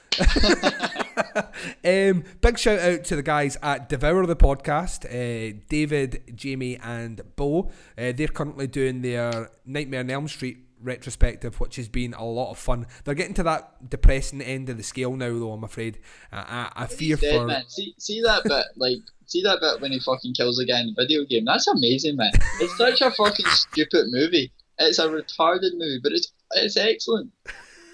um, 2.16 2.24
big 2.40 2.59
shout 2.59 2.81
out 2.81 3.05
to 3.05 3.16
the 3.16 3.23
guys 3.23 3.56
at 3.62 3.89
Devour 3.89 4.27
the 4.27 4.35
Podcast, 4.36 5.05
uh, 5.06 5.56
David, 5.69 6.23
Jamie, 6.35 6.78
and 6.82 7.20
Bo. 7.36 7.70
Uh, 7.97 8.12
they're 8.12 8.27
currently 8.28 8.66
doing 8.66 9.02
their 9.02 9.51
Nightmare 9.65 10.01
on 10.01 10.11
Elm 10.11 10.27
Street 10.28 10.64
retrospective, 10.85 11.59
which 11.59 11.77
has 11.77 11.89
been 11.89 12.15
a 12.15 12.24
lot 12.24 12.51
of 12.51 12.59
fun. 12.59 12.86
They're 13.05 13.15
getting 13.15 13.35
to 13.35 13.43
that 13.44 13.90
depressing 13.90 14.40
end 14.40 14.69
of 14.69 14.77
the 14.77 14.82
scale 14.82 15.16
now, 15.16 15.36
though. 15.39 15.52
I'm 15.52 15.65
afraid. 15.65 15.98
Uh, 16.32 16.44
I, 16.47 16.73
I 16.77 16.86
fear 16.86 17.16
dead, 17.16 17.40
for. 17.40 17.47
man. 17.47 17.65
See, 17.69 17.94
see 17.98 18.23
that 18.23 18.44
bit, 18.44 18.66
like, 18.77 18.98
see 19.27 19.43
that 19.43 19.61
bit 19.61 19.81
when 19.81 19.93
he 19.93 20.01
fucking 20.01 20.35
kills 20.35 20.59
the 20.59 20.66
guy 20.66 20.81
in 20.81 20.94
the 20.94 21.02
video 21.02 21.24
game. 21.24 21.44
That's 21.44 21.66
amazing, 21.66 22.16
man. 22.16 22.32
It's 22.61 22.77
such 22.77 23.01
a 23.01 23.11
fucking 23.11 23.47
stupid 23.47 24.06
movie. 24.11 24.52
It's 24.78 24.98
a 24.98 25.09
retarded 25.09 25.73
movie, 25.74 26.01
but 26.02 26.12
it's 26.12 26.32
it's 26.52 26.77
excellent. 26.77 27.31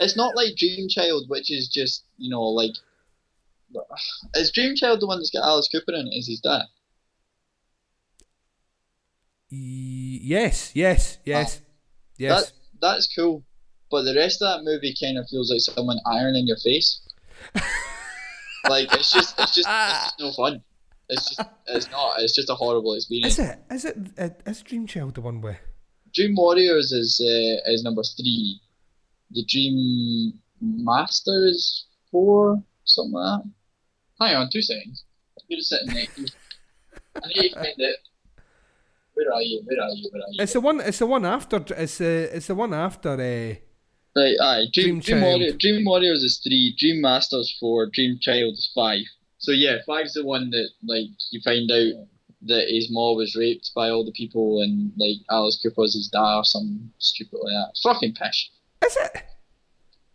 It's 0.00 0.16
not 0.16 0.34
like 0.34 0.56
Dream 0.56 0.88
Child, 0.88 1.28
which 1.28 1.50
is 1.50 1.68
just 1.68 2.04
you 2.18 2.30
know 2.30 2.42
like. 2.42 2.72
Is 4.34 4.50
Dream 4.50 4.74
Child 4.74 5.00
the 5.00 5.06
one 5.06 5.18
that's 5.18 5.30
got 5.30 5.46
Alice 5.46 5.68
Cooper 5.68 5.92
in 5.92 6.08
it? 6.08 6.16
Is 6.16 6.26
his 6.26 6.40
dad? 6.40 6.62
Yes, 9.50 10.74
yes, 10.74 11.18
yes, 11.24 11.60
yes. 12.16 12.44
That, 12.44 12.52
that's 12.80 13.12
cool, 13.14 13.44
but 13.90 14.02
the 14.02 14.14
rest 14.14 14.42
of 14.42 14.48
that 14.48 14.64
movie 14.64 14.94
kind 15.00 15.18
of 15.18 15.28
feels 15.28 15.50
like 15.50 15.60
someone 15.60 15.98
ironing 16.06 16.46
your 16.46 16.56
face. 16.58 17.00
like 18.68 18.92
it's 18.94 19.12
just 19.12 19.38
it's 19.38 19.54
just 19.54 19.68
it's 19.68 20.04
just 20.04 20.20
no 20.20 20.32
fun. 20.32 20.62
It's 21.08 21.34
just 21.34 21.48
it's 21.66 21.90
not. 21.90 22.20
It's 22.20 22.34
just 22.34 22.50
a 22.50 22.54
horrible 22.54 22.94
experience. 22.94 23.38
Is 23.38 23.48
it? 23.48 23.58
Is 23.70 23.84
it? 23.84 23.96
Uh, 24.18 24.50
is 24.50 24.62
Dream 24.62 24.86
Child 24.86 25.14
the 25.14 25.20
one 25.20 25.40
where? 25.40 25.60
Dream 26.14 26.34
Warriors 26.36 26.92
is 26.92 27.20
uh, 27.20 27.70
is 27.70 27.82
number 27.84 28.02
three. 28.02 28.60
The 29.32 29.44
Dream 29.44 30.34
Master 30.60 31.46
is 31.46 31.86
four, 32.10 32.62
something 32.84 33.12
like 33.12 33.42
that. 33.42 33.50
Hang 34.20 34.36
on, 34.36 34.50
two 34.52 34.62
seconds. 34.62 35.04
I'm 35.38 35.46
gonna 35.50 35.62
sit 35.62 35.82
in 35.86 35.94
next. 35.94 36.14
to 36.16 36.20
you. 36.22 36.28
I 37.16 37.28
need 37.28 37.48
to 37.50 37.54
find 37.54 37.74
it. 37.78 37.96
Where 39.14 39.32
are 39.32 39.42
you? 39.42 39.62
Where 39.64 39.80
are 39.80 39.90
you? 39.90 40.08
Where 40.12 40.22
are 40.22 40.30
you? 40.32 40.42
It's 40.42 40.52
the 40.52 40.60
one. 40.60 40.80
It's 40.80 40.98
the 40.98 41.06
one 41.06 41.24
after. 41.24 41.62
It's 41.76 41.98
the. 41.98 42.30
It's 42.36 42.46
the 42.46 42.54
one 42.54 42.74
after. 42.74 43.10
Uh, 43.10 43.54
Right, 44.16 44.34
aye. 44.40 44.64
Dream, 44.72 44.98
Dream 44.98 45.00
Dream. 45.00 45.22
Warrior, 45.22 45.52
Dream 45.52 45.84
Warriors 45.84 46.24
is 46.24 46.38
three. 46.38 46.74
Dream 46.76 47.00
Masters 47.00 47.56
four. 47.60 47.86
Dream 47.86 48.18
Child 48.20 48.54
is 48.54 48.70
five. 48.74 49.04
So 49.38 49.52
yeah, 49.52 49.76
five's 49.86 50.14
the 50.14 50.24
one 50.24 50.50
that 50.50 50.68
like 50.82 51.06
you 51.30 51.40
find 51.42 51.70
out 51.70 52.06
that 52.42 52.66
his 52.68 52.88
mom 52.90 53.16
was 53.16 53.36
raped 53.36 53.70
by 53.74 53.88
all 53.90 54.04
the 54.04 54.10
people 54.12 54.62
and 54.62 54.92
like 54.96 55.18
Alice 55.30 55.60
Cooper's 55.62 55.94
his 55.94 56.08
dad 56.08 56.38
or 56.38 56.44
some 56.44 56.90
stupid 56.98 57.38
like 57.40 57.52
that. 57.52 57.66
It's 57.70 57.82
fucking 57.82 58.14
pish. 58.14 58.50
Is 58.84 58.96
it? 58.96 59.22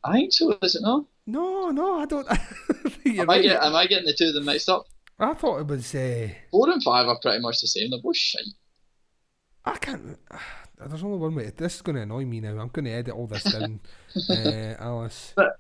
I 0.04 0.14
think 0.14 0.34
so. 0.34 0.58
Is 0.62 0.76
it 0.76 0.82
not? 0.82 1.06
No, 1.26 1.70
no, 1.72 2.00
I 2.00 2.06
don't. 2.06 2.28
I 2.30 2.36
think 2.36 3.16
you're 3.16 3.22
Am 3.24 3.30
I, 3.30 3.42
get, 3.42 3.64
am 3.64 3.76
I 3.76 3.88
getting 3.88 4.06
the 4.06 4.14
two 4.14 4.28
of 4.28 4.34
them 4.34 4.46
mixed 4.46 4.70
up? 4.70 4.86
I 5.20 5.34
thought 5.34 5.62
it 5.62 5.68
was. 5.68 5.96
Uh, 5.96 6.30
Four 6.52 6.70
and 6.70 6.84
five 6.84 7.08
are 7.08 7.18
pretty 7.22 7.40
much 7.40 7.62
the 7.62 7.68
same. 7.68 7.92
They're 7.92 8.02
both 8.04 8.18
shite. 8.18 8.44
I 9.66 9.78
can't. 9.78 10.18
There's 10.78 11.04
only 11.04 11.18
one 11.18 11.36
way. 11.36 11.52
This 11.56 11.76
is 11.76 11.82
going 11.82 11.96
to 11.96 12.02
annoy 12.02 12.26
me 12.26 12.42
now. 12.42 12.60
I'm 12.60 12.68
going 12.68 12.86
to 12.86 12.92
edit 12.92 13.14
all 13.14 13.28
this 13.28 13.44
down. 13.44 13.80
uh, 14.30 14.76
Alice. 14.80 15.32
But 15.36 15.58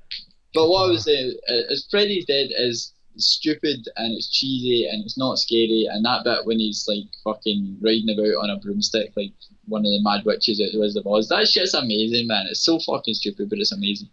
but 0.53 0.69
what 0.69 0.85
I 0.85 0.89
was 0.89 1.05
saying 1.05 1.35
uh, 1.49 1.71
is 1.71 1.87
Freddy's 1.89 2.25
Dead 2.25 2.49
is 2.51 2.93
stupid 3.17 3.87
and 3.95 4.13
it's 4.13 4.29
cheesy 4.29 4.87
and 4.89 5.03
it's 5.05 5.17
not 5.17 5.39
scary 5.39 5.87
and 5.89 6.03
that 6.03 6.25
bit 6.25 6.45
when 6.45 6.59
he's 6.59 6.85
like 6.85 7.05
fucking 7.23 7.77
riding 7.81 8.09
about 8.09 8.43
on 8.43 8.49
a 8.49 8.59
broomstick 8.59 9.13
like 9.15 9.31
one 9.67 9.81
of 9.81 9.85
the 9.85 10.01
mad 10.03 10.25
witches 10.25 10.59
at 10.59 10.73
the 10.73 10.79
Wizard 10.79 11.05
of 11.05 11.07
Oz. 11.07 11.29
That 11.29 11.47
shit's 11.47 11.73
amazing, 11.73 12.27
man. 12.27 12.47
It's 12.49 12.59
so 12.59 12.77
fucking 12.79 13.13
stupid, 13.13 13.49
but 13.49 13.59
it's 13.59 13.71
amazing. 13.71 14.09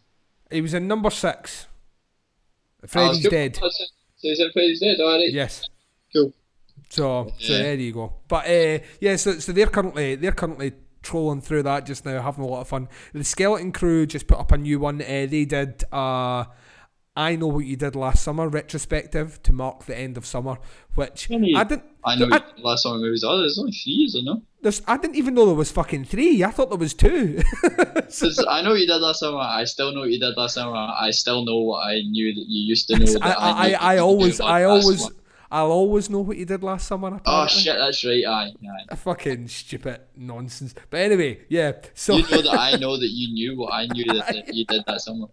He 0.50 0.60
was 0.60 0.74
in 0.74 0.86
number 0.86 1.10
six. 1.10 1.66
Freddy's 2.86 3.24
it's 3.24 3.28
dead. 3.28 3.56
So 3.56 4.28
is 4.28 4.40
it 4.40 4.52
Freddy's 4.52 4.80
Dead? 4.80 5.00
Alright. 5.00 5.32
Yes. 5.32 5.68
So, 6.92 7.32
so 7.38 7.52
Yeah. 7.54 7.62
there 7.62 7.74
you 7.76 7.92
go. 7.92 8.12
But 8.28 8.46
uh, 8.46 8.78
yeah, 9.00 9.16
so 9.16 9.38
so 9.38 9.52
they're 9.52 9.66
currently 9.66 10.14
they're 10.16 10.32
currently 10.42 10.72
trolling 11.02 11.40
through 11.40 11.62
that 11.62 11.86
just 11.86 12.04
now, 12.04 12.20
having 12.20 12.44
a 12.44 12.46
lot 12.46 12.60
of 12.60 12.68
fun. 12.68 12.88
The 13.14 13.24
Skeleton 13.24 13.72
Crew 13.72 14.04
just 14.04 14.26
put 14.26 14.38
up 14.38 14.52
a 14.52 14.58
new 14.58 14.78
one. 14.78 15.00
Uh, 15.00 15.26
they 15.28 15.46
did 15.46 15.84
uh, 15.90 16.44
I 17.16 17.36
know 17.36 17.46
what 17.46 17.64
you 17.64 17.76
did 17.76 17.96
last 17.96 18.22
summer 18.22 18.46
retrospective 18.48 19.42
to 19.44 19.52
mark 19.52 19.84
the 19.86 19.96
end 19.96 20.18
of 20.18 20.26
summer, 20.26 20.58
which 20.94 21.30
I 21.30 21.64
didn't. 21.64 21.84
I 22.04 22.16
know 22.16 22.28
I, 22.30 22.42
last 22.58 22.82
summer 22.82 22.98
movies. 22.98 23.24
Oh, 23.24 23.38
there's 23.38 23.58
only 23.58 23.72
three, 23.72 24.04
is 24.06 24.12
there 24.12 24.34
there's, 24.62 24.82
I 24.86 24.96
didn't 24.96 25.16
even 25.16 25.34
know 25.34 25.46
there 25.46 25.54
was 25.54 25.72
fucking 25.72 26.04
three. 26.04 26.44
I 26.44 26.50
thought 26.50 26.68
there 26.70 26.78
was 26.78 26.94
two. 26.94 27.42
'Cause 27.62 28.44
I 28.48 28.62
know 28.62 28.70
what 28.70 28.80
you 28.80 28.86
did 28.86 28.98
last 29.00 29.20
summer. 29.20 29.38
I 29.38 29.64
still 29.64 29.92
know 29.92 30.00
what 30.00 30.10
you 30.10 30.20
did 30.20 30.36
last 30.36 30.54
summer. 30.54 30.76
I 30.76 31.10
still 31.10 31.44
know 31.44 31.58
what 31.58 31.80
I 31.86 32.02
knew 32.02 32.34
that 32.34 32.44
you 32.46 32.66
used 32.68 32.86
to 32.88 32.98
know. 32.98 33.12
I, 33.22 33.28
That 33.28 33.38
I, 33.40 33.72
I, 33.72 33.94
I 33.94 33.98
always, 33.98 34.40
I 34.40 34.64
always, 34.64 35.00
summer. 35.02 35.14
I'll 35.52 35.70
always 35.70 36.08
know 36.08 36.20
what 36.20 36.38
you 36.38 36.46
did 36.46 36.62
last 36.62 36.88
summer. 36.88 37.20
Oh 37.26 37.46
shit, 37.46 37.76
that's 37.76 38.02
right. 38.06 38.24
Aye, 38.24 38.54
aye. 38.64 38.84
A 38.88 38.96
fucking 38.96 39.48
stupid 39.48 40.00
nonsense. 40.16 40.74
But 40.88 41.00
anyway, 41.00 41.40
yeah. 41.50 41.72
So 41.92 42.16
You 42.16 42.22
know 42.22 42.40
that 42.40 42.58
I 42.58 42.76
know 42.76 42.96
that 42.96 43.10
you 43.10 43.28
knew 43.34 43.58
what 43.58 43.74
I 43.74 43.86
knew 43.88 44.04
that, 44.06 44.28
that 44.28 44.54
you 44.54 44.64
did 44.64 44.82
that 44.86 45.02
summer. 45.02 45.26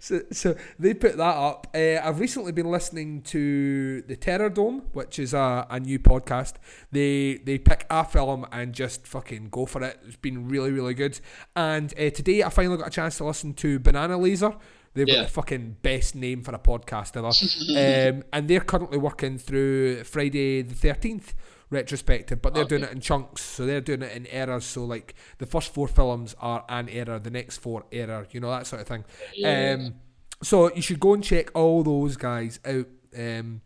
so, 0.00 0.22
so 0.32 0.56
they 0.78 0.94
put 0.94 1.18
that 1.18 1.36
up. 1.36 1.66
Uh, 1.74 1.98
I've 2.02 2.18
recently 2.18 2.52
been 2.52 2.70
listening 2.70 3.20
to 3.24 4.00
the 4.02 4.16
Terror 4.16 4.48
Dome, 4.48 4.84
which 4.94 5.18
is 5.18 5.34
a, 5.34 5.66
a 5.68 5.78
new 5.78 5.98
podcast. 5.98 6.54
They 6.90 7.34
they 7.44 7.58
pick 7.58 7.84
a 7.90 8.06
film 8.06 8.46
and 8.50 8.72
just 8.72 9.06
fucking 9.06 9.50
go 9.50 9.66
for 9.66 9.82
it. 9.84 10.00
It's 10.06 10.16
been 10.16 10.48
really 10.48 10.70
really 10.70 10.94
good. 10.94 11.20
And 11.54 11.92
uh, 11.98 12.08
today 12.08 12.42
I 12.42 12.48
finally 12.48 12.78
got 12.78 12.86
a 12.86 12.90
chance 12.90 13.18
to 13.18 13.24
listen 13.26 13.52
to 13.54 13.78
Banana 13.78 14.16
Laser. 14.16 14.54
They've 14.94 15.06
got 15.06 15.16
Yeah. 15.16 15.22
the 15.22 15.28
fucking 15.28 15.76
best 15.82 16.14
name 16.14 16.42
for 16.42 16.54
a 16.54 16.58
podcast 16.58 17.16
ever. 17.16 17.28
um, 18.16 18.24
and 18.32 18.48
they're 18.48 18.60
currently 18.60 18.98
working 18.98 19.38
through 19.38 20.02
Friday 20.04 20.62
the 20.62 20.74
thirteenth 20.74 21.34
retrospective, 21.70 22.42
but 22.42 22.52
they're 22.54 22.64
doing 22.64 22.82
it 22.82 22.90
in 22.90 23.00
chunks. 23.00 23.42
So 23.42 23.64
they're 23.66 23.80
doing 23.80 24.02
it 24.02 24.16
in 24.16 24.26
errors. 24.26 24.64
So 24.64 24.84
like 24.84 25.14
the 25.38 25.46
first 25.46 25.72
four 25.72 25.86
films 25.86 26.34
are 26.40 26.64
an 26.68 26.88
error, 26.88 27.18
the 27.20 27.30
next 27.30 27.58
four 27.58 27.84
error, 27.92 28.26
you 28.32 28.40
know 28.40 28.50
that 28.50 28.66
sort 28.66 28.82
of 28.82 28.88
thing. 28.88 29.04
Yeah. 29.34 29.76
Um, 29.78 29.94
so 30.42 30.74
you 30.74 30.82
should 30.82 30.98
go 31.00 31.14
and 31.14 31.22
check 31.22 31.50
all 31.54 31.82
those 31.84 32.16
guys 32.16 32.58
out. 32.64 32.86
Um, 33.16 33.60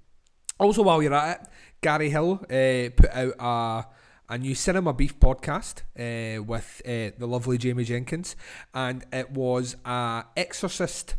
also, 0.59 0.83
while 0.83 1.03
you're 1.03 1.15
at 1.15 1.41
it, 1.41 1.49
Gary 1.81 2.11
Hill 2.11 2.41
uh, 2.45 2.91
put 2.97 3.11
out 3.11 3.35
a 3.39 3.85
a 4.29 4.39
new 4.39 4.55
Cinema 4.55 4.93
Beef 4.93 5.19
podcast 5.21 5.83
uh, 5.99 6.43
with 6.43 6.81
uh, 6.87 7.17
the 7.19 7.27
lovely 7.27 7.59
Jamie 7.59 7.85
Jenkins, 7.85 8.37
and 8.73 9.05
it 9.13 9.31
was 9.31 9.77
a 9.85 10.25
Exorcist. 10.37 11.17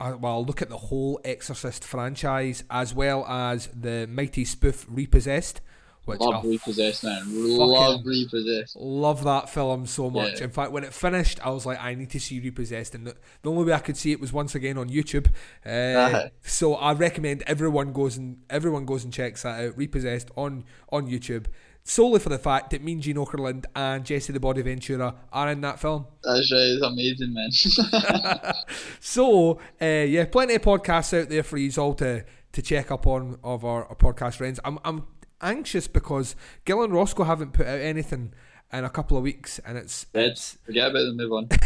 Uh, 0.00 0.16
well, 0.20 0.44
look 0.44 0.60
at 0.60 0.68
the 0.68 0.76
whole 0.78 1.20
Exorcist 1.24 1.84
franchise 1.84 2.64
as 2.70 2.92
well 2.94 3.24
as 3.26 3.68
the 3.68 4.06
mighty 4.10 4.44
spoof 4.44 4.84
Repossessed. 4.88 5.60
Which 6.04 6.18
love 6.18 6.44
Repossessed, 6.44 7.04
man. 7.04 7.22
Love 7.28 8.00
Repossessed. 8.04 8.74
Love 8.74 9.22
that 9.22 9.48
film 9.48 9.86
so 9.86 10.10
much. 10.10 10.38
Yeah. 10.38 10.44
In 10.46 10.50
fact, 10.50 10.72
when 10.72 10.82
it 10.82 10.92
finished, 10.92 11.38
I 11.46 11.50
was 11.50 11.64
like, 11.64 11.80
I 11.80 11.94
need 11.94 12.10
to 12.10 12.18
see 12.18 12.40
Repossessed, 12.40 12.96
and 12.96 13.06
the, 13.06 13.16
the 13.42 13.50
only 13.50 13.66
way 13.66 13.72
I 13.72 13.78
could 13.78 13.96
see 13.96 14.10
it 14.10 14.18
was 14.18 14.32
once 14.32 14.56
again 14.56 14.76
on 14.78 14.88
YouTube. 14.88 15.28
Uh, 15.64 15.68
Uh-huh. 15.68 16.28
So 16.42 16.74
I 16.74 16.92
recommend 16.94 17.44
everyone 17.46 17.92
goes 17.92 18.16
and 18.16 18.38
everyone 18.50 18.84
goes 18.84 19.04
and 19.04 19.12
checks 19.12 19.42
that 19.44 19.64
out. 19.64 19.78
Repossessed 19.78 20.32
on 20.36 20.64
on 20.90 21.06
YouTube, 21.06 21.46
solely 21.84 22.20
for 22.20 22.28
the 22.28 22.38
fact 22.38 22.70
that 22.70 22.82
me 22.82 22.92
and 22.92 23.02
Gene 23.02 23.16
Okerlund 23.16 23.64
and 23.74 24.04
Jesse 24.04 24.32
the 24.32 24.40
Body 24.40 24.62
Ventura 24.62 25.14
are 25.32 25.50
in 25.50 25.60
that 25.62 25.80
film. 25.80 26.06
That's 26.22 26.52
right. 26.52 26.60
It's 26.60 26.82
amazing, 26.82 27.34
man. 27.34 27.50
So 29.00 29.58
uh, 29.80 29.84
yeah, 29.84 30.26
plenty 30.26 30.54
of 30.54 30.62
podcasts 30.62 31.18
out 31.18 31.28
there 31.28 31.42
for 31.42 31.58
you 31.58 31.70
all 31.78 31.94
to 31.94 32.24
to 32.52 32.62
check 32.62 32.90
up 32.90 33.06
on 33.06 33.38
of 33.42 33.64
our, 33.64 33.86
our 33.86 33.96
podcast 33.96 34.36
friends. 34.36 34.60
I'm 34.64 34.78
I'm 34.84 35.04
anxious 35.40 35.88
because 35.88 36.36
Gil 36.64 36.82
and 36.82 36.92
Roscoe 36.92 37.24
haven't 37.24 37.52
put 37.52 37.66
out 37.66 37.80
anything 37.80 38.32
in 38.72 38.84
a 38.84 38.90
couple 38.90 39.16
of 39.16 39.22
weeks, 39.22 39.58
and 39.66 39.76
it's 39.76 40.06
Let's 40.14 40.58
forget 40.64 40.90
about 40.90 41.04
them. 41.04 41.16
Move 41.16 41.32
on. 41.32 41.48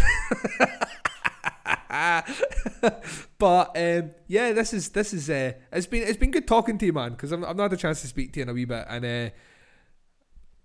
but 3.38 3.76
um, 3.76 4.10
yeah, 4.26 4.52
this 4.52 4.72
is 4.72 4.88
this 4.90 5.12
is 5.12 5.30
uh, 5.30 5.52
it's 5.72 5.86
been 5.86 6.02
it's 6.02 6.18
been 6.18 6.30
good 6.30 6.48
talking 6.48 6.78
to 6.78 6.86
you, 6.86 6.92
man, 6.92 7.12
because 7.12 7.32
I've, 7.32 7.44
I've 7.44 7.56
not 7.56 7.64
had 7.64 7.74
a 7.74 7.76
chance 7.76 8.00
to 8.02 8.06
speak 8.06 8.32
to 8.32 8.40
you 8.40 8.44
in 8.44 8.48
a 8.48 8.54
wee 8.54 8.64
bit, 8.64 8.86
and 8.88 9.04
uh, 9.04 9.30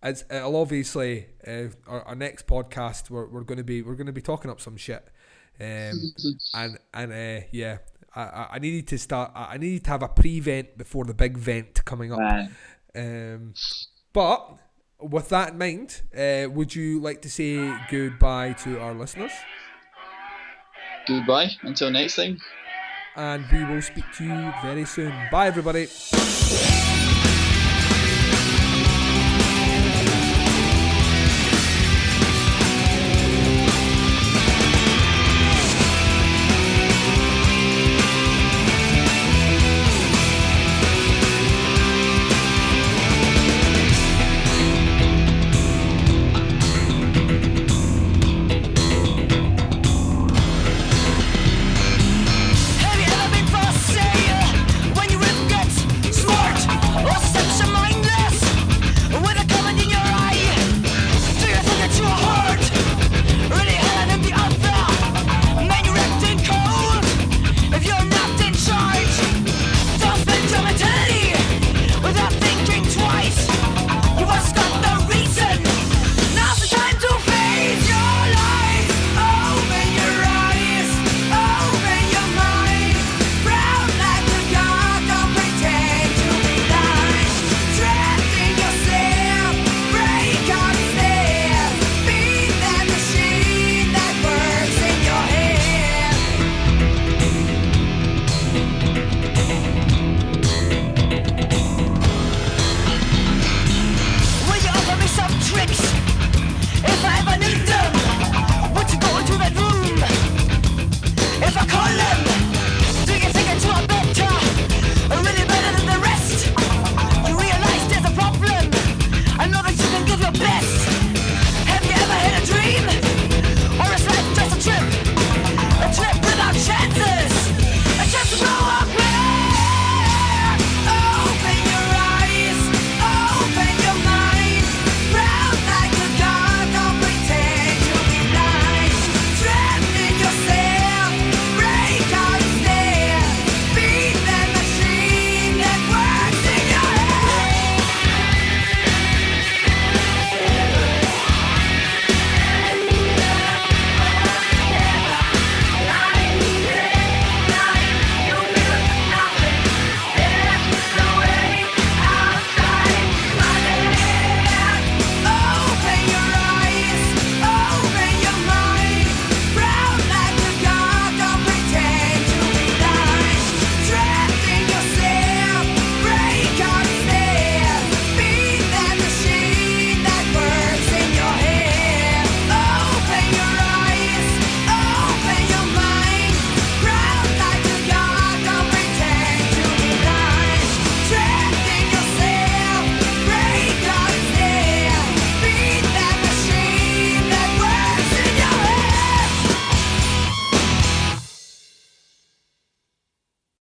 it's, 0.04 0.24
it'll 0.30 0.56
obviously 0.56 1.28
uh, 1.48 1.68
our, 1.88 2.02
our 2.04 2.16
next 2.16 2.48
podcast 2.48 3.10
we're, 3.10 3.28
we're 3.28 3.44
going 3.44 3.58
to 3.60 3.64
be 3.64 3.82
we're 3.82 3.96
going 3.96 4.08
to 4.08 4.14
be 4.14 4.22
talking 4.22 4.50
up 4.52 4.60
some 4.62 4.78
shit, 4.78 5.08
um, 5.60 5.94
and 6.54 6.78
and 6.94 7.12
uh, 7.12 7.46
yeah, 7.52 7.78
I, 8.16 8.48
I- 8.54 8.60
needed 8.60 8.88
to 8.90 8.98
start 8.98 9.32
I 9.36 9.58
needed 9.58 9.84
to 9.86 9.90
have 9.92 10.04
a 10.04 10.08
pre-vent 10.10 10.78
before 10.78 11.06
the 11.06 11.14
big 11.14 11.38
vent 11.38 11.86
coming 11.86 12.12
up, 12.12 12.20
um, 12.96 13.54
but. 14.14 14.58
With 15.04 15.30
that 15.30 15.54
in 15.54 15.58
mind, 15.58 16.00
uh, 16.16 16.48
would 16.52 16.76
you 16.76 17.00
like 17.02 17.24
to 17.24 17.30
say 17.32 17.76
goodbye 17.90 18.54
to 18.64 18.80
our 18.80 18.94
listeners? 18.94 19.32
Goodbye. 21.08 21.50
Until 21.64 21.90
next 21.90 22.18
time. 22.18 22.38
and 23.16 23.44
we 23.52 23.66
will 23.66 23.82
speak 23.82 24.06
to 24.18 24.24
you 24.24 24.54
very 24.62 24.86
soon. 24.86 25.12
Bye, 25.32 25.48
everybody. 25.48 25.88